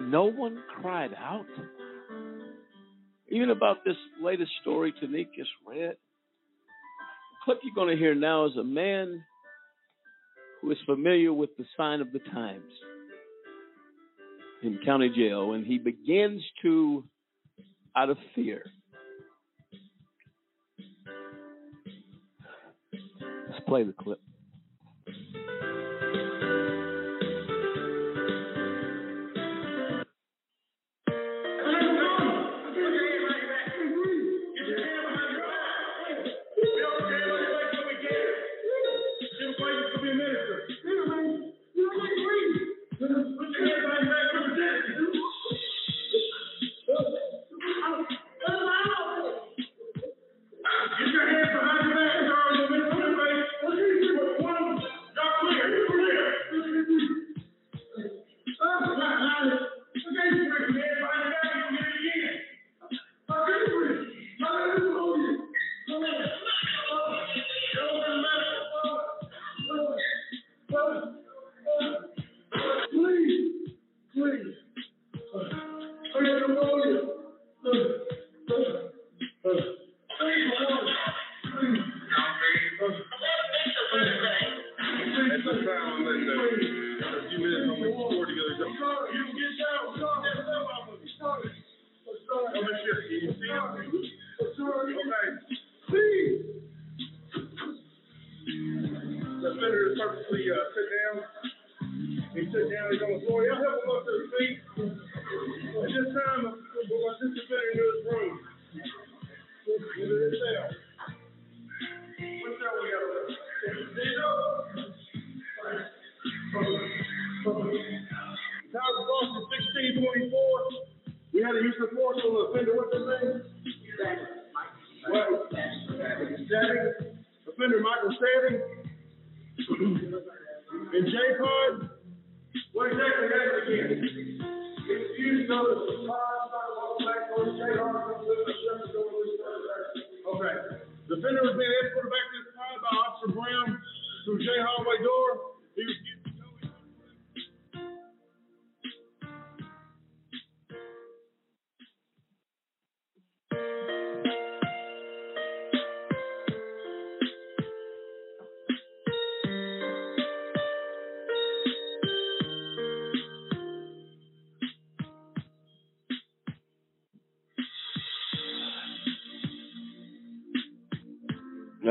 No 0.00 0.24
one 0.24 0.62
cried 0.80 1.10
out. 1.18 1.46
Even 3.28 3.50
about 3.50 3.84
this 3.84 3.96
latest 4.22 4.52
story 4.62 4.92
Tanique 4.92 5.34
just 5.36 5.50
read. 5.66 5.96
The 5.96 7.44
clip 7.44 7.58
you're 7.62 7.74
going 7.74 7.94
to 7.94 8.00
hear 8.00 8.14
now 8.14 8.46
is 8.46 8.56
a 8.56 8.64
man 8.64 9.24
who 10.60 10.70
is 10.70 10.78
familiar 10.86 11.32
with 11.32 11.50
the 11.58 11.64
sign 11.76 12.00
of 12.00 12.12
the 12.12 12.20
times 12.20 12.72
in 14.62 14.78
county 14.84 15.10
jail, 15.14 15.52
and 15.52 15.66
he 15.66 15.78
begins 15.78 16.42
to, 16.62 17.04
out 17.96 18.10
of 18.10 18.18
fear, 18.34 18.62
play 23.66 23.84
the 23.84 23.92
clip. 23.92 24.20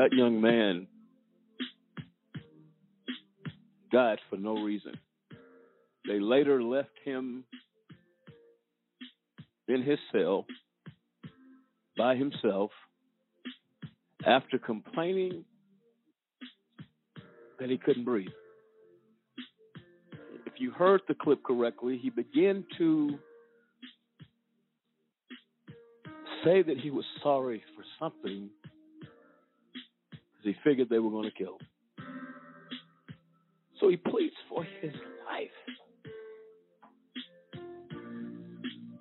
That 0.05 0.15
young 0.15 0.39
man 0.39 0.85
died 3.91 4.19
for 4.29 4.37
no 4.37 4.53
reason. 4.53 4.93
They 6.07 6.19
later 6.19 6.61
left 6.61 6.91
him 7.03 7.43
in 9.67 9.81
his 9.81 9.97
cell 10.11 10.45
by 11.97 12.15
himself 12.15 12.69
after 14.23 14.59
complaining 14.59 15.43
that 17.59 17.71
he 17.71 17.79
couldn't 17.79 18.05
breathe. 18.05 18.27
If 20.45 20.53
you 20.59 20.69
heard 20.69 21.01
the 21.07 21.15
clip 21.15 21.41
correctly, 21.41 21.97
he 21.99 22.11
began 22.11 22.63
to 22.77 23.17
say 26.43 26.61
that 26.61 26.77
he 26.77 26.91
was 26.91 27.05
sorry 27.23 27.63
for 27.75 27.83
something 27.99 28.51
because 30.45 30.61
he 30.63 30.69
figured 30.69 30.89
they 30.89 30.99
were 30.99 31.09
going 31.09 31.29
to 31.29 31.31
kill 31.31 31.57
him. 31.59 31.67
So 33.79 33.89
he 33.89 33.97
pleads 33.97 34.35
for 34.49 34.63
his 34.81 34.93
life. 35.27 35.49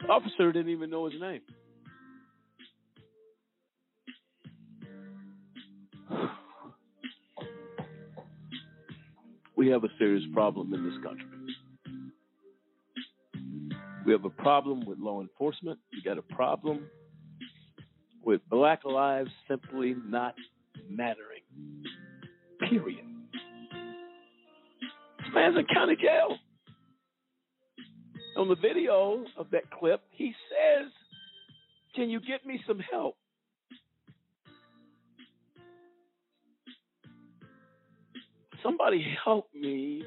The 0.00 0.08
officer 0.08 0.52
didn't 0.52 0.72
even 0.72 0.90
know 0.90 1.06
his 1.06 1.20
name. 1.20 1.40
We 9.56 9.68
have 9.68 9.84
a 9.84 9.88
serious 9.98 10.24
problem 10.34 10.74
in 10.74 10.84
this 10.84 10.98
country. 11.02 11.26
We 14.04 14.10
have 14.12 14.24
a 14.24 14.30
problem 14.30 14.84
with 14.84 14.98
law 14.98 15.20
enforcement. 15.22 15.78
We 15.92 16.02
got 16.02 16.18
a 16.18 16.22
problem 16.34 16.86
with 18.22 18.40
black 18.50 18.84
lives 18.84 19.30
simply 19.48 19.94
not 20.06 20.34
mattering. 20.90 21.23
Period. 22.74 23.04
This 25.20 25.28
man's 25.32 25.56
in 25.56 25.64
county 25.72 25.94
jail. 25.94 26.36
On 28.36 28.48
the 28.48 28.56
video 28.56 29.24
of 29.36 29.46
that 29.52 29.70
clip, 29.70 30.00
he 30.10 30.34
says, 30.50 30.90
Can 31.94 32.10
you 32.10 32.18
get 32.18 32.44
me 32.44 32.60
some 32.66 32.80
help? 32.80 33.14
Somebody 38.60 39.06
help 39.24 39.46
me 39.54 40.02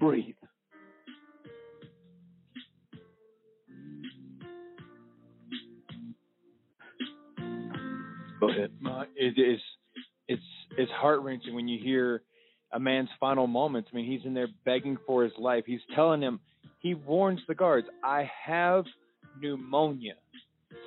breathe. 0.00 0.34
Go 8.40 8.50
ahead. 8.50 8.72
Uh, 8.84 9.04
it 9.14 9.38
is. 9.38 9.60
It's 10.78 10.90
heart 10.92 11.20
wrenching 11.20 11.54
when 11.54 11.68
you 11.68 11.78
hear 11.82 12.22
a 12.72 12.80
man's 12.80 13.10
final 13.20 13.46
moments. 13.46 13.90
I 13.92 13.96
mean, 13.96 14.10
he's 14.10 14.24
in 14.24 14.34
there 14.34 14.48
begging 14.64 14.96
for 15.06 15.22
his 15.24 15.32
life. 15.38 15.64
He's 15.66 15.80
telling 15.94 16.20
him. 16.20 16.40
He 16.80 16.94
warns 16.94 17.40
the 17.46 17.54
guards. 17.54 17.86
I 18.02 18.28
have 18.44 18.84
pneumonia. 19.40 20.14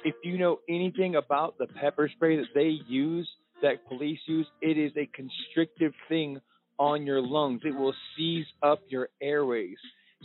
If 0.03 0.15
you 0.23 0.37
know 0.37 0.59
anything 0.67 1.15
about 1.15 1.57
the 1.57 1.67
pepper 1.67 2.09
spray 2.13 2.37
that 2.37 2.47
they 2.53 2.79
use, 2.87 3.29
that 3.61 3.87
police 3.87 4.19
use, 4.25 4.47
it 4.61 4.77
is 4.77 4.91
a 4.97 5.09
constrictive 5.13 5.93
thing 6.09 6.39
on 6.77 7.05
your 7.05 7.21
lungs. 7.21 7.61
It 7.63 7.75
will 7.75 7.93
seize 8.17 8.45
up 8.61 8.79
your 8.89 9.09
airways. 9.21 9.77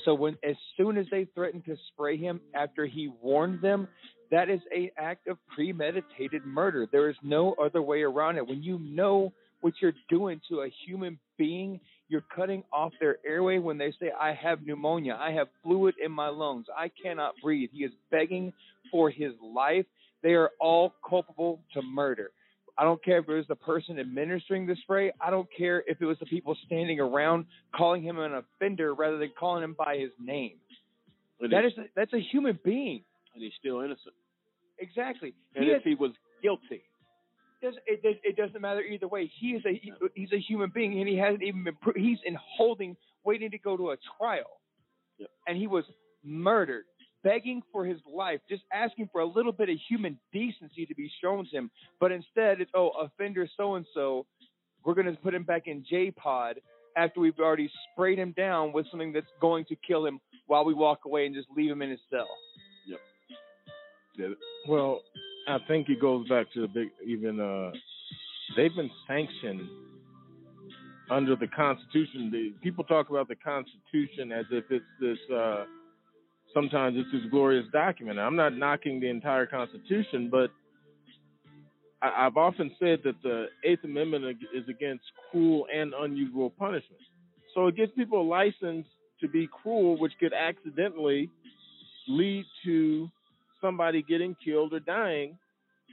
So 0.04 0.14
when 0.14 0.36
as 0.42 0.56
soon 0.76 0.96
as 0.96 1.06
they 1.10 1.26
threatened 1.34 1.64
to 1.66 1.76
spray 1.92 2.16
him 2.16 2.40
after 2.54 2.86
he 2.86 3.12
warned 3.22 3.60
them, 3.62 3.86
that 4.30 4.48
is 4.48 4.60
a 4.74 4.90
act 4.96 5.28
of 5.28 5.38
premeditated 5.54 6.46
murder. 6.46 6.86
There 6.90 7.10
is 7.10 7.16
no 7.22 7.54
other 7.54 7.82
way 7.82 8.02
around 8.02 8.38
it. 8.38 8.46
When 8.46 8.62
you 8.62 8.78
know 8.78 9.32
what 9.60 9.74
you're 9.80 9.94
doing 10.08 10.40
to 10.48 10.62
a 10.62 10.68
human 10.86 11.18
being, 11.38 11.80
you're 12.08 12.24
cutting 12.34 12.64
off 12.72 12.92
their 13.00 13.18
airway 13.26 13.58
when 13.58 13.78
they 13.78 13.92
say, 14.00 14.10
I 14.18 14.32
have 14.32 14.66
pneumonia, 14.66 15.16
I 15.20 15.32
have 15.32 15.48
fluid 15.62 15.94
in 16.04 16.10
my 16.12 16.28
lungs, 16.28 16.66
I 16.76 16.90
cannot 17.02 17.34
breathe. 17.42 17.70
He 17.72 17.84
is 17.84 17.92
begging 18.10 18.52
for 18.90 19.10
his 19.10 19.32
life. 19.42 19.86
They 20.22 20.30
are 20.34 20.50
all 20.60 20.92
culpable 21.08 21.60
to 21.74 21.82
murder. 21.82 22.30
I 22.78 22.84
don't 22.84 23.02
care 23.04 23.18
if 23.18 23.28
it 23.28 23.32
was 23.34 23.46
the 23.48 23.56
person 23.56 23.98
administering 23.98 24.66
the 24.66 24.74
spray. 24.82 25.12
I 25.20 25.30
don't 25.30 25.48
care 25.56 25.82
if 25.86 26.00
it 26.00 26.06
was 26.06 26.18
the 26.18 26.26
people 26.26 26.56
standing 26.66 26.98
around 26.98 27.44
calling 27.76 28.02
him 28.02 28.18
an 28.18 28.32
offender 28.34 28.94
rather 28.94 29.18
than 29.18 29.32
calling 29.38 29.62
him 29.62 29.74
by 29.78 29.96
his 29.98 30.10
name. 30.18 30.54
And 31.40 31.52
That 31.52 31.64
is 31.66 31.72
a, 31.78 31.84
that's 31.94 32.12
a 32.14 32.20
human 32.20 32.58
being. 32.64 33.02
and 33.34 33.42
he's 33.42 33.52
still 33.58 33.80
innocent. 33.80 34.14
Exactly. 34.78 35.34
And 35.54 35.64
He 35.64 35.70
if 35.70 35.76
has- 35.78 35.82
he 35.84 35.94
was 35.94 36.12
guilty, 36.42 36.82
does 37.62 37.74
it, 37.86 38.02
does- 38.02 38.20
it 38.22 38.36
doesn't 38.36 38.60
matter 38.60 38.80
either 38.80 39.08
way. 39.08 39.30
He 39.40 39.48
is 39.50 39.64
a 39.66 39.72
he, 39.72 39.92
he's 40.14 40.32
a 40.32 40.38
human 40.38 40.70
being, 40.74 40.98
and 40.98 41.08
he 41.08 41.16
hasn't 41.16 41.42
even 41.42 41.64
been. 41.64 41.76
He's 41.94 42.18
in 42.24 42.36
holding, 42.56 42.96
waiting 43.24 43.50
to 43.50 43.58
go 43.58 43.76
to 43.76 43.90
a 43.90 43.96
trial, 44.18 44.60
and 45.46 45.56
he 45.56 45.66
was 45.66 45.84
murdered, 46.24 46.84
begging 47.22 47.62
for 47.72 47.84
his 47.84 47.98
life, 48.10 48.40
just 48.48 48.62
asking 48.72 49.08
for 49.12 49.20
a 49.20 49.26
little 49.26 49.52
bit 49.52 49.68
of 49.68 49.76
human 49.88 50.18
decency 50.32 50.86
to 50.86 50.94
be 50.94 51.10
shown 51.22 51.44
to 51.50 51.50
him. 51.56 51.70
But 51.98 52.12
instead, 52.12 52.60
it's 52.60 52.70
oh, 52.74 52.90
offender 53.00 53.48
so 53.56 53.74
and 53.74 53.86
so. 53.94 54.26
We're 54.84 54.94
gonna 54.94 55.12
put 55.22 55.34
him 55.34 55.42
back 55.44 55.66
in 55.66 55.84
J 55.88 56.10
pod 56.10 56.60
after 56.96 57.20
we've 57.20 57.38
already 57.38 57.70
sprayed 57.92 58.18
him 58.18 58.32
down 58.36 58.72
with 58.72 58.86
something 58.90 59.12
that's 59.12 59.26
going 59.40 59.64
to 59.66 59.76
kill 59.76 60.06
him 60.06 60.20
while 60.46 60.64
we 60.64 60.74
walk 60.74 61.00
away 61.06 61.26
and 61.26 61.34
just 61.34 61.48
leave 61.56 61.70
him 61.70 61.82
in 61.82 61.90
his 61.90 62.00
cell. 62.10 62.28
Yep. 62.86 64.30
Well, 64.68 65.00
I 65.50 65.58
think 65.66 65.88
it 65.88 66.00
goes 66.00 66.28
back 66.28 66.52
to 66.54 66.62
the 66.62 66.68
big 66.68 66.88
even 67.06 67.40
uh 67.40 67.72
they've 68.56 68.74
been 68.74 68.90
sanctioned 69.06 69.68
under 71.10 71.34
the 71.34 71.48
Constitution. 71.48 72.30
The 72.30 72.52
people 72.62 72.84
talk 72.84 73.10
about 73.10 73.28
the 73.28 73.36
Constitution 73.36 74.32
as 74.32 74.46
if 74.50 74.64
it's 74.70 74.84
this 75.00 75.18
uh 75.34 75.64
sometimes 76.54 76.96
it's 76.98 77.10
this 77.12 77.30
glorious 77.30 77.66
document. 77.72 78.18
I'm 78.18 78.36
not 78.36 78.56
knocking 78.56 79.00
the 79.00 79.08
entire 79.08 79.46
Constitution, 79.46 80.28
but 80.30 80.50
I, 82.02 82.26
I've 82.26 82.36
often 82.36 82.70
said 82.78 83.00
that 83.04 83.20
the 83.22 83.46
Eighth 83.64 83.84
Amendment 83.84 84.24
is 84.54 84.68
against 84.68 85.04
cruel 85.30 85.66
and 85.74 85.92
unusual 85.98 86.50
punishment. 86.50 87.02
So 87.54 87.66
it 87.66 87.76
gives 87.76 87.92
people 87.92 88.22
a 88.22 88.28
license 88.28 88.86
to 89.20 89.28
be 89.28 89.48
cruel, 89.62 89.98
which 89.98 90.12
could 90.20 90.32
accidentally 90.32 91.28
lead 92.08 92.44
to 92.64 93.10
somebody 93.60 94.02
getting 94.02 94.36
killed 94.44 94.72
or 94.72 94.80
dying, 94.80 95.38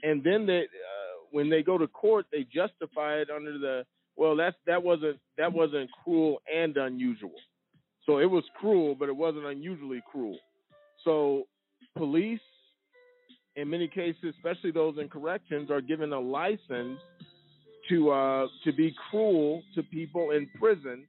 and 0.03 0.23
then 0.23 0.45
they, 0.45 0.59
uh, 0.59 1.25
when 1.31 1.49
they 1.49 1.63
go 1.63 1.77
to 1.77 1.87
court, 1.87 2.25
they 2.31 2.45
justify 2.53 3.15
it 3.15 3.29
under 3.29 3.57
the 3.57 3.85
well, 4.17 4.35
that's 4.35 4.55
that 4.65 4.81
wasn't 4.81 5.19
that 5.37 5.53
wasn't 5.53 5.89
cruel 6.03 6.41
and 6.53 6.75
unusual. 6.75 7.35
So 8.05 8.17
it 8.17 8.25
was 8.25 8.43
cruel, 8.59 8.95
but 8.95 9.09
it 9.09 9.15
wasn't 9.15 9.45
unusually 9.45 10.01
cruel. 10.11 10.37
So 11.03 11.43
police, 11.95 12.39
in 13.55 13.69
many 13.69 13.87
cases, 13.87 14.33
especially 14.35 14.71
those 14.71 14.97
in 14.97 15.07
corrections, 15.07 15.69
are 15.69 15.81
given 15.81 16.13
a 16.13 16.19
license 16.19 16.99
to 17.89 18.11
uh, 18.11 18.47
to 18.63 18.73
be 18.73 18.93
cruel 19.09 19.61
to 19.75 19.83
people 19.83 20.31
in 20.31 20.49
prison, 20.59 21.05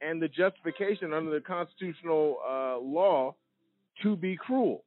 and 0.00 0.22
the 0.22 0.28
justification 0.28 1.12
under 1.12 1.32
the 1.32 1.40
constitutional 1.40 2.36
uh, 2.48 2.78
law 2.78 3.34
to 4.02 4.14
be 4.14 4.36
cruel. 4.36 4.84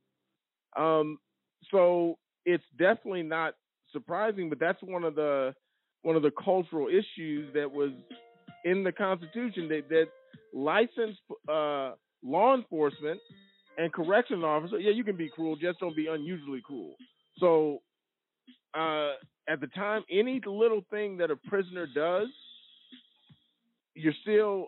Um, 0.78 1.18
so 1.72 2.18
it's 2.46 2.64
definitely 2.78 3.24
not 3.24 3.56
surprising, 3.92 4.50
but 4.50 4.60
that's 4.60 4.82
one 4.82 5.04
of 5.04 5.16
the 5.16 5.54
one 6.04 6.16
of 6.16 6.24
the 6.24 6.32
cultural 6.44 6.88
issues 6.88 7.54
that 7.54 7.72
was 7.72 7.92
in 8.66 8.84
the 8.84 8.92
Constitution 8.92 9.68
that 9.70 9.90
that 9.90 10.06
licensed 10.54 11.20
uh, 11.48 11.92
law 12.24 12.56
enforcement 12.56 13.20
and 13.78 13.92
correction 13.94 14.44
officers. 14.44 14.82
Yeah, 14.84 14.92
you 14.92 15.04
can 15.04 15.16
be 15.16 15.30
cruel, 15.30 15.56
just 15.56 15.80
don't 15.80 15.96
be 15.96 16.08
unusually 16.08 16.62
cruel. 16.62 16.96
So 17.38 17.80
uh, 18.74 19.12
at 19.48 19.60
the 19.60 19.68
time, 19.68 20.04
any 20.10 20.42
little 20.46 20.82
thing 20.90 21.18
that 21.18 21.32
a 21.32 21.36
prisoner 21.36 21.88
does, 21.88 22.28
you're 23.96 24.14
still 24.22 24.68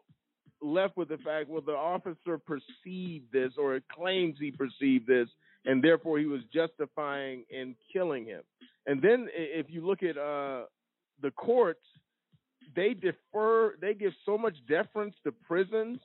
left 0.61 0.97
with 0.97 1.09
the 1.09 1.17
fact, 1.17 1.49
well, 1.49 1.61
the 1.61 1.73
officer 1.73 2.37
perceived 2.37 3.31
this 3.31 3.53
or 3.57 3.75
it 3.75 3.83
claims 3.93 4.37
he 4.39 4.51
perceived 4.51 5.07
this, 5.07 5.27
and 5.65 5.83
therefore 5.83 6.19
he 6.19 6.25
was 6.25 6.41
justifying 6.53 7.43
in 7.49 7.75
killing 7.91 8.25
him. 8.25 8.41
And 8.85 9.01
then 9.01 9.27
if 9.33 9.67
you 9.69 9.85
look 9.85 10.03
at 10.03 10.17
uh, 10.17 10.63
the 11.21 11.31
courts, 11.31 11.85
they 12.75 12.93
defer, 12.93 13.75
they 13.79 13.93
give 13.93 14.13
so 14.25 14.37
much 14.37 14.55
deference 14.67 15.15
to 15.23 15.31
prisons 15.31 15.99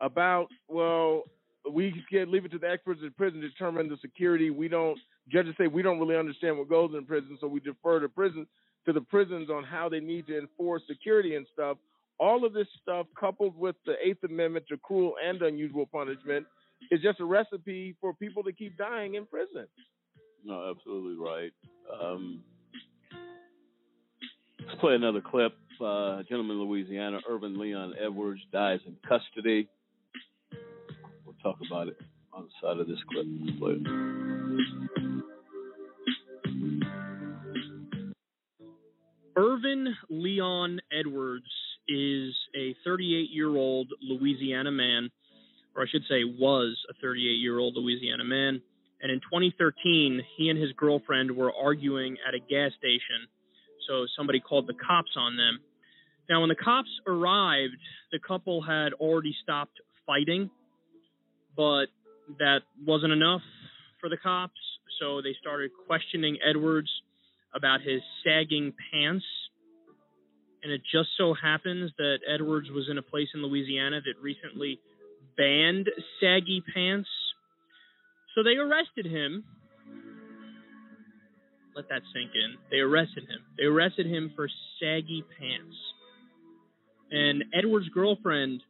about, 0.00 0.48
well, 0.68 1.24
we 1.70 2.04
can 2.10 2.30
leave 2.30 2.44
it 2.44 2.52
to 2.52 2.58
the 2.58 2.68
experts 2.68 3.00
in 3.02 3.10
prison 3.12 3.40
to 3.40 3.48
determine 3.48 3.88
the 3.88 3.96
security. 4.00 4.50
We 4.50 4.68
don't, 4.68 4.98
judges 5.30 5.54
say 5.58 5.66
we 5.66 5.82
don't 5.82 5.98
really 5.98 6.16
understand 6.16 6.58
what 6.58 6.68
goes 6.68 6.92
in 6.96 7.04
prison, 7.04 7.36
so 7.40 7.46
we 7.46 7.60
defer 7.60 8.00
to 8.00 8.08
prison 8.08 8.46
to 8.86 8.92
the 8.92 9.00
prisons 9.00 9.50
on 9.50 9.64
how 9.64 9.88
they 9.88 10.00
need 10.00 10.26
to 10.28 10.38
enforce 10.38 10.82
security 10.88 11.34
and 11.34 11.46
stuff. 11.52 11.76
All 12.18 12.44
of 12.44 12.52
this 12.52 12.66
stuff, 12.82 13.06
coupled 13.18 13.56
with 13.56 13.76
the 13.86 13.94
Eighth 14.04 14.24
Amendment 14.24 14.66
to 14.68 14.76
cruel 14.76 15.14
and 15.24 15.40
unusual 15.42 15.86
punishment, 15.86 16.46
is 16.90 17.00
just 17.00 17.20
a 17.20 17.24
recipe 17.24 17.96
for 18.00 18.12
people 18.14 18.42
to 18.44 18.52
keep 18.52 18.76
dying 18.76 19.14
in 19.14 19.26
prison. 19.26 19.66
no, 20.44 20.70
absolutely 20.70 21.16
right. 21.16 21.52
Um, 22.00 22.42
Let's 24.68 24.80
play 24.80 24.94
another 24.94 25.22
clip. 25.22 25.54
Uh, 25.80 26.22
gentleman 26.28 26.56
in 26.56 26.62
Louisiana, 26.62 27.20
Irvin 27.28 27.58
Leon 27.58 27.94
Edwards, 27.98 28.42
dies 28.52 28.80
in 28.86 28.96
custody. 29.08 29.68
We'll 31.24 31.36
talk 31.42 31.56
about 31.66 31.88
it 31.88 31.96
on 32.32 32.44
the 32.44 32.50
side 32.60 32.78
of 32.78 32.86
this 32.86 32.98
clip. 33.10 33.26
Let's 33.44 33.58
play. 33.58 33.76
Irvin 39.36 39.94
Leon 40.10 40.80
Edwards 40.92 41.46
is 41.88 42.34
a 42.56 42.74
38 42.84 43.30
year 43.30 43.48
old 43.48 43.88
Louisiana 44.02 44.70
man, 44.70 45.10
or 45.74 45.82
I 45.82 45.86
should 45.90 46.04
say, 46.08 46.24
was 46.24 46.76
a 46.90 46.94
38 47.00 47.22
year 47.22 47.58
old 47.58 47.76
Louisiana 47.76 48.24
man. 48.24 48.60
And 49.00 49.12
in 49.12 49.20
2013, 49.20 50.22
he 50.36 50.48
and 50.48 50.58
his 50.58 50.72
girlfriend 50.72 51.30
were 51.30 51.52
arguing 51.54 52.16
at 52.26 52.34
a 52.34 52.40
gas 52.40 52.72
station. 52.78 53.28
So 53.88 54.06
somebody 54.16 54.40
called 54.40 54.66
the 54.66 54.74
cops 54.74 55.12
on 55.16 55.36
them. 55.36 55.60
Now, 56.28 56.40
when 56.40 56.50
the 56.50 56.56
cops 56.56 56.90
arrived, 57.06 57.76
the 58.12 58.18
couple 58.18 58.60
had 58.60 58.92
already 58.94 59.34
stopped 59.42 59.80
fighting, 60.06 60.50
but 61.56 61.86
that 62.38 62.60
wasn't 62.86 63.12
enough 63.12 63.40
for 64.00 64.10
the 64.10 64.16
cops. 64.16 64.60
So 65.00 65.22
they 65.22 65.34
started 65.40 65.70
questioning 65.86 66.38
Edwards 66.46 66.90
about 67.54 67.80
his 67.80 68.02
sagging 68.24 68.74
pants. 68.92 69.24
And 70.62 70.72
it 70.72 70.82
just 70.92 71.10
so 71.16 71.34
happens 71.34 71.92
that 71.98 72.18
Edwards 72.28 72.68
was 72.70 72.88
in 72.90 72.98
a 72.98 73.02
place 73.02 73.28
in 73.34 73.42
Louisiana 73.42 74.00
that 74.00 74.22
recently 74.22 74.80
banned 75.36 75.88
saggy 76.20 76.62
pants. 76.74 77.08
So 78.34 78.42
they 78.42 78.56
arrested 78.56 79.06
him. 79.06 79.44
Let 81.76 81.88
that 81.90 82.02
sink 82.12 82.32
in. 82.34 82.56
They 82.70 82.78
arrested 82.78 83.24
him. 83.24 83.40
They 83.56 83.64
arrested 83.64 84.06
him 84.06 84.32
for 84.34 84.48
saggy 84.80 85.24
pants. 85.38 85.76
And 87.10 87.44
Edwards' 87.54 87.88
girlfriend 87.90 88.62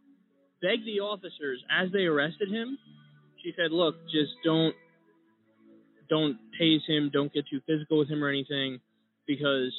begged 0.61 0.85
the 0.85 1.01
officers 1.01 1.63
as 1.71 1.91
they 1.93 2.05
arrested 2.05 2.51
him. 2.51 2.79
She 3.43 3.53
said, 3.57 3.73
"Look, 3.73 3.97
just 4.11 4.33
don't 4.45 4.75
don't 6.09 6.39
tase 6.61 6.87
him, 6.87 7.11
don't 7.13 7.33
get 7.33 7.47
too 7.49 7.61
physical 7.67 7.99
with 7.99 8.09
him 8.09 8.25
or 8.25 8.29
anything 8.29 8.81
because 9.27 9.73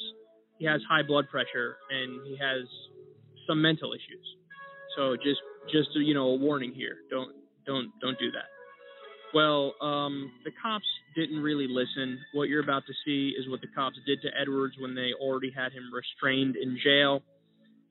he 0.60 0.66
has 0.66 0.80
high 0.88 1.02
blood 1.02 1.28
pressure 1.28 1.78
and 1.90 2.24
he 2.26 2.36
has 2.36 2.68
some 3.48 3.60
mental 3.60 3.92
issues. 3.92 4.26
So 4.96 5.16
just 5.16 5.40
just 5.72 5.88
you 5.94 6.14
know 6.14 6.28
a 6.28 6.36
warning 6.36 6.72
here. 6.72 6.96
Don't 7.10 7.32
don't 7.66 7.90
don't 8.00 8.18
do 8.18 8.30
that. 8.32 8.46
Well, 9.32 9.74
um, 9.80 10.30
the 10.44 10.50
cops 10.62 10.84
didn't 11.16 11.40
really 11.40 11.66
listen. 11.68 12.18
What 12.34 12.48
you're 12.48 12.62
about 12.62 12.82
to 12.86 12.92
see 13.04 13.32
is 13.38 13.48
what 13.48 13.60
the 13.60 13.68
cops 13.74 13.96
did 14.06 14.20
to 14.22 14.28
Edwards 14.40 14.74
when 14.78 14.94
they 14.94 15.12
already 15.20 15.52
had 15.56 15.72
him 15.72 15.90
restrained 15.94 16.56
in 16.56 16.78
jail. 16.82 17.22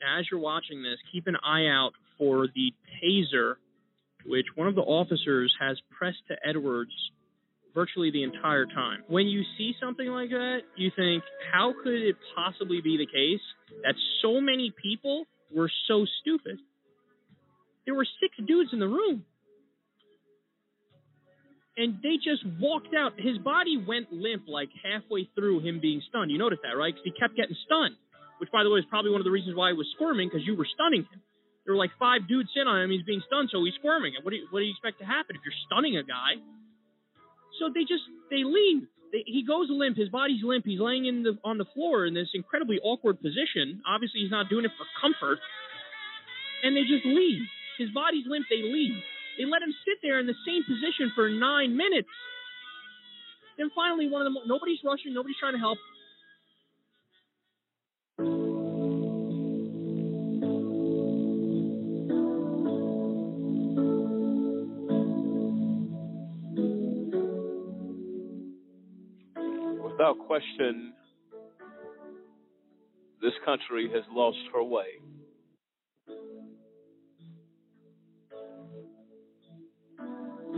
Now, 0.01 0.19
as 0.19 0.25
you're 0.29 0.39
watching 0.39 0.83
this, 0.83 0.97
keep 1.11 1.27
an 1.27 1.37
eye 1.37 1.67
out 1.67 1.91
for 2.17 2.47
the 2.53 2.73
taser, 3.01 3.55
which 4.25 4.47
one 4.55 4.67
of 4.67 4.75
the 4.75 4.81
officers 4.81 5.53
has 5.59 5.77
pressed 5.97 6.21
to 6.27 6.35
Edwards 6.45 6.91
virtually 7.73 8.11
the 8.11 8.23
entire 8.23 8.65
time. 8.65 9.03
When 9.07 9.27
you 9.27 9.43
see 9.57 9.73
something 9.81 10.07
like 10.07 10.29
that, 10.29 10.59
you 10.75 10.91
think, 10.95 11.23
how 11.53 11.73
could 11.83 12.01
it 12.01 12.15
possibly 12.35 12.81
be 12.81 12.97
the 12.97 13.05
case 13.05 13.41
that 13.83 13.95
so 14.21 14.41
many 14.41 14.73
people 14.81 15.25
were 15.53 15.71
so 15.87 16.05
stupid? 16.21 16.59
There 17.85 17.95
were 17.95 18.07
six 18.21 18.35
dudes 18.45 18.71
in 18.73 18.79
the 18.79 18.87
room. 18.87 19.25
And 21.77 22.03
they 22.03 22.19
just 22.19 22.43
walked 22.59 22.93
out. 22.93 23.13
His 23.15 23.37
body 23.37 23.79
went 23.79 24.11
limp 24.11 24.43
like 24.47 24.67
halfway 24.83 25.29
through 25.33 25.61
him 25.61 25.79
being 25.79 26.01
stunned. 26.09 26.29
You 26.29 26.37
noticed 26.37 26.61
that, 26.67 26.75
right? 26.75 26.93
Because 26.93 27.07
he 27.07 27.15
kept 27.15 27.39
getting 27.39 27.55
stunned, 27.65 27.95
which, 28.39 28.51
by 28.51 28.63
the 28.63 28.69
way, 28.69 28.83
is 28.83 28.85
probably 28.89 29.11
one 29.11 29.21
of 29.21 29.25
the 29.25 29.31
reasons 29.31 29.55
why 29.55 29.71
he 29.71 29.77
was 29.79 29.87
squirming 29.95 30.27
because 30.27 30.45
you 30.45 30.57
were 30.59 30.67
stunning 30.67 31.07
him. 31.07 31.21
There 31.63 31.73
were 31.73 31.79
like 31.79 31.95
five 31.97 32.27
dudes 32.27 32.49
sitting 32.51 32.67
on 32.67 32.83
him. 32.83 32.91
He's 32.91 33.07
being 33.07 33.23
stunned, 33.25 33.47
so 33.53 33.63
he's 33.63 33.79
squirming. 33.79 34.11
What 34.23 34.31
do 34.31 34.37
you, 34.43 34.47
what 34.51 34.59
do 34.59 34.65
you 34.65 34.75
expect 34.75 34.99
to 34.99 35.07
happen 35.07 35.39
if 35.39 35.41
you're 35.45 35.55
stunning 35.71 35.95
a 35.95 36.03
guy? 36.03 36.35
So 37.60 37.69
they 37.73 37.84
just 37.84 38.03
they 38.31 38.48
leave. 38.48 38.88
They, 39.11 39.23
he 39.26 39.44
goes 39.45 39.68
limp. 39.69 39.98
His 39.98 40.10
body's 40.10 40.44
limp. 40.44 40.65
He's 40.65 40.80
laying 40.80 41.06
in 41.06 41.23
the 41.23 41.38
on 41.44 41.57
the 41.57 41.65
floor 41.76 42.06
in 42.06 42.14
this 42.14 42.30
incredibly 42.34 42.80
awkward 42.80 43.22
position. 43.22 43.81
Obviously, 43.88 44.22
he's 44.22 44.31
not 44.31 44.49
doing 44.49 44.65
it 44.65 44.72
for 44.77 44.86
comfort. 45.02 45.40
And 46.64 46.76
they 46.76 46.84
just 46.84 47.06
leave. 47.06 47.44
His 47.77 47.90
body's 47.91 48.26
limp. 48.27 48.45
They 48.49 48.64
leave. 48.64 48.99
They 49.38 49.45
let 49.45 49.61
him 49.61 49.73
sit 49.88 49.99
there 50.03 50.19
in 50.19 50.27
the 50.27 50.36
same 50.45 50.64
position 50.64 51.11
for 51.15 51.30
nine 51.30 51.76
minutes. 51.76 52.11
Then 53.57 53.72
finally, 53.76 54.07
one 54.07 54.23
of 54.23 54.31
them. 54.31 54.44
Nobody's 54.48 54.80
rushing. 54.84 55.14
Nobody's 55.14 55.40
trying 55.40 55.53
to 55.53 55.60
help. 55.60 55.77
Without 70.10 70.26
question, 70.26 70.94
this 73.22 73.34
country 73.45 73.91
has 73.94 74.03
lost 74.11 74.38
her 74.53 74.64
way. 74.64 74.86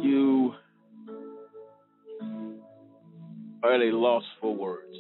You 0.02 0.54
are 3.64 3.74
at 3.74 3.82
a 3.82 3.96
loss 3.96 4.24
for 4.40 4.56
words. 4.56 4.96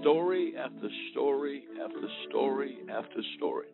Story 0.00 0.54
after 0.58 0.88
story 1.12 1.64
after 1.82 2.08
story 2.30 2.78
after 2.90 3.20
story. 3.36 3.68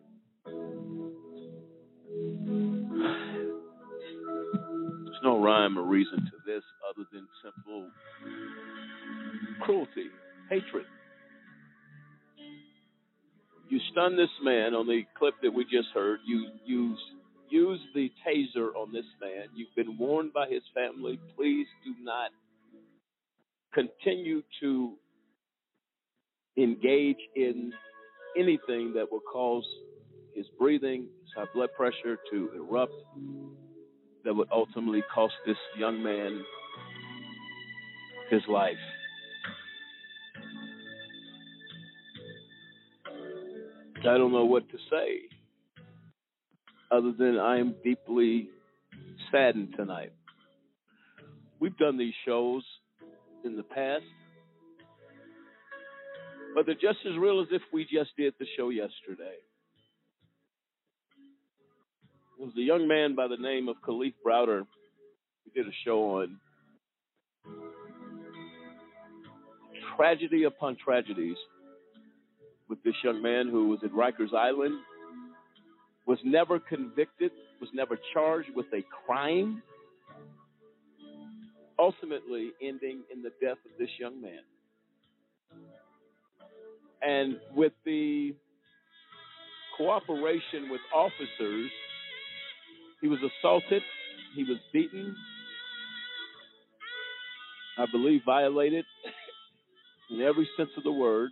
No 5.23 5.41
rhyme 5.41 5.79
or 5.79 5.83
reason 5.83 6.17
to 6.17 6.37
this 6.45 6.63
other 6.89 7.07
than 7.13 7.25
simple 7.41 7.89
cruelty, 9.61 10.07
hatred. 10.49 10.85
You 13.69 13.79
stun 13.91 14.17
this 14.17 14.29
man 14.43 14.73
on 14.73 14.85
the 14.85 15.03
clip 15.17 15.35
that 15.41 15.53
we 15.53 15.63
just 15.63 15.87
heard. 15.93 16.19
You 16.25 16.47
use 16.65 16.99
use 17.49 17.79
the 17.93 18.11
taser 18.27 18.75
on 18.75 18.91
this 18.91 19.05
man. 19.21 19.45
You've 19.55 19.73
been 19.75 19.97
warned 19.97 20.33
by 20.33 20.47
his 20.49 20.63
family. 20.73 21.19
Please 21.35 21.67
do 21.85 21.93
not 22.01 22.31
continue 23.73 24.41
to 24.59 24.93
engage 26.57 27.17
in 27.35 27.71
anything 28.37 28.93
that 28.95 29.11
will 29.11 29.21
cause 29.21 29.65
his 30.35 30.45
breathing, 30.59 31.07
his 31.21 31.29
high 31.35 31.45
blood 31.53 31.69
pressure 31.77 32.17
to 32.31 32.49
erupt, 32.55 32.93
that 34.23 34.33
would 34.33 34.47
ultimately 34.51 35.03
cost 35.13 35.33
this 35.45 35.57
young 35.77 36.01
man 36.01 36.43
his 38.29 38.41
life. 38.47 38.77
I 43.99 44.17
don't 44.17 44.33
know 44.33 44.45
what 44.45 44.69
to 44.69 44.77
say 44.89 45.21
other 46.91 47.13
than 47.17 47.39
I 47.39 47.57
am 47.59 47.75
deeply 47.83 48.49
saddened 49.31 49.73
tonight. 49.77 50.11
We've 51.59 51.77
done 51.77 51.97
these 51.97 52.13
shows 52.25 52.63
in 53.45 53.55
the 53.55 53.63
past, 53.63 54.03
but 56.53 56.65
they're 56.65 56.75
just 56.75 56.99
as 57.05 57.17
real 57.17 57.41
as 57.41 57.47
if 57.51 57.61
we 57.71 57.83
just 57.83 58.11
did 58.17 58.33
the 58.39 58.45
show 58.57 58.69
yesterday. 58.69 59.37
It 62.39 62.45
was 62.45 62.53
a 62.57 62.61
young 62.61 62.87
man 62.87 63.15
by 63.15 63.27
the 63.27 63.37
name 63.37 63.69
of 63.69 63.75
Kalief 63.87 64.13
Browder. 64.25 64.65
We 65.45 65.51
did 65.53 65.67
a 65.67 65.75
show 65.85 66.21
on 66.21 66.39
tragedy 69.95 70.45
upon 70.45 70.75
tragedies 70.83 71.37
with 72.67 72.81
this 72.83 72.95
young 73.03 73.21
man 73.21 73.49
who 73.49 73.69
was 73.69 73.79
at 73.83 73.91
Rikers 73.91 74.33
Island, 74.33 74.79
was 76.07 76.17
never 76.25 76.59
convicted, 76.59 77.31
was 77.61 77.69
never 77.73 77.99
charged 78.13 78.49
with 78.55 78.65
a 78.73 78.83
crime, 79.05 79.61
ultimately 81.77 82.51
ending 82.61 83.03
in 83.13 83.21
the 83.21 83.31
death 83.41 83.57
of 83.63 83.71
this 83.77 83.89
young 83.99 84.19
man. 84.19 84.41
And 87.03 87.37
with 87.55 87.73
the 87.85 88.33
cooperation 89.77 90.69
with 90.71 90.81
officers, 90.95 91.69
he 93.03 93.09
was 93.09 93.19
assaulted, 93.19 93.81
he 94.33 94.45
was 94.45 94.57
beaten, 94.71 95.13
I 97.77 97.85
believe 97.91 98.21
violated 98.25 98.85
in 100.09 100.21
every 100.21 100.47
sense 100.55 100.69
of 100.77 100.83
the 100.83 100.91
word, 100.91 101.29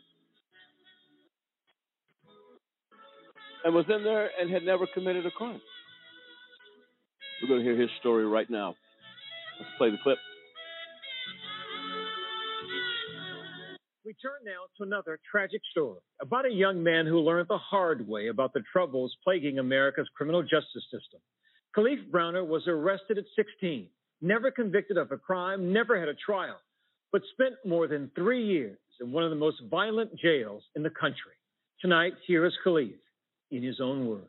and 3.64 3.74
was 3.74 3.86
in 3.88 4.04
there 4.04 4.30
and 4.38 4.52
had 4.52 4.64
never 4.64 4.86
committed 4.94 5.26
a 5.26 5.32
crime. 5.32 5.62
We're 7.42 7.48
going 7.48 7.62
to 7.62 7.66
hear 7.66 7.80
his 7.80 7.90
story 8.02 8.26
right 8.26 8.50
now. 8.50 8.76
Let's 9.58 9.72
play 9.78 9.92
the 9.92 9.98
clip. 10.04 10.18
We 14.06 14.14
turn 14.22 14.44
now 14.44 14.64
to 14.78 14.84
another 14.84 15.20
tragic 15.32 15.62
story 15.72 16.00
about 16.22 16.46
a 16.46 16.52
young 16.52 16.84
man 16.84 17.06
who 17.06 17.20
learned 17.20 17.48
the 17.48 17.58
hard 17.58 18.06
way 18.06 18.28
about 18.28 18.52
the 18.52 18.62
troubles 18.74 19.16
plaguing 19.24 19.58
America's 19.58 20.10
criminal 20.18 20.42
justice 20.42 20.84
system. 20.92 21.22
Kalief 21.76 22.10
Browder 22.12 22.46
was 22.46 22.64
arrested 22.68 23.18
at 23.18 23.24
16, 23.36 23.88
never 24.22 24.52
convicted 24.52 24.98
of 24.98 25.12
a 25.12 25.18
crime, 25.18 25.72
never 25.72 25.98
had 25.98 26.10
a 26.10 26.14
trial, 26.14 26.58
but 27.14 27.22
spent 27.34 27.56
more 27.66 27.88
than 27.88 28.12
three 28.14 28.46
years 28.46 28.78
in 29.00 29.12
one 29.12 29.24
of 29.24 29.30
the 29.30 29.38
most 29.38 29.62
violent 29.70 30.14
jails 30.18 30.64
in 30.76 30.84
the 30.84 30.90
country. 30.90 31.32
Tonight, 31.80 32.14
here 32.28 32.46
is 32.46 32.54
Kalief 32.66 33.00
in 33.52 33.64
his 33.64 33.80
own 33.82 34.06
words. 34.08 34.28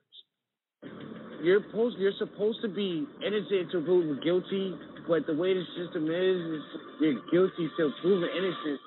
You're 1.42 1.62
supposed 1.66 1.98
you're 1.98 2.12
supposed 2.18 2.62
to 2.62 2.68
be 2.68 3.04
innocent 3.26 3.66
until 3.66 3.82
proven 3.82 4.20
guilty, 4.22 4.76
but 5.08 5.26
the 5.26 5.34
way 5.34 5.52
the 5.54 5.64
system 5.76 6.04
is, 6.04 6.60
is 6.60 6.62
you're 7.00 7.20
guilty 7.32 7.68
till 7.76 7.92
proven 8.00 8.28
innocent. 8.36 8.80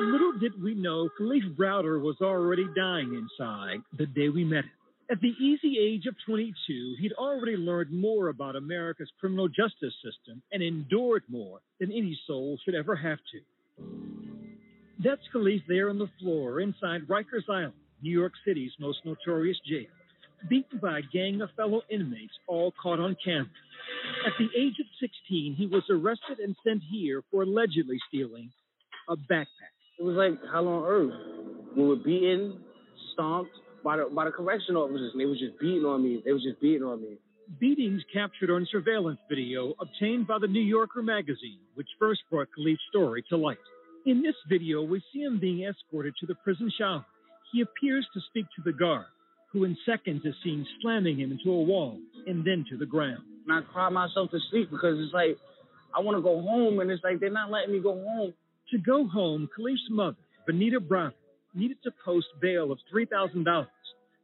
Little 0.00 0.32
did 0.40 0.60
we 0.60 0.74
know 0.74 1.08
Kalief 1.18 1.54
Browder 1.54 2.02
was 2.02 2.16
already 2.20 2.66
dying 2.74 3.14
inside 3.14 3.82
the 3.96 4.06
day 4.06 4.28
we 4.28 4.44
met 4.44 4.64
him. 4.64 4.70
At 5.10 5.20
the 5.20 5.34
easy 5.38 5.76
age 5.78 6.06
of 6.06 6.14
22, 6.26 6.96
he'd 6.98 7.12
already 7.12 7.56
learned 7.56 7.92
more 7.92 8.28
about 8.28 8.56
America's 8.56 9.10
criminal 9.20 9.48
justice 9.48 9.92
system 10.02 10.42
and 10.50 10.62
endured 10.62 11.24
more 11.28 11.60
than 11.78 11.92
any 11.92 12.18
soul 12.26 12.58
should 12.64 12.74
ever 12.74 12.96
have 12.96 13.18
to. 13.32 13.84
That's 15.04 15.20
Kalief 15.34 15.62
there 15.68 15.90
on 15.90 15.98
the 15.98 16.08
floor 16.20 16.60
inside 16.60 17.06
Rikers 17.06 17.50
Island, 17.50 17.74
New 18.00 18.18
York 18.18 18.32
City's 18.46 18.72
most 18.80 18.98
notorious 19.04 19.58
jail, 19.68 19.86
beaten 20.48 20.78
by 20.78 21.00
a 21.00 21.02
gang 21.12 21.42
of 21.42 21.50
fellow 21.54 21.82
inmates, 21.90 22.32
all 22.46 22.72
caught 22.82 22.98
on 22.98 23.14
camera. 23.22 23.46
At 24.26 24.32
the 24.38 24.48
age 24.58 24.76
of 24.80 24.86
16, 25.00 25.54
he 25.54 25.66
was 25.66 25.82
arrested 25.90 26.38
and 26.38 26.56
sent 26.66 26.82
here 26.90 27.22
for 27.30 27.42
allegedly 27.42 27.98
stealing 28.08 28.50
a 29.08 29.16
backpack. 29.16 29.74
It 29.98 30.04
was 30.04 30.16
like 30.16 30.40
hell 30.50 30.66
on 30.66 30.84
earth. 30.86 31.76
We 31.76 31.84
were 31.84 31.96
beaten, 31.96 32.60
stomped 33.12 33.52
by 33.84 33.98
the 33.98 34.06
by 34.06 34.24
the 34.24 34.30
correction 34.32 34.74
officers, 34.76 35.12
and 35.12 35.20
they 35.20 35.26
was 35.26 35.38
just 35.38 35.58
beating 35.60 35.84
on 35.84 36.02
me. 36.02 36.22
They 36.24 36.32
was 36.32 36.42
just 36.42 36.60
beating 36.60 36.82
on 36.82 37.02
me. 37.02 37.18
Beatings 37.60 38.02
captured 38.12 38.50
on 38.50 38.66
surveillance 38.72 39.20
video 39.28 39.74
obtained 39.78 40.26
by 40.26 40.38
the 40.40 40.46
New 40.46 40.62
Yorker 40.62 41.02
magazine, 41.02 41.60
which 41.74 41.88
first 41.98 42.22
brought 42.30 42.48
Kalief's 42.58 42.80
story 42.88 43.22
to 43.28 43.36
light. 43.36 43.58
In 44.06 44.22
this 44.22 44.34
video, 44.48 44.82
we 44.82 45.02
see 45.12 45.20
him 45.20 45.38
being 45.38 45.62
escorted 45.64 46.14
to 46.20 46.26
the 46.26 46.34
prison 46.36 46.72
shower. 46.76 47.04
He 47.52 47.60
appears 47.60 48.06
to 48.14 48.20
speak 48.30 48.46
to 48.56 48.62
the 48.64 48.72
guard, 48.72 49.04
who 49.52 49.64
in 49.64 49.76
seconds 49.84 50.22
is 50.24 50.34
seen 50.42 50.66
slamming 50.80 51.20
him 51.20 51.32
into 51.32 51.50
a 51.50 51.62
wall 51.62 51.98
and 52.26 52.44
then 52.44 52.64
to 52.70 52.78
the 52.78 52.86
ground. 52.86 53.22
And 53.46 53.58
I 53.58 53.60
cried 53.70 53.92
myself 53.92 54.30
to 54.30 54.38
sleep 54.50 54.70
because 54.70 54.98
it's 54.98 55.12
like 55.12 55.36
I 55.94 56.00
want 56.00 56.16
to 56.16 56.22
go 56.22 56.40
home, 56.40 56.80
and 56.80 56.90
it's 56.90 57.04
like 57.04 57.20
they're 57.20 57.30
not 57.30 57.50
letting 57.50 57.72
me 57.72 57.80
go 57.80 57.92
home. 57.92 58.32
To 58.70 58.78
go 58.78 59.06
home, 59.06 59.48
Kalief's 59.56 59.88
mother, 59.90 60.16
Benita 60.46 60.80
Brown, 60.80 61.12
needed 61.54 61.78
to 61.84 61.90
post 62.04 62.26
bail 62.40 62.72
of 62.72 62.78
$3,000. 62.92 63.66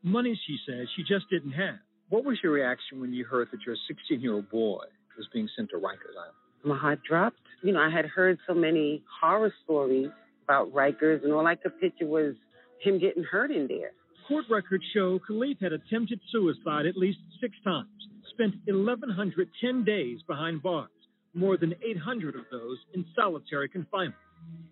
Money, 0.03 0.39
she 0.47 0.57
says, 0.67 0.89
she 0.97 1.03
just 1.03 1.29
didn't 1.31 1.53
have. 1.53 1.77
What 2.09 2.25
was 2.25 2.39
your 2.43 2.53
reaction 2.53 3.01
when 3.01 3.13
you 3.13 3.25
heard 3.25 3.49
that 3.53 3.61
your 3.67 3.77
16 3.87 4.21
year 4.21 4.35
old 4.35 4.51
boy 4.51 4.85
was 5.17 5.29
being 5.33 5.49
sent 5.57 5.71
to 5.71 5.77
Rikers 5.77 6.17
Island? 6.19 6.35
My 6.65 6.77
heart 6.77 7.01
dropped. 7.09 7.41
You 7.63 7.73
know, 7.73 7.81
I 7.81 7.91
had 7.91 8.07
heard 8.07 8.39
so 8.47 8.55
many 8.55 9.03
horror 9.21 9.53
stories 9.65 10.09
about 10.45 10.73
Rikers, 10.73 11.23
and 11.23 11.33
all 11.33 11.47
I 11.47 11.55
could 11.55 11.79
picture 11.81 12.07
was 12.07 12.35
him 12.83 12.99
getting 12.99 13.23
hurt 13.23 13.51
in 13.51 13.69
there. 13.69 13.93
Court 14.27 14.45
records 14.51 14.85
show 14.95 15.19
Kalief 15.29 15.61
had 15.61 15.73
attempted 15.73 16.21
suicide 16.31 16.87
at 16.87 16.97
least 16.97 17.19
six 17.41 17.55
times, 17.65 17.89
spent 18.33 18.55
1,110 18.67 19.85
days 19.85 20.19
behind 20.27 20.63
bars, 20.63 20.89
more 21.35 21.57
than 21.57 21.75
800 21.85 22.35
of 22.35 22.43
those 22.51 22.79
in 22.95 23.05
solitary 23.15 23.69
confinement. 23.69 24.15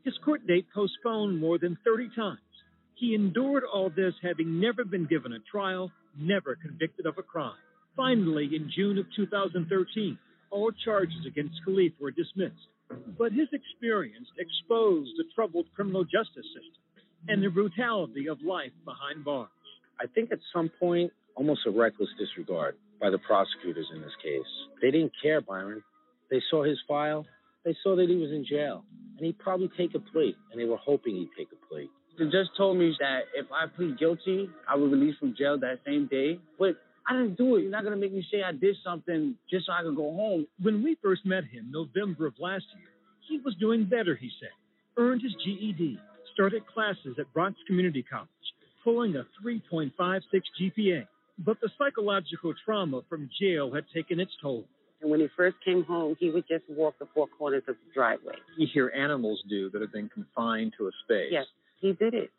His 0.05 0.15
court 0.25 0.47
date 0.47 0.67
postponed 0.75 1.41
more 1.41 1.59
than 1.59 1.77
30 1.85 2.11
times. 2.17 2.41
He 2.99 3.15
endured 3.15 3.63
all 3.65 3.91
this 3.91 4.15
having 4.23 4.61
never 4.61 4.85
been 4.85 5.07
given 5.07 5.33
a 5.33 5.39
trial, 5.51 5.93
never 6.19 6.57
convicted 6.57 7.07
of 7.07 7.17
a 7.17 7.23
crime. 7.23 7.53
Finally, 7.97 8.51
in 8.55 8.71
June 8.75 8.99
of 8.99 9.07
2013, 9.15 10.19
all 10.51 10.73
charges 10.85 11.25
against 11.27 11.61
Kalief 11.67 11.93
were 12.01 12.11
dismissed. 12.11 12.69
But 13.17 13.33
his 13.33 13.49
experience 13.53 14.27
exposed 14.39 15.11
the 15.17 15.25
troubled 15.35 15.67
criminal 15.77 16.05
justice 16.05 16.47
system 16.55 16.83
and 17.29 17.43
the 17.43 17.51
brutality 17.51 18.29
of 18.29 18.41
life 18.43 18.73
behind 18.85 19.25
bars. 19.25 19.49
I 20.01 20.07
think 20.07 20.33
at 20.33 20.39
some 20.53 20.71
point, 20.81 21.13
almost 21.37 21.67
a 21.67 21.71
reckless 21.71 22.09
disregard 22.19 22.77
by 23.01 23.11
the 23.11 23.19
prosecutors 23.19 23.87
in 23.95 24.01
this 24.01 24.15
case. 24.23 24.43
They 24.83 24.91
didn't 24.91 25.13
care, 25.23 25.41
Byron. 25.41 25.83
They 26.31 26.43
saw 26.51 26.65
his 26.65 26.79
file. 26.89 27.27
They 27.65 27.77
saw 27.83 27.95
that 27.97 28.09
he 28.09 28.17
was 28.17 28.31
in 28.31 28.45
jail, 28.49 28.85
and 29.17 29.27
he'd 29.27 29.39
probably 29.39 29.71
take 29.77 29.95
a 29.95 30.01
plea, 30.01 30.35
and 30.51 30.61
they 30.61 30.65
were 30.65 30.79
hoping 30.79 31.15
he'd 31.15 31.31
take 31.37 31.49
a 31.53 31.67
plea. 31.69 31.89
They 32.19 32.25
just 32.25 32.51
told 32.57 32.79
me 32.79 32.95
that 32.99 33.21
if 33.35 33.47
I 33.53 33.67
plead 33.67 33.99
guilty, 33.99 34.51
I 34.69 34.75
would 34.75 34.91
release 34.91 35.17
from 35.19 35.35
jail 35.37 35.59
that 35.61 35.79
same 35.87 36.07
day. 36.07 36.41
But 36.59 36.77
I 37.07 37.13
didn't 37.15 37.37
do 37.37 37.57
it. 37.57 37.63
You're 37.63 37.71
not 37.71 37.85
gonna 37.85 37.97
make 37.97 38.13
me 38.13 38.27
say 38.31 38.43
I 38.43 38.53
did 38.53 38.77
something 38.85 39.35
just 39.49 39.67
so 39.67 39.73
I 39.73 39.83
could 39.83 39.97
go 39.97 40.13
home. 40.15 40.47
When 40.61 40.83
we 40.83 40.97
first 41.03 41.25
met 41.25 41.45
him, 41.45 41.71
November 41.71 42.27
of 42.27 42.35
last 42.39 42.65
year, 42.77 42.89
he 43.29 43.39
was 43.39 43.55
doing 43.61 43.85
better, 43.85 44.15
he 44.15 44.31
said. 44.41 44.51
Earned 44.97 45.23
his 45.23 45.33
GED, 45.45 45.99
started 46.35 46.67
classes 46.67 47.17
at 47.19 47.33
Bronx 47.33 47.59
Community 47.67 48.03
College, 48.03 48.29
pulling 48.83 49.17
a 49.17 49.25
3.56 49.45 49.93
GPA. 50.61 51.07
But 51.39 51.61
the 51.61 51.71
psychological 51.79 52.53
trauma 52.65 53.03
from 53.09 53.31
jail 53.41 53.73
had 53.73 53.85
taken 53.95 54.19
its 54.19 54.33
toll. 54.43 54.65
And 55.01 55.11
when 55.11 55.21
he 55.21 55.29
first 55.37 55.57
came 55.65 55.85
home, 55.85 56.17
he 56.19 56.31
would 56.31 56.45
just 56.49 56.65
walk 56.69 56.99
the 56.99 57.07
four 57.15 57.29
corners 57.39 57.63
of 57.69 57.77
the 57.77 57.95
driveway. 57.95 58.35
You 58.57 58.67
hear 58.73 58.93
animals 58.97 59.41
do 59.49 59.71
that 59.71 59.81
have 59.81 59.93
been 59.93 60.09
confined 60.09 60.73
to 60.79 60.89
a 60.89 60.91
space. 61.05 61.29
Yes, 61.31 61.47
he 61.81 61.93
did 61.93 62.15
it. 62.15 62.31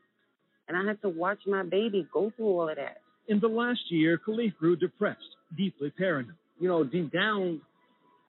And 0.68 0.78
I 0.78 0.86
had 0.86 1.02
to 1.02 1.10
watch 1.10 1.40
my 1.48 1.64
baby 1.64 2.07
go 2.14 2.32
through 2.36 2.45
all 2.45 2.70
of 2.70 2.76
that. 2.76 2.98
In 3.28 3.40
the 3.40 3.48
last 3.48 3.82
year, 3.90 4.20
Kalief 4.26 4.56
grew 4.57 4.76
depressed, 4.76 5.20
deeply 5.56 5.91
paranoid. 5.98 6.36
You 6.60 6.68
know, 6.68 6.84
deep 6.84 7.11
down, 7.11 7.61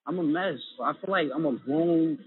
I'm 0.07 0.19
a 0.19 0.23
mess. 0.23 0.59
I 0.83 0.93
feel 0.93 1.11
like 1.11 1.27
I'm 1.35 1.47
a 1.47 1.57
grown 1.57 2.19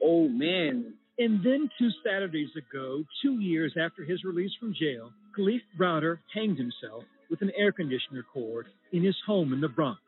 old 0.00 0.32
man. 0.32 0.94
And 1.18 1.44
then 1.44 1.70
two 1.78 1.90
Saturdays 2.04 2.50
ago, 2.56 3.04
two 3.22 3.40
years 3.40 3.74
after 3.80 4.04
his 4.04 4.24
release 4.24 4.50
from 4.58 4.74
jail, 4.74 5.10
Kalief 5.38 5.60
Browder 5.78 6.18
hanged 6.34 6.58
himself 6.58 7.04
with 7.30 7.42
an 7.42 7.52
air 7.56 7.72
conditioner 7.72 8.24
cord 8.32 8.66
in 8.92 9.02
his 9.02 9.16
home 9.26 9.52
in 9.52 9.60
the 9.60 9.68
Bronx. 9.68 10.00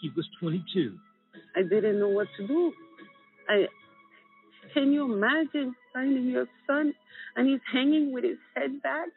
He 0.00 0.10
was 0.16 0.26
22. 0.40 0.96
I 1.56 1.62
didn't 1.62 1.98
know 1.98 2.08
what 2.08 2.28
to 2.38 2.46
do. 2.46 2.72
I 3.48 3.66
can 4.74 4.92
you 4.92 5.12
imagine 5.12 5.74
finding 5.92 6.28
your 6.28 6.46
son 6.66 6.94
and 7.36 7.48
he's 7.48 7.60
hanging 7.72 8.12
with 8.12 8.24
his 8.24 8.38
head 8.54 8.82
back? 8.82 9.08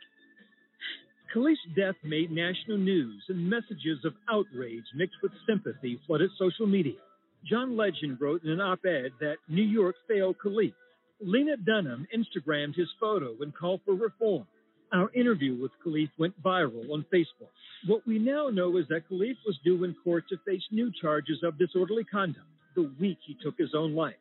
Kalief's 1.34 1.60
death 1.76 1.96
made 2.04 2.32
national 2.32 2.78
news 2.78 3.24
and 3.28 3.50
messages 3.50 4.06
of 4.06 4.14
outrage 4.30 4.86
mixed 4.96 5.18
with 5.22 5.32
sympathy 5.48 6.00
flooded 6.08 6.30
social 6.38 6.66
media. 6.66 7.00
John 7.46 7.76
Legend 7.76 8.18
wrote 8.20 8.44
in 8.44 8.52
an 8.52 8.62
op-ed 8.62 9.12
that 9.20 9.36
New 9.50 9.64
York 9.64 9.96
failed 10.08 10.38
Kalief. 10.44 10.74
Lena 11.22 11.58
Dunham 11.58 12.08
Instagrammed 12.16 12.76
his 12.76 12.90
photo 13.00 13.36
and 13.42 13.54
called 13.54 13.82
for 13.86 13.96
reform. 13.96 14.48
Our 14.94 15.12
interview 15.14 15.62
with 15.62 15.72
Kalief 15.86 16.10
went 16.18 16.42
viral 16.42 16.90
on 16.92 17.06
Facebook. 17.14 17.52
What 17.86 18.06
we 18.08 18.18
now 18.18 18.50
know 18.50 18.78
is 18.78 18.86
that 18.90 19.10
Kalief 19.10 19.36
was 19.46 19.60
due 19.64 19.84
in 19.84 19.96
court 20.04 20.26
to 20.30 20.38
face 20.46 20.64
new 20.72 20.92
charges 21.02 21.40
of 21.44 21.58
disorderly 21.58 22.04
conduct 22.04 22.48
the 22.76 22.92
week 23.00 23.18
he 23.26 23.36
took 23.42 23.58
his 23.58 23.74
own 23.74 23.96
life. 23.96 24.16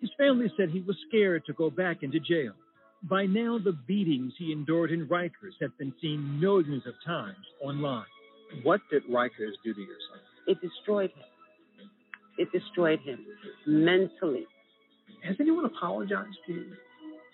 His 0.00 0.10
family 0.16 0.50
said 0.56 0.70
he 0.70 0.80
was 0.80 0.96
scared 1.08 1.44
to 1.46 1.52
go 1.52 1.70
back 1.70 2.02
into 2.02 2.20
jail. 2.20 2.52
By 3.02 3.26
now, 3.26 3.58
the 3.62 3.72
beatings 3.86 4.32
he 4.38 4.52
endured 4.52 4.90
in 4.90 5.06
Rikers 5.06 5.54
have 5.60 5.76
been 5.78 5.92
seen 6.00 6.40
millions 6.40 6.82
of 6.86 6.94
times 7.06 7.36
online. 7.62 8.06
What 8.62 8.80
did 8.90 9.04
Rikers 9.06 9.54
do 9.64 9.74
to 9.74 9.80
your 9.80 9.96
son? 10.10 10.20
It 10.46 10.58
destroyed 10.60 11.10
him. 11.10 11.88
It 12.38 12.50
destroyed 12.52 13.00
him 13.00 13.24
mentally. 13.66 14.46
Has 15.24 15.36
anyone 15.40 15.64
apologized 15.64 16.36
to 16.46 16.52
you 16.52 16.72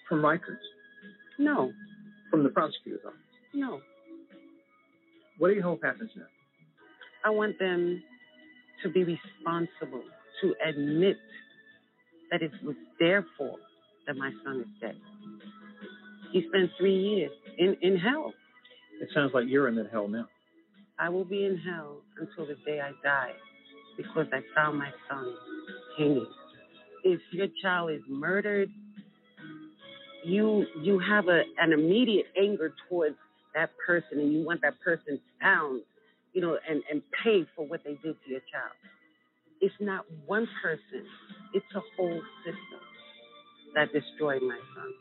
from 0.09 0.23
Rikers? 0.23 0.59
No, 1.39 1.73
From 2.31 2.43
the 2.43 2.49
prosecutor's 2.51 3.01
office? 3.07 3.19
no. 3.53 3.81
What 5.39 5.49
do 5.49 5.55
you 5.55 5.63
hope 5.63 5.83
happens 5.83 6.11
now? 6.17 6.27
I 7.25 7.31
want 7.31 7.59
them 7.59 8.03
to 8.85 8.89
be 8.89 9.03
responsible, 9.03 10.05
to 10.43 10.55
admit 10.65 11.17
that 12.35 12.43
it 12.43 12.51
was 12.65 12.75
fault 13.39 13.61
that 14.09 14.17
my 14.17 14.33
son 14.45 14.61
is 14.61 14.67
dead. 14.81 14.97
He 16.33 16.45
spent 16.49 16.69
three 16.77 16.97
years 16.97 17.31
in, 17.59 17.77
in 17.81 17.97
hell. 17.97 18.33
It 19.01 19.09
sounds 19.15 19.31
like 19.33 19.45
you're 19.47 19.69
in 19.69 19.77
that 19.77 19.91
hell 19.93 20.09
now. 20.09 20.27
I 20.99 21.11
will 21.11 21.25
be 21.25 21.45
in 21.45 21.57
hell 21.59 21.99
until 22.19 22.47
the 22.47 22.57
day 22.67 22.81
I 22.81 22.91
die 23.05 23.33
because 23.97 24.27
I 24.33 24.41
found 24.53 24.79
my 24.79 24.91
son 25.09 25.33
hanging. 25.97 26.27
If 27.05 27.21
your 27.31 27.47
child 27.63 27.93
is 27.93 28.01
murdered, 28.09 28.69
you 30.25 30.67
you 30.83 30.99
have 30.99 31.29
a 31.29 31.43
an 31.59 31.73
immediate 31.73 32.27
anger 32.41 32.75
towards 32.89 33.17
that 33.55 33.71
person 33.87 34.19
and 34.19 34.33
you 34.33 34.45
want 34.45 34.61
that 34.63 34.81
person 34.81 35.21
found, 35.41 35.83
you 36.33 36.41
know, 36.41 36.59
and, 36.69 36.83
and 36.91 37.03
pay 37.23 37.47
for 37.55 37.65
what 37.67 37.85
they 37.85 37.93
did 38.03 38.17
to 38.25 38.31
your 38.31 38.41
child. 38.41 38.73
It's 39.61 39.75
not 39.81 40.05
one 40.27 40.49
person, 40.63 41.07
it's 41.55 41.67
a 41.75 41.81
whole 41.97 42.21
system 42.45 42.81
that 43.75 43.93
destroyed 43.93 44.43
my 44.43 44.59
son. 44.75 44.93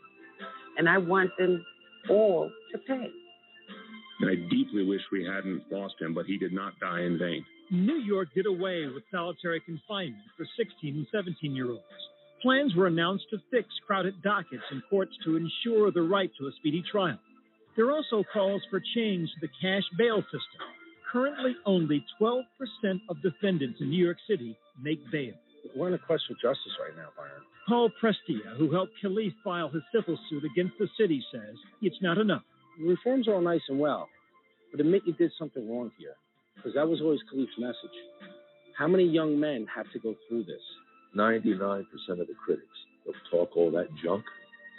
and 0.77 0.89
I 0.89 0.97
want 0.97 1.31
them 1.37 1.65
all 2.09 2.49
to 2.71 2.77
pay. 2.79 3.07
And 4.21 4.29
I 4.29 4.35
deeply 4.49 4.85
wish 4.85 5.01
we 5.11 5.25
hadn't 5.25 5.63
lost 5.71 5.95
him, 5.99 6.13
but 6.13 6.25
he 6.25 6.37
did 6.37 6.53
not 6.53 6.79
die 6.79 7.01
in 7.01 7.17
vain. 7.19 7.45
New 7.71 7.97
York 7.97 8.29
did 8.35 8.45
away 8.45 8.85
with 8.87 9.03
solitary 9.11 9.59
confinement 9.61 10.23
for 10.37 10.45
16 10.57 10.95
and 10.95 11.07
17 11.11 11.55
year 11.55 11.69
olds. 11.69 11.83
Plans 12.41 12.75
were 12.75 12.87
announced 12.87 13.25
to 13.31 13.37
fix 13.51 13.67
crowded 13.87 14.21
dockets 14.21 14.63
in 14.71 14.81
courts 14.89 15.13
to 15.25 15.37
ensure 15.37 15.91
the 15.91 16.01
right 16.01 16.31
to 16.39 16.47
a 16.47 16.51
speedy 16.59 16.83
trial. 16.91 17.17
There 17.75 17.87
are 17.87 17.91
also 17.91 18.23
calls 18.33 18.61
for 18.69 18.81
change 18.95 19.29
to 19.29 19.47
the 19.47 19.53
cash 19.61 19.83
bail 19.97 20.21
system. 20.23 20.67
Currently, 21.11 21.55
only 21.65 22.05
12% 22.21 22.43
of 23.09 23.21
defendants 23.21 23.79
in 23.81 23.89
New 23.89 24.03
York 24.03 24.17
City 24.27 24.57
make 24.81 24.99
bail. 25.11 25.33
We're 25.75 25.87
in 25.87 25.93
a 25.93 25.99
quest 25.99 26.23
for 26.27 26.33
justice 26.35 26.73
right 26.79 26.95
now, 26.95 27.09
Byron. 27.17 27.41
Paul 27.67 27.89
Prestia, 28.01 28.57
who 28.57 28.71
helped 28.71 28.93
Kalief 29.03 29.33
file 29.43 29.69
his 29.69 29.81
civil 29.93 30.17
suit 30.29 30.43
against 30.43 30.77
the 30.77 30.87
city, 30.99 31.23
says 31.31 31.55
it's 31.81 32.01
not 32.01 32.17
enough. 32.17 32.43
Reforms 32.79 33.27
are 33.27 33.35
all 33.35 33.41
nice 33.41 33.61
and 33.69 33.79
well, 33.79 34.09
but 34.71 34.79
admit 34.79 35.03
you 35.05 35.13
did 35.13 35.31
something 35.39 35.69
wrong 35.69 35.91
here, 35.97 36.15
because 36.55 36.73
that 36.75 36.87
was 36.87 37.01
always 37.01 37.19
Kalief's 37.33 37.57
message. 37.57 37.97
How 38.77 38.87
many 38.87 39.05
young 39.05 39.39
men 39.39 39.65
have 39.73 39.89
to 39.93 39.99
go 39.99 40.15
through 40.27 40.43
this? 40.43 40.61
99% 41.15 41.83
of 42.09 42.17
the 42.27 42.33
critics 42.43 42.67
that 43.05 43.13
talk 43.31 43.55
all 43.55 43.71
that 43.71 43.87
junk, 44.03 44.23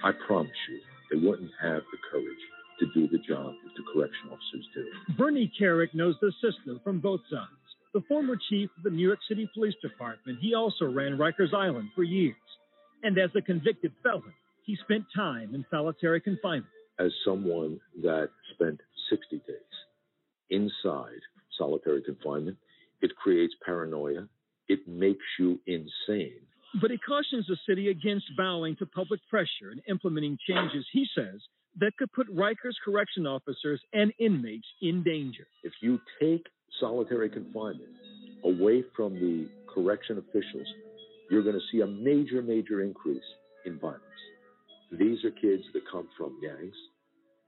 I 0.02 0.10
promise 0.26 0.50
you, 0.68 0.80
they 1.10 1.26
wouldn't 1.26 1.50
have 1.62 1.82
the 1.92 1.98
courage 2.10 2.44
to 2.80 2.86
do 2.92 3.08
the 3.08 3.18
job 3.18 3.54
that 3.62 3.72
the 3.76 3.84
correction 3.92 4.30
officers 4.30 4.66
do. 4.74 5.14
Bernie 5.16 5.52
Kerik 5.58 5.94
knows 5.94 6.16
the 6.20 6.32
system 6.42 6.80
from 6.82 6.98
both 6.98 7.20
sides. 7.30 7.48
The 7.94 8.02
former 8.08 8.34
chief 8.50 8.70
of 8.76 8.82
the 8.82 8.90
New 8.90 9.06
York 9.06 9.20
City 9.28 9.48
Police 9.54 9.76
Department, 9.80 10.38
he 10.40 10.52
also 10.52 10.84
ran 10.84 11.16
Rikers 11.16 11.54
Island 11.54 11.90
for 11.94 12.02
years. 12.02 12.34
And 13.04 13.16
as 13.18 13.30
a 13.36 13.40
convicted 13.40 13.92
felon, 14.02 14.34
he 14.64 14.76
spent 14.82 15.04
time 15.14 15.54
in 15.54 15.64
solitary 15.70 16.20
confinement. 16.20 16.66
As 16.98 17.12
someone 17.24 17.78
that 18.02 18.30
spent 18.52 18.80
60 19.10 19.36
days 19.46 19.56
inside 20.50 21.20
solitary 21.56 22.02
confinement, 22.02 22.56
it 23.00 23.14
creates 23.14 23.54
paranoia. 23.64 24.26
It 24.66 24.88
makes 24.88 25.24
you 25.38 25.60
insane. 25.68 26.40
But 26.80 26.90
he 26.90 26.98
cautions 26.98 27.46
the 27.46 27.56
city 27.68 27.90
against 27.90 28.26
bowing 28.36 28.74
to 28.76 28.86
public 28.86 29.20
pressure 29.30 29.70
and 29.70 29.80
implementing 29.88 30.36
changes, 30.48 30.84
he 30.92 31.06
says, 31.14 31.40
that 31.78 31.96
could 31.96 32.12
put 32.12 32.34
Rikers 32.34 32.74
correction 32.84 33.24
officers 33.26 33.80
and 33.92 34.12
inmates 34.18 34.66
in 34.82 35.04
danger. 35.04 35.46
If 35.62 35.74
you 35.80 36.00
take 36.20 36.46
solitary 36.80 37.28
confinement 37.28 37.90
away 38.44 38.84
from 38.96 39.14
the 39.14 39.48
correction 39.72 40.18
officials, 40.18 40.66
you're 41.30 41.42
going 41.42 41.54
to 41.54 41.66
see 41.72 41.80
a 41.80 41.86
major, 41.86 42.42
major 42.42 42.82
increase 42.82 43.22
in 43.64 43.78
violence. 43.78 44.02
These 44.92 45.24
are 45.24 45.30
kids 45.30 45.62
that 45.72 45.82
come 45.90 46.08
from 46.16 46.38
gangs. 46.40 46.74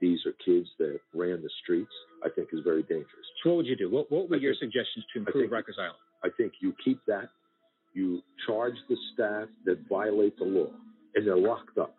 These 0.00 0.18
are 0.26 0.32
kids 0.44 0.68
that 0.78 0.98
ran 1.14 1.42
the 1.42 1.50
streets. 1.62 1.92
I 2.24 2.28
think 2.28 2.48
is 2.52 2.60
very 2.64 2.82
dangerous. 2.82 3.26
So 3.42 3.50
what 3.50 3.56
would 3.58 3.66
you 3.66 3.76
do? 3.76 3.90
What, 3.90 4.10
what 4.10 4.28
would 4.30 4.42
your 4.42 4.54
suggestions 4.54 5.04
to 5.12 5.20
improve 5.20 5.50
think- 5.50 5.52
Rikers 5.52 5.78
Island? 5.78 5.96
I 6.24 6.28
think 6.36 6.54
you 6.60 6.74
keep 6.84 6.98
that. 7.06 7.28
You 7.92 8.20
charge 8.46 8.74
the 8.88 8.96
staff 9.14 9.48
that 9.64 9.78
violate 9.88 10.36
the 10.38 10.44
law, 10.44 10.70
and 11.14 11.26
they're 11.26 11.36
locked 11.36 11.78
up. 11.78 11.94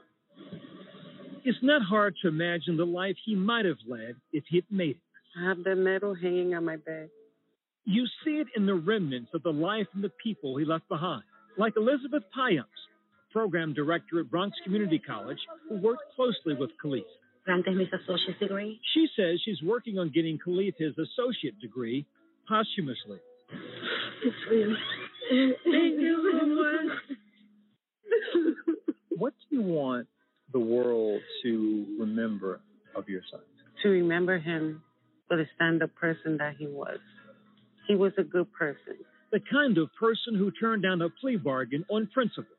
It's 1.43 1.57
not 1.61 1.81
hard 1.81 2.15
to 2.21 2.27
imagine 2.27 2.77
the 2.77 2.85
life 2.85 3.15
he 3.25 3.35
might 3.35 3.65
have 3.65 3.77
led 3.87 4.15
if 4.33 4.43
he'd 4.49 4.65
made 4.69 4.91
it. 4.97 5.39
I 5.39 5.47
have 5.47 5.63
the 5.63 5.75
medal 5.75 6.13
hanging 6.13 6.53
on 6.55 6.65
my 6.65 6.75
bed. 6.77 7.09
You 7.89 8.05
see 8.25 8.31
it 8.31 8.47
in 8.57 8.65
the 8.65 8.75
remnants 8.75 9.29
of 9.33 9.43
the 9.43 9.53
life 9.53 9.87
and 9.93 10.03
the 10.03 10.11
people 10.21 10.57
he 10.57 10.65
left 10.65 10.89
behind, 10.89 11.23
like 11.57 11.73
Elizabeth 11.77 12.23
Payamps, 12.37 12.65
program 13.31 13.73
director 13.73 14.19
at 14.19 14.29
Bronx 14.29 14.57
Community 14.65 14.99
College, 14.99 15.37
who 15.69 15.77
worked 15.77 16.03
closely 16.13 16.53
with 16.53 16.69
Kalief. 16.83 17.05
Granted 17.45 17.79
his 17.79 17.87
associate's 17.87 18.39
degree. 18.39 18.77
She 18.93 19.07
says 19.15 19.39
she's 19.45 19.61
working 19.63 19.97
on 19.99 20.11
getting 20.13 20.37
Kalief 20.37 20.73
his 20.77 20.91
associate 20.97 21.57
degree 21.61 22.05
posthumously. 22.49 23.19
It's 24.21 24.35
real. 24.51 24.75
Thank 25.29 26.01
you 26.01 26.39
so 26.41 26.45
much. 26.45 26.91
What 29.17 29.33
do 29.49 29.55
you 29.55 29.61
want 29.61 30.07
the 30.51 30.59
world 30.59 31.21
to 31.43 31.85
remember 31.97 32.59
of 32.95 33.07
your 33.07 33.21
son? 33.31 33.39
To 33.83 33.89
remember 33.89 34.39
him 34.39 34.83
for 35.29 35.37
the 35.37 35.45
stand 35.55 35.81
up 35.83 35.95
person 35.95 36.37
that 36.39 36.55
he 36.57 36.67
was. 36.67 36.99
He 37.87 37.95
was 37.95 38.11
a 38.17 38.23
good 38.23 38.51
person. 38.53 38.97
The 39.31 39.39
kind 39.51 39.77
of 39.77 39.89
person 39.99 40.35
who 40.35 40.51
turned 40.51 40.83
down 40.83 41.01
a 41.01 41.09
plea 41.09 41.37
bargain 41.37 41.85
on 41.89 42.07
principle, 42.13 42.55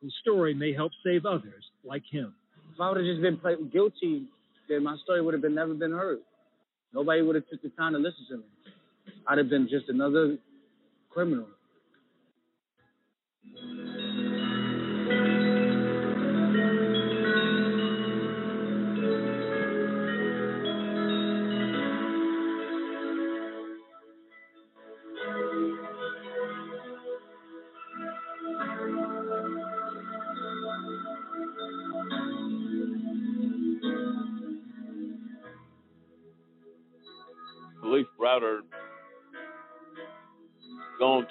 whose 0.00 0.14
story 0.22 0.54
may 0.54 0.72
help 0.72 0.92
save 1.04 1.26
others 1.26 1.64
like 1.84 2.02
him. 2.10 2.34
If 2.74 2.80
I 2.80 2.88
would 2.88 2.98
have 2.98 3.06
just 3.06 3.22
been 3.22 3.38
played 3.38 3.72
guilty, 3.72 4.26
then 4.68 4.84
my 4.84 4.96
story 5.02 5.20
would 5.22 5.34
have 5.34 5.42
been 5.42 5.54
never 5.54 5.74
been 5.74 5.92
heard. 5.92 6.20
Nobody 6.92 7.22
would 7.22 7.34
have 7.34 7.48
took 7.48 7.62
the 7.62 7.70
time 7.70 7.92
to 7.92 7.98
listen 7.98 8.26
to 8.30 8.36
me. 8.38 8.44
I'd 9.26 9.38
have 9.38 9.48
been 9.50 9.68
just 9.68 9.88
another 9.88 10.38
criminal. 11.10 11.46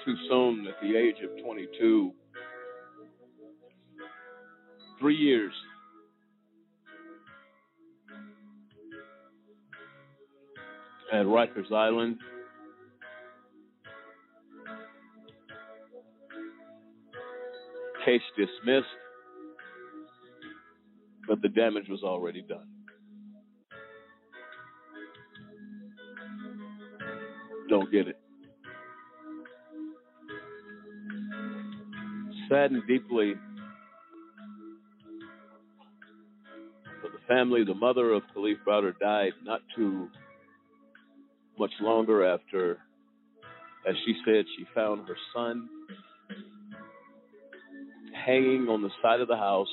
Too 0.07 0.15
soon 0.29 0.65
at 0.65 0.75
the 0.81 0.97
age 0.97 1.17
of 1.21 1.43
22. 1.43 2.13
Three 4.99 5.15
years. 5.15 5.51
At 11.11 11.25
Rikers 11.25 11.71
Island. 11.73 12.17
Case 18.05 18.21
dismissed, 18.37 18.87
but 21.27 21.41
the 21.41 21.49
damage 21.49 21.89
was 21.89 22.03
already 22.03 22.41
done. 22.41 22.69
Don't 27.67 27.91
get 27.91 28.07
it. 28.07 28.17
Saddened 32.49 32.83
deeply 32.87 33.33
for 37.01 37.09
the 37.09 37.19
family. 37.27 37.65
The 37.65 37.73
mother 37.73 38.13
of 38.13 38.23
Kalief 38.35 38.57
Browder 38.65 38.97
died 38.99 39.33
not 39.43 39.61
too 39.75 40.07
much 41.59 41.71
longer 41.81 42.25
after, 42.25 42.77
as 43.87 43.95
she 44.05 44.15
said, 44.25 44.45
she 44.57 44.65
found 44.73 45.07
her 45.07 45.17
son 45.35 45.67
hanging 48.25 48.67
on 48.69 48.81
the 48.81 48.89
side 49.01 49.19
of 49.19 49.27
the 49.27 49.35
house 49.35 49.67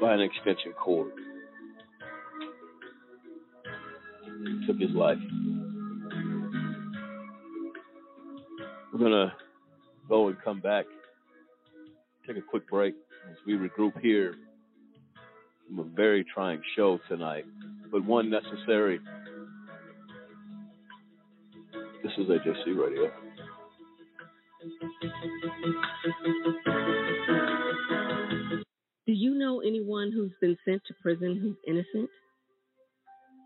by 0.00 0.14
an 0.14 0.20
extension 0.20 0.72
cord. 0.72 1.12
Took 4.66 4.78
his 4.78 4.90
life. 4.90 5.18
We're 8.92 8.98
gonna 8.98 9.32
go 10.08 10.28
and 10.28 10.36
come 10.42 10.60
back, 10.60 10.84
take 12.26 12.36
a 12.36 12.42
quick 12.42 12.68
break 12.68 12.94
as 13.30 13.36
we 13.46 13.54
regroup 13.54 13.98
here 14.00 14.34
from 15.66 15.78
a 15.78 15.84
very 15.84 16.24
trying 16.24 16.60
show 16.76 16.98
tonight, 17.08 17.44
but 17.90 18.04
one 18.04 18.30
necessary. 18.30 19.00
This 22.02 22.12
is 22.18 22.26
AJC 22.26 22.76
Radio. 22.78 23.10
Do 29.06 29.12
you 29.12 29.34
know 29.34 29.60
anyone 29.60 30.12
who's 30.12 30.32
been 30.40 30.56
sent 30.64 30.82
to 30.86 30.94
prison 31.02 31.38
who's 31.40 31.56
innocent? 31.66 32.10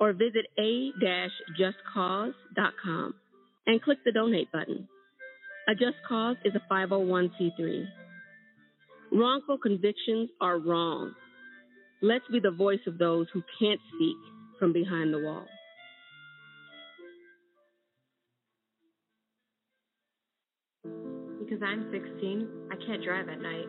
or 0.00 0.12
visit 0.14 0.46
a-justcause.com 0.58 3.14
and 3.66 3.82
click 3.82 3.98
the 4.04 4.12
donate 4.12 4.50
button. 4.50 4.88
A 5.68 5.74
Just 5.74 5.98
Cause 6.08 6.36
is 6.44 6.54
a 6.56 6.60
501c3. 6.72 7.84
Wrongful 9.12 9.58
convictions 9.58 10.30
are 10.40 10.58
wrong. 10.58 11.12
Let's 12.02 12.24
be 12.32 12.40
the 12.40 12.50
voice 12.50 12.80
of 12.86 12.96
those 12.96 13.26
who 13.32 13.42
can't 13.60 13.78
speak 13.94 14.16
from 14.58 14.72
behind 14.72 15.12
the 15.12 15.18
wall. 15.18 15.44
Because 21.38 21.62
I'm 21.62 21.90
16, 21.92 22.48
I 22.72 22.76
can't 22.86 23.04
drive 23.04 23.28
at 23.28 23.42
night. 23.42 23.68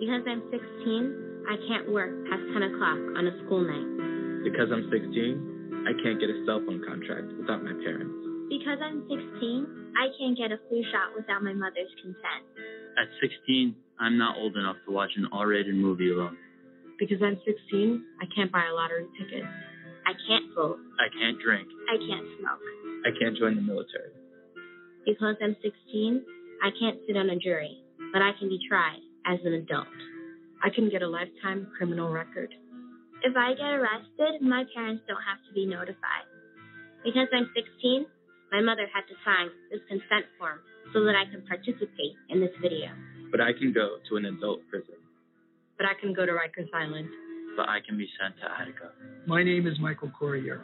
Because 0.00 0.22
I'm 0.26 0.42
16, 0.50 1.44
I 1.48 1.56
can't 1.68 1.92
work 1.92 2.10
past 2.28 2.42
10 2.52 2.62
o'clock 2.62 2.98
on 3.16 3.28
a 3.28 3.38
school 3.44 3.60
night. 3.60 4.15
Because 4.46 4.70
I'm 4.70 4.86
16, 4.94 5.90
I 5.90 5.92
can't 6.06 6.22
get 6.22 6.30
a 6.30 6.38
cell 6.46 6.62
phone 6.62 6.78
contract 6.86 7.34
without 7.34 7.66
my 7.66 7.74
parents. 7.82 8.14
Because 8.46 8.78
I'm 8.78 9.02
16, 9.10 9.90
I 9.98 10.06
can't 10.14 10.38
get 10.38 10.54
a 10.54 10.62
flu 10.70 10.86
shot 10.94 11.18
without 11.18 11.42
my 11.42 11.50
mother's 11.50 11.90
consent. 11.98 12.46
At 12.94 13.10
16, 13.18 13.74
I'm 13.98 14.14
not 14.14 14.38
old 14.38 14.54
enough 14.54 14.76
to 14.86 14.94
watch 14.94 15.10
an 15.18 15.26
R 15.34 15.50
rated 15.50 15.74
movie 15.74 16.14
alone. 16.14 16.38
Because 16.94 17.18
I'm 17.26 17.42
16, 17.42 18.06
I 18.22 18.26
can't 18.30 18.52
buy 18.52 18.70
a 18.70 18.72
lottery 18.72 19.10
ticket. 19.18 19.42
I 20.06 20.14
can't 20.30 20.54
vote. 20.54 20.78
I 21.02 21.10
can't 21.10 21.42
drink. 21.42 21.66
I 21.90 21.98
can't 21.98 22.26
smoke. 22.38 22.62
I 23.02 23.10
can't 23.18 23.36
join 23.36 23.56
the 23.56 23.66
military. 23.66 24.14
Because 25.04 25.34
I'm 25.42 25.56
16, 25.58 26.22
I 26.62 26.70
can't 26.78 27.02
sit 27.02 27.16
on 27.16 27.30
a 27.30 27.36
jury, 27.36 27.82
but 28.12 28.22
I 28.22 28.30
can 28.38 28.48
be 28.48 28.62
tried 28.70 29.02
as 29.26 29.40
an 29.42 29.54
adult. 29.54 29.90
I 30.62 30.70
can 30.70 30.88
get 30.88 31.02
a 31.02 31.08
lifetime 31.08 31.66
criminal 31.76 32.10
record. 32.10 32.54
If 33.26 33.34
I 33.34 33.58
get 33.58 33.74
arrested, 33.74 34.38
my 34.40 34.62
parents 34.70 35.02
don't 35.08 35.18
have 35.26 35.42
to 35.48 35.52
be 35.52 35.66
notified. 35.66 36.30
Because 37.02 37.26
I'm 37.34 37.50
16, 37.58 38.06
my 38.54 38.62
mother 38.62 38.86
had 38.86 39.02
to 39.10 39.18
sign 39.26 39.50
this 39.66 39.82
consent 39.90 40.30
form 40.38 40.62
so 40.94 41.02
that 41.02 41.18
I 41.18 41.26
can 41.26 41.42
participate 41.42 42.14
in 42.30 42.38
this 42.38 42.54
video. 42.62 42.94
But 43.32 43.40
I 43.40 43.50
can 43.50 43.72
go 43.74 43.98
to 44.08 44.14
an 44.14 44.26
adult 44.26 44.60
prison. 44.70 44.94
But 45.76 45.90
I 45.90 45.98
can 45.98 46.14
go 46.14 46.24
to 46.24 46.30
Rikers 46.30 46.70
Island. 46.70 47.10
But 47.56 47.68
I 47.68 47.82
can 47.82 47.98
be 47.98 48.06
sent 48.14 48.38
to 48.38 48.46
Attica. 48.46 48.94
My 49.26 49.42
name 49.42 49.66
is 49.66 49.74
Michael 49.80 50.12
Corriero. 50.14 50.62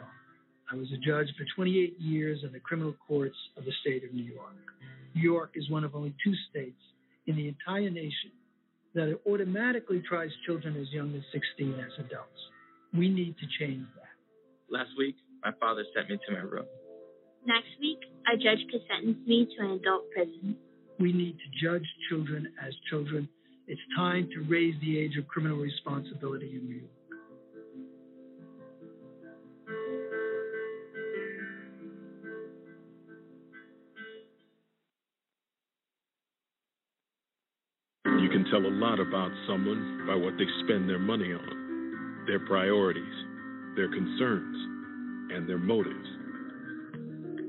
I 0.71 0.75
was 0.79 0.87
a 0.95 0.99
judge 1.03 1.27
for 1.35 1.43
28 1.57 1.99
years 1.99 2.47
in 2.47 2.53
the 2.53 2.63
criminal 2.63 2.95
courts 3.05 3.35
of 3.57 3.65
the 3.65 3.75
state 3.81 4.05
of 4.05 4.13
New 4.13 4.23
York. 4.23 4.55
New 5.15 5.21
York 5.21 5.51
is 5.55 5.69
one 5.69 5.83
of 5.83 5.95
only 5.95 6.15
two 6.23 6.33
states 6.49 6.79
in 7.27 7.35
the 7.35 7.49
entire 7.49 7.89
nation 7.89 8.31
that 8.95 9.19
automatically 9.27 10.01
tries 10.07 10.29
children 10.45 10.79
as 10.79 10.87
young 10.93 11.13
as 11.13 11.23
16 11.33 11.73
as 11.73 11.91
adults. 12.05 12.39
We 12.95 13.09
need 13.09 13.35
to 13.39 13.45
change 13.59 13.85
that. 13.95 14.13
Last 14.69 14.89
week, 14.97 15.15
my 15.43 15.51
father 15.59 15.83
sent 15.95 16.09
me 16.09 16.19
to 16.27 16.33
my 16.33 16.39
room. 16.39 16.65
Next 17.45 17.67
week, 17.81 17.99
a 18.31 18.37
judge 18.37 18.65
could 18.71 18.81
sentence 18.87 19.17
me 19.27 19.47
to 19.57 19.65
an 19.65 19.71
adult 19.71 20.03
prison. 20.11 20.55
We 20.99 21.11
need 21.11 21.37
to 21.37 21.65
judge 21.65 21.85
children 22.09 22.53
as 22.65 22.73
children. 22.89 23.27
It's 23.67 23.81
time 23.97 24.29
to 24.33 24.45
raise 24.49 24.75
the 24.81 24.99
age 24.99 25.17
of 25.17 25.27
criminal 25.27 25.57
responsibility 25.57 26.51
in 26.55 26.65
New 26.65 26.75
York. 26.75 26.91
You 38.21 38.29
can 38.29 38.45
tell 38.51 38.65
a 38.65 38.69
lot 38.69 38.99
about 38.99 39.31
someone 39.47 40.05
by 40.07 40.15
what 40.15 40.33
they 40.37 40.45
spend 40.63 40.87
their 40.87 40.99
money 40.99 41.33
on, 41.33 41.62
their 42.27 42.39
priorities, 42.45 43.15
their 43.75 43.89
concerns, 43.89 44.57
and 45.33 45.47
their 45.47 45.57
motives. 45.57 46.09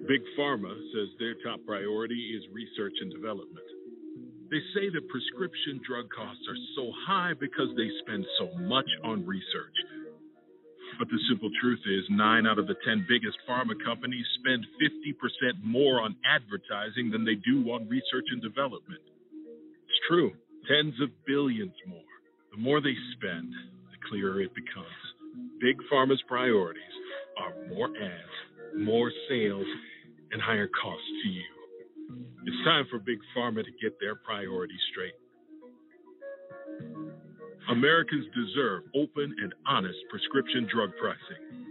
Big 0.06 0.20
Pharma 0.38 0.72
says 0.92 1.08
their 1.18 1.34
top 1.44 1.64
priority 1.66 2.36
is 2.36 2.44
research 2.52 2.92
and 3.00 3.10
development. 3.12 3.64
They 4.50 4.60
say 4.76 4.90
that 4.92 5.08
prescription 5.08 5.80
drug 5.86 6.06
costs 6.14 6.44
are 6.48 6.60
so 6.76 6.92
high 7.06 7.32
because 7.38 7.72
they 7.76 7.88
spend 8.04 8.26
so 8.38 8.52
much 8.68 8.88
on 9.02 9.26
research. 9.26 9.76
But 10.98 11.08
the 11.08 11.18
simple 11.28 11.50
truth 11.60 11.80
is, 11.86 12.04
nine 12.10 12.46
out 12.46 12.58
of 12.58 12.66
the 12.68 12.76
10 12.84 13.06
biggest 13.08 13.38
pharma 13.48 13.74
companies 13.84 14.26
spend 14.38 14.64
50% 14.78 15.64
more 15.64 16.00
on 16.00 16.14
advertising 16.24 17.10
than 17.10 17.24
they 17.24 17.34
do 17.34 17.70
on 17.72 17.88
research 17.88 18.28
and 18.30 18.42
development. 18.42 19.02
It's 19.88 20.00
true, 20.06 20.32
tens 20.68 20.94
of 21.02 21.10
billions 21.26 21.74
more. 21.88 22.12
The 22.52 22.60
more 22.60 22.80
they 22.80 22.94
spend, 23.16 23.50
clearer 24.08 24.40
it 24.42 24.54
becomes. 24.54 24.86
Big 25.60 25.76
Pharma's 25.92 26.22
priorities 26.28 26.82
are 27.38 27.54
more 27.74 27.88
ads, 27.88 28.78
more 28.78 29.10
sales, 29.28 29.66
and 30.32 30.40
higher 30.42 30.68
costs 30.68 31.08
to 31.22 31.28
you. 31.28 31.44
It's 32.46 32.64
time 32.64 32.86
for 32.90 32.98
Big 32.98 33.18
Pharma 33.36 33.64
to 33.64 33.70
get 33.82 33.98
their 34.00 34.16
priorities 34.16 34.80
straight. 34.92 35.14
Americans 37.70 38.26
deserve 38.34 38.82
open 38.94 39.34
and 39.42 39.54
honest 39.66 39.98
prescription 40.10 40.68
drug 40.72 40.90
pricing. 41.00 41.64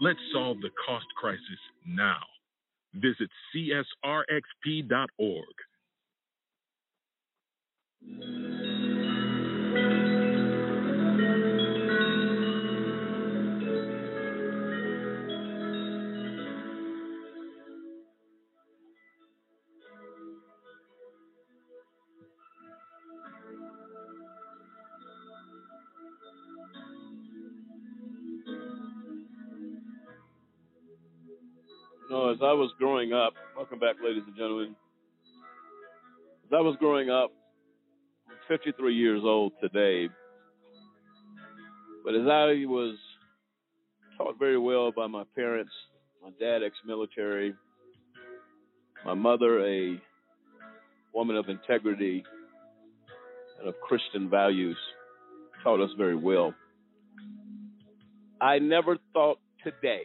Let's 0.00 0.20
solve 0.32 0.60
the 0.60 0.70
cost 0.86 1.06
crisis 1.16 1.60
now. 1.86 2.20
Visit 2.94 3.30
csrxp.org. 3.54 3.86
as 32.40 32.44
I 32.44 32.54
was 32.54 32.70
growing 32.78 33.12
up, 33.12 33.34
welcome 33.54 33.78
back, 33.78 33.96
ladies 34.02 34.22
and 34.26 34.34
gentlemen. 34.34 34.74
As 36.46 36.52
I 36.54 36.60
was 36.62 36.74
growing 36.80 37.10
up, 37.10 37.30
I'm 38.30 38.36
53 38.48 38.94
years 38.94 39.20
old 39.22 39.52
today, 39.60 40.08
but 42.02 42.14
as 42.14 42.22
I 42.22 42.64
was 42.66 42.96
taught 44.16 44.38
very 44.38 44.56
well 44.56 44.90
by 44.90 45.06
my 45.06 45.24
parents, 45.34 45.70
my 46.22 46.30
dad, 46.40 46.62
ex 46.64 46.74
military, 46.86 47.52
my 49.04 49.12
mother, 49.12 49.66
a 49.66 50.00
woman 51.12 51.36
of 51.36 51.50
integrity 51.50 52.24
and 53.58 53.68
of 53.68 53.74
Christian 53.86 54.30
values, 54.30 54.78
taught 55.62 55.80
us 55.82 55.90
very 55.98 56.16
well. 56.16 56.54
I 58.40 58.60
never 58.60 58.96
thought 59.12 59.38
today 59.62 60.04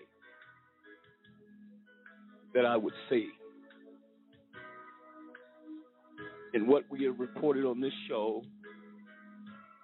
that 2.55 2.65
I 2.65 2.77
would 2.77 2.93
see. 3.09 3.27
And 6.53 6.67
what 6.67 6.83
we 6.89 7.03
have 7.03 7.19
reported 7.19 7.65
on 7.65 7.81
this 7.81 7.91
show 8.07 8.41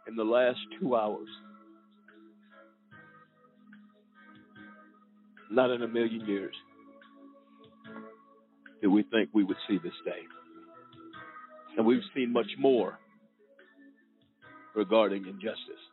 in 0.08 0.16
the 0.16 0.24
last 0.24 0.58
two 0.80 0.96
hours, 0.96 1.28
not 5.52 5.70
in 5.70 5.84
a 5.84 5.88
million 5.88 6.26
years 6.26 6.56
did 8.82 8.88
we 8.88 9.04
think 9.04 9.30
we 9.34 9.44
would 9.44 9.58
see 9.68 9.78
this 9.84 9.94
day. 10.06 10.22
And 11.78 11.86
we've 11.86 12.02
seen 12.16 12.32
much 12.32 12.50
more 12.58 12.98
regarding 14.76 15.26
injustice. 15.26 15.84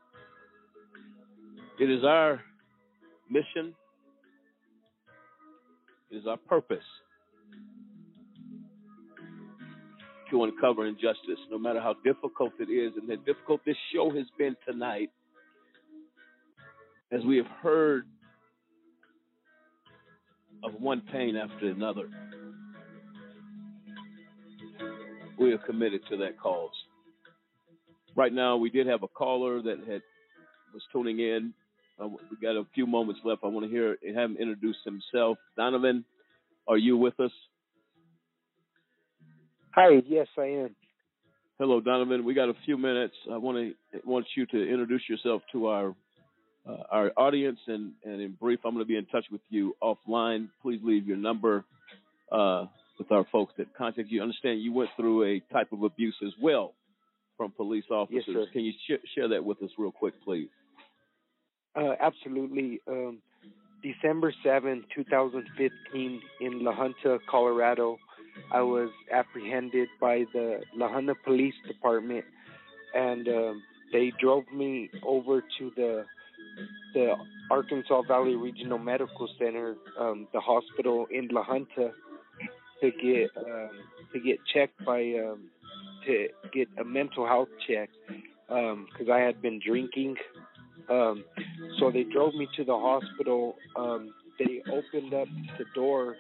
It 1.81 1.91
is 1.91 2.05
our 2.05 2.41
mission 3.29 3.75
is 6.11 6.27
our 6.27 6.37
purpose 6.37 6.85
to 10.31 10.45
uncover 10.45 10.87
injustice, 10.87 11.39
no 11.51 11.59
matter 11.59 11.81
how 11.81 11.95
difficult 12.05 12.53
it 12.59 12.71
is, 12.71 12.93
and 13.01 13.09
how 13.09 13.17
difficult 13.25 13.61
this 13.65 13.77
show 13.95 14.11
has 14.11 14.27
been 14.39 14.57
tonight, 14.67 15.11
as 17.11 17.23
we 17.25 17.37
have 17.39 17.47
heard 17.63 18.05
of 20.63 20.73
one 20.81 21.03
pain 21.13 21.37
after 21.37 21.69
another. 21.71 22.09
We 25.39 25.53
are 25.53 25.59
committed 25.59 26.01
to 26.11 26.17
that 26.19 26.39
cause. 26.39 26.73
Right 28.17 28.33
now, 28.33 28.57
we 28.57 28.71
did 28.71 28.87
have 28.89 29.03
a 29.03 29.09
caller 29.09 29.63
that 29.63 29.79
had 29.89 30.03
was 30.75 30.83
tuning 30.93 31.19
in. 31.21 31.55
Uh, 32.01 32.09
we 32.09 32.37
got 32.41 32.57
a 32.57 32.65
few 32.75 32.87
moments 32.87 33.21
left. 33.25 33.41
I 33.45 33.49
want 33.49 33.67
to 33.67 33.71
hear 33.71 33.97
have 34.15 34.31
him 34.31 34.37
introduce 34.39 34.77
himself. 34.85 35.39
Donovan, 35.57 36.05
are 36.67 36.79
you 36.79 36.97
with 36.97 37.19
us? 37.21 37.33
Hi, 39.73 40.03
yes, 40.07 40.27
I 40.39 40.45
am. 40.45 40.77
Hello, 41.59 41.81
Donovan. 41.81 42.25
We 42.25 42.35
got 42.35 42.49
a 42.49 42.55
few 42.65 42.79
minutes. 42.79 43.15
I 43.33 43.37
want 43.37 43.59
to 43.59 44.01
want 44.05 44.27
you 44.37 44.47
to 44.47 44.69
introduce 44.69 45.03
yourself 45.09 45.43
to 45.53 45.67
our 45.67 45.95
uh, 46.69 46.83
our 46.91 47.13
audience, 47.17 47.59
and, 47.67 47.93
and 48.05 48.21
in 48.21 48.33
brief, 48.33 48.61
I'm 48.65 48.75
going 48.75 48.85
to 48.85 48.89
be 48.89 48.97
in 48.97 49.07
touch 49.07 49.25
with 49.33 49.41
you 49.49 49.75
offline. 49.83 50.49
Please 50.63 50.81
leave 50.85 51.07
your 51.07 51.17
number 51.17 51.65
uh, 52.31 52.67
with 52.99 53.11
our 53.11 53.25
folks 53.33 53.55
that 53.59 53.75
contact 53.77 54.09
you. 54.11 54.23
Understand 54.23 54.61
you 54.61 54.73
went 54.73 54.91
through 54.97 55.25
a 55.25 55.41
type 55.53 55.73
of 55.73 55.83
abuse 55.83 56.17
as 56.27 56.33
well 56.41 56.75
from 57.37 57.53
police 57.53 57.85
officers. 57.91 58.25
sir. 58.27 58.47
Can 58.53 58.63
you 58.63 58.73
sh- 58.87 59.07
share 59.15 59.29
that 59.29 59.45
with 59.45 59.63
us 59.63 59.71
real 59.79 59.93
quick, 59.93 60.15
please? 60.25 60.49
Uh, 61.79 61.95
absolutely. 62.01 62.81
Um, 62.89 63.19
December 63.83 64.33
7, 64.43 64.85
2015, 64.95 66.21
in 66.41 66.65
La 66.65 66.75
Junta, 66.75 67.19
Colorado, 67.31 67.99
I 68.53 68.61
was 68.63 68.91
apprehended 69.13 69.89
by 70.01 70.25
the 70.33 70.61
La 70.75 70.89
Junta 70.89 71.15
Police 71.25 71.55
Department, 71.67 72.25
and 72.95 73.29
um, 73.29 73.63
they 73.93 74.13
drove 74.21 74.45
me 74.53 74.91
over 75.07 75.41
to 75.59 75.73
the 75.77 76.05
the 76.95 77.15
Arkansas 77.51 78.03
Valley 78.03 78.35
Regional 78.35 78.79
Medical 78.79 79.29
Center, 79.39 79.77
um, 79.99 80.27
the 80.33 80.41
hospital 80.41 81.07
in 81.11 81.29
La 81.29 81.45
Junta, 81.45 81.93
to 82.81 82.91
get 82.91 83.31
um, 83.37 83.71
to 84.13 84.21
get 84.21 84.39
checked 84.53 84.85
by 84.85 85.01
um, 85.01 85.49
to 86.07 86.29
get 86.53 86.69
a 86.81 86.85
mental 86.85 87.27
health 87.27 87.49
check 87.69 87.91
because 88.49 89.09
I 89.13 89.19
had 89.21 89.41
been 89.41 89.61
drinking. 89.65 90.17
Um, 90.91 91.25
so 91.79 91.91
they 91.91 92.05
drove 92.05 92.35
me 92.35 92.49
to 92.57 92.65
the 92.65 92.77
hospital. 92.77 93.57
Um, 93.77 94.15
they 94.39 94.63
opened 94.73 95.15
up 95.15 95.29
the 95.59 95.65
door 95.75 96.17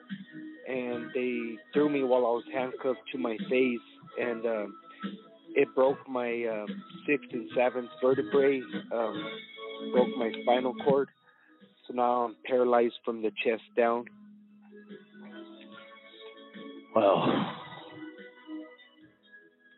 and 0.68 1.10
they 1.14 1.56
threw 1.72 1.88
me 1.88 2.02
while 2.04 2.26
I 2.26 2.30
was 2.30 2.44
handcuffed 2.52 3.00
to 3.12 3.18
my 3.18 3.38
face, 3.48 3.78
and 4.20 4.44
um, 4.44 4.74
it 5.54 5.68
broke 5.74 6.06
my 6.06 6.44
um, 6.44 6.82
sixth 7.06 7.32
and 7.32 7.48
seventh 7.56 7.88
vertebrae, 8.02 8.60
um, 8.92 9.24
broke 9.92 10.14
my 10.18 10.30
spinal 10.42 10.74
cord. 10.84 11.08
So 11.86 11.94
now 11.94 12.24
I'm 12.24 12.36
paralyzed 12.44 12.98
from 13.04 13.22
the 13.22 13.30
chest 13.42 13.62
down. 13.76 14.04
Well, 16.94 17.54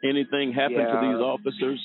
anything 0.02 0.52
happened 0.52 0.88
to 0.88 1.00
these 1.02 1.20
officers? 1.20 1.80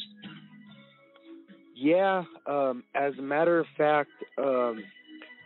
Yeah, 1.76 2.24
um, 2.48 2.84
as 2.96 3.14
a 3.20 3.22
matter 3.22 3.60
of 3.60 3.66
fact, 3.78 4.10
um, 4.38 4.82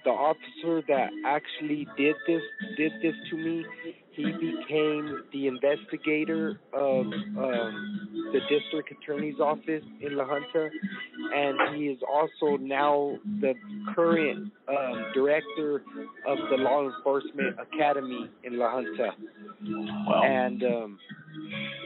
the 0.05 0.11
officer 0.11 0.81
that 0.87 1.09
actually 1.25 1.87
did 1.97 2.15
this 2.27 2.41
did 2.77 2.91
this 3.01 3.15
to 3.31 3.35
me, 3.35 3.65
he 4.11 4.25
became 4.25 5.23
the 5.33 5.47
investigator 5.47 6.59
of 6.71 7.05
um, 7.05 8.29
the 8.31 8.39
district 8.49 8.91
attorney's 8.91 9.39
office 9.39 9.83
in 10.01 10.15
La 10.15 10.25
Junta, 10.25 10.69
and 11.35 11.75
he 11.75 11.85
is 11.85 11.99
also 12.07 12.57
now 12.57 13.17
the 13.41 13.53
current 13.95 14.51
um, 14.69 15.05
director 15.13 15.81
of 16.27 16.37
the 16.49 16.57
law 16.57 16.87
enforcement 16.87 17.57
academy 17.59 18.29
in 18.43 18.57
La 18.57 18.71
Junta. 18.71 19.09
And 20.23 20.63
um, 20.63 20.99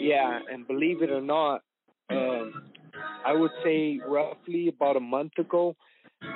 yeah, 0.01 0.39
and 0.51 0.67
believe 0.67 1.01
it 1.01 1.09
or 1.09 1.21
not, 1.21 1.63
um, 2.09 2.63
I 3.25 3.33
would 3.33 3.51
say 3.63 3.99
roughly 4.05 4.67
about 4.67 4.97
a 4.97 4.99
month 4.99 5.33
ago, 5.37 5.75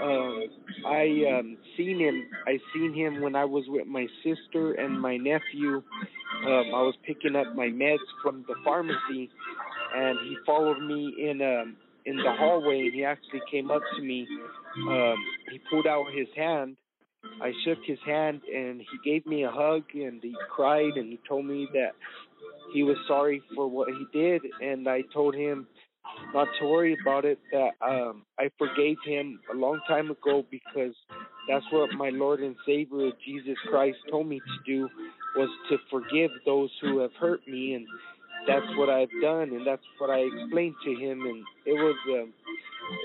um, 0.02 0.44
I 0.86 1.38
um, 1.38 1.58
seen 1.78 2.00
him. 2.00 2.28
I 2.46 2.60
seen 2.74 2.94
him 2.94 3.22
when 3.22 3.36
I 3.36 3.46
was 3.46 3.64
with 3.68 3.88
my 3.88 4.06
sister 4.24 4.74
and 4.74 5.00
my 5.00 5.18
nephew. 5.18 5.82
Um, 6.46 6.66
I 6.76 6.82
was 6.82 6.96
picking 7.06 7.36
up 7.36 7.56
my 7.56 7.68
meds 7.68 7.98
from 8.22 8.44
the 8.48 8.56
pharmacy, 8.64 9.30
and 9.96 10.18
he 10.28 10.38
followed 10.46 10.80
me 10.80 11.14
in 11.20 11.42
um, 11.42 11.78
in 12.06 12.18
the 12.18 12.34
hallway. 12.38 12.82
And 12.82 12.94
he 12.94 13.06
actually 13.06 13.42
came 13.50 13.72
up 13.72 13.82
to 13.96 14.02
me. 14.02 14.28
Um, 14.90 15.16
he 15.52 15.60
pulled 15.70 15.88
out 15.88 16.06
his 16.14 16.28
hand. 16.36 16.78
I 17.42 17.52
shook 17.66 17.80
his 17.86 18.00
hand, 18.06 18.42
and 18.54 18.82
he 18.82 19.10
gave 19.10 19.26
me 19.26 19.44
a 19.44 19.52
hug, 19.52 19.84
and 19.94 20.22
he 20.22 20.36
cried, 20.50 20.94
and 20.96 21.10
he 21.10 21.20
told 21.28 21.46
me 21.46 21.68
that 21.74 21.92
he 22.74 22.84
was 22.84 22.98
sorry 23.08 23.42
for 23.56 23.68
what 23.68 23.90
he 23.90 24.06
did, 24.18 24.42
and 24.62 24.88
I 24.88 25.02
told 25.14 25.36
him 25.36 25.68
not 26.34 26.48
to 26.60 26.66
worry 26.66 26.98
about 27.02 27.26
it 27.26 27.40
that 27.52 27.72
um 27.82 28.24
I 28.40 28.50
forgave 28.58 28.98
him 29.06 29.40
a 29.52 29.56
long 29.56 29.80
time 29.88 30.12
ago 30.12 30.46
because 30.50 30.94
that's 31.48 31.66
what 31.72 31.92
my 31.94 32.10
Lord 32.10 32.42
and 32.42 32.56
Savior 32.66 33.12
Jesus 33.26 33.58
Christ 33.70 33.98
told 34.10 34.28
me 34.28 34.40
to 34.40 34.64
do 34.66 34.90
was 35.36 35.50
to 35.70 35.78
forgive 35.90 36.32
those 36.46 36.70
who 36.82 37.00
have 37.00 37.12
hurt 37.20 37.48
me 37.48 37.76
and 37.76 37.88
that's 38.48 38.66
what 38.76 38.90
I've 38.90 39.10
done 39.22 39.50
and 39.50 39.66
that's 39.66 39.84
what 39.98 40.10
I 40.10 40.20
explained 40.20 40.76
to 40.86 40.92
him 40.92 41.22
and 41.22 41.44
it 41.66 41.74
was 41.74 41.96
um 42.10 42.34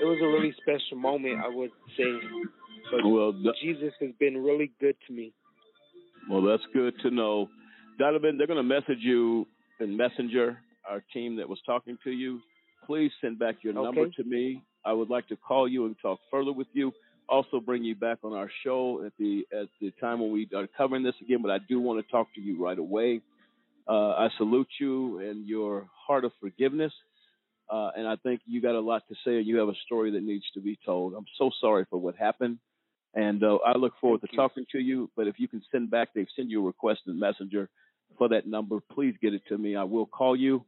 it 0.01 0.05
was 0.05 0.19
a 0.21 0.27
really 0.27 0.53
special 0.61 0.97
moment 0.97 1.39
I 1.43 1.49
would 1.49 1.71
say 1.97 2.19
but 2.91 3.07
Well, 3.07 3.33
th- 3.33 3.55
Jesus 3.61 3.93
has 4.01 4.11
been 4.19 4.43
really 4.43 4.71
good 4.79 4.95
to 5.07 5.13
me 5.13 5.33
Well, 6.29 6.41
that's 6.41 6.63
good 6.73 6.93
to 7.01 7.11
know. 7.11 7.49
Donovan, 7.99 8.37
they're 8.37 8.47
going 8.47 8.57
to 8.57 8.63
message 8.63 8.99
you 8.99 9.45
in 9.79 9.95
Messenger, 9.95 10.57
our 10.89 11.03
team 11.13 11.35
that 11.37 11.47
was 11.47 11.59
talking 11.65 11.97
to 12.03 12.11
you. 12.11 12.39
Please 12.85 13.11
send 13.21 13.39
back 13.39 13.57
your 13.61 13.73
number 13.73 14.09
to 14.09 14.23
me. 14.23 14.63
I 14.85 14.93
would 14.93 15.09
like 15.09 15.27
to 15.29 15.37
call 15.37 15.67
you 15.67 15.85
and 15.85 15.95
talk 16.01 16.19
further 16.29 16.51
with 16.51 16.67
you. 16.73 16.91
Also, 17.29 17.59
bring 17.59 17.83
you 17.83 17.95
back 17.95 18.19
on 18.23 18.33
our 18.33 18.49
show 18.63 19.03
at 19.05 19.13
the 19.17 19.45
at 19.53 19.67
the 19.79 19.91
time 20.01 20.19
when 20.19 20.31
we 20.31 20.47
are 20.55 20.67
covering 20.77 21.03
this 21.03 21.15
again. 21.21 21.41
But 21.41 21.51
I 21.51 21.59
do 21.69 21.79
want 21.79 22.05
to 22.05 22.11
talk 22.11 22.27
to 22.35 22.41
you 22.41 22.61
right 22.63 22.77
away. 22.77 23.21
Uh, 23.87 24.09
I 24.11 24.29
salute 24.37 24.67
you 24.79 25.19
and 25.19 25.47
your 25.47 25.87
heart 26.07 26.25
of 26.25 26.31
forgiveness. 26.39 26.91
Uh, 27.69 27.91
and 27.95 28.07
I 28.07 28.17
think 28.17 28.41
you 28.45 28.61
got 28.61 28.75
a 28.75 28.79
lot 28.79 29.03
to 29.07 29.15
say, 29.25 29.37
and 29.37 29.47
you 29.47 29.57
have 29.57 29.69
a 29.69 29.75
story 29.85 30.11
that 30.11 30.23
needs 30.23 30.43
to 30.53 30.61
be 30.61 30.77
told. 30.85 31.13
I'm 31.13 31.25
so 31.37 31.49
sorry 31.61 31.85
for 31.89 31.97
what 31.97 32.15
happened, 32.17 32.59
and 33.15 33.41
uh, 33.43 33.57
I 33.65 33.77
look 33.77 33.93
forward 34.01 34.21
to 34.21 34.27
talking 34.35 34.65
to 34.73 34.79
you. 34.79 35.09
But 35.15 35.27
if 35.27 35.39
you 35.39 35.47
can 35.47 35.61
send 35.71 35.89
back, 35.89 36.09
they've 36.13 36.27
sent 36.35 36.49
you 36.49 36.61
a 36.61 36.65
request 36.65 37.01
in 37.07 37.17
Messenger 37.17 37.69
for 38.17 38.27
that 38.29 38.45
number. 38.47 38.79
Please 38.91 39.15
get 39.21 39.33
it 39.33 39.41
to 39.47 39.57
me. 39.57 39.75
I 39.75 39.83
will 39.83 40.05
call 40.05 40.35
you. 40.35 40.65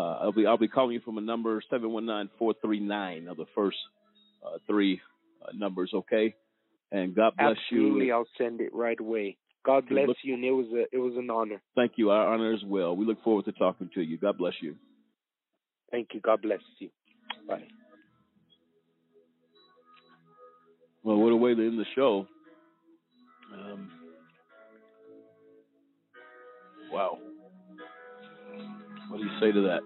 Uh, 0.00 0.18
I'll 0.22 0.32
be 0.32 0.46
I'll 0.46 0.56
be 0.56 0.68
calling 0.68 0.94
you 0.94 1.00
from 1.00 1.18
a 1.18 1.20
number 1.20 1.62
seven 1.68 1.90
one 1.90 2.06
nine 2.06 2.30
four 2.38 2.54
three 2.62 2.80
nine 2.80 3.28
of 3.28 3.36
the 3.36 3.44
first 3.54 3.76
uh, 4.44 4.56
three 4.66 4.98
uh, 5.42 5.50
numbers. 5.54 5.90
Okay, 5.94 6.34
and 6.90 7.14
God 7.14 7.34
bless 7.36 7.50
absolutely 7.50 8.06
you. 8.06 8.12
Absolutely, 8.12 8.12
I'll 8.12 8.28
send 8.38 8.60
it 8.62 8.74
right 8.74 8.98
away 8.98 9.36
God 9.64 9.88
bless 9.88 10.08
look- 10.08 10.16
you 10.22 10.34
and 10.34 10.44
it 10.44 10.52
was 10.52 10.66
a 10.72 10.84
it 10.96 10.98
was 10.98 11.14
an 11.16 11.28
honor 11.30 11.60
Thank 11.76 11.92
you. 11.96 12.10
Our 12.10 12.32
honor 12.32 12.52
as 12.52 12.64
well. 12.64 12.96
We 12.96 13.04
look 13.04 13.22
forward 13.22 13.44
to 13.44 13.52
talking 13.52 13.90
to 13.94 14.00
you. 14.00 14.16
God 14.16 14.38
bless 14.38 14.54
you. 14.62 14.74
thank 15.90 16.08
you 16.14 16.20
God 16.20 16.40
bless 16.40 16.60
you 16.78 16.88
bye 17.46 17.62
Well, 21.02 21.16
what 21.16 21.32
a 21.32 21.36
way 21.36 21.54
to 21.54 21.66
end 21.66 21.78
the 21.78 21.86
show. 21.94 22.26
Um, 23.54 23.90
wow. 26.92 27.18
What 29.10 29.18
do 29.18 29.24
you 29.24 29.40
say 29.40 29.50
to 29.50 29.60
that? 29.62 29.80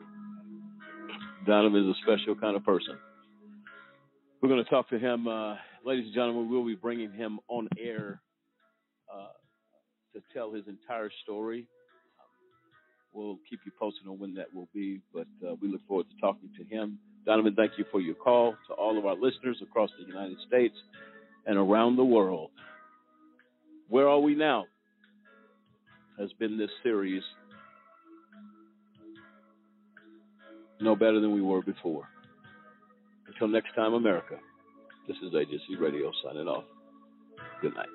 Donovan 1.46 1.88
is 1.88 1.96
a 1.96 2.00
special 2.02 2.34
kind 2.34 2.56
of 2.56 2.64
person. 2.64 2.98
We're 4.42 4.50
going 4.50 4.62
to 4.62 4.68
talk 4.68 4.90
to 4.90 4.98
him, 4.98 5.26
uh, 5.26 5.54
ladies 5.82 6.04
and 6.04 6.14
gentlemen. 6.14 6.50
We'll 6.50 6.66
be 6.66 6.74
bringing 6.74 7.10
him 7.10 7.40
on 7.48 7.66
air 7.78 8.20
uh, 9.10 9.32
to 10.12 10.20
tell 10.34 10.52
his 10.52 10.64
entire 10.68 11.10
story. 11.22 11.66
We'll 13.14 13.38
keep 13.48 13.60
you 13.64 13.72
posted 13.80 14.06
on 14.06 14.18
when 14.18 14.34
that 14.34 14.54
will 14.54 14.68
be, 14.74 15.00
but 15.14 15.26
uh, 15.42 15.54
we 15.62 15.68
look 15.68 15.80
forward 15.88 16.06
to 16.10 16.20
talking 16.20 16.50
to 16.58 16.64
him. 16.64 16.98
Donovan, 17.24 17.54
thank 17.54 17.72
you 17.78 17.86
for 17.90 18.02
your 18.02 18.16
call. 18.16 18.54
To 18.68 18.74
all 18.74 18.98
of 18.98 19.06
our 19.06 19.16
listeners 19.16 19.56
across 19.62 19.88
the 19.98 20.06
United 20.06 20.36
States 20.46 20.74
and 21.46 21.56
around 21.56 21.96
the 21.96 22.04
world, 22.04 22.50
where 23.88 24.06
are 24.06 24.20
we 24.20 24.34
now? 24.34 24.66
Has 26.18 26.30
been 26.34 26.58
this 26.58 26.70
series 26.82 27.22
no 30.84 30.94
better 30.94 31.18
than 31.18 31.32
we 31.32 31.40
were 31.40 31.62
before. 31.62 32.06
Until 33.26 33.48
next 33.48 33.74
time, 33.74 33.94
America, 33.94 34.36
this 35.08 35.16
is 35.22 35.32
AJC 35.32 35.80
Radio 35.80 36.12
signing 36.22 36.46
off. 36.46 36.64
Good 37.62 37.74
night. 37.74 37.88